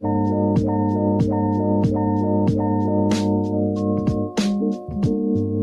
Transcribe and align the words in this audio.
Thank 0.00 0.28
you. 5.06 5.57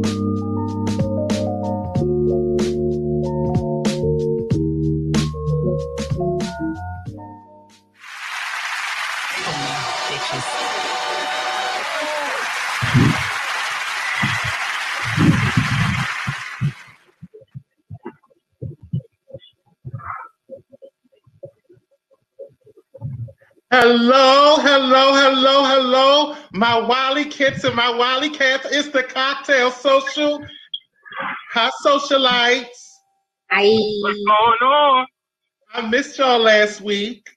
Hello, 23.77 24.55
hello, 24.59 25.13
hello, 25.13 25.65
hello, 25.65 26.37
my 26.53 26.79
Wally 26.79 27.25
kids 27.25 27.65
and 27.65 27.75
my 27.75 27.89
Wally 27.93 28.29
Cats. 28.29 28.65
It's 28.71 28.87
the 28.87 29.03
cocktail 29.03 29.69
social. 29.69 30.41
Hi, 31.51 31.69
socialites. 31.85 32.67
Hi. 33.51 33.65
What's 33.65 34.17
going 34.23 34.71
on? 34.71 35.07
I 35.73 35.81
missed 35.89 36.17
y'all 36.17 36.39
last 36.39 36.79
week. 36.79 37.27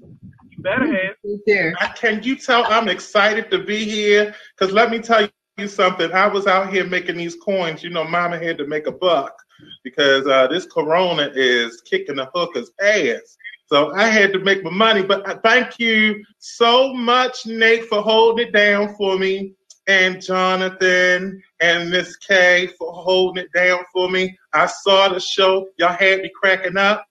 You 0.00 0.16
better 0.58 0.86
have. 0.86 1.16
Me. 1.24 1.74
I- 1.80 1.88
Can 1.96 2.22
you 2.22 2.36
tell 2.36 2.64
I'm 2.66 2.88
excited 2.88 3.50
to 3.50 3.58
be 3.58 3.84
here? 3.84 4.36
Because 4.56 4.72
let 4.72 4.88
me 4.92 5.00
tell 5.00 5.28
you 5.58 5.66
something. 5.66 6.12
I 6.12 6.28
was 6.28 6.46
out 6.46 6.72
here 6.72 6.86
making 6.86 7.16
these 7.16 7.34
coins. 7.44 7.82
You 7.82 7.90
know, 7.90 8.04
Mama 8.04 8.38
had 8.38 8.56
to 8.58 8.68
make 8.68 8.86
a 8.86 8.92
buck 8.92 9.36
because 9.82 10.28
uh, 10.28 10.46
this 10.46 10.64
Corona 10.64 11.28
is 11.34 11.80
kicking 11.80 12.14
the 12.14 12.30
hookers' 12.32 12.70
ass. 12.80 13.36
So 13.66 13.92
I 13.94 14.06
had 14.06 14.32
to 14.32 14.38
make 14.38 14.62
my 14.62 14.70
money. 14.70 15.02
But 15.02 15.42
thank 15.42 15.78
you 15.78 16.24
so 16.38 16.94
much, 16.94 17.46
Nate, 17.46 17.86
for 17.86 18.00
holding 18.00 18.46
it 18.46 18.52
down 18.52 18.94
for 18.96 19.18
me, 19.18 19.54
and 19.88 20.22
Jonathan 20.22 21.42
and 21.60 21.90
Miss 21.90 22.16
K 22.16 22.68
for 22.78 22.92
holding 22.92 23.44
it 23.44 23.52
down 23.52 23.80
for 23.92 24.08
me. 24.08 24.36
I 24.52 24.66
saw 24.66 25.08
the 25.08 25.20
show. 25.20 25.68
Y'all 25.78 25.92
had 25.92 26.20
me 26.20 26.30
cracking 26.34 26.76
up. 26.76 27.06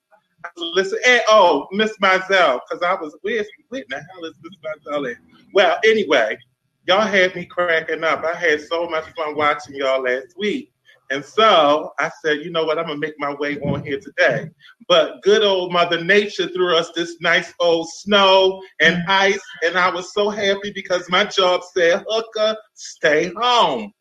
Listening. 0.58 1.02
And, 1.08 1.22
oh, 1.28 1.68
Miss 1.72 1.98
Mizell, 1.98 2.60
because 2.70 2.84
I 2.84 2.94
was, 2.94 3.18
where's, 3.22 3.48
where 3.70 3.84
the 3.90 3.96
hell 3.96 4.26
is 4.26 4.36
Miss 4.44 4.54
Mizell 4.64 5.12
at? 5.12 5.18
Well, 5.54 5.78
anyway, 5.84 6.38
y'all 6.86 7.02
had 7.02 7.36
me 7.36 7.46
cracking 7.46 8.04
up. 8.04 8.24
I 8.24 8.36
had 8.36 8.62
so 8.62 8.88
much 8.88 9.06
fun 9.16 9.36
watching 9.36 9.76
y'all 9.76 10.04
last 10.04 10.38
week. 10.38 10.72
And 11.12 11.24
so 11.24 11.92
I 12.00 12.10
said, 12.24 12.40
you 12.40 12.52
know 12.52 12.66
what, 12.66 12.80
I'm 12.80 12.88
gonna 12.88 13.00
make 13.00 13.16
my 13.20 13.34
way 13.36 13.58
on 13.60 13.84
here 13.84 14.00
today. 14.00 14.50
But 14.88 15.22
good 15.22 15.44
old 15.44 15.72
Mother 15.72 16.04
Nature 16.04 16.48
threw 16.48 16.76
us 16.76 16.92
this 16.96 17.18
nice 17.22 17.54
old 17.60 17.88
snow 17.90 18.62
and 18.82 19.04
ice, 19.08 19.42
and 19.64 19.78
I 19.78 19.90
was 19.90 20.14
so 20.14 20.30
happy 20.30 20.72
because 20.74 21.10
my 21.10 21.26
job 21.26 21.62
said, 21.76 22.04
hooker, 22.08 22.56
stay 22.74 23.32
home. 23.36 23.92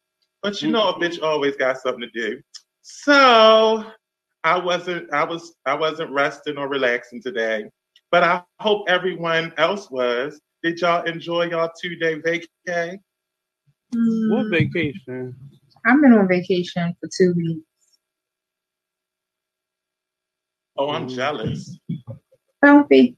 But 0.43 0.63
you 0.63 0.71
know, 0.71 0.89
a 0.89 0.95
bitch 0.95 1.23
always 1.23 1.57
got 1.57 1.79
something 1.79 2.01
to 2.01 2.21
do. 2.21 2.41
So 2.83 3.85
I 4.45 4.59
wasn't, 4.59 5.13
I 5.13 5.25
was, 5.25 5.55
I 5.67 5.75
wasn't 5.75 6.11
resting 6.11 6.59
or 6.59 6.69
relaxing 6.69 7.23
today. 7.23 7.65
But 8.11 8.23
I 8.25 8.43
hope 8.61 8.85
everyone 8.89 9.53
else 9.57 9.91
was. 9.91 10.41
Did 10.63 10.81
y'all 10.81 11.05
enjoy 11.05 11.47
y'all 11.51 11.71
two 11.81 11.97
day 11.97 12.21
vacay? 12.21 12.99
What 14.29 14.47
Mm, 14.47 14.51
vacation? 14.51 15.35
I've 15.85 16.01
been 16.01 16.13
on 16.13 16.29
vacation 16.29 16.95
for 17.01 17.09
two 17.17 17.35
weeks. 17.35 17.67
Oh, 20.77 20.91
I'm 20.91 21.09
jealous. 21.09 21.79
Don't 22.63 22.89
be. 22.89 23.17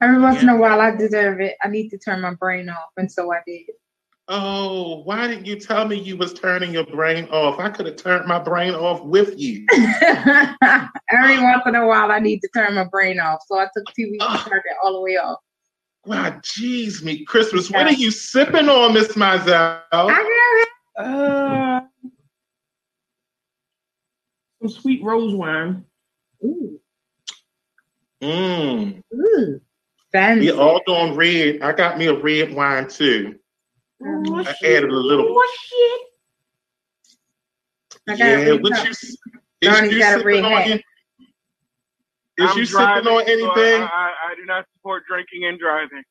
Every 0.00 0.20
once 0.20 0.42
in 0.42 0.48
a 0.48 0.56
while, 0.56 0.80
I 0.80 0.94
deserve 0.94 1.40
it. 1.40 1.56
I 1.62 1.68
need 1.68 1.90
to 1.90 1.98
turn 1.98 2.20
my 2.20 2.34
brain 2.34 2.68
off, 2.68 2.90
and 2.96 3.10
so 3.10 3.32
I 3.32 3.40
did. 3.46 3.66
Oh, 4.28 5.02
why 5.04 5.26
didn't 5.26 5.46
you 5.46 5.58
tell 5.58 5.86
me 5.86 5.96
you 5.96 6.16
was 6.16 6.34
turning 6.34 6.72
your 6.72 6.84
brain 6.84 7.26
off? 7.30 7.58
I 7.58 7.70
could 7.70 7.86
have 7.86 7.96
turned 7.96 8.26
my 8.26 8.38
brain 8.38 8.74
off 8.74 9.02
with 9.02 9.38
you. 9.38 9.66
Every 9.72 11.42
once 11.42 11.62
in 11.66 11.74
a 11.74 11.86
while, 11.86 12.12
I 12.12 12.18
need 12.18 12.40
to 12.40 12.48
turn 12.54 12.74
my 12.74 12.84
brain 12.84 13.18
off. 13.18 13.40
So 13.46 13.58
I 13.58 13.68
took 13.74 13.86
two 13.94 14.10
weeks 14.10 14.24
to 14.24 14.50
turn 14.50 14.58
it 14.58 14.76
all 14.84 14.92
the 14.92 15.00
way 15.00 15.16
off. 15.16 15.38
Ah, 16.06 16.10
wow, 16.10 16.30
jeez, 16.40 17.02
me 17.02 17.24
Christmas. 17.24 17.70
What 17.70 17.86
are 17.86 17.92
you 17.92 18.10
sipping 18.10 18.68
on, 18.68 18.92
Miss 18.94 19.08
Mizell? 19.14 19.82
I 19.92 20.64
Uh, 20.98 21.80
some 24.60 24.68
sweet 24.68 25.02
rose 25.04 25.34
wine. 25.34 25.84
got. 26.42 26.48
Ooh, 26.48 26.80
Mm. 28.26 29.02
ooh, 29.14 29.60
fancy. 30.10 30.46
We 30.46 30.50
all 30.52 30.80
doing 30.86 31.14
red. 31.14 31.62
I 31.62 31.72
got 31.72 31.98
me 31.98 32.06
a 32.06 32.14
red 32.14 32.52
wine 32.52 32.88
too. 32.88 33.38
Oh, 34.04 34.38
I 34.44 34.52
shit. 34.54 34.78
added 34.78 34.90
a 34.90 34.96
little. 34.96 35.26
Oh, 35.28 35.56
shit. 35.68 36.00
I 38.08 38.14
Yeah, 38.14 38.24
red 38.54 38.62
what 38.62 38.72
cup. 38.72 38.84
you? 38.86 38.90
Is 38.90 39.16
Donnie's 39.62 39.92
you 39.92 39.98
got 40.00 40.18
sipping 40.18 40.44
on? 40.44 40.50
hat. 40.52 40.66
any- 40.66 40.84
Is 42.38 42.50
I'm 42.50 42.58
you 42.58 42.64
sipping 42.66 42.86
driving, 42.86 43.08
on 43.12 43.20
so 43.26 43.32
anything? 43.32 43.82
I, 43.82 43.86
I, 43.86 44.14
I 44.30 44.34
do 44.36 44.44
not 44.46 44.66
support 44.74 45.04
drinking 45.08 45.44
and 45.44 45.58
driving. 45.58 46.02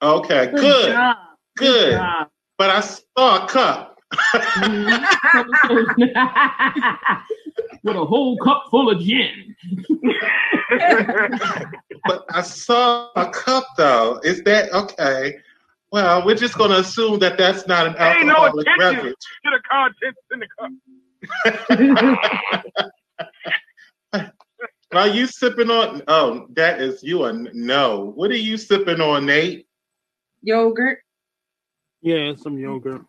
Okay, 0.00 0.46
good, 0.52 0.92
job. 0.92 1.16
good. 1.56 1.94
job. 1.94 2.28
But 2.58 2.70
I 2.70 2.80
saw 2.80 3.44
a 3.44 3.48
cup. 3.48 3.91
With 7.84 7.96
a 7.96 8.04
whole 8.04 8.36
cup 8.38 8.64
full 8.70 8.90
of 8.90 9.00
gin. 9.00 9.56
but 12.04 12.24
I 12.30 12.42
saw 12.42 13.10
a 13.16 13.28
cup 13.30 13.66
though. 13.76 14.20
Is 14.22 14.42
that 14.44 14.72
okay? 14.72 15.38
Well, 15.90 16.24
we're 16.24 16.36
just 16.36 16.56
going 16.56 16.70
to 16.70 16.78
assume 16.78 17.18
that 17.18 17.36
that's 17.36 17.66
not 17.66 17.86
an 17.86 17.94
Ain't 17.98 18.26
no 18.26 18.34
alcoholic 18.34 18.66
attention. 18.66 18.94
beverage. 18.96 19.16
to 19.44 19.50
the 19.50 19.60
contents 19.70 20.20
in 20.32 20.40
the 20.40 20.48
cup. 20.58 20.72
Are 24.92 25.08
you 25.08 25.26
sipping 25.26 25.70
on? 25.70 26.02
Oh, 26.06 26.46
that 26.54 26.80
is 26.80 27.02
you. 27.02 27.24
A 27.24 27.32
no. 27.32 28.12
What 28.14 28.30
are 28.30 28.36
you 28.36 28.56
sipping 28.58 29.00
on, 29.00 29.26
Nate? 29.26 29.66
Yogurt. 30.42 30.98
Yeah, 32.02 32.34
some 32.36 32.58
yogurt. 32.58 33.02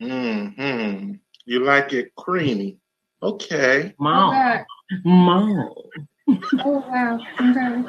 Hmm. 0.00 1.12
You 1.44 1.60
like 1.64 1.92
it 1.92 2.14
creamy? 2.16 2.78
Okay. 3.22 3.94
Mom. 3.98 4.34
God. 4.34 4.64
Mom. 5.04 5.70
Oh, 6.64 6.84
wow. 6.88 7.18
Okay. 7.40 7.82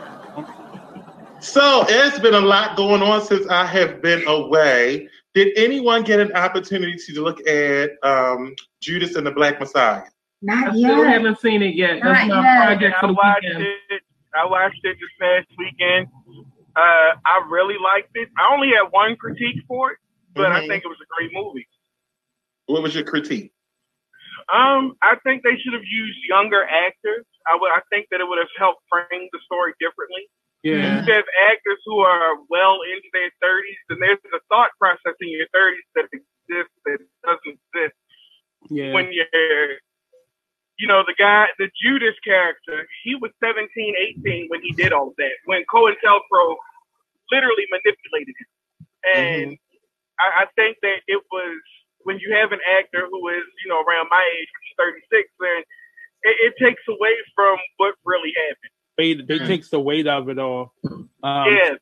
So 1.42 1.86
it's 1.88 2.20
been 2.20 2.34
a 2.34 2.40
lot 2.40 2.76
going 2.78 3.02
on 3.02 3.22
since 3.22 3.48
I 3.48 3.66
have 3.66 4.02
been 4.02 4.26
away. 4.28 5.08
Did 5.34 5.56
anyone 5.58 6.04
get 6.04 6.20
an 6.20 6.34
opportunity 6.34 6.96
to 6.98 7.22
look 7.24 7.46
at 7.48 7.92
um, 8.04 8.56
Judas 8.82 9.16
and 9.16 9.26
the 9.28 9.32
Black 9.32 9.60
Messiah? 9.60 10.04
Not 10.42 10.70
I 10.70 10.72
still 10.72 11.04
yet. 11.04 11.08
haven't 11.08 11.40
seen 11.40 11.62
it 11.62 11.76
yet. 11.76 12.00
That's 12.04 12.28
Not 12.28 12.36
my 12.38 12.44
yet. 12.44 12.66
project 12.66 12.96
I 12.98 13.02
for 13.02 13.08
the 13.08 13.14
watched 13.14 13.44
weekend. 13.44 13.64
it. 13.90 14.02
I 14.36 14.46
watched 14.46 14.80
it 14.84 14.98
this 15.00 15.10
past 15.20 15.48
weekend. 15.58 16.08
Uh, 16.76 16.80
I 17.26 17.46
really 17.50 17.76
liked 17.84 18.12
it. 18.16 18.30
I 18.38 18.54
only 18.54 18.70
had 18.70 18.92
one 18.92 19.16
critique 19.16 19.62
for 19.68 19.92
it, 19.92 19.98
but 20.36 20.52
I 20.52 20.62
Mhm. 20.62 20.68
think 20.68 20.86
it 20.86 20.88
was 20.88 20.98
a 21.02 21.06
great 21.18 21.34
movie. 21.34 21.68
What 22.68 22.84
was 22.84 22.94
your 22.94 23.04
critique? 23.04 23.52
Um, 24.54 24.96
I 25.04 25.16
think 25.24 25.44
they 25.44 25.58
should 25.60 25.74
have 25.74 25.84
used 25.84 26.20
younger 26.30 26.64
actors. 26.64 27.26
I 27.48 27.58
would. 27.60 27.72
I 27.72 27.82
think 27.90 28.08
that 28.12 28.22
it 28.22 28.28
would 28.28 28.40
have 28.40 28.52
helped 28.58 28.84
frame 28.88 29.28
the 29.32 29.40
story 29.44 29.74
differently. 29.80 30.24
Yeah. 30.64 31.04
You 31.04 31.14
have 31.14 31.26
actors 31.52 31.80
who 31.86 32.00
are 32.00 32.36
well 32.50 32.80
into 32.84 33.08
their 33.12 33.32
thirties, 33.42 33.82
and 33.90 34.00
there's 34.02 34.20
a 34.32 34.40
thought 34.48 34.72
process 34.80 35.16
in 35.20 35.30
your 35.32 35.48
thirties 35.52 35.84
that 35.96 36.08
exists 36.12 36.76
that 36.86 37.00
doesn't 37.24 37.60
exist 37.60 37.96
Yeah. 38.70 38.94
when 38.94 39.12
you're, 39.12 39.80
you 40.80 40.88
know, 40.88 41.04
the 41.08 41.16
guy, 41.18 41.48
the 41.60 41.70
Judas 41.84 42.16
character. 42.24 42.88
He 43.04 43.16
was 43.16 43.32
17, 43.44 43.68
18 44.24 44.48
when 44.48 44.62
he 44.62 44.72
did 44.72 44.92
all 44.94 45.10
of 45.10 45.16
that. 45.18 45.36
When 45.46 45.64
COINTELPRO 45.72 46.56
literally 47.32 47.68
manipulated 47.72 48.36
him, 48.40 48.52
and 49.16 49.58
I, 50.20 50.44
I 50.44 50.46
think 50.56 50.78
that 50.82 51.04
it 51.08 51.22
was 51.32 51.60
when 52.08 52.20
you 52.20 52.34
have 52.34 52.54
an 52.54 52.60
actor 52.80 53.06
who 53.12 53.28
is, 53.28 53.44
you 53.66 53.70
know, 53.70 53.82
around 53.82 54.08
my 54.10 54.24
age, 54.40 54.48
which 54.48 54.72
is 54.72 55.04
36, 55.12 55.30
then 55.42 55.64
it, 56.24 56.36
it 56.48 56.54
takes 56.66 56.82
away 56.88 57.12
from 57.36 57.58
what 57.76 57.96
really 58.06 58.32
happened. 58.48 58.72
Weight, 58.98 59.20
it 59.20 59.42
Mhm. 59.42 59.46
takes 59.48 59.70
the 59.70 59.80
weight 59.80 60.08
of 60.08 60.30
it 60.30 60.40
all. 60.40 60.74
Um, 60.86 61.04
yeah, 61.22 61.74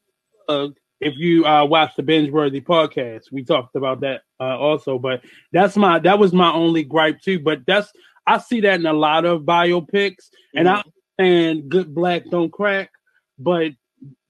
uh, 0.49 0.69
if 0.99 1.13
you 1.17 1.45
uh, 1.45 1.63
watch 1.65 1.95
the 1.95 2.01
binge 2.01 2.31
worthy 2.31 2.59
podcast, 2.59 3.31
we 3.31 3.43
talked 3.43 3.75
about 3.75 4.01
that 4.01 4.21
uh, 4.39 4.57
also. 4.57 4.97
But 4.97 5.23
that's 5.51 5.77
my 5.77 5.99
that 5.99 6.17
was 6.17 6.33
my 6.33 6.51
only 6.51 6.83
gripe 6.83 7.21
too. 7.21 7.39
But 7.39 7.65
that's 7.67 7.91
I 8.25 8.39
see 8.39 8.61
that 8.61 8.79
in 8.79 8.87
a 8.87 8.93
lot 8.93 9.25
of 9.25 9.43
biopics, 9.43 10.29
and 10.55 10.67
I 10.67 10.83
and 11.19 11.69
good 11.69 11.93
black 11.93 12.23
don't 12.31 12.51
crack. 12.51 12.89
But 13.37 13.73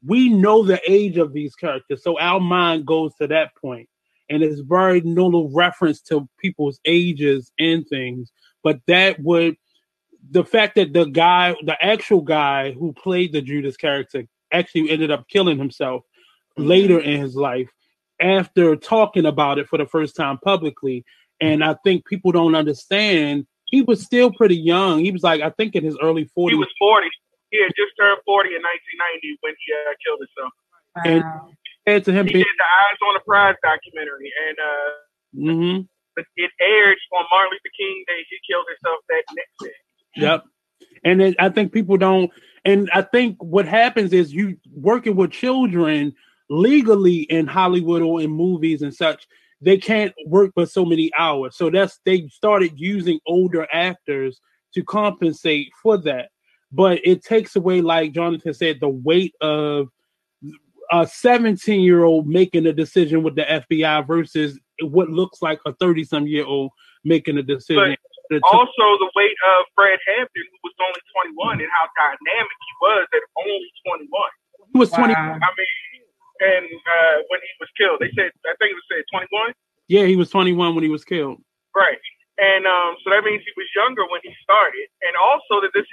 we 0.06 0.27
know 0.30 0.63
the 0.63 0.81
age 0.88 1.18
of 1.18 1.31
these 1.33 1.56
characters, 1.56 2.03
so 2.03 2.19
our 2.19 2.39
mind 2.41 2.86
goes 2.86 3.15
to 3.15 3.27
that 3.27 3.56
point, 3.56 3.88
and 4.30 4.44
it's 4.44 4.62
very 4.62 5.01
no 5.01 5.25
little 5.25 5.51
reference 5.51 6.01
to 6.01 6.27
people's 6.39 6.80
ages 6.86 7.51
and 7.60 7.88
things. 7.88 8.31
But 8.63 8.80
that 8.88 9.19
would 9.22 9.57
the 10.31 10.44
fact 10.44 10.75
that 10.75 10.94
the 10.94 11.06
guy, 11.06 11.56
the 11.63 11.77
actual 11.83 12.22
guy 12.22 12.72
who 12.72 12.94
played 12.94 13.31
the 13.31 13.42
Judas 13.42 13.77
character, 13.77 14.25
actually 14.51 14.89
ended 14.89 15.12
up 15.12 15.27
killing 15.27 15.57
himself 15.57 16.04
later 16.57 17.00
in 17.00 17.19
his 17.22 17.36
life 17.36 17.69
after 18.19 18.75
talking 18.75 19.25
about 19.25 19.60
it 19.60 19.68
for 19.68 19.77
the 19.77 19.86
first 19.86 20.16
time 20.16 20.38
publicly. 20.39 21.04
And 21.42 21.63
I 21.63 21.75
think 21.83 22.06
people 22.06 22.31
don't 22.31 22.56
understand. 22.56 23.45
He 23.66 23.81
was 23.81 24.01
still 24.01 24.31
pretty 24.31 24.56
young. 24.56 25.00
He 25.00 25.12
was 25.12 25.24
like, 25.24 25.42
I 25.42 25.50
think 25.50 25.75
in 25.75 25.83
his 25.83 25.98
early 26.01 26.24
40s. 26.24 26.51
He 26.51 26.56
40s. 26.56 26.60
was 26.60 26.74
40. 26.80 27.07
He 27.51 27.62
had 27.62 27.72
just 27.75 27.92
turned 28.00 28.19
40 28.25 28.50
in 28.50 28.62
1990 28.62 29.38
when 29.42 29.54
he 29.60 29.74
uh, 29.74 29.94
killed 30.04 30.19
himself. 30.19 30.54
Wow. 30.95 31.01
Compared 31.04 31.64
to 31.86 32.12
him 32.12 32.28
He 32.28 32.34
did 32.34 32.46
the 32.46 32.64
Eyes 32.64 32.98
on 33.08 33.14
the 33.14 33.20
Prize 33.26 33.56
documentary, 33.64 34.32
and 34.48 34.58
uh, 34.60 35.52
mm-hmm. 35.52 35.82
it 36.18 36.26
it 36.36 36.52
aired 36.62 36.98
on 37.14 37.26
Martin 37.32 37.52
Luther 37.52 37.74
King 37.78 38.04
Day. 38.08 38.26
He 38.30 38.38
killed 38.52 38.66
himself 38.70 39.00
that 39.10 39.24
next 39.36 39.54
day. 39.62 39.78
Yep. 40.16 40.44
And 41.04 41.22
then 41.22 41.36
I 41.40 41.50
think 41.50 41.72
people 41.72 41.98
don't, 41.98 42.32
and 42.64 42.90
I 42.94 43.02
think 43.04 43.38
what 43.40 43.68
happens 43.68 44.14
is 44.14 44.34
you 44.34 44.58
working 44.74 45.16
with 45.16 45.32
children 45.32 46.14
legally 46.50 47.22
in 47.22 47.48
Hollywood 47.48 48.02
or 48.02 48.22
in 48.22 48.32
movies 48.32 48.82
and 48.82 48.94
such, 48.94 49.28
they 49.62 49.78
can't 49.78 50.14
work 50.26 50.52
for 50.54 50.66
so 50.66 50.86
many 50.86 51.12
hours. 51.18 51.56
So 51.56 51.70
that's 51.70 52.00
they 52.06 52.28
started 52.30 52.74
using 52.76 53.20
older 53.28 53.68
actors 53.72 54.40
to 54.74 54.84
compensate 54.84 55.70
for 55.82 55.98
that. 56.00 56.30
But 56.72 57.00
it 57.06 57.24
takes 57.24 57.56
away, 57.56 57.82
like 57.82 58.14
Jonathan 58.14 58.54
said, 58.54 58.80
the 58.80 58.90
weight 58.90 59.34
of 59.42 59.88
a 60.92 61.08
17 61.08 61.82
year 61.82 62.04
old 62.04 62.28
making 62.28 62.66
a 62.68 62.74
decision 62.74 63.24
with 63.24 63.36
the 63.36 63.44
FBI 63.44 64.06
versus 64.08 64.60
what 64.82 65.10
looks 65.10 65.42
like 65.42 65.60
a 65.66 65.74
30 65.74 66.04
some 66.04 66.28
year 66.28 66.46
old 66.46 66.72
making 67.04 67.38
a 67.38 67.44
decision. 67.44 67.96
that 68.30 68.42
took- 68.42 68.54
Also, 68.54 68.86
the 68.98 69.12
weight 69.16 69.36
of 69.58 69.66
Fred 69.76 70.00
Hampton, 70.08 70.44
who 70.52 70.58
was 70.64 70.74
only 70.82 71.00
21, 71.14 71.62
and 71.62 71.70
how 71.70 71.86
dynamic 71.96 72.58
he 72.58 72.74
was 72.82 73.08
at 73.14 73.22
only 73.38 73.72
21. 73.86 74.30
he 74.74 74.80
was 74.80 74.90
20. 74.92 75.14
Wow. 75.14 75.38
I 75.42 75.50
mean, 75.58 76.02
and 76.42 76.66
uh, 76.66 77.16
when 77.30 77.40
he 77.40 77.54
was 77.60 77.70
killed, 77.78 78.00
they 78.02 78.12
said 78.18 78.32
I 78.46 78.54
think 78.60 78.72
it 78.72 78.76
was 78.76 78.88
said 78.92 79.04
21. 79.12 79.54
Yeah, 79.88 80.06
he 80.06 80.16
was 80.16 80.30
21 80.30 80.74
when 80.76 80.84
he 80.84 80.90
was 80.90 81.06
killed. 81.06 81.40
Right. 81.76 82.00
And 82.38 82.66
um, 82.68 82.98
so 83.04 83.10
that 83.12 83.24
means 83.24 83.44
he 83.46 83.54
was 83.56 83.68
younger 83.76 84.04
when 84.10 84.20
he 84.24 84.34
started. 84.44 84.88
And 85.08 85.16
also 85.16 85.62
that 85.62 85.72
this 85.74 85.88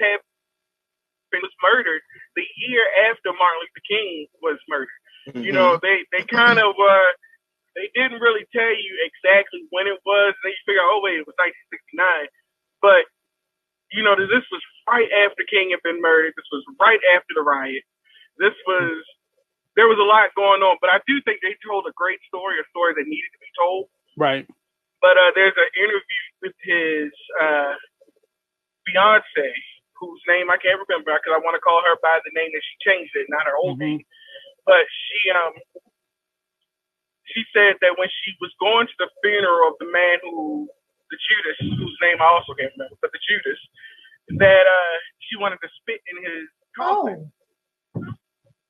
happened 1.33 1.49
was 1.49 1.65
murdered 1.65 2.03
the 2.37 2.45
year 2.61 2.85
after 3.09 3.33
Martin 3.33 3.65
Luther 3.65 3.85
King 3.89 4.29
was 4.45 4.59
murdered. 4.69 5.01
Mm-hmm. 5.29 5.43
You 5.49 5.53
know, 5.53 5.81
they, 5.81 6.05
they 6.13 6.25
kind 6.29 6.59
of 6.59 6.77
uh 6.77 7.11
they 7.73 7.89
didn't 7.97 8.21
really 8.21 8.45
tell 8.53 8.69
you 8.69 8.93
exactly 9.01 9.65
when 9.73 9.89
it 9.89 9.97
was. 10.05 10.37
Then 10.45 10.53
you 10.53 10.63
figure, 10.69 10.85
oh 10.85 11.01
wait, 11.01 11.25
it 11.25 11.27
was 11.27 11.37
1969. 11.41 12.29
But 12.85 13.09
you 13.93 14.05
know, 14.05 14.17
this 14.17 14.45
was 14.53 14.63
right 14.89 15.09
after 15.25 15.45
King 15.49 15.73
had 15.73 15.81
been 15.81 16.01
murdered. 16.01 16.37
This 16.37 16.49
was 16.53 16.65
right 16.77 17.01
after 17.17 17.33
the 17.33 17.45
riot. 17.45 17.85
This 18.37 18.57
was 18.69 19.01
there 19.73 19.89
was 19.89 19.97
a 19.97 20.05
lot 20.05 20.37
going 20.37 20.61
on, 20.61 20.77
but 20.85 20.93
I 20.93 21.01
do 21.09 21.17
think 21.25 21.41
they 21.41 21.57
told 21.65 21.89
a 21.89 21.97
great 21.97 22.21
story, 22.29 22.61
a 22.61 22.67
story 22.69 22.93
that 22.93 23.09
needed 23.09 23.33
to 23.33 23.41
be 23.41 23.53
told. 23.57 23.89
Right. 24.21 24.45
But 25.01 25.17
uh, 25.17 25.33
there's 25.33 25.57
an 25.57 25.71
interview 25.81 26.25
with 26.45 26.57
his 26.61 27.09
uh, 27.41 27.75
Beyonce, 28.85 29.49
whose 30.03 30.23
name 30.27 30.51
I 30.51 30.59
can't 30.59 30.83
remember 30.83 31.15
because 31.15 31.39
I 31.39 31.43
want 31.47 31.55
to 31.55 31.63
call 31.63 31.79
her 31.87 31.95
by 32.03 32.19
the 32.27 32.35
name 32.35 32.51
that 32.51 32.65
she 32.67 32.75
changed 32.83 33.15
it, 33.15 33.31
not 33.31 33.47
her 33.47 33.55
old 33.55 33.79
Mhm. 33.79 34.03
name. 34.03 34.05
But 34.67 34.83
she 34.91 35.31
um 35.31 35.55
she 37.31 37.45
said 37.55 37.79
that 37.81 37.97
when 37.99 38.11
she 38.11 38.35
was 38.43 38.53
going 38.59 38.87
to 38.91 38.97
the 38.99 39.09
funeral 39.23 39.71
of 39.71 39.79
the 39.79 39.87
man 39.87 40.19
who 40.27 40.69
the 41.11 41.19
Judas, 41.31 41.59
whose 41.79 41.99
name 42.03 42.19
I 42.21 42.27
also 42.27 42.55
can't 42.59 42.73
remember, 42.75 42.97
but 43.01 43.13
the 43.15 43.23
Judas, 43.29 43.61
that 44.43 44.65
uh 44.67 44.97
she 45.29 45.37
wanted 45.39 45.61
to 45.63 45.71
spit 45.81 46.03
in 46.11 46.17
his 46.27 46.49
coffin. 46.77 47.31
Oh, 47.31 47.33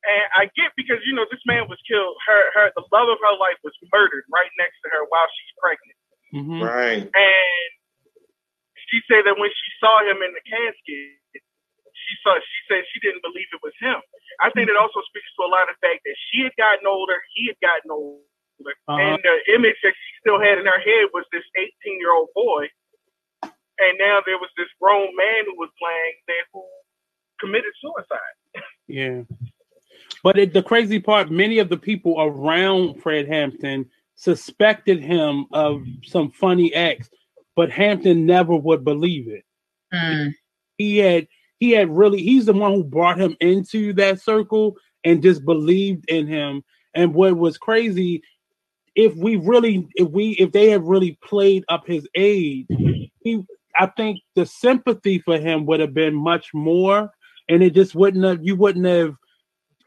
And 0.04 0.24
I 0.36 0.50
get 0.58 0.74
because 0.76 1.00
you 1.06 1.14
know 1.14 1.26
this 1.30 1.42
man 1.46 1.68
was 1.68 1.78
killed. 1.88 2.16
Her 2.26 2.42
her 2.54 2.66
the 2.76 2.84
love 2.92 3.08
of 3.08 3.18
her 3.22 3.36
life 3.38 3.58
was 3.64 3.74
murdered 3.92 4.24
right 4.32 4.50
next 4.58 4.76
to 4.84 4.90
her 4.92 5.04
while 5.08 5.28
she's 5.32 5.52
pregnant. 5.62 5.98
hmm 6.34 6.62
Right. 6.62 7.06
And 7.08 7.68
she 8.90 9.00
said 9.08 9.24
that 9.24 9.38
when 9.38 9.50
she 9.50 9.68
saw 9.80 10.02
him 10.04 10.20
in 10.22 10.34
the 10.34 10.44
casket, 10.44 11.21
she 12.08 12.14
saw 12.22 12.36
she 12.38 12.60
said 12.68 12.82
she 12.92 13.00
didn't 13.00 13.22
believe 13.22 13.46
it 13.52 13.62
was 13.62 13.74
him. 13.80 13.98
I 14.40 14.50
think 14.50 14.68
it 14.68 14.76
also 14.76 15.00
speaks 15.08 15.28
to 15.38 15.46
a 15.46 15.50
lot 15.50 15.68
of 15.70 15.76
the 15.78 15.86
fact 15.86 16.02
that 16.04 16.16
she 16.30 16.42
had 16.42 16.54
gotten 16.58 16.86
older, 16.86 17.18
he 17.34 17.46
had 17.50 17.58
gotten 17.62 17.90
older, 17.90 18.74
Uh-huh. 18.88 18.98
and 18.98 19.18
the 19.22 19.36
image 19.54 19.78
that 19.82 19.94
she 19.94 20.10
still 20.20 20.40
had 20.40 20.58
in 20.58 20.66
her 20.66 20.80
head 20.80 21.10
was 21.14 21.24
this 21.32 21.44
18 21.56 21.98
year 21.98 22.12
old 22.14 22.28
boy. 22.34 22.66
And 23.42 23.98
now 23.98 24.20
there 24.24 24.38
was 24.38 24.50
this 24.56 24.68
grown 24.80 25.10
man 25.16 25.44
who 25.46 25.56
was 25.58 25.70
playing 25.78 26.14
there 26.28 26.46
who 26.52 26.62
committed 27.40 27.72
suicide. 27.80 28.64
Yeah. 28.86 29.22
But 30.22 30.38
it, 30.38 30.52
the 30.52 30.62
crazy 30.62 31.00
part, 31.00 31.30
many 31.30 31.58
of 31.58 31.68
the 31.68 31.76
people 31.76 32.14
around 32.20 33.02
Fred 33.02 33.26
Hampton 33.26 33.90
suspected 34.14 35.02
him 35.02 35.46
of 35.52 35.82
some 36.04 36.30
funny 36.30 36.72
acts, 36.74 37.08
but 37.56 37.70
Hampton 37.70 38.24
never 38.26 38.54
would 38.54 38.84
believe 38.84 39.26
it. 39.28 39.44
mm. 39.92 40.32
He 40.78 40.98
had 40.98 41.26
he 41.62 41.70
had 41.70 41.96
really 41.96 42.20
he's 42.20 42.46
the 42.46 42.52
one 42.52 42.74
who 42.74 42.82
brought 42.82 43.20
him 43.20 43.36
into 43.38 43.92
that 43.92 44.20
circle 44.20 44.74
and 45.04 45.22
just 45.22 45.44
believed 45.44 46.04
in 46.10 46.26
him. 46.26 46.64
And 46.92 47.14
what 47.14 47.36
was 47.36 47.56
crazy, 47.56 48.20
if 48.96 49.14
we 49.14 49.36
really 49.36 49.86
if 49.94 50.08
we 50.08 50.30
if 50.40 50.50
they 50.50 50.70
had 50.70 50.82
really 50.82 51.16
played 51.22 51.64
up 51.68 51.86
his 51.86 52.08
age, 52.16 52.66
he 53.20 53.44
I 53.78 53.86
think 53.96 54.18
the 54.34 54.44
sympathy 54.44 55.20
for 55.20 55.38
him 55.38 55.64
would 55.66 55.78
have 55.78 55.94
been 55.94 56.16
much 56.16 56.52
more, 56.52 57.12
and 57.48 57.62
it 57.62 57.74
just 57.74 57.94
wouldn't 57.94 58.24
have 58.24 58.40
you 58.42 58.56
wouldn't 58.56 58.86
have 58.86 59.14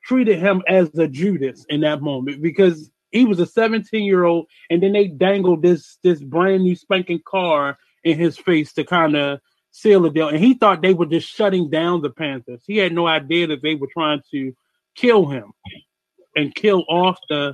treated 0.06 0.40
him 0.40 0.62
as 0.70 0.98
a 0.98 1.10
Judas 1.10 1.66
in 1.68 1.82
that 1.82 2.02
moment 2.02 2.42
because 2.42 2.90
he 3.12 3.26
was 3.26 3.42
a 3.42 3.46
17 3.46 4.02
year 4.02 4.24
old, 4.24 4.46
and 4.70 4.82
then 4.82 4.94
they 4.94 5.08
dangled 5.08 5.62
this 5.62 5.98
this 6.04 6.24
brand 6.24 6.64
new 6.64 6.78
spanking 6.78 7.20
car 7.28 7.78
in 8.06 8.18
his 8.18 8.38
face 8.38 8.72
to 8.76 8.86
kind 8.86 9.18
of 9.18 9.42
seal 9.76 10.02
the 10.02 10.10
deal, 10.10 10.30
and 10.30 10.40
he 10.40 10.54
thought 10.54 10.82
they 10.82 10.94
were 10.94 11.06
just 11.06 11.28
shutting 11.28 11.70
down 11.70 12.02
the 12.02 12.10
Panthers. 12.10 12.64
He 12.66 12.78
had 12.78 12.96
no 12.96 13.08
idea 13.08 13.48
that 13.48 13.62
they 13.62 13.76
were 13.76 13.92
trying 13.92 14.22
to 14.32 14.56
kill 14.96 15.28
him 15.28 15.52
and 16.36 16.56
kill 16.56 16.86
off 16.88 17.20
the 17.28 17.52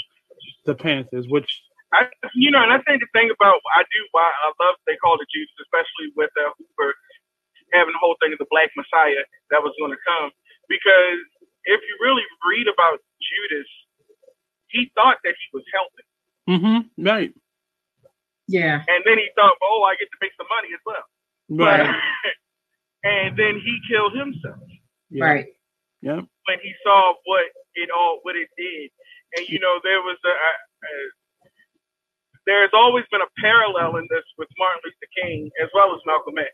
the 0.66 0.76
Panthers, 0.76 1.26
which 1.28 1.50
I, 1.92 2.06
you 2.38 2.54
know, 2.54 2.62
and 2.62 2.72
I 2.72 2.78
think 2.86 3.02
the 3.02 3.10
thing 3.12 3.34
about 3.34 3.58
I 3.74 3.82
do 3.90 4.02
why 4.14 4.30
I 4.30 4.54
love 4.62 4.78
they 4.86 4.96
call 5.02 5.18
it 5.18 5.28
Judas, 5.34 5.50
especially 5.66 6.14
with 6.16 6.30
uh, 6.38 6.54
Hoover 6.62 6.94
having 7.74 7.98
the 7.98 8.04
whole 8.04 8.16
thing 8.22 8.34
of 8.34 8.40
the 8.40 8.52
Black 8.54 8.70
Messiah 8.78 9.26
that 9.50 9.64
was 9.64 9.74
going 9.80 9.96
to 9.96 10.02
come, 10.06 10.30
because 10.70 11.24
if 11.66 11.80
you 11.82 11.94
really 12.06 12.28
read 12.46 12.68
about 12.70 13.00
Judas, 13.18 13.70
he 14.70 14.92
thought 14.94 15.18
that 15.26 15.34
he 15.34 15.48
was 15.58 15.66
helping, 15.74 16.08
mm-hmm, 16.46 16.80
right, 17.02 17.34
yeah. 18.46 18.84
and 18.86 19.02
then 19.10 19.18
he 19.18 19.26
thought, 19.34 19.58
oh, 19.64 19.88
I 19.88 19.96
get 19.98 20.12
to 20.12 20.20
make 20.22 20.36
some 20.38 20.48
money 20.52 20.70
as 20.76 20.84
well. 20.86 21.02
Right, 21.60 21.96
and 23.04 23.38
then 23.38 23.60
he 23.64 23.80
killed 23.90 24.14
himself 24.16 24.62
yeah, 25.12 25.26
Right. 25.26 25.48
yeah, 26.02 26.22
when 26.48 26.60
he 26.64 26.74
saw 26.84 27.14
what 27.26 27.46
it 27.76 27.90
all 27.92 28.20
what 28.24 28.36
it 28.36 28.50
did. 28.58 28.92
And 29.38 29.48
you 29.50 29.60
know, 29.60 29.80
there 29.84 30.02
was 30.02 30.18
a, 30.26 30.30
a, 30.34 30.52
a 30.88 30.94
there's 32.48 32.74
always 32.74 33.06
been 33.12 33.22
a 33.22 33.32
parallel 33.40 33.98
in 33.98 34.08
this 34.10 34.26
with 34.38 34.50
Martin 34.58 34.82
Luther 34.86 35.12
King 35.22 35.52
as 35.62 35.70
well 35.76 35.94
as 35.96 36.02
Malcolm 36.06 36.38
X. 36.40 36.52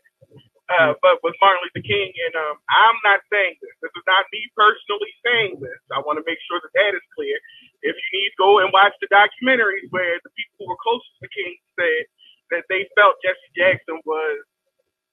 Uh, 0.68 0.94
but 1.04 1.20
with 1.24 1.36
Martin 1.40 1.60
Luther 1.64 1.84
King, 1.84 2.12
and 2.28 2.34
um, 2.36 2.56
I'm 2.72 2.98
not 3.04 3.20
saying 3.32 3.56
this. 3.60 3.72
This 3.84 3.92
is 3.96 4.06
not 4.08 4.24
me 4.32 4.40
personally 4.56 5.12
saying 5.24 5.60
this. 5.60 5.80
I 5.92 6.00
want 6.04 6.18
to 6.20 6.26
make 6.28 6.40
sure 6.48 6.60
that 6.60 6.72
that 6.76 6.92
is 6.96 7.06
clear. 7.16 7.36
If 7.84 7.96
you 7.96 8.08
need, 8.16 8.32
go 8.40 8.60
and 8.60 8.72
watch 8.72 8.92
the 9.00 9.08
documentaries 9.12 9.88
where 9.94 10.18
the 10.24 10.32
people 10.36 10.56
who 10.64 10.66
were 10.72 10.80
closest 10.84 11.16
to 11.24 11.28
King 11.32 11.56
said 11.76 12.04
that 12.52 12.64
they 12.68 12.84
felt 12.96 13.20
Jesse 13.24 13.52
Jackson 13.56 14.00
was 14.04 14.42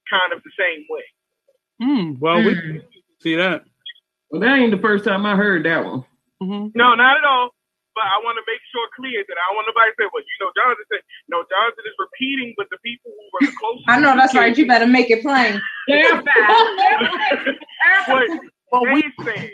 kind 0.09 0.33
of 0.33 0.43
the 0.43 0.55
same 0.59 0.85
way. 0.91 1.05
Mm, 1.95 2.19
well, 2.19 2.43
we 2.43 2.53
Mm. 2.53 2.83
see 3.21 3.35
that. 3.35 3.63
Well, 4.29 4.41
that 4.41 4.57
ain't 4.59 4.71
the 4.71 4.81
first 4.81 5.05
time 5.05 5.25
I 5.25 5.35
heard 5.35 5.63
that 5.65 5.85
one. 5.85 6.03
hmm 6.41 6.67
No, 6.75 6.95
not 6.95 7.17
at 7.17 7.23
all. 7.23 7.51
But 7.95 8.03
I 8.11 8.19
want 8.27 8.35
to 8.35 8.43
make 8.43 8.59
sure 8.75 8.83
clear 8.95 9.23
that 9.23 9.37
I 9.39 9.43
don't 9.47 9.55
want 9.55 9.67
nobody 9.71 9.87
to 9.91 9.95
say, 9.95 10.07
well, 10.11 10.19
you 10.19 10.37
know, 10.43 10.51
Jonathan 10.51 10.83
said, 10.91 10.99
no, 11.31 11.47
Jonathan 11.47 11.85
is 11.87 11.95
repeating 11.95 12.51
with 12.59 12.67
the 12.67 12.77
people 12.83 13.15
who 13.15 13.25
were 13.31 13.39
the 13.47 13.55
closest. 13.61 13.87
I 13.87 13.99
know 14.03 14.11
to 14.11 14.19
that's 14.19 14.33
King. 14.35 14.41
right. 14.43 14.57
You 14.57 14.67
better 14.67 14.87
make 14.87 15.09
it 15.09 15.23
plain. 15.23 15.61
Yeah, 15.87 16.19
what 18.07 18.27
Well, 18.71 18.83
they 18.83 18.93
we 18.93 19.03
said 19.23 19.51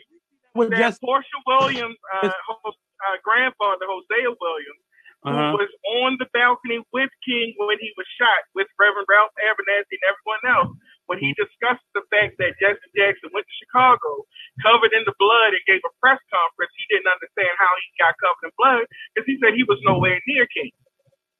would 0.55 0.71
that 0.71 0.79
just 0.79 1.01
Porsha 1.03 1.39
Williams, 1.45 1.97
uh, 2.13 2.27
her 2.33 2.57
uh, 2.65 3.17
grandfather, 3.23 3.85
Hosea 3.85 4.33
Williams, 4.41 4.81
uh 5.21 5.53
who 5.53 5.61
was 5.61 5.69
on 6.01 6.17
the 6.17 6.25
balcony 6.33 6.81
with 6.91 7.11
King 7.21 7.53
when 7.61 7.77
he 7.77 7.93
was 7.95 8.07
shot 8.17 8.41
with 8.57 8.65
Reverend 8.81 9.05
Ralph 9.05 9.29
Abernathy 9.37 9.93
and 10.01 10.05
everyone 10.09 10.43
else, 10.49 10.71
when 11.05 11.19
he 11.21 11.29
discussed 11.37 11.85
the 11.93 12.01
fact 12.09 12.41
that 12.41 12.57
Jesse 12.57 12.89
Jackson 12.97 13.29
went 13.29 13.45
to 13.45 13.55
Chicago 13.61 14.25
covered 14.65 14.93
in 14.97 15.03
the 15.05 15.13
blood 15.21 15.53
and 15.53 15.61
gave 15.69 15.83
a 15.85 15.93
press 16.01 16.17
conference, 16.33 16.73
he 16.73 16.85
didn't 16.89 17.11
understand 17.11 17.53
how 17.61 17.69
he 17.77 17.87
got 18.01 18.17
covered 18.17 18.49
in 18.49 18.51
blood 18.57 18.83
because 19.13 19.27
he 19.29 19.37
said 19.43 19.53
he 19.53 19.63
was 19.67 19.77
nowhere 19.85 20.17
near 20.25 20.47
King. 20.49 20.71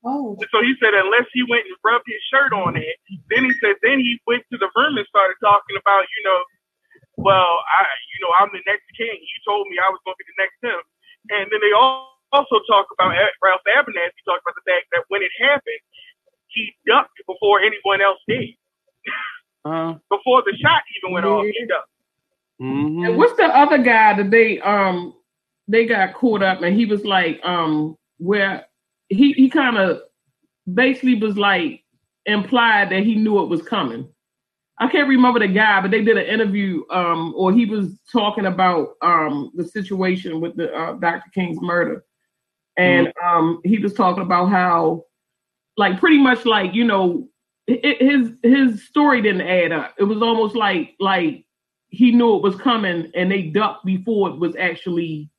Oh. 0.06 0.38
So 0.54 0.62
he 0.62 0.74
said 0.82 0.94
unless 0.94 1.26
he 1.34 1.42
went 1.46 1.66
and 1.66 1.78
rubbed 2.52 2.68
on 2.68 2.76
it, 2.76 2.96
then 3.32 3.46
he 3.46 3.54
said 3.64 3.76
then 3.82 4.00
he 4.00 4.20
went 4.28 4.44
to 4.52 4.58
the 4.58 4.70
room 4.76 4.98
and 4.98 5.08
started 5.08 5.36
talking 5.42 5.78
about, 5.80 6.04
you 6.04 6.22
know, 6.28 6.40
well, 7.18 7.64
I, 7.72 7.88
you 8.16 8.20
know, 8.26 8.32
I'm 8.40 8.50
the 8.52 8.64
next 8.68 8.88
king. 8.98 9.16
You 9.16 9.38
told 9.48 9.68
me 9.68 9.78
I 9.80 9.90
was 9.90 10.00
going 10.06 10.16
to 10.16 10.22
be 10.22 10.30
the 10.36 10.40
next 10.42 10.60
him. 10.64 10.82
And 11.32 11.52
then 11.52 11.60
they 11.62 11.72
all 11.76 12.12
also 12.32 12.60
talk 12.68 12.88
about 12.94 13.12
Ralph 13.44 13.62
Abernathy 13.68 14.22
talked 14.24 14.44
about 14.44 14.56
the 14.56 14.66
fact 14.66 14.88
that 14.92 15.04
when 15.10 15.22
it 15.22 15.32
happened, 15.40 15.84
he 16.48 16.74
ducked 16.88 17.16
before 17.28 17.60
anyone 17.60 18.02
else 18.02 18.20
did. 18.28 18.56
Uh, 19.64 19.94
before 20.10 20.42
the 20.42 20.58
shot 20.58 20.82
even 20.98 21.14
went 21.14 21.24
off, 21.24 21.46
he 21.46 21.66
ducked. 21.68 21.88
mhm. 22.60 23.08
And 23.08 23.16
what's 23.16 23.38
the 23.38 23.46
other 23.46 23.78
guy 23.78 24.18
that 24.18 24.32
they 24.32 24.60
um 24.62 25.14
they 25.68 25.86
got 25.86 26.16
caught 26.16 26.42
up 26.42 26.64
and 26.64 26.76
he 26.76 26.88
was 26.88 27.06
like 27.06 27.40
um 27.44 27.96
where 28.18 28.66
he 29.10 29.34
he 29.34 29.52
kind 29.52 29.78
of 29.78 30.02
basically 30.74 31.14
was 31.14 31.38
like 31.38 31.81
implied 32.26 32.90
that 32.92 33.04
he 33.04 33.16
knew 33.16 33.42
it 33.42 33.50
was 33.50 33.62
coming. 33.64 34.08
I 34.80 34.88
can't 34.88 35.08
remember 35.10 35.40
the 35.40 35.48
guy, 35.48 35.80
but 35.82 35.92
they 35.92 36.04
did 36.04 36.18
an 36.18 36.26
interview 36.26 36.84
um 36.92 37.34
or 37.36 37.52
he 37.54 37.66
was 37.66 38.00
talking 38.12 38.46
about 38.48 38.96
um 39.02 39.52
the 39.56 39.66
situation 39.68 40.42
with 40.42 40.56
the 40.56 40.74
uh, 40.74 40.94
Dr. 40.94 41.30
King's 41.34 41.62
murder. 41.62 42.04
And 42.78 43.12
um 43.24 43.62
he 43.64 43.78
was 43.80 43.94
talking 43.94 44.24
about 44.24 44.48
how 44.48 45.04
like 45.78 46.00
pretty 46.00 46.18
much 46.18 46.46
like 46.46 46.74
you 46.74 46.84
know 46.84 47.28
hi- 47.70 47.98
his 48.00 48.32
his 48.44 48.88
story 48.88 49.22
didn't 49.22 49.42
add 49.48 49.72
up. 49.72 49.94
It 50.00 50.04
was 50.06 50.22
almost 50.22 50.56
like 50.56 50.96
like 51.00 51.46
he 51.90 52.12
knew 52.12 52.38
it 52.38 52.44
was 52.44 52.56
coming 52.56 53.12
and 53.16 53.32
they 53.32 53.44
ducked 53.44 53.86
before 53.86 54.30
it 54.30 54.38
was 54.40 54.56
actually 54.56 55.30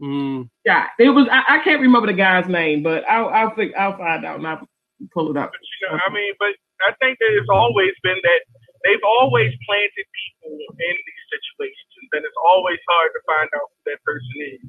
Mm. 0.00 0.50
shot. 0.66 0.88
It 0.98 1.08
was 1.08 1.26
I, 1.32 1.42
I 1.48 1.58
can't 1.60 1.80
remember 1.80 2.06
the 2.06 2.12
guy's 2.12 2.46
name, 2.48 2.82
but 2.82 3.02
I'll 3.08 3.28
I'll 3.30 3.54
think 3.54 3.74
I'll 3.74 3.96
find 3.96 4.26
out 4.26 4.36
and 4.36 4.46
I'll 4.46 4.68
pull 5.12 5.30
it 5.30 5.36
up. 5.36 5.52
But 5.52 5.60
you 5.62 5.78
know, 5.88 5.94
I 6.00 6.08
mean, 6.12 6.32
but 6.38 6.54
I 6.84 6.92
think 7.00 7.18
that 7.20 7.32
it's 7.36 7.50
always 7.52 7.92
been 8.02 8.18
that 8.22 8.42
they've 8.84 9.06
always 9.20 9.52
planted 9.66 10.06
people 10.06 10.54
in 10.80 10.94
these 10.96 11.24
situations, 11.32 12.06
and 12.12 12.22
it's 12.24 12.40
always 12.44 12.80
hard 12.88 13.10
to 13.12 13.20
find 13.26 13.48
out 13.56 13.68
who 13.70 13.78
that 13.92 14.00
person 14.04 14.36
is. 14.56 14.62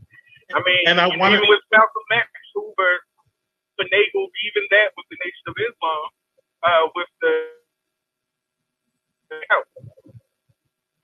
I 0.55 0.59
mean, 0.63 0.83
And 0.87 0.99
I 0.99 1.07
wanna- 1.11 1.37
even 1.37 1.49
with 1.49 1.61
Malcolm 1.71 2.07
X, 2.11 2.29
Hoover 2.55 3.03
finagled 3.79 4.31
even 4.47 4.63
that 4.71 4.93
with 4.95 5.07
the 5.11 5.17
Nation 5.23 5.45
of 5.47 5.55
Islam, 5.59 6.05
uh, 6.63 6.83
with 6.95 7.11
the. 7.21 7.33
Help. 9.51 9.67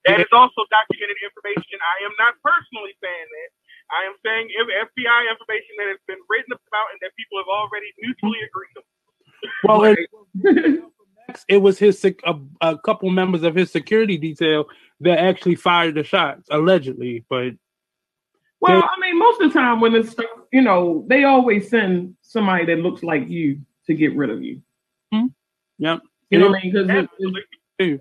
That 0.08 0.20
is 0.20 0.32
also 0.32 0.64
documented 0.72 1.16
information. 1.20 1.76
I 1.80 2.04
am 2.08 2.14
not 2.18 2.40
personally 2.40 2.96
saying 3.04 3.28
that. 3.28 3.50
I 3.92 4.00
am 4.08 4.16
saying 4.24 4.48
FBI 4.48 5.20
information 5.28 5.72
that 5.80 5.88
has 5.92 6.00
been 6.08 6.20
written 6.28 6.56
about 6.56 6.88
and 6.92 7.00
that 7.04 7.12
people 7.16 7.36
have 7.36 7.48
already 7.52 7.92
mutually 8.00 8.40
agreed 8.40 8.76
on. 8.80 8.84
Well, 9.64 9.84
it, 9.84 9.98
it 11.48 11.56
was 11.58 11.78
his 11.78 11.98
sec- 11.98 12.22
a, 12.24 12.34
a 12.60 12.78
couple 12.78 13.10
members 13.10 13.42
of 13.42 13.54
his 13.54 13.70
security 13.70 14.16
detail 14.16 14.66
that 15.00 15.18
actually 15.18 15.56
fired 15.56 15.94
the 15.94 16.04
shots, 16.04 16.48
allegedly. 16.50 17.24
But 17.28 17.54
Well, 18.60 18.82
I 18.82 19.00
mean, 19.00 19.18
most 19.18 19.40
of 19.40 19.52
the 19.52 19.58
time 19.58 19.80
when 19.80 19.94
it's 19.94 20.14
you 20.52 20.62
know, 20.62 21.04
they 21.08 21.24
always 21.24 21.68
send 21.68 22.14
somebody 22.22 22.66
that 22.66 22.78
looks 22.78 23.02
like 23.02 23.28
you 23.28 23.60
to 23.86 23.94
get 23.94 24.14
rid 24.16 24.30
of 24.30 24.42
you. 24.42 24.62
Mm-hmm. 25.12 25.26
yep, 25.78 26.00
You 26.30 26.38
know 26.38 26.48
what 26.48 26.58
I 26.58 26.62
mean? 26.62 26.72
Because 26.72 26.88
Absolutely. 26.90 28.00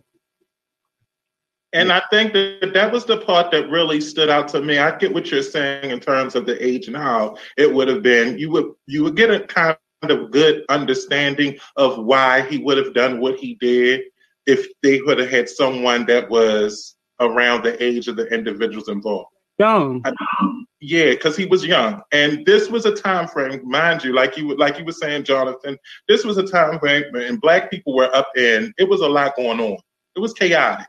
And 1.73 1.91
I 1.91 2.03
think 2.11 2.33
that 2.33 2.71
that 2.75 2.91
was 2.91 3.05
the 3.05 3.17
part 3.17 3.49
that 3.51 3.67
really 3.69 3.99
stood 3.99 4.29
out 4.29 4.47
to 4.49 4.61
me. 4.61 4.77
I 4.77 4.95
get 4.95 5.11
what 5.11 5.31
you're 5.31 5.41
saying 5.41 5.89
in 5.89 5.99
terms 5.99 6.35
of 6.35 6.45
the 6.45 6.63
age 6.63 6.87
and 6.87 6.95
how 6.95 7.37
it 7.57 7.73
would 7.73 7.87
have 7.87 8.03
been. 8.03 8.37
You 8.37 8.51
would 8.51 8.73
you 8.85 9.03
would 9.03 9.15
get 9.15 9.31
a 9.31 9.39
kind 9.39 9.75
of 10.11 10.31
good 10.31 10.63
understanding 10.69 11.57
of 11.75 11.97
why 11.97 12.41
he 12.41 12.57
would 12.57 12.77
have 12.77 12.93
done 12.93 13.19
what 13.19 13.37
he 13.37 13.55
did 13.55 14.01
if 14.45 14.67
they 14.81 15.01
would 15.01 15.19
have 15.19 15.29
had 15.29 15.49
someone 15.49 16.05
that 16.05 16.29
was 16.29 16.95
around 17.19 17.63
the 17.63 17.81
age 17.83 18.07
of 18.07 18.15
the 18.15 18.27
individuals 18.27 18.89
involved. 18.89 19.29
young. 19.59 20.65
Yeah, 20.81 21.11
because 21.11 21.37
he 21.37 21.45
was 21.45 21.65
young, 21.65 22.01
and 22.11 22.45
this 22.45 22.69
was 22.69 22.85
a 22.85 22.93
time 22.93 23.27
frame, 23.27 23.61
mind 23.63 24.03
you, 24.03 24.13
like 24.13 24.35
you 24.35 24.53
like 24.57 24.77
you 24.77 24.83
were 24.83 24.91
saying, 24.91 25.23
Jonathan. 25.23 25.77
This 26.09 26.25
was 26.25 26.37
a 26.37 26.45
time 26.45 26.77
frame 26.79 27.05
when 27.11 27.37
black 27.37 27.71
people 27.71 27.95
were 27.95 28.13
up 28.13 28.27
in. 28.35 28.73
It 28.77 28.89
was 28.89 28.99
a 28.99 29.07
lot 29.07 29.37
going 29.37 29.61
on. 29.61 29.77
It 30.15 30.19
was 30.19 30.33
chaotic. 30.33 30.87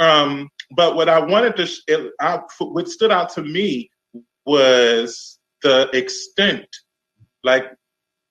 Um, 0.00 0.48
but 0.76 0.96
what 0.96 1.08
I 1.08 1.20
wanted 1.20 1.56
to, 1.56 1.68
it, 1.86 2.12
I, 2.20 2.40
what 2.58 2.88
stood 2.88 3.12
out 3.12 3.30
to 3.34 3.42
me 3.42 3.90
was 4.44 5.38
the 5.62 5.88
extent, 5.92 6.66
like 7.44 7.64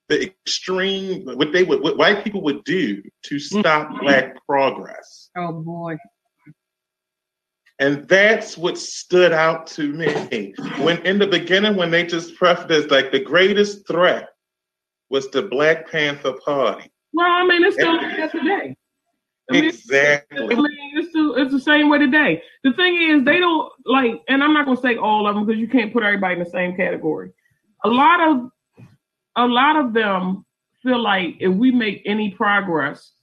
the 0.10 0.24
extreme, 0.24 1.26
what 1.26 1.52
they 1.52 1.64
would, 1.64 1.82
what 1.82 1.98
white 1.98 2.24
people 2.24 2.42
would 2.44 2.64
do 2.64 3.02
to 3.24 3.36
mm. 3.36 3.42
stop 3.42 4.00
black 4.00 4.36
progress. 4.46 5.30
Oh 5.38 5.54
boy. 5.54 5.98
And 7.80 8.08
that's 8.08 8.58
what 8.58 8.78
stood 8.78 9.32
out 9.32 9.68
to 9.68 9.92
me. 9.94 10.54
When 10.80 10.98
in 11.06 11.20
the 11.20 11.28
beginning, 11.28 11.76
when 11.76 11.92
they 11.92 12.06
just 12.06 12.36
prefaced 12.36 12.68
this, 12.68 12.90
like 12.90 13.12
the 13.12 13.20
greatest 13.20 13.88
threat 13.88 14.30
was 15.10 15.30
the 15.30 15.44
Black 15.44 15.90
Panther 15.92 16.34
Party. 16.44 16.92
well, 17.14 17.28
I 17.30 17.46
mean, 17.46 17.64
it's 17.64 17.76
still 17.76 17.96
like 17.96 18.18
that 18.18 18.32
today. 18.32 18.76
I 19.50 19.54
mean, 19.54 19.64
I 19.64 19.68
Exactly. 19.68 20.56
mean, 20.56 20.92
it's 20.96 21.10
still, 21.10 21.36
it's 21.36 21.52
the 21.52 21.60
same 21.60 21.90
way 21.90 22.00
today. 22.00 22.42
The 22.64 22.74
thing 22.74 23.02
is, 23.12 23.24
they 23.24 23.40
don't 23.40 23.72
like, 23.86 24.22
and 24.28 24.44
I'm 24.44 24.54
not 24.54 24.66
gonna 24.66 24.82
say 24.82 24.98
all 24.98 25.28
of 25.28 25.36
them 25.36 25.46
because 25.46 25.60
you 25.60 25.68
can't 25.68 25.94
put 25.94 26.04
everybody 26.04 26.34
in 26.34 26.40
the 26.40 26.50
same 26.50 26.76
category. 26.76 27.32
A 27.86 27.90
lot 27.90 28.20
of, 28.20 28.50
a 29.38 29.48
lot 29.48 29.78
of 29.78 29.94
them 29.94 30.46
feel 30.84 31.02
like 31.02 31.38
if 31.40 31.54
we 31.54 31.72
make 31.72 32.04
any 32.06 32.32
progress, 32.32 33.14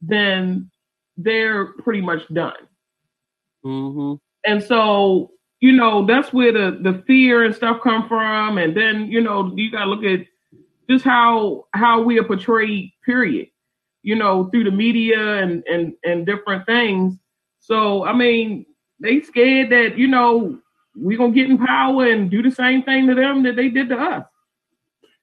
then 0.00 0.70
they're 1.18 1.74
pretty 1.74 2.02
much 2.02 2.22
done. 2.32 2.68
hmm 3.64 4.14
And 4.44 4.62
so, 4.62 5.32
you 5.60 5.72
know, 5.72 6.06
that's 6.06 6.32
where 6.32 6.52
the 6.52 6.78
the 6.82 7.02
fear 7.06 7.44
and 7.44 7.54
stuff 7.54 7.80
come 7.82 8.08
from. 8.08 8.58
And 8.58 8.76
then, 8.76 9.10
you 9.10 9.20
know, 9.20 9.52
you 9.56 9.70
gotta 9.70 9.90
look 9.90 10.04
at 10.04 10.26
just 10.90 11.04
how 11.04 11.66
how 11.74 12.02
we 12.02 12.18
are 12.18 12.24
portrayed, 12.24 12.92
period. 13.04 13.48
You 14.02 14.16
know, 14.16 14.46
through 14.50 14.64
the 14.64 14.70
media 14.72 15.38
and 15.42 15.64
and 15.70 15.94
and 16.04 16.26
different 16.26 16.66
things. 16.66 17.16
So 17.60 18.04
I 18.04 18.12
mean, 18.14 18.66
they 19.00 19.20
scared 19.20 19.70
that, 19.70 19.98
you 19.98 20.08
know, 20.08 20.58
we're 20.96 21.18
gonna 21.18 21.32
get 21.32 21.50
in 21.50 21.58
power 21.58 22.06
and 22.06 22.30
do 22.30 22.42
the 22.42 22.50
same 22.52 22.82
thing 22.82 23.06
to 23.08 23.14
them 23.14 23.42
that 23.44 23.56
they 23.56 23.68
did 23.68 23.88
to 23.90 23.98
us. 23.98 24.26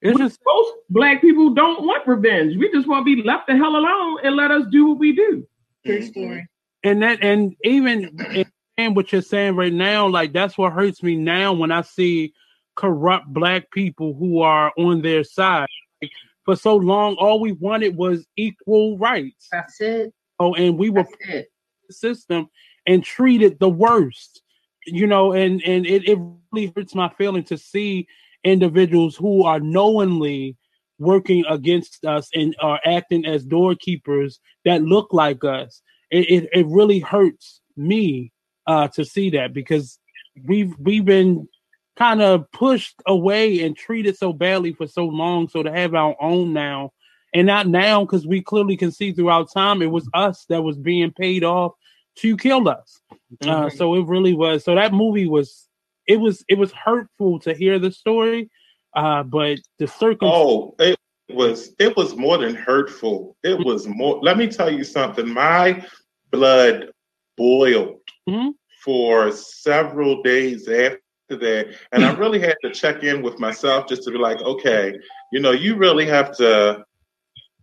It's 0.06 0.20
just 0.20 0.40
Most 0.46 0.74
black 0.90 1.22
people 1.22 1.50
don't 1.54 1.84
want 1.84 2.08
revenge. 2.08 2.56
We 2.58 2.72
just 2.72 2.88
want 2.88 3.06
to 3.06 3.16
be 3.16 3.24
left 3.24 3.48
the 3.48 3.58
hell 3.58 3.76
alone 3.76 4.20
and 4.24 4.36
let 4.36 4.52
us 4.52 4.66
do 4.72 4.88
what 4.90 5.00
we 5.00 5.16
do. 5.16 5.48
True 5.86 6.02
story. 6.02 6.48
and 6.84 7.02
that 7.02 7.24
and 7.24 7.56
even 7.64 8.46
and 8.78 8.96
what 8.96 9.12
you're 9.12 9.22
saying 9.22 9.56
right 9.56 9.74
now, 9.74 10.08
like 10.08 10.34
that's 10.34 10.58
what 10.58 10.74
hurts 10.74 11.02
me 11.02 11.16
now 11.16 11.54
when 11.54 11.72
I 11.72 11.82
see 11.82 12.34
corrupt 12.76 13.28
black 13.28 13.72
people 13.72 14.14
who 14.14 14.42
are 14.42 14.72
on 14.78 15.02
their 15.02 15.24
side. 15.24 15.68
Like, 16.02 16.12
for 16.44 16.56
so 16.56 16.76
long, 16.76 17.16
all 17.16 17.40
we 17.40 17.54
wanted 17.54 17.96
was 17.96 18.28
equal 18.36 18.98
rights. 19.00 19.48
That's 19.52 19.82
it. 19.82 20.14
Oh, 20.40 20.54
and 20.54 20.78
we 20.78 20.90
were 20.90 21.08
That's 21.28 21.48
the 21.88 21.94
system 21.94 22.50
and 22.86 23.04
treated 23.04 23.60
the 23.60 23.70
worst. 23.70 24.42
You 24.86 25.08
know, 25.08 25.34
and 25.34 25.64
and 25.64 25.86
it, 25.88 26.08
it 26.08 26.20
really 26.52 26.72
hurts 26.76 26.94
my 26.94 27.10
feeling 27.18 27.44
to 27.46 27.58
see 27.58 28.08
individuals 28.46 29.16
who 29.16 29.44
are 29.44 29.60
knowingly 29.60 30.56
working 30.98 31.44
against 31.50 32.06
us 32.06 32.30
and 32.34 32.56
are 32.62 32.80
acting 32.86 33.26
as 33.26 33.44
doorkeepers 33.44 34.40
that 34.64 34.82
look 34.82 35.12
like 35.12 35.44
us. 35.44 35.82
It 36.12 36.30
it, 36.30 36.50
it 36.54 36.68
really 36.68 37.00
hurts 37.00 37.62
me 37.76 38.32
uh 38.68 38.88
to 38.90 39.04
see 39.04 39.32
that 39.32 39.54
because 39.54 40.00
we've 40.46 40.74
we've 40.80 41.06
been 41.06 41.48
kind 41.96 42.22
of 42.22 42.50
pushed 42.52 43.02
away 43.08 43.64
and 43.64 43.76
treated 43.76 44.18
so 44.18 44.34
badly 44.34 44.74
for 44.74 44.88
so 44.88 45.06
long. 45.06 45.50
So 45.50 45.64
to 45.64 45.72
have 45.72 45.94
our 45.94 46.16
own 46.22 46.54
now, 46.54 46.92
and 47.34 47.48
not 47.48 47.68
now 47.68 48.06
because 48.06 48.28
we 48.28 48.42
clearly 48.42 48.78
can 48.78 48.92
see 48.92 49.12
throughout 49.12 49.52
time 49.52 49.82
it 49.82 49.92
was 49.92 50.10
us 50.14 50.46
that 50.50 50.64
was 50.64 50.78
being 50.78 51.12
paid 51.12 51.44
off 51.44 51.74
to 52.18 52.38
kill 52.38 52.70
us. 52.70 53.02
Uh, 53.46 53.70
so 53.70 53.96
it 53.96 54.06
really 54.08 54.34
was. 54.34 54.64
So 54.64 54.76
that 54.76 54.94
movie 54.94 55.28
was 55.28 55.65
it 56.08 56.18
was 56.18 56.44
it 56.48 56.58
was 56.58 56.72
hurtful 56.72 57.40
to 57.40 57.54
hear 57.54 57.80
the 57.80 57.92
story, 57.92 58.50
uh, 58.96 59.24
but 59.24 59.60
the 59.80 59.88
circle. 59.88 60.30
Oh, 60.32 60.76
it 60.80 60.98
was 61.30 61.74
it 61.80 61.96
was 61.98 62.16
more 62.16 62.38
than 62.38 62.56
hurtful. 62.56 63.36
It 63.44 63.64
was 63.66 63.88
more. 63.88 64.20
Let 64.22 64.38
me 64.38 64.48
tell 64.48 64.72
you 64.72 64.84
something. 64.84 65.28
My 65.28 65.86
blood 66.32 66.92
boiled 67.38 68.00
Mhm. 68.30 68.54
for 68.84 69.32
several 69.32 70.22
days 70.22 70.68
after 70.68 71.00
that, 71.30 71.76
and 71.92 72.06
I 72.06 72.14
really 72.20 72.40
had 72.40 72.56
to 72.64 72.72
check 72.72 73.04
in 73.04 73.22
with 73.22 73.40
myself 73.40 73.88
just 73.88 74.04
to 74.04 74.12
be 74.12 74.18
like, 74.18 74.42
okay, 74.42 74.98
you 75.32 75.40
know, 75.40 75.52
you 75.52 75.76
really 75.76 76.06
have 76.06 76.36
to. 76.38 76.84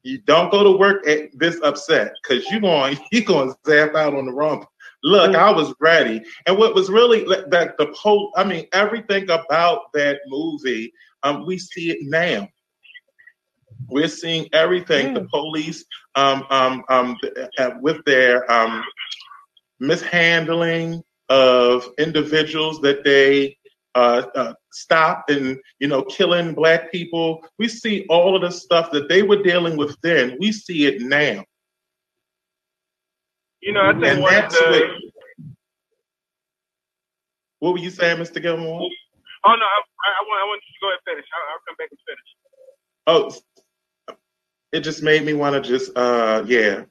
You 0.04 0.18
don't 0.18 0.50
go 0.50 0.64
to 0.64 0.72
work 0.76 1.06
at 1.06 1.30
this 1.32 1.61
upset 1.62 2.12
because 2.22 2.44
you're 2.50 2.61
going 2.61 2.99
you're 3.12 3.22
going 3.22 3.50
to 3.50 3.56
zap 3.64 3.94
out 3.94 4.14
on 4.14 4.26
the 4.26 4.32
wrong. 4.32 4.66
Look, 5.04 5.35
I 5.35 5.50
was 5.50 5.75
ready, 5.80 6.23
and 6.47 6.56
what 6.56 6.75
was 6.75 6.88
really 6.88 7.25
that 7.25 7.75
the 7.76 7.92
whole. 7.94 8.32
I 8.37 8.44
mean, 8.44 8.66
everything 8.73 9.25
about 9.25 9.92
that 9.94 10.21
movie. 10.28 10.92
Um, 11.25 11.47
we 11.47 11.59
see 11.59 11.90
it 11.90 11.99
now. 12.02 12.49
We're 13.88 14.09
seeing 14.09 14.49
everything. 14.52 15.14
The 15.14 15.25
police, 15.25 15.85
um, 16.14 16.44
um, 16.50 16.85
um, 16.88 17.16
uh, 17.59 17.71
with 17.80 18.04
their 18.04 18.50
um, 18.50 18.85
mishandling 19.80 21.02
of 21.28 21.88
individuals 21.99 22.80
that 22.82 23.02
they 23.04 23.56
uh, 23.94 24.23
uh, 24.35 24.54
stop 24.71 25.25
and 25.28 25.59
you 25.78 25.88
know 25.88 26.02
killing 26.02 26.54
black 26.54 26.92
people. 26.92 27.44
We 27.59 27.68
see 27.68 28.06
all 28.09 28.37
of 28.37 28.42
the 28.42 28.50
stuff 28.50 28.90
that 28.92 29.09
they 29.09 29.23
were 29.23 29.42
dealing 29.42 29.76
with 29.76 29.97
then. 30.02 30.37
We 30.40 30.52
see 30.52 30.87
it 30.87 31.02
now. 31.02 31.44
You 33.62 33.73
know, 33.73 33.83
I 33.83 33.92
think 33.92 34.04
And 34.04 34.23
one 34.23 34.35
of 34.35 34.42
that's 34.42 34.59
the. 34.59 34.71
what- 34.71 34.90
What 37.61 37.73
were 37.75 37.78
you 37.78 37.90
saying, 37.90 38.19
Mr. 38.19 38.42
Gilmore? 38.42 38.81
Oh 39.45 39.54
no, 39.54 39.64
I, 39.64 39.81
I, 40.07 40.23
want 40.26 40.40
I 40.40 40.45
want 40.47 40.62
you 40.66 40.73
to 40.73 40.81
go 40.81 40.88
ahead 40.88 40.99
and 41.07 41.14
finish. 41.14 41.26
I'll, 41.35 41.47
I'll 41.52 41.62
come 41.66 41.76
back 41.78 41.88
and 41.90 42.00
finish. 42.09 42.31
Oh, 43.07 44.16
it 44.73 44.81
just 44.81 45.02
made 45.02 45.25
me 45.25 45.33
want 45.35 45.54
to 45.54 45.61
just 45.69 45.97
uh 45.97 46.42
yeah. 46.47 46.85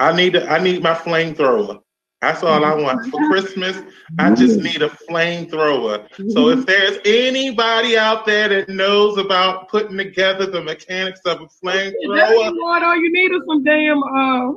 I 0.00 0.12
need 0.14 0.36
I 0.36 0.58
need 0.58 0.82
my 0.82 0.94
flamethrower. 0.94 1.80
That's 2.22 2.42
all 2.42 2.64
I 2.64 2.74
want 2.74 3.06
for 3.10 3.20
Christmas. 3.28 3.80
I 4.18 4.34
just 4.34 4.58
need 4.60 4.82
a 4.82 4.88
flamethrower. 4.88 6.08
So 6.32 6.48
if 6.48 6.64
there's 6.66 6.98
anybody 7.04 7.96
out 7.96 8.24
there 8.26 8.48
that 8.48 8.68
knows 8.68 9.18
about 9.18 9.68
putting 9.68 9.96
together 9.96 10.46
the 10.46 10.62
mechanics 10.62 11.20
of 11.26 11.40
a 11.42 11.46
flamethrower, 11.64 12.52
what 12.58 12.82
all 12.82 12.96
you 12.96 13.12
need 13.12 13.30
is 13.32 13.42
some 13.46 13.62
damn 13.62 14.02
uh 14.02 14.52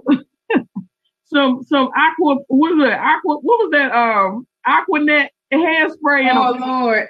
some 1.30 1.64
some 1.64 1.90
aqua 1.96 2.36
what 2.48 2.76
was 2.76 2.88
that 2.90 3.00
aqua 3.00 3.36
what 3.36 3.60
was 3.60 3.70
that 3.72 3.92
um 3.92 4.46
aquanet 4.68 5.30
hairspray 5.54 6.28
and 6.28 6.38
Oh 6.38 6.58
a, 6.58 6.60
Lord. 6.60 7.08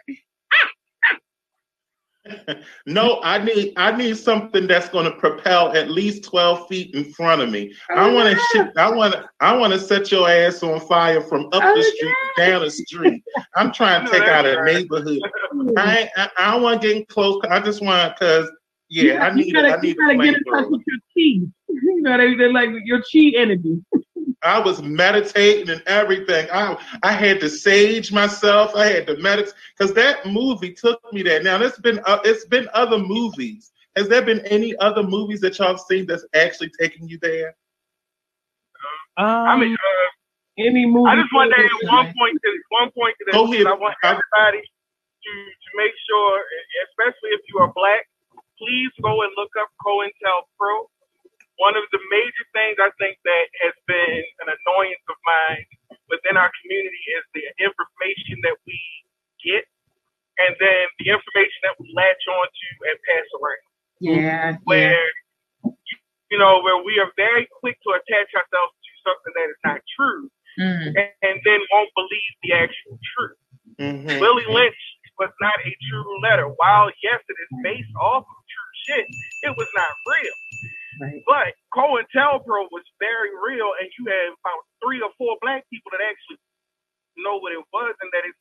no, 2.86 3.20
I 3.24 3.44
need 3.44 3.74
I 3.78 3.96
need 3.96 4.18
something 4.18 4.68
that's 4.68 4.90
going 4.90 5.06
to 5.06 5.12
propel 5.18 5.72
at 5.76 5.90
least 5.90 6.24
twelve 6.24 6.68
feet 6.68 6.94
in 6.94 7.06
front 7.14 7.42
of 7.42 7.50
me. 7.50 7.74
I 7.96 8.10
Oh, 8.10 8.14
want 8.14 8.38
to 8.38 8.58
yeah. 8.58 8.70
I 8.78 8.92
want 8.92 9.14
to. 9.14 9.30
I 9.40 9.56
want 9.56 9.74
to 9.74 9.80
set 9.80 10.12
your 10.12 10.30
ass 10.30 10.62
on 10.62 10.80
fire 10.82 11.22
from 11.22 11.46
up 11.48 11.64
Oh, 11.64 11.74
the 11.76 11.84
street, 11.84 12.16
down 12.38 12.62
the 12.62 12.70
street. 12.72 13.24
I'm 13.56 13.72
trying 13.72 14.06
to 14.06 14.12
take 14.12 14.24
out 14.24 14.46
a 14.46 14.58
right. 14.58 14.76
neighborhood. 14.76 15.20
I 15.78 16.10
I, 16.16 16.30
I 16.38 16.52
don't 16.52 16.62
want 16.62 16.82
to 16.82 16.94
get 16.94 17.08
close. 17.08 17.42
I 17.50 17.60
just 17.60 17.82
want 17.82 18.16
because 18.20 18.50
yeah, 18.90 19.24
I 19.26 19.30
you 19.30 19.46
need. 19.46 19.54
gotta, 19.54 19.70
a, 19.70 19.78
I 19.78 19.82
need 19.82 19.96
you 19.96 19.96
gotta 19.96 20.18
get 20.18 20.36
in 20.36 20.44
touch 20.44 20.66
with 20.70 20.82
your 20.88 21.00
chi. 21.16 21.48
You 21.82 22.02
know, 22.04 22.18
they, 22.18 22.36
they 22.36 22.52
like 22.52 22.70
your 22.86 23.00
chi 23.00 23.34
energy. 23.36 23.84
I 24.41 24.60
was 24.60 24.81
meditating 24.81 25.69
and 25.69 25.84
everything. 25.86 26.48
I 26.51 26.77
I 27.03 27.12
had 27.12 27.39
to 27.41 27.50
sage 27.50 28.12
myself. 28.12 28.75
I 28.75 28.86
had 28.88 29.08
to 29.08 29.17
meditate 29.17 29.53
because 29.77 29.93
that 29.96 30.25
movie 30.25 30.74
took 30.74 31.01
me 31.12 31.24
there. 31.24 31.43
Now 31.43 31.58
there's 31.58 31.77
been 31.77 32.00
uh, 32.05 32.19
it's 32.24 32.46
been 32.46 32.69
other 32.74 32.98
movies. 32.98 33.72
Has 33.96 34.08
there 34.08 34.22
been 34.22 34.39
any 34.46 34.77
other 34.77 35.03
movies 35.03 35.41
that 35.41 35.60
y'all 35.60 35.77
seen 35.77 36.05
that's 36.05 36.25
actually 36.34 36.72
taking 36.79 37.08
you 37.08 37.17
there? 37.22 37.55
Um, 39.17 39.25
I 39.27 39.58
mean, 39.58 39.74
uh, 39.74 40.65
Any 40.65 40.86
movie. 40.86 41.10
I 41.10 41.15
just 41.19 41.34
want 41.34 41.51
to 41.51 41.60
add 41.60 41.72
one 41.91 42.05
point 42.17 42.39
to 42.43 42.50
one 42.69 42.91
point 42.91 43.15
to 43.19 43.24
this. 43.27 43.36
Go 43.36 43.51
ahead. 43.51 43.67
I 43.67 43.74
want 43.74 43.96
everybody 44.03 44.63
to 44.63 45.31
to 45.31 45.69
make 45.75 45.91
sure, 46.08 46.43
especially 46.88 47.36
if 47.36 47.41
you 47.51 47.60
are 47.60 47.72
black, 47.75 48.08
please 48.58 48.91
go 49.03 49.22
and 49.24 49.31
look 49.36 49.51
up 49.60 49.67
COINTELPRO. 49.84 50.88
One 51.60 51.75
of 51.75 51.84
the 51.92 52.00
major 52.08 52.46
things 52.56 52.80
I 52.80 52.88
think 52.98 53.20
that 53.28 53.46
has 53.68 53.75
been 53.84 54.24
an 54.44 54.48
annoyance 54.48 55.04
of 55.12 55.18
mine 55.28 55.68
within 56.08 56.39
our 56.39 56.48
community 56.63 57.04
is 57.20 57.24
the 57.36 57.44
information 57.60 58.39
that 58.48 58.56
we 58.63 58.80
get, 59.44 59.68
and 60.39 60.56
then 60.60 60.88
the 61.04 61.12
information 61.12 61.60
that 61.68 61.75
we 61.80 61.92
latch 61.92 62.24
onto 62.32 62.70
and 62.88 62.98
pass 63.08 63.28
around 63.36 63.63
Yeah. 64.00 64.16
Yeah. 64.16 64.58
where 64.63 65.04
you 66.32 66.38
know 66.39 66.62
where 66.63 66.80
we 66.84 66.96
are 67.04 67.12
very 67.18 67.48
quick 67.60 67.75
to 67.84 67.89
attach 67.92 68.30
ourselves 68.38 68.74
to 68.80 68.92
something 69.04 69.34
that 69.36 69.48
is 69.51 69.62
not 69.68 69.80
true 70.00 70.32
Mm. 70.58 70.88
and, 70.98 71.12
and 71.24 71.38
then 71.46 71.60
won't 71.72 71.89
believe 71.96 72.32
the 72.44 72.51
actual 72.54 73.00
truth. 73.16 73.38
Mhm. 73.80 74.20
Willie 74.20 74.46
Lynch 74.50 74.76
was 75.17 75.30
not 75.39 75.56
a 75.63 75.72
true 75.88 76.19
letter. 76.22 76.48
While 76.48 76.91
yes, 77.04 77.22
it 77.30 77.38
is 77.39 77.52
based 77.63 77.93
off 78.02 78.24
of 78.28 78.39
true 78.50 78.72
shit, 78.86 79.08
it 79.43 79.56
was 79.56 79.69
not 79.76 79.88
real. 80.08 80.34
Right. 81.00 81.24
But 81.26 81.56
COINTELPRO 81.74 82.68
was 82.72 82.84
very 83.00 83.32
real, 83.40 83.72
and 83.80 83.88
you 83.98 84.04
had 84.06 84.36
about 84.36 84.62
three 84.84 85.00
or 85.02 85.10
four 85.18 85.38
black 85.42 85.64
people 85.72 85.92
that 85.96 86.04
actually 86.04 86.38
know 87.18 87.40
what 87.40 87.52
it 87.54 87.64
was, 87.72 87.96
and 88.02 88.10
that 88.12 88.24
it 88.28 88.36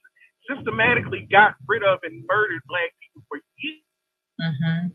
systematically 0.51 1.27
got 1.31 1.55
rid 1.69 1.83
of 1.83 2.01
and 2.03 2.25
murdered 2.29 2.63
black 2.69 2.91
people 3.03 3.23
for 3.29 3.39
years. 3.63 3.83
Mm-hmm. 4.41 4.87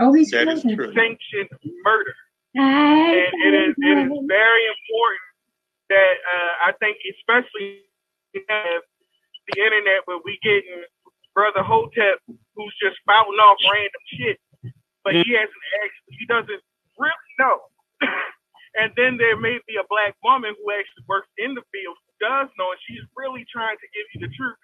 Oh, 0.00 0.12
he's 0.12 0.30
That 0.30 0.48
is 0.48 0.62
true. 0.62 0.92
sanctioned 0.94 1.50
murder. 1.84 2.14
and 2.54 3.32
it 3.44 3.54
is 3.54 3.74
it 3.78 3.96
is 3.98 4.12
very 4.28 4.64
important 4.68 5.28
that 5.88 6.14
uh, 6.20 6.68
I 6.68 6.72
think 6.80 6.96
especially 7.16 7.84
we 8.34 8.44
have 8.48 8.82
the 9.48 9.62
internet 9.62 10.02
where 10.04 10.18
we 10.24 10.38
getting 10.42 10.84
brother 11.34 11.62
Hotep 11.62 12.20
who's 12.56 12.74
just 12.80 12.96
spouting 13.00 13.40
off 13.40 13.56
random 13.72 14.02
shit, 14.16 14.38
but 15.04 15.14
he 15.14 15.24
hasn't 15.34 15.64
actually 15.82 16.14
he 16.18 16.24
doesn't 16.26 16.62
really 16.98 17.32
know. 17.38 17.56
and 18.80 18.92
then 18.96 19.16
there 19.18 19.36
may 19.38 19.58
be 19.66 19.76
a 19.76 19.86
black 19.88 20.14
woman 20.24 20.54
who 20.58 20.66
actually 20.72 21.04
works 21.08 21.28
in 21.38 21.54
the 21.54 21.64
field 21.72 21.96
who 21.98 22.12
does 22.22 22.48
know, 22.58 22.70
and 22.72 22.80
she's 22.86 23.02
really 23.16 23.44
trying 23.50 23.76
to 23.78 23.88
give 23.94 24.06
you 24.14 24.18
the 24.26 24.32
truth, 24.34 24.60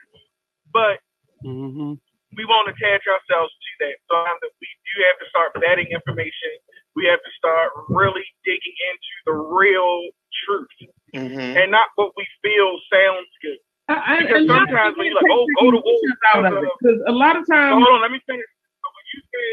but 0.73 0.99
mhm. 1.45 1.99
we 2.37 2.45
won't 2.45 2.69
attach 2.71 3.05
ourselves 3.07 3.53
to 3.53 3.71
that. 3.87 3.97
So 4.11 4.15
um, 4.17 4.39
we 4.61 4.69
do 4.87 4.95
have 5.11 5.19
to 5.23 5.27
start 5.31 5.51
vetting 5.59 5.91
information. 5.91 6.53
We 6.97 7.07
have 7.07 7.23
to 7.23 7.33
start 7.39 7.71
really 7.89 8.27
digging 8.45 8.79
into 8.91 9.13
the 9.27 9.35
real 9.35 10.11
truth 10.45 10.69
Mhm. 11.15 11.57
and 11.57 11.71
not 11.71 11.89
what 11.97 12.13
we 12.17 12.27
feel 12.43 12.79
sounds 12.93 13.29
good. 13.43 13.59
I, 13.89 13.95
I, 13.95 14.23
Because 14.23 14.47
sometimes 14.47 14.97
when 14.99 15.07
you're 15.07 15.15
like, 15.17 15.31
oh, 15.33 15.47
go 15.61 15.71
to 15.71 15.79
war. 15.79 16.01
out 16.35 16.45
of 16.45 16.63
it, 16.63 16.69
because 16.81 17.01
a 17.07 17.13
lot 17.13 17.37
of 17.37 17.47
So 17.47 17.55
times 17.55 17.73
hold 17.81 17.89
on, 17.89 18.01
let 18.03 18.11
me 18.13 18.21
finish. 18.27 18.45
So 18.45 18.87
when 18.93 19.07
you 19.15 19.21
say, 19.33 19.49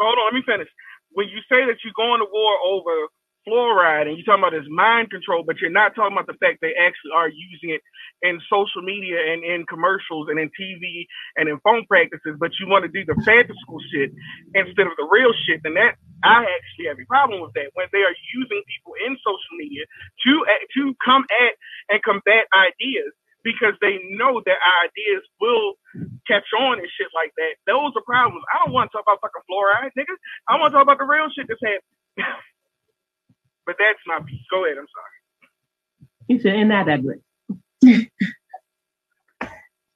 hold 0.00 0.18
on, 0.18 0.26
let 0.32 0.34
me 0.34 0.44
finish. 0.46 0.68
When 1.12 1.28
you 1.28 1.40
say 1.48 1.64
that 1.66 1.80
you're 1.84 1.96
going 1.96 2.20
to 2.20 2.28
war 2.30 2.54
over 2.64 3.08
fluoride 3.46 4.10
and 4.10 4.18
you're 4.18 4.26
talking 4.26 4.42
about 4.42 4.52
this 4.58 4.68
mind 4.68 5.10
control, 5.10 5.44
but 5.46 5.62
you're 5.62 5.72
not 5.72 5.94
talking 5.94 6.18
about 6.18 6.26
the 6.26 6.36
fact 6.42 6.58
they 6.60 6.74
actually 6.74 7.14
are 7.14 7.30
using 7.30 7.70
it 7.78 7.82
in 8.26 8.42
social 8.50 8.82
media 8.82 9.22
and 9.32 9.46
in 9.46 9.64
commercials 9.70 10.28
and 10.28 10.38
in 10.38 10.50
TV 10.58 11.06
and 11.38 11.48
in 11.48 11.56
phone 11.62 11.86
practices, 11.86 12.36
but 12.42 12.50
you 12.58 12.66
want 12.66 12.82
to 12.84 12.90
do 12.90 13.06
the 13.06 13.14
fantastical 13.22 13.78
shit 13.94 14.10
instead 14.54 14.86
of 14.90 14.94
the 14.98 15.08
real 15.08 15.32
shit, 15.46 15.62
then 15.62 15.78
that 15.78 15.94
I 16.26 16.42
actually 16.44 16.90
have 16.90 16.98
a 16.98 17.06
problem 17.06 17.40
with 17.40 17.54
that 17.54 17.70
when 17.78 17.86
they 17.94 18.02
are 18.02 18.16
using 18.34 18.62
people 18.66 18.94
in 19.06 19.14
social 19.22 19.54
media 19.56 19.86
to 20.26 20.32
to 20.76 20.82
come 21.04 21.24
at 21.30 21.54
and 21.94 22.02
combat 22.02 22.50
ideas 22.52 23.14
because 23.46 23.78
they 23.80 24.02
know 24.18 24.42
their 24.42 24.58
ideas 24.82 25.22
will 25.38 25.78
catch 26.26 26.50
on 26.58 26.82
and 26.82 26.90
shit 26.98 27.06
like 27.14 27.30
that. 27.38 27.54
Those 27.70 27.94
are 27.94 28.02
problems. 28.02 28.42
I 28.50 28.58
don't 28.66 28.74
want 28.74 28.90
to 28.90 28.98
talk 28.98 29.06
about 29.06 29.22
fucking 29.22 29.46
fluoride, 29.46 29.94
nigga. 29.94 30.18
I 30.50 30.58
want 30.58 30.74
to 30.74 30.82
talk 30.82 30.82
about 30.82 30.98
the 30.98 31.06
real 31.06 31.30
shit 31.30 31.46
that's 31.46 31.62
happening. 31.62 31.86
but 33.66 33.76
that's 33.78 34.02
my 34.10 34.18
piece. 34.26 34.42
Go 34.50 34.66
ahead. 34.66 34.82
I'm 34.82 34.90
sorry. 34.90 35.16
You 36.26 36.40
said, 36.42 36.56
and 36.58 36.70
not 36.70 36.86
that 36.90 37.02
great. 37.06 37.22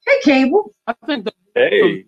Hey, 0.07 0.21
Cable. 0.23 0.75
I 0.87 0.95
think 1.07 1.27
the, 1.27 1.33
Hey, 1.55 2.07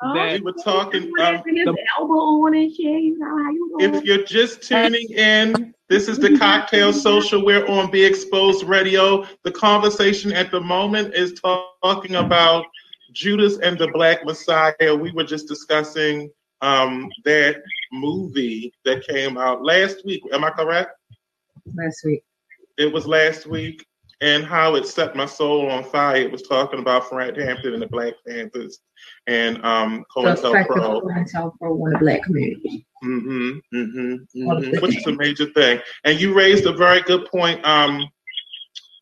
that 0.00 0.32
We 0.32 0.40
were 0.40 0.52
talking. 0.52 1.04
Um, 1.20 1.42
the- 1.44 1.76
elbow 1.98 2.14
on 2.14 2.54
and 2.54 2.70
shit. 2.70 3.02
You 3.02 3.18
know 3.18 3.44
how 3.44 3.50
you 3.50 3.76
doing? 3.78 3.94
If 3.94 4.04
you're 4.04 4.24
just 4.24 4.62
tuning 4.62 5.10
in, 5.10 5.74
this 5.88 6.08
is 6.08 6.18
the 6.18 6.38
Cocktail 6.38 6.92
Social. 6.92 7.44
We're 7.44 7.66
on 7.66 7.90
Be 7.90 8.04
Exposed 8.04 8.64
Radio. 8.64 9.26
The 9.44 9.52
conversation 9.52 10.32
at 10.32 10.50
the 10.50 10.60
moment 10.60 11.14
is 11.14 11.38
talking 11.40 12.16
about 12.16 12.64
Judas 13.12 13.58
and 13.58 13.78
the 13.78 13.88
Black 13.88 14.24
Messiah. 14.24 14.94
We 14.94 15.12
were 15.12 15.24
just 15.24 15.48
discussing 15.48 16.30
um, 16.62 17.10
that 17.24 17.62
movie 17.92 18.72
that 18.84 19.06
came 19.06 19.36
out 19.36 19.62
last 19.64 20.04
week. 20.04 20.22
Am 20.32 20.44
I 20.44 20.50
correct? 20.50 20.92
Last 21.74 22.04
week. 22.04 22.22
It 22.78 22.92
was 22.92 23.06
last 23.06 23.46
week, 23.46 23.84
and 24.20 24.44
how 24.44 24.74
it 24.74 24.86
set 24.86 25.16
my 25.16 25.26
soul 25.26 25.70
on 25.70 25.82
fire. 25.84 26.16
It 26.16 26.32
was 26.32 26.42
talking 26.42 26.78
about 26.78 27.08
Frank 27.08 27.36
Hampton 27.36 27.72
and 27.72 27.82
the 27.82 27.86
Black 27.86 28.14
Panthers 28.26 28.80
and 29.26 29.64
um, 29.64 30.04
The 30.14 30.32
effect 30.32 30.44
of 30.44 30.52
COINTELPRO. 30.52 31.02
COINTELPRO 31.02 31.82
on 31.82 31.92
the 31.92 31.98
black 31.98 32.22
community. 32.22 32.86
hmm 33.02 33.58
hmm 33.72 34.16
All 34.46 34.56
of 34.58 34.64
hmm 34.64 34.78
which 34.80 34.96
is 34.98 35.06
a 35.06 35.12
major 35.12 35.46
thing. 35.46 35.80
And 36.04 36.20
you 36.20 36.34
raised 36.34 36.66
a 36.66 36.72
very 36.72 37.00
good 37.02 37.26
point, 37.26 37.64
um, 37.64 38.06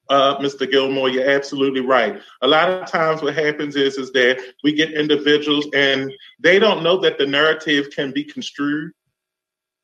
uh, 0.08 0.38
Mr. 0.38 0.70
Gilmore. 0.70 1.10
You're 1.10 1.28
absolutely 1.28 1.80
right. 1.80 2.20
A 2.42 2.48
lot 2.48 2.70
of 2.70 2.88
times, 2.88 3.20
what 3.20 3.34
happens 3.34 3.76
is 3.76 3.98
is 3.98 4.12
that 4.12 4.40
we 4.64 4.72
get 4.72 4.92
individuals 4.92 5.66
and 5.74 6.12
they 6.38 6.58
don't 6.58 6.82
know 6.82 6.98
that 7.00 7.18
the 7.18 7.26
narrative 7.26 7.90
can 7.90 8.12
be 8.12 8.24
construed. 8.24 8.92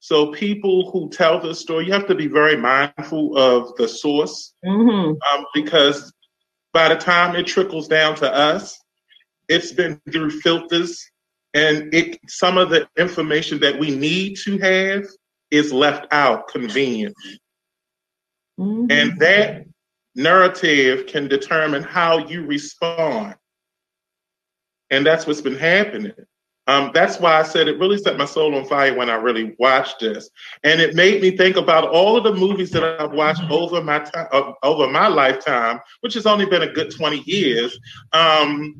So 0.04 0.32
people 0.32 0.90
who 0.90 1.08
tell 1.08 1.40
the 1.40 1.54
story, 1.54 1.86
you 1.86 1.92
have 1.94 2.06
to 2.08 2.14
be 2.14 2.26
very 2.26 2.58
mindful 2.58 3.38
of 3.38 3.74
the 3.76 3.88
source 3.88 4.52
hmm 4.62 5.12
um, 5.32 5.46
because 5.54 6.12
by 6.74 6.90
the 6.90 6.96
time 6.96 7.34
it 7.36 7.46
trickles 7.46 7.88
down 7.88 8.14
to 8.16 8.30
us, 8.30 8.78
it's 9.48 9.72
been 9.72 9.98
through 10.12 10.28
filters, 10.28 11.02
and 11.54 11.94
it 11.94 12.18
some 12.28 12.58
of 12.58 12.68
the 12.68 12.86
information 12.98 13.60
that 13.60 13.78
we 13.78 13.96
need 13.96 14.36
to 14.44 14.58
have 14.58 15.06
is 15.50 15.72
left 15.72 16.06
out 16.12 16.48
conveniently. 16.48 17.40
Mhm. 18.60 18.92
And 18.92 19.18
that 19.20 19.64
narrative 20.14 21.06
can 21.06 21.28
determine 21.28 21.82
how 21.82 22.26
you 22.28 22.44
respond. 22.44 23.36
And 24.90 25.06
that's 25.06 25.26
what's 25.26 25.40
been 25.40 25.56
happening. 25.56 26.12
Um, 26.66 26.90
that's 26.94 27.20
why 27.20 27.38
I 27.38 27.42
said 27.42 27.68
it 27.68 27.78
really 27.78 27.98
set 27.98 28.16
my 28.16 28.24
soul 28.24 28.54
on 28.54 28.64
fire 28.64 28.94
when 28.96 29.10
I 29.10 29.16
really 29.16 29.54
watched 29.58 30.00
this, 30.00 30.30
and 30.62 30.80
it 30.80 30.94
made 30.94 31.20
me 31.20 31.36
think 31.36 31.56
about 31.56 31.88
all 31.88 32.16
of 32.16 32.24
the 32.24 32.32
movies 32.32 32.70
that 32.70 33.00
I've 33.00 33.12
watched 33.12 33.42
over 33.50 33.82
my 33.82 33.98
time, 33.98 34.26
uh, 34.32 34.52
over 34.62 34.88
my 34.88 35.08
lifetime, 35.08 35.80
which 36.00 36.14
has 36.14 36.26
only 36.26 36.46
been 36.46 36.62
a 36.62 36.72
good 36.72 36.94
twenty 36.94 37.22
years. 37.26 37.78
Um, 38.12 38.74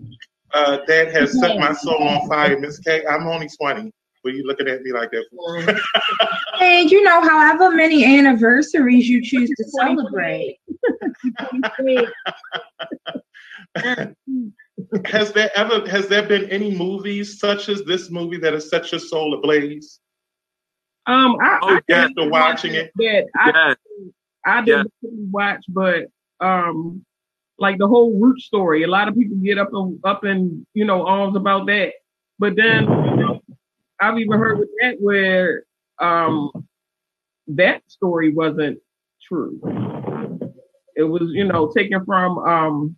uh, 0.54 0.78
that 0.86 1.12
has 1.12 1.38
set 1.40 1.58
my 1.58 1.72
soul 1.72 2.02
on 2.02 2.28
fire, 2.28 2.58
Miss 2.58 2.78
K. 2.78 3.04
I'm 3.06 3.26
only 3.26 3.48
twenty. 3.60 3.92
Were 4.22 4.30
you 4.30 4.46
looking 4.46 4.68
at 4.68 4.80
me 4.82 4.92
like 4.92 5.10
that? 5.10 5.26
For? 5.30 5.60
And 6.60 6.90
you 6.90 7.02
know, 7.02 7.20
however 7.20 7.70
many 7.70 8.04
anniversaries 8.18 9.06
you 9.08 9.22
choose 9.22 9.50
to 9.50 9.64
celebrate. 9.68 10.58
has 15.06 15.32
there 15.32 15.50
ever 15.56 15.88
has 15.88 16.08
there 16.08 16.26
been 16.26 16.50
any 16.50 16.76
movies 16.76 17.38
such 17.38 17.68
as 17.68 17.84
this 17.84 18.10
movie 18.10 18.38
that 18.38 18.52
has 18.52 18.68
set 18.68 18.90
your 18.90 18.98
soul 18.98 19.34
ablaze 19.34 20.00
Um, 21.06 21.36
I, 21.40 21.58
Oh, 21.62 21.68
I 21.68 21.80
yeah. 21.88 22.04
after 22.04 22.28
watching 22.28 22.74
it? 22.74 22.92
that 22.96 23.26
I 23.36 23.50
Yeah, 23.50 23.74
I 24.46 24.64
didn't 24.64 24.92
watch, 25.30 25.64
but 25.68 26.06
um, 26.40 27.04
like 27.58 27.78
the 27.78 27.86
whole 27.86 28.18
root 28.18 28.40
story. 28.40 28.82
A 28.82 28.88
lot 28.88 29.08
of 29.08 29.14
people 29.14 29.36
get 29.38 29.58
up 29.58 29.72
and 29.72 29.98
up 30.04 30.24
in 30.24 30.66
you 30.74 30.84
know 30.84 31.06
arms 31.06 31.36
about 31.36 31.66
that, 31.66 31.92
but 32.38 32.56
then 32.56 32.88
I've 34.00 34.18
even 34.18 34.38
heard 34.38 34.58
with 34.58 34.70
that 34.80 34.96
where 35.00 35.64
um 36.00 36.50
that 37.46 37.82
story 37.88 38.32
wasn't 38.32 38.78
true. 39.22 39.60
It 40.96 41.04
was 41.04 41.30
you 41.32 41.44
know 41.44 41.70
taken 41.74 42.04
from 42.04 42.38
um 42.38 42.96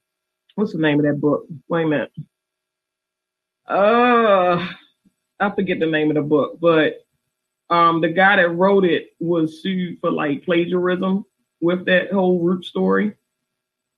what's 0.56 0.72
the 0.72 0.78
name 0.78 0.98
of 0.98 1.06
that 1.06 1.20
book? 1.20 1.46
Wait 1.68 1.84
a 1.84 1.86
minute. 1.86 2.12
Uh, 3.68 4.66
I 5.38 5.50
forget 5.54 5.78
the 5.78 5.86
name 5.86 6.10
of 6.10 6.16
the 6.16 6.22
book, 6.22 6.58
but 6.60 7.02
um 7.68 8.00
the 8.00 8.08
guy 8.08 8.36
that 8.36 8.48
wrote 8.50 8.84
it 8.84 9.08
was 9.18 9.60
sued 9.60 9.98
for 10.00 10.10
like 10.10 10.44
plagiarism 10.44 11.24
with 11.60 11.84
that 11.86 12.12
whole 12.12 12.38
root 12.40 12.64
story. 12.64 13.14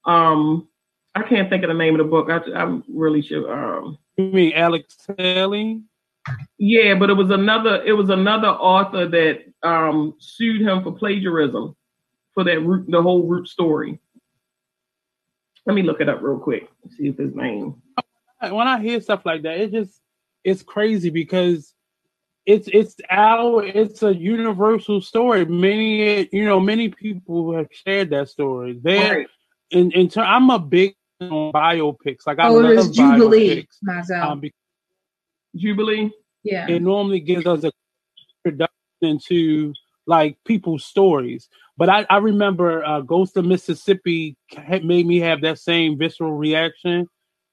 Um, 0.07 0.69
I 1.15 1.23
can't 1.23 1.51
think 1.51 1.65
of 1.65 1.69
the 1.69 1.75
name 1.75 1.95
of 1.95 1.99
the 1.99 2.11
book. 2.11 2.31
I, 2.31 2.41
I'm 2.59 2.83
really 2.89 3.21
sure. 3.21 3.53
Um, 3.53 3.99
You 4.17 4.31
mean 4.31 4.53
Alex 4.55 4.97
Haley? 5.19 5.83
yeah, 6.59 6.95
but 6.95 7.11
it 7.11 7.15
was 7.15 7.31
another. 7.31 7.83
It 7.85 7.93
was 7.93 8.09
another 8.11 8.49
author 8.49 9.07
that 9.09 9.45
um 9.63 10.15
sued 10.19 10.63
him 10.63 10.83
for 10.83 10.93
plagiarism 10.93 11.77
for 12.35 12.45
that 12.45 12.61
root, 12.61 12.87
the 12.91 13.03
whole 13.03 13.27
root 13.27 13.49
story. 13.49 14.01
Let 15.69 15.75
me 15.75 15.83
look 15.83 16.01
it 16.01 16.09
up 16.09 16.23
real 16.23 16.39
quick. 16.39 16.69
See 16.97 17.09
if 17.09 17.19
his 17.19 17.35
name. 17.35 17.75
when 18.41 18.67
I 18.67 18.81
hear 18.81 19.01
stuff 19.03 19.27
like 19.27 19.43
that, 19.43 19.59
it 19.61 19.71
just 19.71 20.01
it's 20.43 20.63
crazy 20.63 21.11
because 21.11 21.75
it's 22.47 22.69
it's 22.73 22.97
our 23.11 23.63
it's 23.63 24.03
a 24.03 24.15
universal 24.15 25.03
story. 25.03 25.45
Many 25.45 26.27
you 26.33 26.47
know 26.47 26.59
many 26.59 26.89
people 26.89 27.53
have 27.55 27.69
shared 27.71 28.09
that 28.11 28.31
story. 28.31 28.81
There 28.83 29.19
Right. 29.19 29.27
in 29.71 29.93
in 29.93 30.09
ter- 30.09 30.23
I'm 30.23 30.49
a 30.49 30.59
big 30.59 30.95
on 31.21 31.53
biopics. 31.53 32.27
Like 32.27 32.39
I 32.39 32.49
Oh, 32.49 32.61
it 32.65 32.77
love 32.77 32.91
Jubilee, 32.93 33.63
biopics. 33.67 33.77
Mazel. 33.83 34.23
Um, 34.23 34.43
Jubilee. 35.55 36.11
yeah. 36.45 36.67
it 36.69 36.81
normally 36.81 37.21
gives 37.21 37.45
us 37.47 37.65
a 37.65 37.73
introduction 38.45 38.73
into 39.03 39.75
like 40.07 40.39
people's 40.47 40.85
stories. 40.87 41.51
But 41.79 41.89
I, 41.89 42.07
I 42.11 42.17
remember 42.19 42.85
uh, 42.85 43.03
Ghost 43.03 43.37
of 43.37 43.45
Mississippi 43.45 44.37
made 44.83 45.07
me 45.07 45.21
have 45.21 45.41
that 45.43 45.61
same 45.61 45.97
visceral 45.97 46.33
reaction 46.33 47.07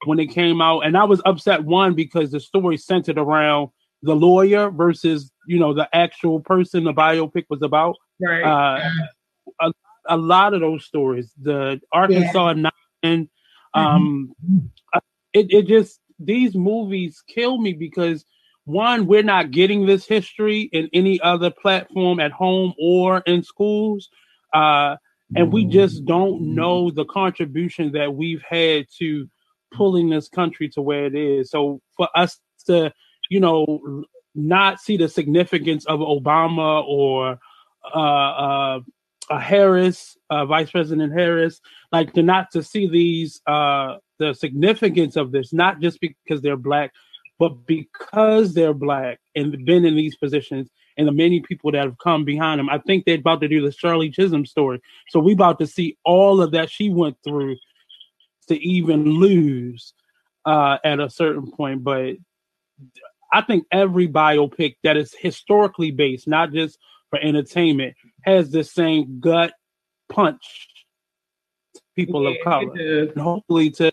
when 0.05 0.19
it 0.19 0.31
came 0.31 0.61
out, 0.61 0.79
and 0.79 0.97
I 0.97 1.03
was 1.03 1.21
upset 1.25 1.63
one 1.63 1.93
because 1.93 2.31
the 2.31 2.39
story 2.39 2.77
centered 2.77 3.19
around 3.19 3.69
the 4.01 4.15
lawyer 4.15 4.71
versus 4.71 5.31
you 5.47 5.59
know 5.59 5.75
the 5.75 5.87
actual 5.95 6.39
person 6.39 6.83
the 6.83 6.93
biopic 6.93 7.45
was 7.49 7.61
about. 7.61 7.97
Right. 8.19 8.43
Uh, 8.43 8.89
a, 9.61 9.71
a 10.09 10.17
lot 10.17 10.55
of 10.55 10.61
those 10.61 10.85
stories, 10.85 11.31
the 11.39 11.79
Arkansas 11.91 12.53
Nine, 12.53 13.29
um, 13.75 14.33
uh, 14.91 15.01
it 15.33 15.47
it 15.51 15.67
just 15.67 15.99
these 16.17 16.55
movies 16.55 17.21
kill 17.27 17.59
me 17.59 17.73
because 17.73 18.25
one, 18.65 19.05
we're 19.05 19.23
not 19.23 19.51
getting 19.51 19.85
this 19.85 20.05
history 20.05 20.69
in 20.73 20.89
any 20.91 21.21
other 21.21 21.51
platform 21.51 22.19
at 22.19 22.31
home 22.31 22.73
or 22.79 23.19
in 23.19 23.43
schools, 23.43 24.09
uh, 24.53 24.97
and 25.35 25.51
we 25.51 25.65
just 25.65 26.05
don't 26.05 26.41
know 26.41 26.91
the 26.91 27.05
contribution 27.05 27.91
that 27.93 28.13
we've 28.13 28.43
had 28.47 28.85
to 28.99 29.29
pulling 29.71 30.09
this 30.09 30.27
country 30.27 30.69
to 30.69 30.81
where 30.81 31.05
it 31.05 31.15
is. 31.15 31.49
So 31.49 31.81
for 31.97 32.09
us 32.15 32.39
to, 32.67 32.93
you 33.29 33.39
know, 33.39 34.03
not 34.35 34.79
see 34.79 34.97
the 34.97 35.09
significance 35.09 35.85
of 35.85 35.99
Obama 35.99 36.83
or 36.85 37.39
uh, 37.93 37.97
uh, 37.97 38.79
uh, 39.29 39.39
Harris, 39.39 40.17
uh, 40.29 40.45
Vice 40.45 40.71
President 40.71 41.13
Harris, 41.13 41.61
like 41.91 42.13
to 42.13 42.23
not 42.23 42.51
to 42.51 42.63
see 42.63 42.87
these 42.87 43.41
uh, 43.47 43.97
the 44.19 44.33
significance 44.33 45.15
of 45.15 45.31
this, 45.31 45.53
not 45.53 45.79
just 45.79 45.99
because 45.99 46.41
they're 46.41 46.57
black, 46.57 46.91
but 47.37 47.65
because 47.65 48.53
they're 48.53 48.73
black 48.73 49.19
and 49.35 49.65
been 49.65 49.85
in 49.85 49.95
these 49.95 50.15
positions, 50.15 50.69
and 50.97 51.07
the 51.07 51.11
many 51.11 51.41
people 51.41 51.71
that 51.71 51.83
have 51.83 51.97
come 51.97 52.23
behind 52.23 52.59
them. 52.59 52.69
I 52.69 52.77
think 52.77 53.05
they're 53.05 53.17
about 53.17 53.41
to 53.41 53.47
do 53.47 53.61
the 53.61 53.71
Shirley 53.71 54.09
Chisholm 54.09 54.45
story, 54.45 54.81
so 55.09 55.19
we 55.19 55.33
about 55.33 55.59
to 55.59 55.67
see 55.67 55.97
all 56.05 56.41
of 56.41 56.51
that 56.51 56.69
she 56.69 56.89
went 56.89 57.17
through 57.23 57.57
to 58.47 58.55
even 58.65 59.03
lose 59.03 59.93
uh, 60.45 60.77
at 60.83 60.99
a 60.99 61.09
certain 61.09 61.51
point. 61.51 61.83
But 61.83 62.15
I 63.31 63.41
think 63.41 63.65
every 63.71 64.07
biopic 64.07 64.75
that 64.83 64.97
is 64.97 65.13
historically 65.13 65.91
based, 65.91 66.27
not 66.27 66.51
just 66.51 66.77
for 67.09 67.19
entertainment, 67.19 67.95
has 68.21 68.51
the 68.51 68.63
same 68.63 69.19
gut 69.19 69.53
punch. 70.09 70.67
to 71.73 71.81
People 71.95 72.27
of 72.27 72.35
color, 72.43 72.71
and 72.73 73.17
hopefully 73.17 73.71
to 73.71 73.91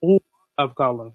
people 0.00 0.22
of 0.58 0.74
color. 0.74 1.12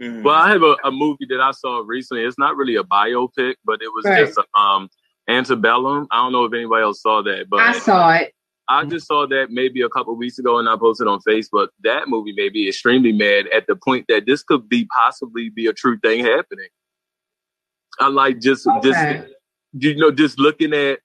Mhm. 0.00 0.22
Well, 0.22 0.34
I 0.34 0.50
have 0.50 0.62
a, 0.62 0.76
a 0.84 0.90
movie 0.90 1.26
that 1.28 1.40
I 1.40 1.50
saw 1.50 1.82
recently. 1.84 2.24
It's 2.24 2.38
not 2.38 2.56
really 2.56 2.76
a 2.76 2.82
biopic, 2.82 3.56
but 3.64 3.82
it 3.82 3.88
was 3.92 4.04
Right. 4.04 4.26
just 4.26 4.38
um 4.56 4.88
Antebellum. 5.28 6.06
I 6.10 6.16
don't 6.16 6.32
know 6.32 6.44
if 6.44 6.52
anybody 6.54 6.82
else 6.82 7.02
saw 7.02 7.22
that, 7.22 7.48
but 7.50 7.60
I 7.60 7.72
saw 7.78 8.10
it. 8.14 8.32
I 8.68 8.84
just 8.84 9.06
saw 9.06 9.26
that 9.26 9.48
maybe 9.50 9.82
a 9.82 9.88
couple 9.88 10.14
weeks 10.16 10.38
ago 10.38 10.58
and 10.58 10.68
I 10.68 10.76
posted 10.76 11.08
on 11.08 11.18
Facebook. 11.28 11.68
That 11.82 12.08
movie 12.08 12.32
made 12.32 12.52
me 12.52 12.68
extremely 12.68 13.12
mad 13.12 13.46
at 13.48 13.66
the 13.66 13.74
point 13.76 14.06
that 14.08 14.26
this 14.26 14.42
could 14.42 14.68
be 14.68 14.86
possibly 14.96 15.50
be 15.50 15.66
a 15.66 15.72
true 15.72 15.98
thing 15.98 16.24
happening. 16.24 16.68
I 17.98 18.08
like 18.08 18.40
just 18.40 18.66
just 18.82 18.98
you 19.72 19.96
know 19.96 20.10
just 20.10 20.38
looking 20.38 20.72
at 20.72 21.00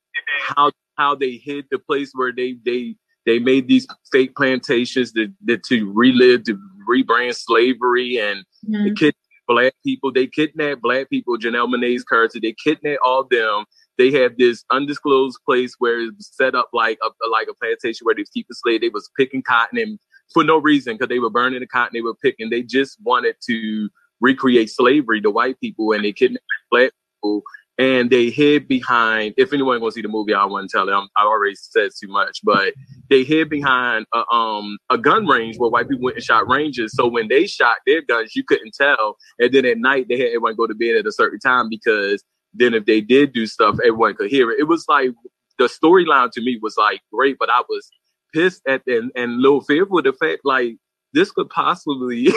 how 0.47 0.71
how 0.97 1.15
they 1.15 1.31
hid 1.31 1.65
the 1.71 1.79
place 1.79 2.11
where 2.13 2.31
they 2.31 2.57
they 2.65 2.95
they 3.25 3.39
made 3.39 3.67
these 3.67 3.87
fake 4.11 4.35
plantations 4.35 5.13
that, 5.13 5.33
that 5.45 5.63
to 5.63 5.91
relive 5.93 6.43
to 6.43 6.59
rebrand 6.87 7.35
slavery 7.35 8.17
and 8.17 8.45
Mhm. 8.69 8.95
kidnap 8.97 9.15
black 9.47 9.73
people. 9.83 10.11
They 10.11 10.27
kidnapped 10.27 10.81
black 10.81 11.09
people. 11.09 11.37
Janelle 11.37 11.69
Monae's 11.69 12.03
character. 12.03 12.39
They 12.39 12.53
kidnapped 12.63 12.99
all 13.05 13.23
them. 13.29 13.65
They 13.97 14.11
had 14.11 14.37
this 14.37 14.63
undisclosed 14.71 15.39
place 15.45 15.75
where 15.79 15.99
it 16.01 16.13
was 16.15 16.29
set 16.33 16.55
up 16.55 16.69
like 16.73 16.97
a 17.03 17.09
like 17.29 17.47
a 17.49 17.53
plantation 17.53 18.05
where 18.05 18.15
they 18.15 18.25
keep 18.33 18.47
the 18.47 18.55
slave. 18.55 18.81
They 18.81 18.89
was 18.89 19.09
picking 19.17 19.41
cotton 19.43 19.77
and 19.79 19.99
for 20.33 20.43
no 20.43 20.57
reason 20.57 20.95
because 20.95 21.09
they 21.09 21.19
were 21.19 21.29
burning 21.29 21.59
the 21.59 21.67
cotton. 21.67 21.91
They 21.93 22.01
were 22.01 22.15
picking. 22.15 22.49
They 22.49 22.63
just 22.63 22.97
wanted 23.03 23.35
to 23.47 23.89
recreate 24.21 24.69
slavery 24.69 25.21
to 25.21 25.29
white 25.31 25.59
people 25.59 25.91
and 25.91 26.03
they 26.03 26.11
kidnapped 26.13 26.43
black 26.71 26.91
people 27.21 27.43
and 27.77 28.09
they 28.09 28.29
hid 28.29 28.67
behind. 28.67 29.33
If 29.37 29.53
anyone 29.53 29.79
gonna 29.79 29.91
see 29.91 30.01
the 30.01 30.07
movie, 30.07 30.33
I 30.33 30.45
want 30.45 30.69
to 30.69 30.75
tell 30.75 30.85
them. 30.85 31.07
I 31.17 31.23
already 31.25 31.55
said 31.55 31.91
too 31.99 32.07
much, 32.07 32.39
but 32.43 32.73
they 33.09 33.23
hid 33.23 33.49
behind 33.49 34.05
a, 34.13 34.23
um 34.33 34.77
a 34.89 34.97
gun 34.97 35.25
range 35.27 35.57
where 35.57 35.69
white 35.69 35.87
people 35.89 36.05
went 36.05 36.17
and 36.17 36.25
shot 36.25 36.47
ranges. 36.47 36.93
So 36.95 37.07
when 37.07 37.27
they 37.27 37.47
shot 37.47 37.77
their 37.85 38.01
guns, 38.01 38.35
you 38.35 38.43
couldn't 38.43 38.73
tell. 38.73 39.17
And 39.39 39.53
then 39.53 39.65
at 39.65 39.77
night, 39.77 40.07
they 40.09 40.17
had 40.17 40.27
everyone 40.27 40.55
go 40.55 40.67
to 40.67 40.75
bed 40.75 40.95
at 40.97 41.05
a 41.05 41.11
certain 41.11 41.39
time 41.39 41.69
because 41.69 42.23
then 42.53 42.73
if 42.73 42.85
they 42.85 43.01
did 43.01 43.33
do 43.33 43.45
stuff, 43.45 43.77
everyone 43.79 44.15
could 44.15 44.29
hear 44.29 44.51
it. 44.51 44.59
It 44.59 44.63
was 44.63 44.85
like 44.87 45.11
the 45.57 45.65
storyline 45.65 46.31
to 46.31 46.41
me 46.41 46.59
was 46.61 46.77
like 46.77 47.01
great, 47.11 47.37
but 47.39 47.49
I 47.49 47.61
was 47.67 47.89
pissed 48.33 48.61
at 48.67 48.81
and, 48.87 49.11
and 49.15 49.31
a 49.31 49.35
little 49.35 49.61
fearful 49.61 49.99
of 49.99 50.05
the 50.05 50.13
fact 50.13 50.41
like 50.43 50.75
this 51.13 51.31
could 51.31 51.49
possibly, 51.49 52.27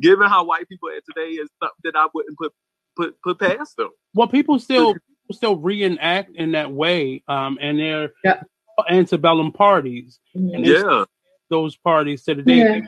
given 0.00 0.28
how 0.28 0.44
white 0.44 0.68
people 0.68 0.88
are 0.88 1.00
today, 1.06 1.32
is 1.32 1.48
something 1.62 1.76
that 1.84 1.96
I 1.96 2.08
wouldn't 2.14 2.38
put 2.38 2.52
put 2.96 3.20
put 3.22 3.38
past 3.38 3.76
them. 3.76 3.90
Well, 4.14 4.28
people 4.28 4.58
still 4.58 4.94
still 5.30 5.56
reenact 5.56 6.34
in 6.34 6.52
that 6.52 6.72
way, 6.72 7.22
um, 7.28 7.58
and 7.60 7.78
they're 7.78 8.12
Yeah. 8.24 8.42
Antebellum 8.90 9.52
parties. 9.52 10.18
And 10.34 10.66
Yeah, 10.66 11.04
those 11.50 11.76
parties 11.76 12.24
to 12.24 12.34
the 12.34 12.42
day 12.42 12.58
Yeah. 12.58 12.80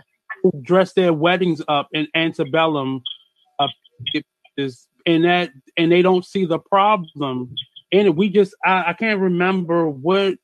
dress 0.62 0.92
their 0.92 1.12
weddings 1.12 1.62
up 1.68 1.88
in 1.92 2.06
antebellum 2.14 3.02
uh, 3.58 3.68
it 4.12 4.24
is 4.56 4.88
and 5.06 5.24
that 5.24 5.50
and 5.78 5.90
they 5.90 6.02
don't 6.02 6.24
see 6.24 6.44
the 6.44 6.58
problem 6.58 7.54
and 7.92 8.16
we 8.16 8.28
just 8.28 8.54
I, 8.64 8.90
I 8.90 8.92
can't 8.92 9.20
remember 9.20 9.88
what 9.88 10.34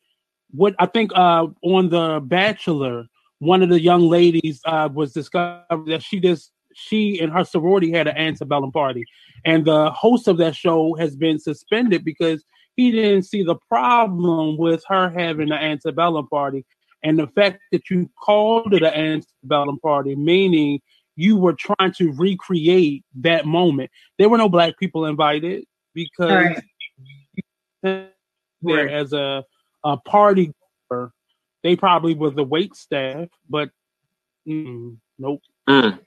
what 0.52 0.74
I 0.78 0.86
think 0.86 1.12
uh, 1.14 1.46
on 1.62 1.90
the 1.90 2.20
Bachelor, 2.24 3.06
one 3.38 3.62
of 3.62 3.68
the 3.68 3.80
young 3.80 4.08
ladies 4.08 4.60
uh, 4.64 4.88
was 4.92 5.12
discovered 5.12 5.86
that 5.86 6.02
she 6.02 6.20
just 6.20 6.52
she 6.74 7.18
and 7.20 7.32
her 7.32 7.44
sorority 7.44 7.90
had 7.90 8.06
an 8.06 8.16
antebellum 8.16 8.72
party, 8.72 9.04
and 9.44 9.64
the 9.64 9.90
host 9.90 10.28
of 10.28 10.38
that 10.38 10.56
show 10.56 10.94
has 10.94 11.16
been 11.16 11.38
suspended 11.38 12.04
because 12.04 12.44
he 12.80 12.90
didn't 12.90 13.24
see 13.24 13.42
the 13.42 13.56
problem 13.68 14.56
with 14.56 14.82
her 14.88 15.10
having 15.10 15.52
an 15.52 15.58
antebellum 15.58 16.26
party, 16.28 16.64
and 17.02 17.18
the 17.18 17.26
fact 17.26 17.60
that 17.72 17.90
you 17.90 18.10
called 18.18 18.72
it 18.72 18.82
an 18.82 18.94
antebellum 18.94 19.78
party, 19.80 20.16
meaning 20.16 20.80
you 21.14 21.36
were 21.36 21.52
trying 21.52 21.92
to 21.92 22.12
recreate 22.12 23.04
that 23.16 23.44
moment. 23.44 23.90
There 24.18 24.30
were 24.30 24.38
no 24.38 24.48
black 24.48 24.78
people 24.78 25.04
invited 25.04 25.66
because 25.92 26.30
Right. 26.30 26.62
there 27.82 28.10
Right. 28.62 28.90
as 28.90 29.12
a, 29.12 29.44
a 29.84 29.98
party 29.98 30.54
goer, 30.90 31.12
they 31.62 31.76
probably 31.76 32.14
were 32.14 32.30
the 32.30 32.44
wait 32.44 32.74
staff, 32.74 33.28
but 33.48 33.70
mm, 34.48 34.96
nope. 35.18 35.42
Mm. 35.68 35.98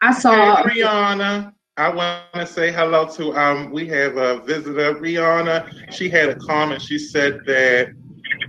I 0.00 0.12
saw. 0.12 0.56
Hey, 0.56 0.80
Rihanna. 0.80 1.52
I 1.78 1.90
want 1.90 2.22
to 2.34 2.46
say 2.46 2.72
hello 2.72 3.06
to 3.16 3.36
um. 3.36 3.70
We 3.70 3.86
have 3.88 4.16
a 4.16 4.40
visitor, 4.40 4.94
Rihanna. 4.94 5.66
She 5.92 6.08
had 6.08 6.30
a 6.30 6.34
comment. 6.36 6.80
She 6.80 6.98
said 6.98 7.40
that 7.46 7.88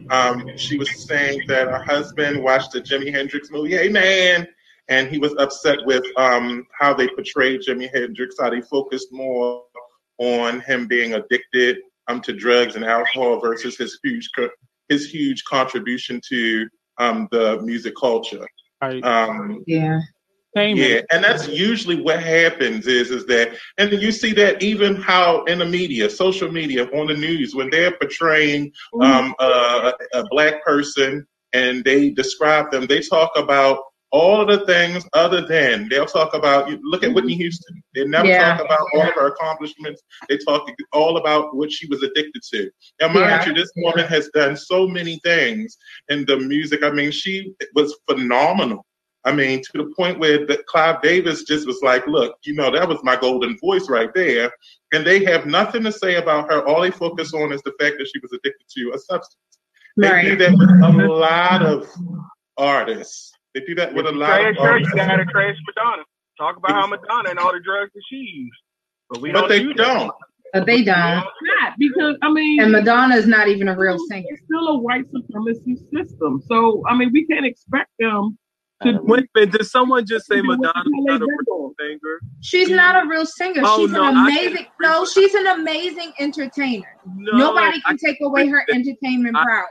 um 0.09 0.57
she 0.57 0.77
was 0.77 0.89
saying 1.07 1.41
that 1.47 1.67
her 1.67 1.83
husband 1.85 2.41
watched 2.41 2.71
the 2.71 2.81
Jimi 2.81 3.11
Hendrix 3.11 3.51
movie. 3.51 3.75
Hey 3.75 3.89
man, 3.89 4.47
and 4.87 5.09
he 5.09 5.17
was 5.17 5.35
upset 5.39 5.79
with 5.85 6.05
um 6.17 6.65
how 6.79 6.93
they 6.93 7.07
portrayed 7.09 7.61
Jimi 7.67 7.89
Hendrix. 7.93 8.35
How 8.39 8.49
they 8.49 8.61
focused 8.61 9.09
more 9.11 9.63
on 10.19 10.61
him 10.61 10.87
being 10.87 11.13
addicted 11.13 11.79
um 12.07 12.21
to 12.21 12.33
drugs 12.33 12.75
and 12.75 12.85
alcohol 12.85 13.41
versus 13.41 13.77
his 13.77 13.99
huge 14.03 14.29
his 14.87 15.11
huge 15.11 15.43
contribution 15.43 16.21
to 16.29 16.67
um 16.97 17.27
the 17.31 17.61
music 17.61 17.93
culture. 17.99 18.47
Right. 18.81 19.03
Um, 19.03 19.63
Yeah. 19.67 19.99
Yeah, 20.77 21.01
and 21.11 21.23
that's 21.23 21.47
usually 21.47 22.01
what 22.01 22.21
happens 22.21 22.87
is 22.87 23.11
is 23.11 23.25
that, 23.27 23.55
and 23.77 23.91
you 23.91 24.11
see 24.11 24.33
that 24.33 24.61
even 24.61 24.95
how 24.95 25.43
in 25.45 25.59
the 25.59 25.65
media, 25.65 26.09
social 26.09 26.51
media, 26.51 26.85
on 26.93 27.07
the 27.07 27.13
news, 27.15 27.55
when 27.55 27.69
they're 27.69 27.91
portraying 27.91 28.71
um, 29.01 29.33
a, 29.39 29.93
a 30.13 30.23
black 30.29 30.63
person 30.63 31.25
and 31.53 31.83
they 31.83 32.09
describe 32.11 32.71
them, 32.71 32.85
they 32.87 33.01
talk 33.01 33.31
about 33.35 33.79
all 34.11 34.39
of 34.41 34.47
the 34.47 34.65
things 34.65 35.05
other 35.13 35.45
than 35.45 35.87
they'll 35.89 36.05
talk 36.05 36.33
about. 36.33 36.69
Look 36.81 37.03
at 37.03 37.13
Whitney 37.13 37.35
Houston. 37.35 37.83
They 37.93 38.05
never 38.05 38.27
Yeah. 38.27 38.55
talk 38.55 38.65
about 38.65 38.87
all 38.93 39.01
of 39.01 39.13
her 39.15 39.27
accomplishments. 39.27 40.01
They 40.29 40.37
talk 40.37 40.69
all 40.93 41.17
about 41.17 41.55
what 41.55 41.71
she 41.71 41.87
was 41.87 42.01
addicted 42.03 42.41
to. 42.53 42.71
Now, 43.01 43.07
mind 43.09 43.17
Yeah. 43.29 43.45
you, 43.47 43.53
this 43.53 43.71
woman 43.75 44.07
has 44.07 44.29
done 44.33 44.55
so 44.55 44.87
many 44.87 45.19
things 45.23 45.77
in 46.09 46.25
the 46.25 46.37
music. 46.37 46.83
I 46.83 46.89
mean, 46.91 47.11
she 47.11 47.53
was 47.75 47.97
phenomenal. 48.09 48.85
I 49.27 49.31
mean, 49.33 49.61
to 49.61 49.71
the 49.73 49.93
point 49.97 50.19
where 50.19 50.45
the 50.45 50.63
Clive 50.67 51.01
Davis 51.01 51.43
just 51.43 51.67
was 51.67 51.79
like, 51.83 52.07
look, 52.07 52.37
you 52.45 52.53
know, 52.53 52.71
that 52.71 52.87
was 52.87 52.99
my 53.03 53.15
golden 53.17 53.57
voice 53.59 53.89
right 53.89 54.09
there. 54.15 54.51
And 54.93 55.05
they 55.05 55.23
have 55.25 55.45
nothing 55.45 55.83
to 55.83 55.91
say 55.91 56.15
about 56.15 56.49
her. 56.49 56.65
All 56.67 56.81
they 56.81 56.91
focus 56.91 57.33
on 57.33 57.51
is 57.51 57.61
the 57.63 57.73
fact 57.79 57.95
that 57.99 58.07
she 58.13 58.19
was 58.21 58.31
addicted 58.31 58.65
to 58.77 58.91
a 58.95 58.99
substance. 58.99 59.35
They 59.97 60.07
do 60.07 60.13
Right. 60.13 60.39
that 60.39 60.51
with 60.57 60.69
a 60.69 61.07
lot 61.07 61.61
of 61.65 61.87
artists. 62.57 63.31
They 63.53 63.61
do 63.61 63.75
that 63.75 63.93
with 63.93 64.05
a 64.05 64.11
lot 64.11 64.39
of 64.41 64.45
artists. 64.45 64.61
you 64.61 64.65
artists. 64.69 64.93
gotta 64.95 65.25
trash 65.25 65.55
Madonna. 65.67 66.03
Talk 66.39 66.57
about 66.57 66.71
how 66.71 66.87
Madonna 66.87 67.29
and 67.31 67.39
all 67.39 67.51
the 67.51 67.59
drugs 67.59 67.91
that 67.93 68.01
she 68.09 68.17
used. 68.17 68.59
But 69.09 69.21
we 69.21 69.31
But 69.31 69.41
don't 69.41 69.49
they 69.49 69.63
do 69.63 69.73
don't. 69.73 70.11
But 70.53 70.65
they 70.65 70.83
don't. 70.83 71.25
Not 71.41 71.73
because 71.77 72.15
I 72.21 72.31
mean, 72.31 72.61
And 72.61 72.71
Madonna 72.71 73.15
is 73.15 73.27
not 73.27 73.47
even 73.47 73.67
a 73.67 73.75
real 73.77 73.97
singer. 74.07 74.25
it's 74.29 74.43
still 74.45 74.67
a 74.69 74.77
white 74.77 75.05
supremacy 75.11 75.75
system. 75.93 76.41
So 76.47 76.83
I 76.87 76.95
mean, 76.95 77.09
we 77.11 77.25
can't 77.27 77.45
expect 77.45 77.89
them 77.99 78.37
to. 78.83 78.99
Wait 79.03 79.19
a 79.23 79.27
minute, 79.35 79.51
did 79.57 79.65
someone 79.65 80.05
just 80.05 80.27
say 80.27 80.35
to 80.37 80.41
do 80.41 80.47
Madonna's 80.47 80.83
not 80.87 81.21
a 81.21 81.25
real 81.25 81.73
singer? 81.79 82.19
She's 82.41 82.69
not 82.69 83.03
a 83.03 83.07
real 83.07 83.25
singer. 83.25 83.61
Oh, 83.65 83.79
she's 83.85 83.91
no, 83.91 84.03
an 84.07 84.17
amazing. 84.17 84.65
No, 84.81 85.05
she's 85.05 85.33
an 85.33 85.47
amazing 85.47 86.13
entertainer. 86.19 86.87
No, 87.15 87.37
Nobody 87.37 87.77
I 87.85 87.89
can 87.89 87.97
take 87.97 88.17
away 88.21 88.47
her 88.47 88.63
that- 88.67 88.75
entertainment 88.75 89.35
I- 89.37 89.43
prowess. 89.43 89.69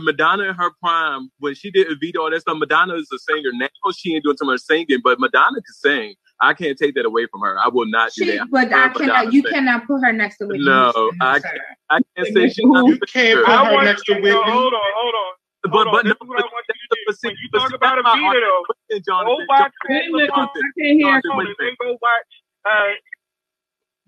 Madonna 0.00 0.44
in 0.44 0.54
her 0.54 0.70
prime, 0.82 1.30
when 1.38 1.54
she 1.54 1.70
did 1.70 1.86
Evita, 1.86 2.16
all 2.18 2.30
that 2.30 2.40
stuff, 2.40 2.56
Madonna 2.56 2.94
is 2.94 3.06
a 3.12 3.18
singer. 3.18 3.50
Now 3.52 3.68
she 3.94 4.14
ain't 4.14 4.24
doing 4.24 4.36
too 4.40 4.46
much 4.46 4.60
singing, 4.60 5.00
but 5.04 5.20
Madonna 5.20 5.56
can 5.56 5.74
sing. 5.74 6.14
I 6.40 6.54
can't 6.54 6.78
take 6.78 6.94
that 6.94 7.04
away 7.04 7.26
from 7.30 7.42
her. 7.42 7.58
I 7.62 7.68
will 7.68 7.84
not 7.86 8.10
do 8.16 8.24
She, 8.24 8.38
that. 8.38 8.48
but 8.50 8.70
Her 8.70 8.84
I 8.84 8.88
cannot. 8.88 9.32
You 9.34 9.42
sing. 9.42 9.52
cannot 9.52 9.86
put 9.86 10.00
her 10.02 10.10
next 10.12 10.38
to 10.38 10.46
Whitney 10.46 10.64
No, 10.64 10.92
Houston, 10.96 11.18
I 11.20 11.38
sir. 11.40 11.58
I 11.90 12.00
can't 12.16 12.28
say 12.34 12.48
she's 12.48 12.64
not 12.64 12.86
You 12.86 12.98
can't 13.00 13.44
put 13.44 13.52
her 13.54 13.84
next 13.84 14.04
to 14.06 14.14
you, 14.14 14.22
Whitney. 14.22 14.40
hold 14.40 14.72
on, 14.72 14.80
hold 14.94 15.14
on. 15.14 15.32
But 15.64 15.86
on. 15.86 15.92
but 15.92 16.04
no, 16.06 16.10
is 16.12 16.16
what 16.26 16.38
I 16.40 16.42
want 16.42 16.66
you 16.68 16.74
to 16.74 16.96
do. 16.96 17.02
but 17.06 17.18
see- 17.18 17.28
When 17.28 17.36
you 17.36 17.48
but 17.52 17.58
talk 17.60 17.72
about 17.74 17.96
that's 17.96 18.04
my 18.04 18.18
Evita, 18.18 18.40
though, 18.40 18.64
argument, 18.94 19.26
go 19.26 19.46
watch 19.48 19.60
Wait 19.60 19.66
a 19.66 19.70
Chris 19.86 20.12
minute, 20.12 20.30
'cause 20.30 20.48
LaFontaine. 20.48 20.62
I 20.62 20.80
can't 20.82 20.98
hear. 21.00 21.06
Jonathan, 21.22 21.30
Hold 21.30 21.38
wait 21.38 21.44
on, 21.44 21.46
a 21.46 21.62
minute. 21.62 21.76
Then 21.80 21.88
go 21.88 21.98
watch. 22.02 22.30
Uh, 22.64 22.92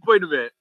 Wait 0.06 0.22
a 0.22 0.26
minute. 0.26 0.52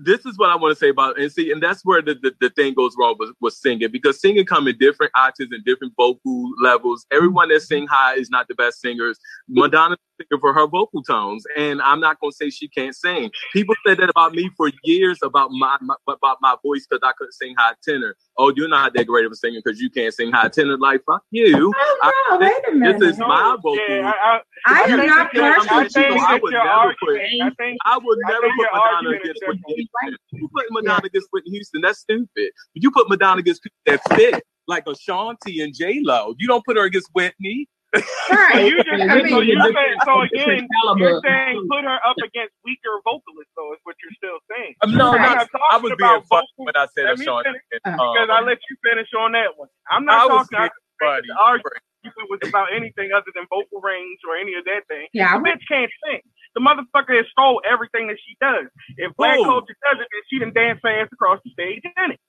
This 0.00 0.24
is 0.26 0.38
what 0.38 0.50
I 0.50 0.56
want 0.56 0.72
to 0.72 0.76
say 0.78 0.90
about 0.90 1.18
and 1.18 1.30
see, 1.30 1.50
and 1.50 1.60
that's 1.62 1.84
where 1.84 2.00
the, 2.00 2.14
the, 2.14 2.32
the 2.40 2.50
thing 2.50 2.72
goes 2.74 2.94
wrong 2.98 3.16
with, 3.18 3.30
with 3.40 3.54
singing 3.54 3.90
because 3.90 4.20
singing 4.20 4.46
come 4.46 4.68
in 4.68 4.78
different 4.78 5.10
octaves 5.16 5.50
and 5.52 5.64
different 5.64 5.92
vocal 5.96 6.50
levels. 6.62 7.04
Everyone 7.10 7.48
that 7.48 7.62
sing 7.62 7.86
high 7.88 8.14
is 8.14 8.30
not 8.30 8.46
the 8.48 8.54
best 8.54 8.80
singers. 8.80 9.18
Madonna's 9.48 9.98
a 9.98 10.07
singer 10.18 10.40
for 10.40 10.52
her 10.52 10.66
vocal 10.66 11.02
tones, 11.02 11.44
and 11.56 11.80
I'm 11.82 12.00
not 12.00 12.20
gonna 12.20 12.32
say 12.32 12.50
she 12.50 12.68
can't 12.68 12.94
sing. 12.94 13.30
People 13.52 13.74
said 13.86 13.98
that 13.98 14.10
about 14.10 14.34
me 14.34 14.50
for 14.56 14.70
years 14.84 15.18
about 15.22 15.50
my, 15.52 15.76
my 15.80 15.94
about 16.08 16.38
my 16.40 16.56
voice 16.62 16.86
because 16.88 17.00
I 17.04 17.12
couldn't 17.16 17.32
sing 17.32 17.54
high 17.56 17.74
tenor. 17.82 18.16
Oh, 18.36 18.52
you're 18.54 18.68
not 18.68 18.94
that 18.94 19.06
great 19.06 19.24
of 19.26 19.32
a 19.32 19.36
singer 19.36 19.60
because 19.64 19.80
you 19.80 19.90
can't 19.90 20.12
sing 20.14 20.32
high 20.32 20.48
tenor. 20.48 20.76
Like 20.78 21.02
fuck 21.06 21.22
you. 21.30 21.72
Oh 21.76 22.12
no! 22.30 22.38
Wait 22.38 22.52
a 22.68 22.72
minute. 22.74 22.98
This 23.00 23.12
is 23.14 23.18
my 23.18 23.56
vocal. 23.62 23.76
yeah, 23.88 24.12
I, 24.14 24.40
I 24.66 24.82
I 24.82 24.82
am 24.88 25.06
not 25.06 25.30
that 25.32 25.34
your- 25.34 25.64
partial 25.64 26.02
I 26.02 26.04
you. 26.14 26.18
I 26.20 26.38
would 26.42 26.52
never 26.52 26.94
put- 27.00 27.20
argument- 27.20 27.78
I 27.84 27.94
I 27.94 27.98
would 27.98 28.18
never 28.26 28.48
put 28.56 28.66
Madonna 28.72 29.10
against 29.10 29.42
Whitney. 29.46 29.74
Houston. 29.74 30.16
You 30.32 30.48
put 30.54 30.64
Madonna 30.70 31.02
against 31.06 31.28
Whitney 31.30 31.50
Houston, 31.52 31.80
that's 31.82 32.00
stupid. 32.00 32.50
You 32.74 32.90
put 32.90 33.08
Madonna 33.08 33.40
against 33.40 33.62
people 33.62 33.76
that 33.86 34.00
fit, 34.16 34.42
like 34.66 34.84
Ashanti 34.86 35.60
and 35.60 35.74
J 35.74 36.00
Lo. 36.04 36.34
You 36.38 36.46
don't 36.48 36.64
put 36.64 36.76
her 36.76 36.84
against 36.84 37.08
Whitney. 37.12 37.68
So 37.96 38.04
Right. 38.34 38.68
you 38.68 38.76
just 38.84 39.00
Yeah, 39.00 39.16
I 39.16 39.16
so 39.16 39.40
mean, 39.40 39.48
you're 39.48 39.72
saying 39.72 39.96
so 40.04 40.20
again 40.20 40.68
you're 41.00 41.20
saying 41.24 41.66
put 41.72 41.84
her 41.88 41.98
up 42.04 42.16
against 42.20 42.52
weaker 42.64 43.00
vocalists 43.04 43.52
though 43.56 43.72
is 43.72 43.80
what 43.84 43.96
you're 44.04 44.12
still 44.20 44.38
saying. 44.52 44.74
Um, 44.84 44.92
no, 44.92 45.12
Right. 45.16 45.22
not, 45.22 45.38
I'm 45.40 45.48
not 45.48 45.72
I 45.72 45.76
was 45.80 45.92
being 45.96 46.10
about 46.10 46.28
funny 46.28 46.46
vocal- 46.56 46.64
when 46.68 46.76
I 46.76 46.86
said 46.92 47.06
Let 47.08 47.18
me 47.18 47.24
Ashanti. 47.24 47.48
finish, 47.48 47.80
Uh, 47.86 47.96
um, 47.96 48.12
Because 48.12 48.28
I 48.30 48.40
let 48.44 48.58
you 48.68 48.76
finish 48.84 49.08
on 49.16 49.32
that 49.32 49.56
one. 49.56 49.68
I'm 49.90 50.04
I 50.04 50.20
not 50.20 50.28
was 50.28 50.46
talking 50.48 50.58
I 50.58 50.68
being 50.68 50.70
funny. 51.00 51.26
the 51.28 51.36
argument 51.40 52.28
was 52.28 52.40
about 52.44 52.68
anything 52.76 53.12
other 53.12 53.32
than 53.34 53.46
vocal 53.48 53.80
range 53.80 54.20
or 54.28 54.36
any 54.36 54.54
of 54.54 54.64
that 54.66 54.84
thing. 54.88 55.08
Yeah. 55.14 55.38
The 55.38 55.44
bitch 55.48 55.64
can't 55.66 55.90
sing. 56.04 56.20
The 56.54 56.60
motherfucker 56.60 57.16
has 57.16 57.26
stole 57.32 57.62
everything 57.64 58.08
that 58.08 58.18
she 58.20 58.36
does. 58.40 58.66
If 58.98 59.16
black 59.16 59.36
Who? 59.38 59.44
culture 59.44 59.76
does 59.88 60.00
it, 60.00 60.08
then 60.12 60.22
she 60.28 60.38
done 60.38 60.52
dance 60.52 60.80
her 60.84 60.90
ass 61.00 61.08
across 61.12 61.40
the 61.44 61.50
stage 61.52 61.82
in 61.84 62.10
it. 62.12 62.20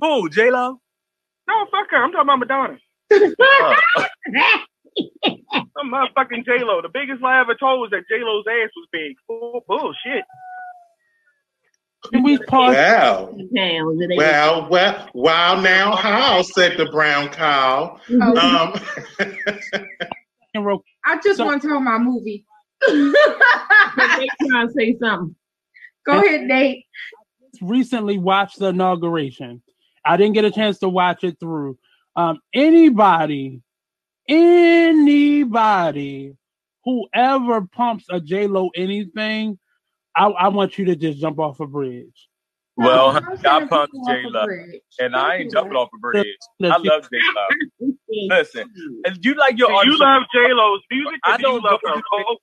Who? 0.00 0.28
J 0.30 0.50
Lo? 0.50 0.80
No, 1.48 1.66
fuck 1.70 1.90
her. 1.90 1.98
I'm 1.98 2.12
talking 2.12 2.30
about 2.30 2.38
Madonna. 2.38 2.78
Oh. 4.98 5.62
Some 5.78 5.92
motherfucking 5.92 6.44
J 6.44 6.62
Lo. 6.64 6.80
The 6.82 6.88
biggest 6.92 7.22
lie 7.22 7.36
I 7.36 7.40
ever 7.40 7.54
told 7.54 7.80
was 7.80 7.90
that 7.90 8.02
J 8.08 8.22
Lo's 8.22 8.44
ass 8.48 8.70
was 8.76 8.88
big. 8.92 9.16
Bull- 9.28 9.64
Bullshit. 9.66 10.24
Can 12.12 12.22
we 12.22 12.38
pause? 12.38 12.74
Wow. 12.74 13.26
Pounds, 13.54 14.00
it 14.00 14.10
ain't- 14.10 14.16
Well, 14.16 14.68
well, 14.70 15.08
wow 15.12 15.60
now 15.60 15.94
how, 15.96 16.40
said 16.42 16.78
the 16.78 16.86
brown 16.86 17.28
cow. 17.28 17.98
Oh, 18.10 18.36
Um, 18.36 18.72
I 21.04 21.18
just 21.22 21.36
so- 21.38 21.44
want 21.44 21.60
to 21.62 21.68
tell 21.68 21.80
my 21.80 21.98
movie. 21.98 22.44
But 22.86 24.16
they 24.18 24.26
trying 24.48 24.68
to 24.68 24.72
say 24.72 24.96
something. 24.98 25.34
Go 26.06 26.18
ahead, 26.18 26.42
Nate. 26.42 26.84
recently 27.60 28.16
watched 28.18 28.58
the 28.58 28.68
inauguration. 28.68 29.62
I 30.04 30.16
didn't 30.16 30.34
get 30.34 30.46
a 30.46 30.50
chance 30.50 30.78
to 30.78 30.88
watch 30.88 31.24
it 31.24 31.38
through. 31.38 31.78
Um, 32.16 32.38
anybody, 32.54 33.60
anybody, 34.30 36.34
whoever 36.84 37.62
pumps 37.62 38.06
a 38.10 38.20
J 38.20 38.46
Lo 38.46 38.70
anything, 38.74 39.58
I, 40.16 40.26
I 40.26 40.48
want 40.48 40.78
you 40.78 40.86
to 40.86 40.96
just 40.96 41.20
jump 41.20 41.38
off 41.38 41.60
a 41.60 41.66
bridge. 41.66 42.28
Well, 42.76 43.10
I'm 43.10 43.24
I 43.44 43.64
pumped 43.66 43.92
people 43.92 44.08
off 44.08 44.16
J 44.16 44.22
a 44.24 44.28
Lo, 44.28 44.46
and 45.00 45.14
I 45.16 45.36
ain't 45.36 45.52
jumping 45.52 45.76
off 45.76 45.90
a 45.94 45.98
bridge. 45.98 46.26
I 46.62 46.76
love 46.78 47.08
J 47.12 47.18
Lo. 47.80 47.92
Listen, 48.28 48.68
and 49.04 49.24
you 49.24 49.34
like 49.34 49.56
your 49.58 49.68
Do 49.68 49.88
you 49.90 49.98
love 49.98 50.22
J 50.34 50.52
Lo's 50.52 50.80
music 50.90 51.20
I 51.24 51.36
do 51.36 51.42
you 51.42 51.48
don't 51.48 51.62
love 51.62 51.80
her 51.84 51.94
to- 51.94 52.02
vocals? 52.10 52.38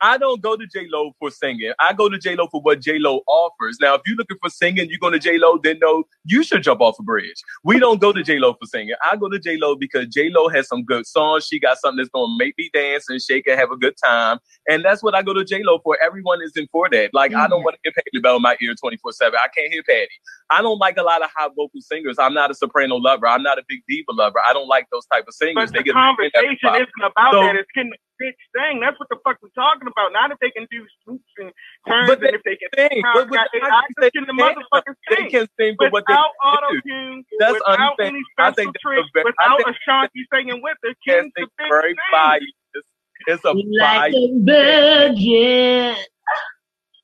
I 0.00 0.18
don't 0.18 0.40
go 0.40 0.56
to 0.56 0.66
J 0.66 0.86
Lo 0.90 1.12
for 1.18 1.30
singing. 1.30 1.72
I 1.80 1.92
go 1.92 2.08
to 2.08 2.18
J 2.18 2.36
Lo 2.36 2.46
for 2.50 2.60
what 2.60 2.80
J 2.80 2.98
Lo 2.98 3.22
offers. 3.26 3.78
Now, 3.80 3.94
if 3.94 4.02
you're 4.06 4.16
looking 4.16 4.36
for 4.40 4.50
singing, 4.50 4.88
you 4.88 4.98
go 4.98 5.10
to 5.10 5.18
J 5.18 5.38
Lo, 5.38 5.58
then 5.62 5.78
no, 5.80 6.04
you 6.24 6.42
should 6.42 6.62
jump 6.62 6.80
off 6.80 6.98
a 6.98 7.02
bridge. 7.02 7.42
We 7.64 7.78
don't 7.78 8.00
go 8.00 8.12
to 8.12 8.22
J 8.22 8.38
Lo 8.38 8.52
for 8.54 8.66
singing. 8.66 8.94
I 9.10 9.16
go 9.16 9.28
to 9.28 9.38
J 9.38 9.56
Lo 9.56 9.74
because 9.74 10.06
J 10.08 10.30
Lo 10.30 10.48
has 10.48 10.68
some 10.68 10.84
good 10.84 11.06
songs. 11.06 11.46
She 11.46 11.58
got 11.58 11.78
something 11.78 11.98
that's 11.98 12.10
gonna 12.10 12.34
make 12.38 12.54
me 12.58 12.70
dance 12.72 13.06
and 13.08 13.20
shake 13.20 13.46
and 13.46 13.58
have 13.58 13.70
a 13.70 13.76
good 13.76 13.94
time, 14.02 14.38
and 14.68 14.84
that's 14.84 15.02
what 15.02 15.14
I 15.14 15.22
go 15.22 15.34
to 15.34 15.44
J 15.44 15.62
Lo 15.62 15.80
for. 15.82 15.98
Everyone 16.02 16.42
is 16.42 16.52
in 16.56 16.68
for 16.70 16.88
that. 16.90 17.12
Like 17.12 17.34
I 17.34 17.48
don't 17.48 17.58
mm-hmm. 17.58 17.64
want 17.64 17.76
to 17.76 17.80
get 17.84 17.94
Patty 17.94 18.20
Bell 18.20 18.36
in 18.36 18.42
my 18.42 18.56
ear 18.62 18.74
24 18.74 19.12
seven. 19.12 19.38
I 19.42 19.48
can't 19.48 19.72
hear 19.72 19.82
Patty. 19.82 20.08
I 20.50 20.62
don't 20.62 20.78
like 20.78 20.96
a 20.96 21.02
lot 21.02 21.22
of 21.22 21.30
high 21.34 21.48
vocal 21.48 21.80
singers. 21.80 22.16
I'm 22.18 22.34
not 22.34 22.50
a 22.50 22.54
soprano 22.54 22.96
lover. 22.96 23.26
I'm 23.26 23.42
not 23.42 23.58
a 23.58 23.62
big 23.68 23.80
diva 23.88 24.12
lover. 24.12 24.40
I 24.48 24.52
don't 24.52 24.68
like 24.68 24.86
those 24.92 25.06
type 25.06 25.24
of 25.26 25.34
singers. 25.34 25.70
But 25.72 25.84
the 25.84 25.92
conversation 25.92 26.58
isn't 26.62 26.88
about 27.04 27.32
so, 27.32 27.40
that. 27.40 27.56
It's 27.56 27.68
getting 27.74 27.92
bitch 28.20 28.38
thing. 28.54 28.80
That's 28.80 28.98
what 28.98 29.08
the 29.08 29.16
fuck 29.24 29.38
we're 29.42 29.54
talking 29.54 29.88
about. 29.88 30.12
Not 30.12 30.30
if 30.30 30.38
they 30.40 30.50
can 30.50 30.66
do 30.70 30.84
swoops 31.04 31.24
and 31.38 31.50
turns, 31.88 32.08
but 32.08 32.22
and 32.22 32.34
if 32.34 32.42
they 32.44 32.56
can 32.56 32.68
sing. 32.76 33.02
But 33.14 33.30
got, 33.30 33.48
they, 33.52 33.60
I 33.62 33.82
they, 34.00 34.10
can 34.10 34.26
the 34.26 34.32
motherfuckers 34.34 34.94
they 35.10 35.16
sing. 35.16 35.30
can 35.30 35.46
sing 35.58 35.74
for 35.78 35.88
what 35.90 36.04
they 36.06 36.12
without 36.14 36.30
can 36.42 36.50
auto 36.54 36.70
do. 36.74 36.80
tune, 36.86 37.24
That's 37.38 37.52
without 37.54 37.80
unfair. 37.96 38.06
any 38.06 38.18
I 38.18 38.50
special 38.50 38.54
think 38.54 38.68
that's 38.74 38.82
tricks, 38.82 39.08
a 39.08 39.12
very- 39.14 39.24
I 39.38 39.54
without 39.54 39.56
think 39.64 39.76
Ashanti 39.78 40.20
singing 40.32 40.60
with 40.62 40.76
her. 40.82 40.94
Yes, 41.06 41.22
King 41.22 41.32
they 41.36 41.42
the 41.42 41.48
bitch 41.62 41.68
very 41.70 41.94
sing. 41.94 42.48
It's, 42.74 42.88
it's 43.26 43.44
a 43.44 43.54
fire. 43.54 44.10
Like 44.10 44.14
a 44.14 44.24
virgin. 44.42 45.96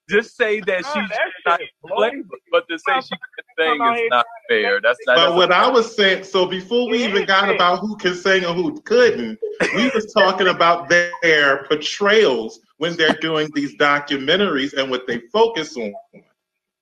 Just 0.08 0.36
say 0.36 0.60
that 0.60 0.84
she's 0.84 1.08
that 1.08 1.18
not 1.46 1.60
shit 1.60 1.70
is 1.70 1.90
flavor, 1.96 2.24
but 2.52 2.68
to 2.68 2.78
say 2.78 3.00
she 3.00 3.08
can 3.08 3.78
sing 3.78 3.94
is 4.04 4.10
not 4.10 4.26
fair. 4.50 4.80
That's 4.80 4.98
not. 5.06 5.16
But 5.16 5.34
what 5.34 5.50
I 5.50 5.68
was 5.70 5.94
saying, 5.96 6.24
so 6.24 6.44
before 6.46 6.90
we 6.90 7.02
even 7.04 7.24
got 7.24 7.48
about 7.48 7.78
who 7.80 7.96
can 7.96 8.14
sing 8.14 8.44
and 8.44 8.54
who 8.54 8.78
couldn't, 8.82 9.38
we 9.74 9.90
was 9.94 10.12
talking 10.12 10.48
about 10.48 10.90
their 10.90 11.64
portrayals 11.64 12.60
when 12.76 12.96
they're 12.96 13.16
doing 13.20 13.48
these 13.54 13.74
documentaries 13.76 14.74
and 14.74 14.90
what 14.90 15.06
they 15.06 15.20
focus 15.32 15.74
on. 15.76 15.94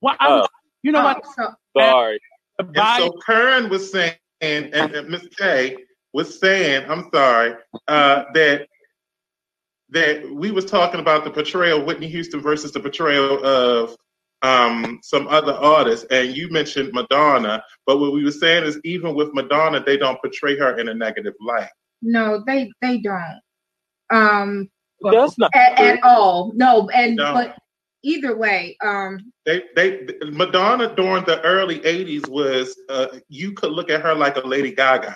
Well, 0.01 0.17
I, 0.19 0.29
Oh. 0.29 0.47
you 0.83 0.91
know 0.91 1.05
what? 1.05 1.23
Oh, 1.39 1.55
sorry. 1.79 2.21
The 2.59 2.65
And 2.75 3.03
so 3.05 3.13
Kern 3.25 3.71
was 3.71 3.93
saying, 3.93 4.15
and, 4.41 4.75
and 4.75 5.09
Miss 5.09 5.27
K 5.39 5.77
was 6.13 6.41
saying, 6.41 6.91
I'm 6.91 7.09
sorry, 7.15 7.55
uh, 7.87 8.25
that 8.35 8.67
that 9.93 10.29
we 10.31 10.51
was 10.51 10.65
talking 10.65 11.01
about 11.01 11.25
the 11.25 11.31
portrayal 11.31 11.81
of 11.81 11.87
Whitney 11.87 12.09
Houston 12.09 12.41
versus 12.41 12.73
the 12.73 12.81
portrayal 12.81 13.45
of 13.45 13.95
um, 14.43 14.99
some 15.03 15.29
other 15.29 15.53
artists, 15.53 16.07
and 16.11 16.37
you 16.37 16.51
mentioned 16.51 16.91
Madonna. 16.93 17.63
But 17.87 18.01
what 18.01 18.13
we 18.13 18.25
were 18.25 18.33
saying 18.33 18.65
is, 18.65 18.81
even 18.85 19.15
with 19.15 19.33
Madonna, 19.35 19.83
they 19.85 19.97
don't 19.97 20.21
portray 20.21 20.59
her 20.59 20.79
in 20.79 20.89
a 20.89 20.95
negative 20.95 21.35
light. 21.41 21.69
no, 22.01 22.43
they 22.47 22.71
they 22.81 22.99
don't. 22.99 23.41
Um, 24.11 24.69
That's 25.01 25.39
not. 25.39 25.51
at, 25.55 25.79
at 25.79 26.01
all. 26.03 26.53
No, 26.55 26.89
and 26.91 27.17
No. 27.17 27.33
but 27.35 27.57
either 28.03 28.37
way, 28.37 28.77
um, 28.83 29.33
They, 29.47 29.63
they, 29.77 30.07
Madonna 30.25 30.95
during 30.97 31.25
the 31.25 31.41
early 31.43 31.79
'80s 31.81 32.29
was, 32.29 32.77
uh, 32.89 33.07
you 33.29 33.53
could 33.53 33.73
look 33.73 33.91
at 33.91 34.01
her 34.03 34.15
like 34.15 34.37
a 34.37 34.41
Lady 34.47 34.73
Gaga. 34.75 35.15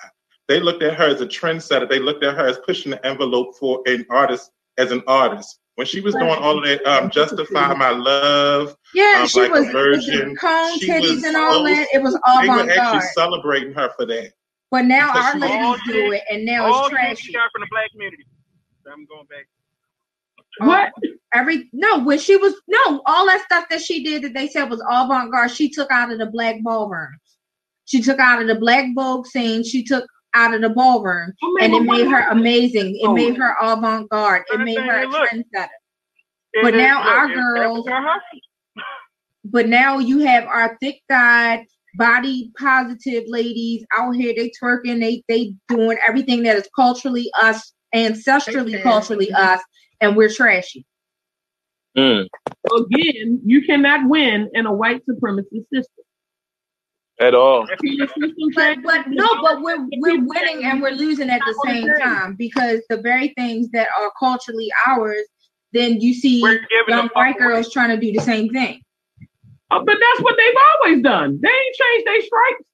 They 0.48 0.60
looked 0.60 0.82
at 0.84 0.94
her 0.94 1.08
as 1.08 1.20
a 1.20 1.26
trendsetter. 1.26 1.88
They 1.88 1.98
looked 1.98 2.22
at 2.22 2.36
her 2.36 2.46
as 2.46 2.58
pushing 2.64 2.92
the 2.92 3.04
envelope 3.04 3.56
for 3.58 3.82
an 3.86 4.06
artist 4.10 4.52
as 4.78 4.90
an 4.92 5.02
artist. 5.06 5.60
When 5.76 5.86
she 5.86 6.00
was 6.00 6.14
doing 6.14 6.30
all 6.30 6.56
of 6.58 6.64
that, 6.64 6.82
um, 6.86 7.10
"Justify 7.10 7.74
My 7.74 7.90
Love," 7.90 8.74
yeah, 8.94 9.18
Um, 9.20 9.26
she 9.28 9.40
like 9.40 9.50
a 9.50 9.52
was 9.52 9.68
virgin. 9.68 10.34
cone 10.36 10.78
She 10.78 10.88
titties 10.88 11.16
was 11.16 11.24
and 11.24 11.36
all 11.36 11.52
so- 11.52 11.64
that. 11.64 11.86
It 11.92 12.02
was 12.02 12.14
they 12.14 12.48
were 12.48 12.54
avant 12.54 12.70
actually 12.70 13.08
celebrating 13.14 13.74
her 13.74 13.90
for 13.96 14.06
that. 14.06 14.32
But 14.70 14.86
now 14.86 15.12
because 15.12 15.34
our 15.34 15.38
ladies 15.40 15.56
All 15.66 15.76
do 15.86 16.12
it, 16.12 16.22
and 16.30 16.44
now 16.46 16.64
All 16.72 16.86
it's 16.86 16.90
the 16.94 16.96
shit 17.08 17.18
she 17.18 17.32
got 17.34 17.50
from 17.52 17.60
the 17.60 17.66
black 17.70 17.90
community. 17.92 18.24
I'm 18.90 19.04
going 19.06 19.26
back. 19.26 19.46
What? 20.58 20.92
Every 21.34 21.68
no, 21.74 21.98
when 22.02 22.18
she 22.18 22.36
was 22.36 22.54
no, 22.66 23.02
all 23.04 23.26
that 23.26 23.42
stuff 23.44 23.66
that 23.68 23.82
she 23.82 24.02
did 24.02 24.22
that 24.22 24.32
they 24.32 24.48
said 24.48 24.70
was 24.70 24.82
avant 24.88 25.30
garde, 25.30 25.50
she 25.50 25.68
took 25.68 25.90
out 25.90 26.10
of 26.10 26.18
the 26.18 26.26
black 26.26 26.56
ballrooms. 26.62 27.20
She 27.84 28.00
took 28.00 28.18
out 28.18 28.40
of 28.40 28.48
the 28.48 28.54
black 28.54 28.86
vogue 28.94 29.26
scene. 29.26 29.62
She 29.62 29.84
took 29.84 30.06
out 30.36 30.54
of 30.54 30.60
the 30.60 30.68
ballroom, 30.70 31.32
I 31.42 31.64
and 31.64 31.74
it 31.74 31.82
made 31.82 32.06
her 32.06 32.28
amazing. 32.30 32.94
It 33.00 33.06
Oh. 33.08 33.14
made 33.14 33.36
her 33.36 33.56
avant 33.60 34.08
garde. 34.10 34.44
It 34.52 34.60
made 34.60 34.78
her 34.78 35.02
a 35.02 35.06
trendsetter. 35.06 35.68
But 36.62 36.74
now 36.74 37.02
our 37.02 37.30
it- 37.30 37.34
that 37.34 37.68
was 37.70 37.84
girls- 37.84 37.88
her 37.88 38.02
hustle. 38.02 38.40
But 39.48 39.68
now 39.68 39.98
you 39.98 40.18
have 40.20 40.44
our 40.44 40.76
thick 40.80 41.00
dyed, 41.08 41.64
body 41.96 42.50
positive 42.58 43.24
ladies 43.28 43.84
out 43.96 44.16
here. 44.16 44.34
They 44.36 44.50
twerking. 44.60 44.98
They 45.00 45.22
they 45.28 45.54
doing 45.68 45.98
everything 46.06 46.42
that 46.42 46.56
is 46.56 46.68
culturally 46.74 47.30
us, 47.40 47.72
ancestrally 47.94 48.82
culturally 48.82 49.30
us, 49.32 49.60
and 50.00 50.16
we're 50.16 50.28
trashy. 50.32 50.84
Mm, 51.96 52.26
Again, 52.76 53.40
you 53.46 53.62
cannot 53.64 54.08
win 54.10 54.50
in 54.52 54.66
a 54.66 54.72
white 54.74 55.02
supremacist 55.08 55.64
system. 55.72 56.04
At 57.20 57.34
all. 57.34 57.66
But 58.54 58.78
but 58.82 59.08
no, 59.08 59.42
but 59.42 59.62
we're 59.62 59.86
we're 59.98 60.24
winning 60.24 60.64
and 60.64 60.82
we're 60.82 60.90
losing 60.90 61.30
at 61.30 61.40
the 61.40 61.62
same 61.66 61.88
time 61.98 62.34
because 62.34 62.82
the 62.88 62.98
very 62.98 63.28
things 63.36 63.68
that 63.70 63.88
are 63.98 64.10
culturally 64.18 64.70
ours, 64.86 65.22
then 65.72 66.00
you 66.00 66.14
see 66.14 66.40
young 66.88 67.08
white 67.14 67.38
girls 67.38 67.72
trying 67.72 67.90
to 67.90 67.96
do 67.96 68.12
the 68.12 68.24
same 68.24 68.50
thing. 68.50 68.80
Uh, 69.70 69.80
but 69.84 69.96
that's 70.00 70.22
what 70.22 70.36
they've 70.36 70.54
always 70.84 71.02
done. 71.02 71.40
They 71.42 71.48
ain't 71.48 71.76
changed 71.76 72.06
their 72.06 72.20
stripes. 72.22 72.64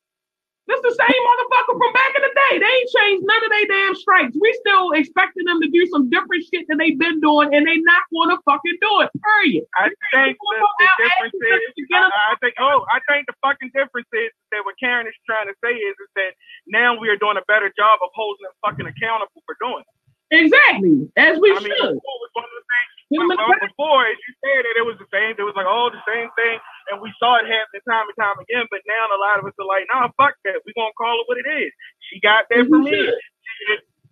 This 0.70 0.78
the 0.78 0.94
same 0.94 1.22
motherfucker 1.26 1.74
from 1.74 1.90
back 1.90 2.12
in 2.14 2.22
the 2.22 2.34
day. 2.38 2.54
They 2.62 2.70
ain't 2.70 2.90
changed 2.94 3.22
none 3.26 3.42
of 3.42 3.50
their 3.50 3.66
damn 3.66 3.94
stripes. 3.98 4.38
We 4.38 4.46
still 4.62 4.94
expecting 4.94 5.42
them 5.50 5.58
to 5.58 5.66
do 5.66 5.82
some 5.90 6.06
different 6.06 6.46
shit 6.46 6.70
that 6.70 6.78
they've 6.78 6.98
been 6.98 7.18
doing, 7.18 7.50
and 7.50 7.66
they 7.66 7.82
not 7.82 8.06
gonna 8.14 8.38
fucking 8.46 8.78
do 8.78 8.92
it. 9.02 9.10
Period. 9.10 9.66
I 9.74 9.90
think 10.14 10.38
the, 10.38 10.58
the 10.62 10.88
difference 11.02 11.34
is, 11.34 11.60
I, 11.90 12.06
I 12.30 12.34
think, 12.38 12.54
oh, 12.62 12.86
I 12.94 13.02
think 13.10 13.26
the 13.26 13.34
fucking 13.42 13.74
difference 13.74 14.06
is 14.14 14.30
that 14.54 14.62
what 14.62 14.78
Karen 14.78 15.10
is 15.10 15.18
trying 15.26 15.50
to 15.50 15.56
say 15.66 15.74
is, 15.74 15.98
is 15.98 16.10
that 16.14 16.38
now 16.70 16.94
we 16.94 17.10
are 17.10 17.18
doing 17.18 17.42
a 17.42 17.46
better 17.50 17.66
job 17.74 17.98
of 17.98 18.14
holding 18.14 18.46
them 18.46 18.54
fucking 18.62 18.86
accountable 18.86 19.42
for 19.42 19.58
doing 19.58 19.82
it. 19.82 19.94
Exactly, 20.30 21.10
as 21.18 21.42
we 21.42 21.50
I 21.50 21.58
mean, 21.58 21.74
before 21.74 22.16
was 22.22 22.32
one 22.38 22.46
of 22.46 22.54
the 22.54 22.64
things, 22.64 22.92
well, 23.12 23.28
uh, 23.34 23.52
before, 23.60 24.06
as 24.08 24.16
you 24.16 24.32
said, 24.40 24.64
that 24.64 24.74
it 24.80 24.86
was 24.86 24.96
the 24.96 25.10
same, 25.12 25.36
it 25.36 25.44
was 25.44 25.52
like, 25.52 25.68
oh, 25.68 25.92
the 25.92 26.00
same 26.08 26.32
thing, 26.38 26.56
and 26.90 27.00
we 27.00 27.12
saw 27.20 27.36
it 27.38 27.46
happening 27.46 27.84
time 27.86 28.06
and 28.10 28.18
time 28.18 28.38
again, 28.42 28.66
but 28.70 28.80
now 28.88 29.06
a 29.12 29.20
lot 29.20 29.38
of 29.38 29.46
us 29.46 29.54
are 29.60 29.68
like, 29.68 29.86
nah, 29.92 30.08
fuck 30.18 30.34
that, 30.46 30.58
we're 30.66 30.74
going 30.78 30.90
to 30.90 30.98
call 30.98 31.20
it 31.20 31.26
what 31.28 31.38
it 31.38 31.48
is. 31.48 31.72
She 32.10 32.20
got 32.20 32.46
that 32.50 32.66
from 32.68 32.84
me. 32.84 33.12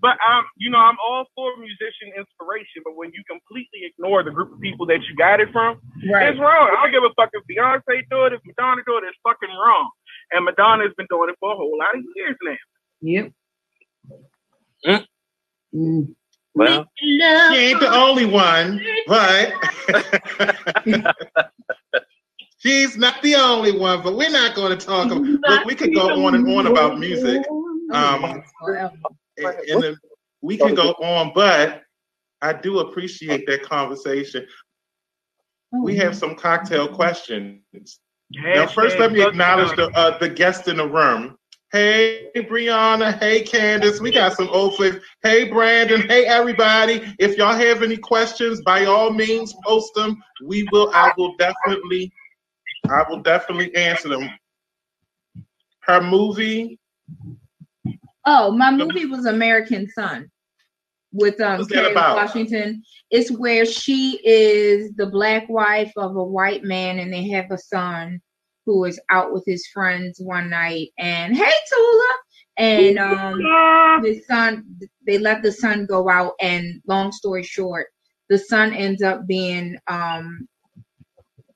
But 0.02 0.16
I'm, 0.26 0.44
you 0.56 0.70
know, 0.70 0.78
I'm 0.78 0.96
all 1.04 1.26
for 1.35 1.56
musician 1.59 2.12
inspiration, 2.16 2.83
but 2.85 2.96
when 2.96 3.12
you 3.14 3.22
completely 3.28 3.85
ignore 3.85 4.22
the 4.22 4.30
group 4.30 4.52
of 4.52 4.61
people 4.61 4.87
that 4.87 5.00
you 5.09 5.16
got 5.16 5.40
it 5.40 5.50
from, 5.52 5.80
Right. 6.11 6.30
it's 6.30 6.40
wrong. 6.40 6.70
I 6.76 6.83
don't 6.85 6.92
give 6.92 7.04
a 7.04 7.12
fuck 7.16 7.30
if 7.35 7.44
Beyonce 7.48 8.02
do 8.11 8.26
it, 8.26 8.33
if 8.35 8.40
Madonna 8.46 8.83
do 8.87 8.98
it, 8.98 9.04
it's 9.09 9.18
fucking 9.24 9.50
wrong. 9.56 9.90
And 10.33 10.44
Madonna's 10.44 10.92
been 10.96 11.06
doing 11.11 11.30
it 11.30 11.37
for 11.40 11.52
a 11.52 11.56
whole 11.56 11.78
lot 11.78 11.94
of 11.96 12.02
years 12.16 12.37
now. 12.42 12.56
Yep. 13.02 13.33
Mm. 14.87 15.06
Mm. 15.74 16.14
Well, 16.54 16.87
She 16.96 17.22
ain't 17.22 17.80
the 17.80 17.92
only 17.92 18.26
one, 18.26 18.80
but 19.06 19.52
she's 22.61 22.96
not 22.96 23.20
the 23.23 23.35
only 23.35 23.77
one. 23.77 24.03
But 24.03 24.16
we're 24.16 24.31
not 24.31 24.55
going 24.55 24.77
to 24.77 24.87
talk. 24.87 25.11
Look, 25.11 25.64
we 25.64 25.75
could 25.75 25.94
go 25.94 26.25
on 26.25 26.35
and 26.35 26.49
on 26.49 26.66
about 26.66 26.99
music. 26.99 27.44
Um, 27.92 28.42
and, 29.37 29.55
and 29.68 29.96
we 30.42 30.57
can 30.57 30.75
go 30.75 30.90
on, 30.92 31.33
but 31.35 31.83
I 32.40 32.53
do 32.53 32.79
appreciate 32.79 33.46
that 33.46 33.62
conversation. 33.62 34.46
We 35.83 35.96
have 35.96 36.16
some 36.16 36.35
cocktail 36.35 36.88
questions. 36.88 37.62
Now, 38.33 38.66
first, 38.66 38.99
let 38.99 39.12
me 39.12 39.23
acknowledge 39.23 39.75
the 39.77 39.90
uh, 39.90 40.18
the 40.18 40.29
guest 40.29 40.68
in 40.68 40.77
the 40.77 40.87
room. 40.87 41.37
Hey, 41.73 42.27
Brianna. 42.35 43.16
Hey, 43.18 43.42
Candace. 43.42 44.01
We 44.01 44.11
got 44.11 44.33
some 44.35 44.49
old 44.49 44.77
flavor. 44.77 45.01
Hey, 45.23 45.49
Brandon. 45.49 46.03
Hey, 46.03 46.27
everybody. 46.27 47.14
If 47.20 47.37
y'all 47.37 47.55
have 47.55 47.83
any 47.83 47.96
questions, 47.96 48.61
by 48.62 48.87
all 48.87 49.12
means, 49.12 49.55
post 49.64 49.94
them. 49.94 50.20
We 50.44 50.68
will. 50.73 50.90
I 50.92 51.12
will 51.16 51.37
definitely. 51.37 52.12
I 52.88 53.05
will 53.09 53.21
definitely 53.21 53.75
answer 53.75 54.09
them. 54.09 54.31
Her 55.81 56.01
movie. 56.01 56.79
Oh, 58.27 58.51
my 58.51 58.71
movie 58.71 59.07
was 59.07 59.27
American 59.27 59.88
Son 59.90 60.31
with 61.12 61.40
um 61.40 61.66
Kerry? 61.66 61.95
Washington. 61.95 62.83
It's 63.11 63.31
where 63.31 63.64
she 63.64 64.21
is 64.25 64.93
the 64.97 65.07
black 65.07 65.49
wife 65.49 65.93
of 65.97 66.16
a 66.16 66.23
white 66.23 66.62
man, 66.64 66.99
and 66.99 67.12
they 67.12 67.28
have 67.28 67.51
a 67.51 67.59
son 67.59 68.20
who 68.66 68.85
is 68.85 69.01
out 69.11 69.33
with 69.33 69.45
his 69.47 69.66
friends 69.68 70.20
one 70.20 70.51
night. 70.51 70.89
And 70.99 71.37
hey, 71.37 71.53
Tula, 71.72 72.16
and 72.59 72.99
um, 72.99 73.39
the 74.03 74.22
son 74.28 74.78
they 75.07 75.18
let 75.18 75.43
the 75.43 75.53
son 75.53 75.87
go 75.87 76.09
out, 76.09 76.35
and 76.41 76.81
long 76.87 77.12
story 77.12 77.43
short, 77.43 77.87
the 78.28 78.39
son 78.39 78.72
ends 78.72 79.03
up 79.03 79.26
being 79.26 79.76
um 79.89 80.47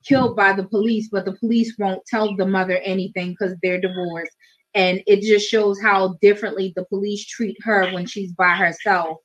killed 0.07 0.37
by 0.37 0.53
the 0.53 0.65
police, 0.65 1.09
but 1.11 1.25
the 1.25 1.33
police 1.35 1.75
won't 1.79 2.05
tell 2.07 2.35
the 2.37 2.47
mother 2.47 2.79
anything 2.79 3.31
because 3.31 3.57
they're 3.63 3.81
divorced. 3.81 4.33
And 4.75 5.03
it 5.07 5.21
just 5.23 5.49
shows 5.49 5.81
how 5.81 6.17
differently 6.21 6.73
the 6.77 6.85
police 6.87 7.25
treat 7.27 7.57
her 7.63 7.91
when 7.93 8.07
she's 8.07 8.33
by 8.33 8.51
herself. 8.55 9.19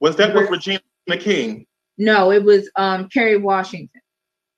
Was 0.00 0.16
that 0.16 0.34
with 0.34 0.50
Regina 0.50 0.80
King? 1.18 1.66
No, 1.98 2.30
it 2.32 2.42
was 2.42 2.68
um 2.76 3.08
Kerry 3.08 3.36
Washington. 3.38 4.00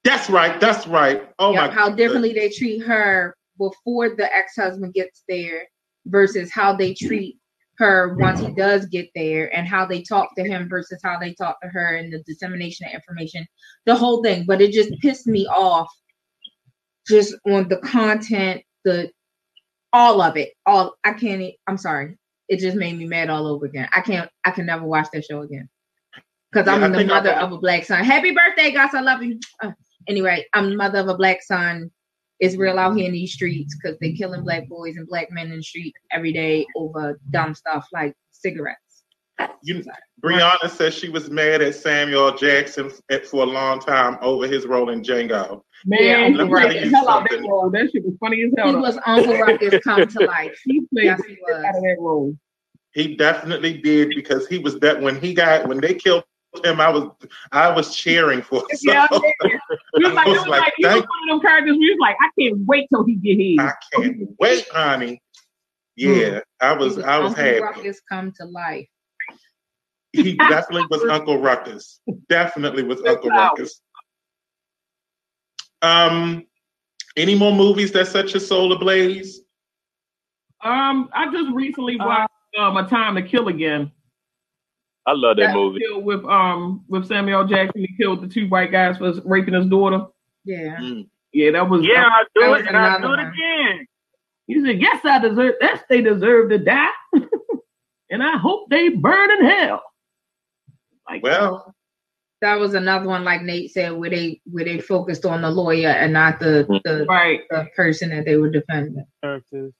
That's 0.04 0.30
right. 0.30 0.58
That's 0.60 0.86
right. 0.86 1.28
Oh 1.38 1.52
Yeah, 1.52 1.66
my. 1.66 1.72
how 1.72 1.90
differently 1.90 2.32
they 2.32 2.48
treat 2.50 2.80
her 2.84 3.36
before 3.58 4.10
the 4.16 4.34
ex-husband 4.34 4.94
gets 4.94 5.22
there 5.28 5.68
versus 6.06 6.50
how 6.50 6.74
they 6.74 6.94
treat 6.94 7.36
her 7.78 8.14
once 8.14 8.40
he 8.40 8.52
does 8.52 8.86
get 8.86 9.08
there 9.14 9.54
and 9.56 9.66
how 9.66 9.86
they 9.86 10.02
talk 10.02 10.34
to 10.36 10.42
him 10.42 10.68
versus 10.68 11.00
how 11.02 11.18
they 11.18 11.32
talk 11.34 11.60
to 11.60 11.68
her 11.68 11.96
and 11.96 12.12
the 12.12 12.22
dissemination 12.24 12.86
of 12.86 12.92
information 12.92 13.46
the 13.86 13.94
whole 13.94 14.22
thing. 14.22 14.44
But 14.46 14.60
it 14.60 14.72
just 14.72 14.92
pissed 15.00 15.26
me 15.26 15.46
off 15.46 15.88
just 17.06 17.34
on 17.46 17.68
the 17.68 17.78
content 17.78 18.62
the 18.84 19.10
all 19.92 20.20
of 20.20 20.36
it. 20.36 20.52
All 20.66 20.96
i 21.04 21.12
can't 21.12 21.54
I'm 21.66 21.78
sorry. 21.78 22.18
It 22.48 22.58
just 22.58 22.76
made 22.76 22.98
me 22.98 23.06
mad 23.06 23.30
all 23.30 23.46
over 23.46 23.66
again. 23.66 23.88
I 23.92 24.00
can't 24.00 24.28
i 24.44 24.50
can 24.50 24.66
never 24.66 24.84
watch 24.84 25.08
that 25.12 25.24
show 25.24 25.42
again. 25.42 25.68
Yeah, 26.54 26.62
I 26.66 26.70
i'm 26.72 26.92
the 26.92 27.04
mother 27.04 27.32
of 27.32 27.52
a 27.52 27.58
black 27.58 27.84
son. 27.84 28.04
Happy 28.04 28.32
birthday 28.32 28.72
guys 28.72 28.94
i 28.94 29.00
love 29.00 29.22
you. 29.22 29.38
Uh, 29.62 29.70
anyway 30.08 30.44
i'm 30.54 30.70
the 30.70 30.76
mother 30.76 30.98
of 30.98 31.08
a 31.08 31.16
black 31.16 31.42
son 31.42 31.90
it's 32.40 32.56
real 32.56 32.78
out 32.78 32.96
here 32.96 33.06
in 33.06 33.12
these 33.12 33.32
streets 33.32 33.76
because 33.76 33.98
they're 34.00 34.12
killing 34.12 34.42
black 34.42 34.68
boys 34.68 34.96
and 34.96 35.08
black 35.08 35.30
men 35.30 35.50
in 35.50 35.56
the 35.58 35.62
street 35.62 35.94
every 36.12 36.32
day 36.32 36.66
over 36.76 37.18
dumb 37.30 37.54
stuff 37.54 37.86
like 37.92 38.14
cigarettes 38.30 39.04
You, 39.62 39.84
Brianna 40.22 40.68
says 40.70 40.94
she 40.94 41.08
was 41.08 41.30
mad 41.30 41.62
at 41.62 41.74
Samuel 41.74 42.34
Jackson 42.36 42.90
for 43.30 43.42
a 43.42 43.46
long 43.46 43.80
time 43.80 44.18
over 44.20 44.46
his 44.46 44.66
role 44.66 44.90
in 44.90 45.02
Django. 45.02 45.62
Man, 45.86 46.02
Yeah, 46.02 46.28
he 46.28 46.34
let 46.34 46.48
me 46.48 46.54
tell 46.60 46.72
you 46.74 46.90
hell 46.90 47.08
out 47.08 47.22
that 47.24 47.30
something. 47.32 47.50
role. 47.50 47.70
That 47.70 47.90
shit 47.92 48.04
was 48.04 48.14
funny 48.18 48.42
as 48.42 48.52
hell. 48.56 48.66
he 48.68 48.72
though. 48.72 48.80
was 48.80 48.98
uncle 49.06 49.38
ruckus 49.38 49.78
come 49.84 50.06
to 50.08 50.26
life 50.26 50.56
He 50.64 50.80
played 50.92 51.04
Yes, 51.04 51.20
he 51.26 51.36
was. 51.42 51.64
out 51.64 51.76
of 51.76 51.82
that 51.82 51.96
role. 52.00 52.36
He 52.92 53.14
definitely 53.16 53.78
did 53.78 54.08
because 54.14 54.46
he 54.48 54.58
was 54.58 54.78
that 54.80 55.00
when 55.00 55.20
he 55.20 55.34
got 55.34 55.68
when 55.68 55.78
they 55.80 55.94
killed 55.94 56.24
him, 56.64 56.80
I 56.80 56.90
was 56.90 57.10
I 57.52 57.70
was 57.70 57.94
cheering 57.94 58.42
for. 58.42 58.60
him. 58.70 58.78
Yeah, 58.82 59.06
So, 59.10 59.20
We 59.96 60.04
was 60.04 60.14
like, 60.14 60.26
I 60.26 60.30
was 60.30 60.38
was 60.40 60.48
like, 60.48 60.60
like, 60.60 60.72
you 60.78 60.86
was 60.88 60.94
one 60.96 61.02
of 61.02 61.28
them 61.28 61.40
characters. 61.40 61.76
We 61.78 61.90
was 61.90 61.98
like, 62.00 62.16
I 62.20 62.28
can't 62.40 62.66
wait 62.66 62.88
till 62.90 63.04
he 63.04 63.14
get 63.16 63.38
his. 63.38 63.58
I 63.58 63.72
can't 63.92 64.28
wait, 64.38 64.66
honey. 64.70 65.22
Yeah, 65.96 66.40
I 66.60 66.72
He 66.74 66.78
was 66.78 66.98
I 66.98 67.18
was 67.18 67.34
happy. 67.34 67.48
uncle 67.58 67.66
happy. 67.66 67.78
ruckus 67.80 68.00
come 68.08 68.32
to 68.38 68.44
life 68.44 68.88
He 70.12 70.34
definitely 70.36 70.86
was 70.90 71.02
Uncle 71.04 71.40
Ruckus. 71.40 72.00
Definitely 72.28 72.82
was 72.84 73.02
Uncle 73.04 73.30
Wow. 73.30 73.50
Ruckus. 73.50 73.80
Um, 75.82 76.46
any 77.16 77.34
more 77.34 77.52
movies 77.52 77.92
that 77.92 78.06
set 78.08 78.32
your 78.32 78.40
soul 78.40 78.72
ablaze? 78.72 79.40
Um, 80.62 81.08
I 81.12 81.30
just 81.32 81.50
recently 81.52 81.98
Uh, 82.00 82.06
watched 82.06 82.32
um, 82.58 82.76
A 82.76 82.88
Time 82.88 83.14
to 83.16 83.22
Kill 83.22 83.48
Again. 83.48 83.90
I 85.08 85.12
love 85.14 85.36
that 85.38 85.46
That 85.48 85.54
movie. 85.54 85.80
with 85.94 86.22
um 86.26 86.84
with 86.88 87.06
Samuel 87.06 87.46
Jackson. 87.46 87.80
He 87.80 87.96
killed 87.96 88.22
the 88.22 88.28
two 88.28 88.46
white 88.48 88.70
guys 88.70 88.98
for 88.98 89.12
raping 89.24 89.54
his 89.54 89.66
daughter. 89.66 90.04
yeah 90.44 90.76
Mm. 90.76 91.08
Yeah, 91.32 91.50
that 91.52 91.68
was 91.68 91.84
Yeah, 91.84 92.04
I 92.06 92.24
do 92.34 92.54
it 92.54 92.66
and 92.66 92.76
I 92.76 93.00
do 93.00 93.12
it 93.14 93.20
again. 93.20 93.86
He 94.46 94.64
said, 94.64 94.80
"Yes, 94.80 95.04
I 95.04 95.18
deserve. 95.18 95.54
Yes, 95.60 95.82
they 95.88 96.00
deserve 96.02 96.50
to 96.50 96.58
die, 96.58 96.88
and 98.10 98.22
I 98.22 98.36
hope 98.38 98.68
they 98.70 98.88
burn 98.90 99.30
in 99.32 99.44
hell." 99.44 99.82
Like, 101.08 101.22
Well, 101.22 101.74
that 102.40 102.58
was 102.60 102.74
another 102.74 103.06
one 103.08 103.24
like 103.24 103.42
nate 103.42 103.72
said 103.72 103.92
where 103.92 104.10
they 104.10 104.40
where 104.44 104.64
they 104.64 104.78
focused 104.80 105.24
on 105.26 105.42
the 105.42 105.50
lawyer 105.50 105.88
and 105.88 106.12
not 106.12 106.38
the 106.38 106.66
the, 106.84 107.04
right? 107.08 107.40
the 107.50 107.66
person 107.74 108.10
that 108.10 108.24
they 108.26 108.36
were 108.36 108.50
defending 108.50 109.04
characters. 109.22 109.72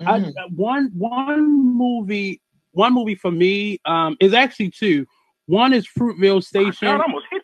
mhm. 0.00 0.32
I, 0.38 0.46
one 0.54 0.90
one 0.94 1.76
movie 1.76 2.41
one 2.72 2.94
movie 2.94 3.14
for 3.14 3.30
me 3.30 3.78
um 3.84 4.16
is 4.20 4.34
actually 4.34 4.70
two. 4.70 5.06
One 5.46 5.72
is 5.72 5.86
Fruitvale 5.86 6.42
Station. 6.42 6.88
God, 6.88 7.00
I 7.00 7.04
almost 7.04 7.26
hit 7.30 7.42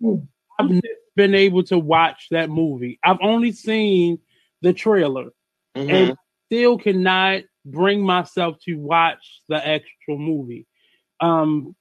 you. 0.00 0.26
I've 0.58 0.68
never 0.70 0.82
been 1.16 1.34
able 1.34 1.62
to 1.64 1.78
watch 1.78 2.26
that 2.30 2.50
movie. 2.50 2.98
I've 3.04 3.18
only 3.22 3.52
seen 3.52 4.18
the 4.62 4.72
trailer 4.72 5.30
Mhm. 5.76 5.90
and 5.90 6.16
still 6.46 6.78
cannot 6.78 7.42
bring 7.64 8.04
myself 8.04 8.56
to 8.64 8.74
watch 8.74 9.40
the 9.48 9.56
actual 9.66 10.18
movie. 10.18 10.66
Um 11.20 11.74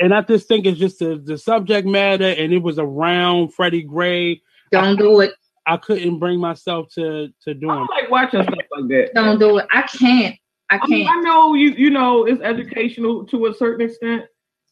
and 0.00 0.14
I 0.14 0.22
just 0.22 0.46
think 0.46 0.64
it's 0.64 0.78
just 0.78 1.00
the, 1.00 1.16
the 1.22 1.36
subject 1.36 1.86
matter 1.86 2.24
and 2.38 2.52
it 2.52 2.62
was 2.62 2.78
around 2.78 3.52
Freddie 3.54 3.82
Gray. 3.82 4.40
don't 4.70 4.96
do 4.96 5.20
it 5.20 5.32
I 5.66 5.76
couldn't 5.76 6.18
bring 6.18 6.40
myself 6.40 6.88
to 6.94 7.28
to 7.44 7.50
I 7.50 7.52
doing 7.52 7.68
don't 7.74 7.90
like 7.90 8.10
watching 8.10 8.42
stuff 8.42 8.54
like 8.70 8.88
that. 8.88 9.10
don't 9.14 9.38
do 9.38 9.58
it 9.58 9.66
i 9.72 9.82
can't 9.82 10.36
i 10.70 10.76
I, 10.76 10.78
can't 10.78 11.08
I 11.08 11.20
know 11.20 11.54
you. 11.54 11.70
You 11.70 11.90
know, 11.90 12.24
it's 12.26 12.40
educational 12.42 13.24
to 13.26 13.46
a 13.46 13.54
certain 13.54 13.86
extent. 13.88 14.24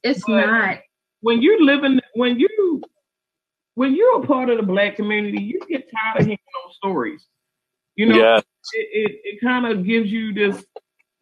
it's 0.03 0.27
not 0.29 0.79
When 1.21 1.41
you 1.43 1.65
live 1.65 1.85
in, 1.85 2.01
when 2.15 2.39
you, 2.39 2.83
when 3.75 3.95
you're 3.95 4.23
a 4.23 4.27
part 4.27 4.51
of 4.51 4.57
the 4.59 4.63
black 4.63 4.97
community, 4.97 5.43
you 5.43 5.61
get 5.69 5.91
tired 5.91 6.21
of 6.21 6.27
hearing 6.27 6.39
those 6.65 6.77
stories. 6.77 7.27
You 7.97 8.07
know, 8.07 8.17
Yeah, 8.17 8.39
it 8.39 8.89
it, 8.93 9.21
it 9.25 9.41
kind 9.41 9.67
of 9.67 9.85
gives 9.85 10.11
you 10.11 10.33
this 10.35 10.65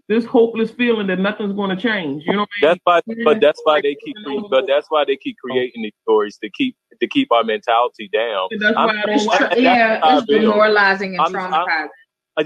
this 0.08 0.24
hopeless 0.26 0.70
feeling 0.70 1.06
that 1.06 1.18
nothing's 1.18 1.54
going 1.54 1.70
to 1.74 1.80
change. 1.80 2.24
You 2.26 2.34
know, 2.34 2.40
what 2.40 2.48
I 2.62 2.66
mean? 2.66 2.70
that's 2.70 2.80
why. 2.84 3.00
Yeah. 3.06 3.24
But 3.24 3.40
that's 3.40 3.60
why 3.64 3.80
they 3.80 3.94
keep. 4.04 4.16
But 4.50 4.66
that's 4.66 4.86
why 4.90 5.04
they 5.06 5.16
keep 5.16 5.36
creating 5.42 5.82
these 5.82 5.94
stories 6.02 6.36
to 6.42 6.50
keep 6.50 6.76
to 7.00 7.06
keep 7.06 7.30
our 7.32 7.44
mentality 7.44 8.08
down. 8.12 8.48
And 8.50 8.60
that's 8.60 8.76
I'm- 8.76 8.88
why 8.88 9.02
I 9.02 9.06
don't 9.06 9.14
it's 9.14 9.26
watch. 9.26 9.56
yeah 9.56 10.16
it's 10.18 10.26
demoralizing 10.26 11.16
and 11.16 11.20
I'm- 11.20 11.36
I'm- 11.36 11.52
traumatizing 11.52 11.84
Uh, 11.86 11.88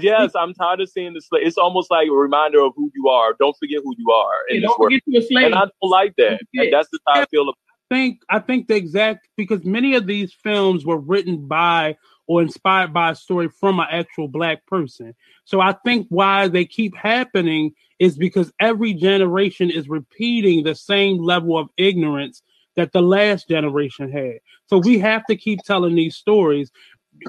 yes, 0.01 0.31
I'm 0.35 0.53
tired 0.53 0.81
of 0.81 0.89
seeing 0.89 1.13
this. 1.13 1.27
It's 1.31 1.57
almost 1.57 1.89
like 1.91 2.07
a 2.07 2.11
reminder 2.11 2.61
of 2.61 2.73
who 2.75 2.91
you 2.95 3.09
are. 3.09 3.33
Don't 3.39 3.55
forget 3.57 3.81
who 3.83 3.93
you 3.97 4.11
are 4.11 4.33
in 4.49 4.61
Yeah, 4.61 4.67
don't 4.67 4.77
forget 4.77 5.01
you're 5.05 5.21
a 5.21 5.25
slave. 5.25 5.45
And 5.45 5.55
I 5.55 5.59
don't 5.59 5.89
like 5.89 6.13
that. 6.17 6.41
And 6.55 6.73
that's 6.73 6.89
the 6.89 6.99
how 7.07 7.21
I 7.21 7.25
feel. 7.25 7.49
I 7.49 7.95
think 7.95 8.21
I 8.29 8.39
think 8.39 8.67
the 8.67 8.75
exact 8.75 9.27
because 9.35 9.65
many 9.65 9.95
of 9.95 10.05
these 10.05 10.33
films 10.43 10.85
were 10.85 10.99
written 10.99 11.47
by 11.47 11.97
or 12.27 12.43
inspired 12.43 12.93
by 12.93 13.09
a 13.09 13.15
story 13.15 13.49
from 13.49 13.79
an 13.79 13.87
actual 13.89 14.27
black 14.27 14.63
person. 14.67 15.15
So 15.45 15.59
I 15.59 15.73
think 15.83 16.05
why 16.09 16.47
they 16.47 16.65
keep 16.65 16.95
happening 16.95 17.71
is 17.97 18.17
because 18.17 18.53
every 18.59 18.93
generation 18.93 19.71
is 19.71 19.89
repeating 19.89 20.63
the 20.63 20.75
same 20.75 21.17
level 21.17 21.57
of 21.57 21.69
ignorance 21.77 22.43
that 22.75 22.91
the 22.93 23.01
last 23.01 23.49
generation 23.49 24.11
had. 24.11 24.39
So 24.67 24.77
we 24.77 24.99
have 24.99 25.25
to 25.25 25.35
keep 25.35 25.59
telling 25.63 25.95
these 25.95 26.15
stories. 26.15 26.71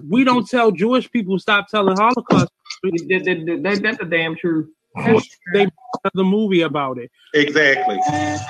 We 0.08 0.24
don't 0.24 0.48
tell 0.48 0.70
Jewish 0.70 1.10
people 1.10 1.38
stop 1.38 1.68
telling 1.68 1.96
Holocaust. 1.96 2.48
That- 2.82 3.06
that- 3.08 3.24
that- 3.46 3.62
that- 3.62 3.82
that's 3.82 3.98
the 3.98 4.04
damn 4.04 4.36
truth. 4.36 4.68
They 4.96 5.02
true. 5.64 5.70
have 6.04 6.12
the 6.14 6.24
movie 6.24 6.62
about 6.62 6.98
it. 6.98 7.10
exactly. 7.34 7.98
And 8.08 8.40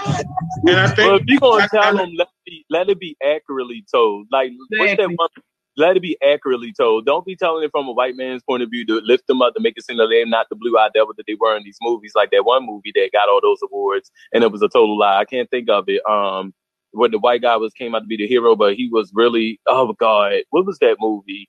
I 0.71 0.87
Well, 0.87 0.95
think 0.97 1.23
if 1.23 1.27
you're 1.29 1.41
gonna 1.41 1.65
I- 1.65 1.69
tell 1.69 1.83
I- 1.83 1.93
them, 2.03 2.13
let 2.17 2.29
it, 2.29 2.45
be, 2.47 2.65
let 2.71 2.89
it 2.89 2.99
be 2.99 3.17
accurately 3.23 3.85
told. 3.93 4.27
Like 4.33 4.53
what's 4.71 4.97
that 4.97 5.09
one? 5.17 5.29
Let 5.77 5.97
it 5.97 6.01
be 6.01 6.17
accurately 6.23 6.73
told. 6.73 7.07
Don't 7.07 7.25
be 7.25 7.37
telling 7.37 7.63
it 7.65 7.71
from 7.71 7.89
a 7.89 7.93
white 7.93 8.17
man's 8.17 8.43
point 8.43 8.63
of 8.63 8.71
view 8.71 8.85
to 8.87 9.01
lift 9.03 9.27
them 9.29 9.41
up 9.41 9.55
to 9.55 9.61
make 9.61 9.75
it 9.77 9.85
seem 9.85 9.97
that 9.99 10.09
they're 10.11 10.27
not 10.27 10.49
the 10.51 10.57
blue-eyed 10.57 10.91
devil 10.95 11.15
that 11.17 11.25
they 11.27 11.37
were 11.41 11.57
in 11.57 11.63
these 11.63 11.79
movies. 11.81 12.13
Like 12.15 12.31
that 12.33 12.45
one 12.45 12.67
movie 12.67 12.93
that 12.95 13.11
got 13.13 13.29
all 13.29 13.41
those 13.41 13.61
awards, 13.63 14.11
and 14.35 14.43
it 14.45 14.51
was 14.51 14.63
a 14.63 14.69
total 14.69 14.99
lie. 14.99 15.19
I 15.19 15.25
can't 15.25 15.49
think 15.49 15.69
of 15.71 15.85
it. 15.89 16.05
Um, 16.09 16.53
where 16.93 17.09
the 17.09 17.19
white 17.19 17.43
guy 17.43 17.57
was 17.57 17.73
came 17.73 17.95
out 17.95 18.01
to 18.01 18.07
be 18.07 18.17
the 18.17 18.27
hero, 18.27 18.57
but 18.57 18.75
he 18.75 18.89
was 18.91 19.11
really 19.15 19.61
oh 19.67 19.93
god, 19.95 20.43
what 20.51 20.67
was 20.67 20.79
that 20.79 20.97
movie? 21.01 21.49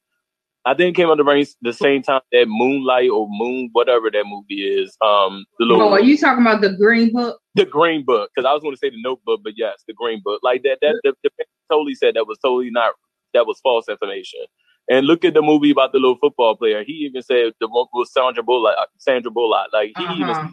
I 0.64 0.76
think 0.76 0.96
it 0.96 1.02
came 1.02 1.10
out 1.10 1.18
the 1.18 1.24
rain 1.24 1.46
the 1.64 1.74
same 1.74 2.04
time 2.04 2.22
that 2.32 2.46
Moonlight 2.48 3.10
or 3.10 3.28
Moon, 3.30 3.70
whatever 3.72 4.12
that 4.12 4.26
movie 4.28 4.62
is. 4.62 4.96
Um, 5.02 5.46
the 5.58 5.66
little 5.66 5.84
oh 5.84 5.92
are 5.92 6.02
you 6.02 6.18
talking 6.18 6.46
about 6.46 6.62
the 6.62 6.74
green 6.74 7.12
book 7.12 7.42
the 7.56 7.66
Green 7.66 8.06
Book, 8.06 8.32
because 8.34 8.48
I 8.48 8.54
was 8.54 8.62
going 8.62 8.74
to 8.74 8.80
say 8.80 8.90
the 8.90 9.02
Notebook, 9.02 9.42
but 9.44 9.54
yes, 9.58 9.84
the 9.88 9.94
Green 9.94 10.22
Book. 10.24 10.40
Like 10.44 10.64
that, 10.64 10.78
that 10.82 11.00
the, 11.04 11.14
the 11.24 11.30
totally 11.70 11.96
said 11.96 12.16
that 12.16 12.28
was 12.28 12.38
totally 12.40 12.72
not 12.72 12.94
that 13.34 13.46
was 13.46 13.60
false 13.62 13.88
information. 13.90 14.42
And 14.90 15.06
look 15.06 15.24
at 15.24 15.34
the 15.34 15.42
movie 15.42 15.72
about 15.72 15.94
the 15.94 16.00
little 16.00 16.18
football 16.18 16.56
player. 16.56 16.84
He 16.84 16.94
even 16.94 17.22
said 17.22 17.54
the 17.60 17.68
one 17.68 17.88
was 17.94 18.12
Sandra 18.12 18.44
Bullock. 18.44 18.76
Sandra 18.98 19.32
Bullock. 19.32 19.68
Like 19.72 19.92
he 19.98 20.04
Uh-huh. 20.06 20.50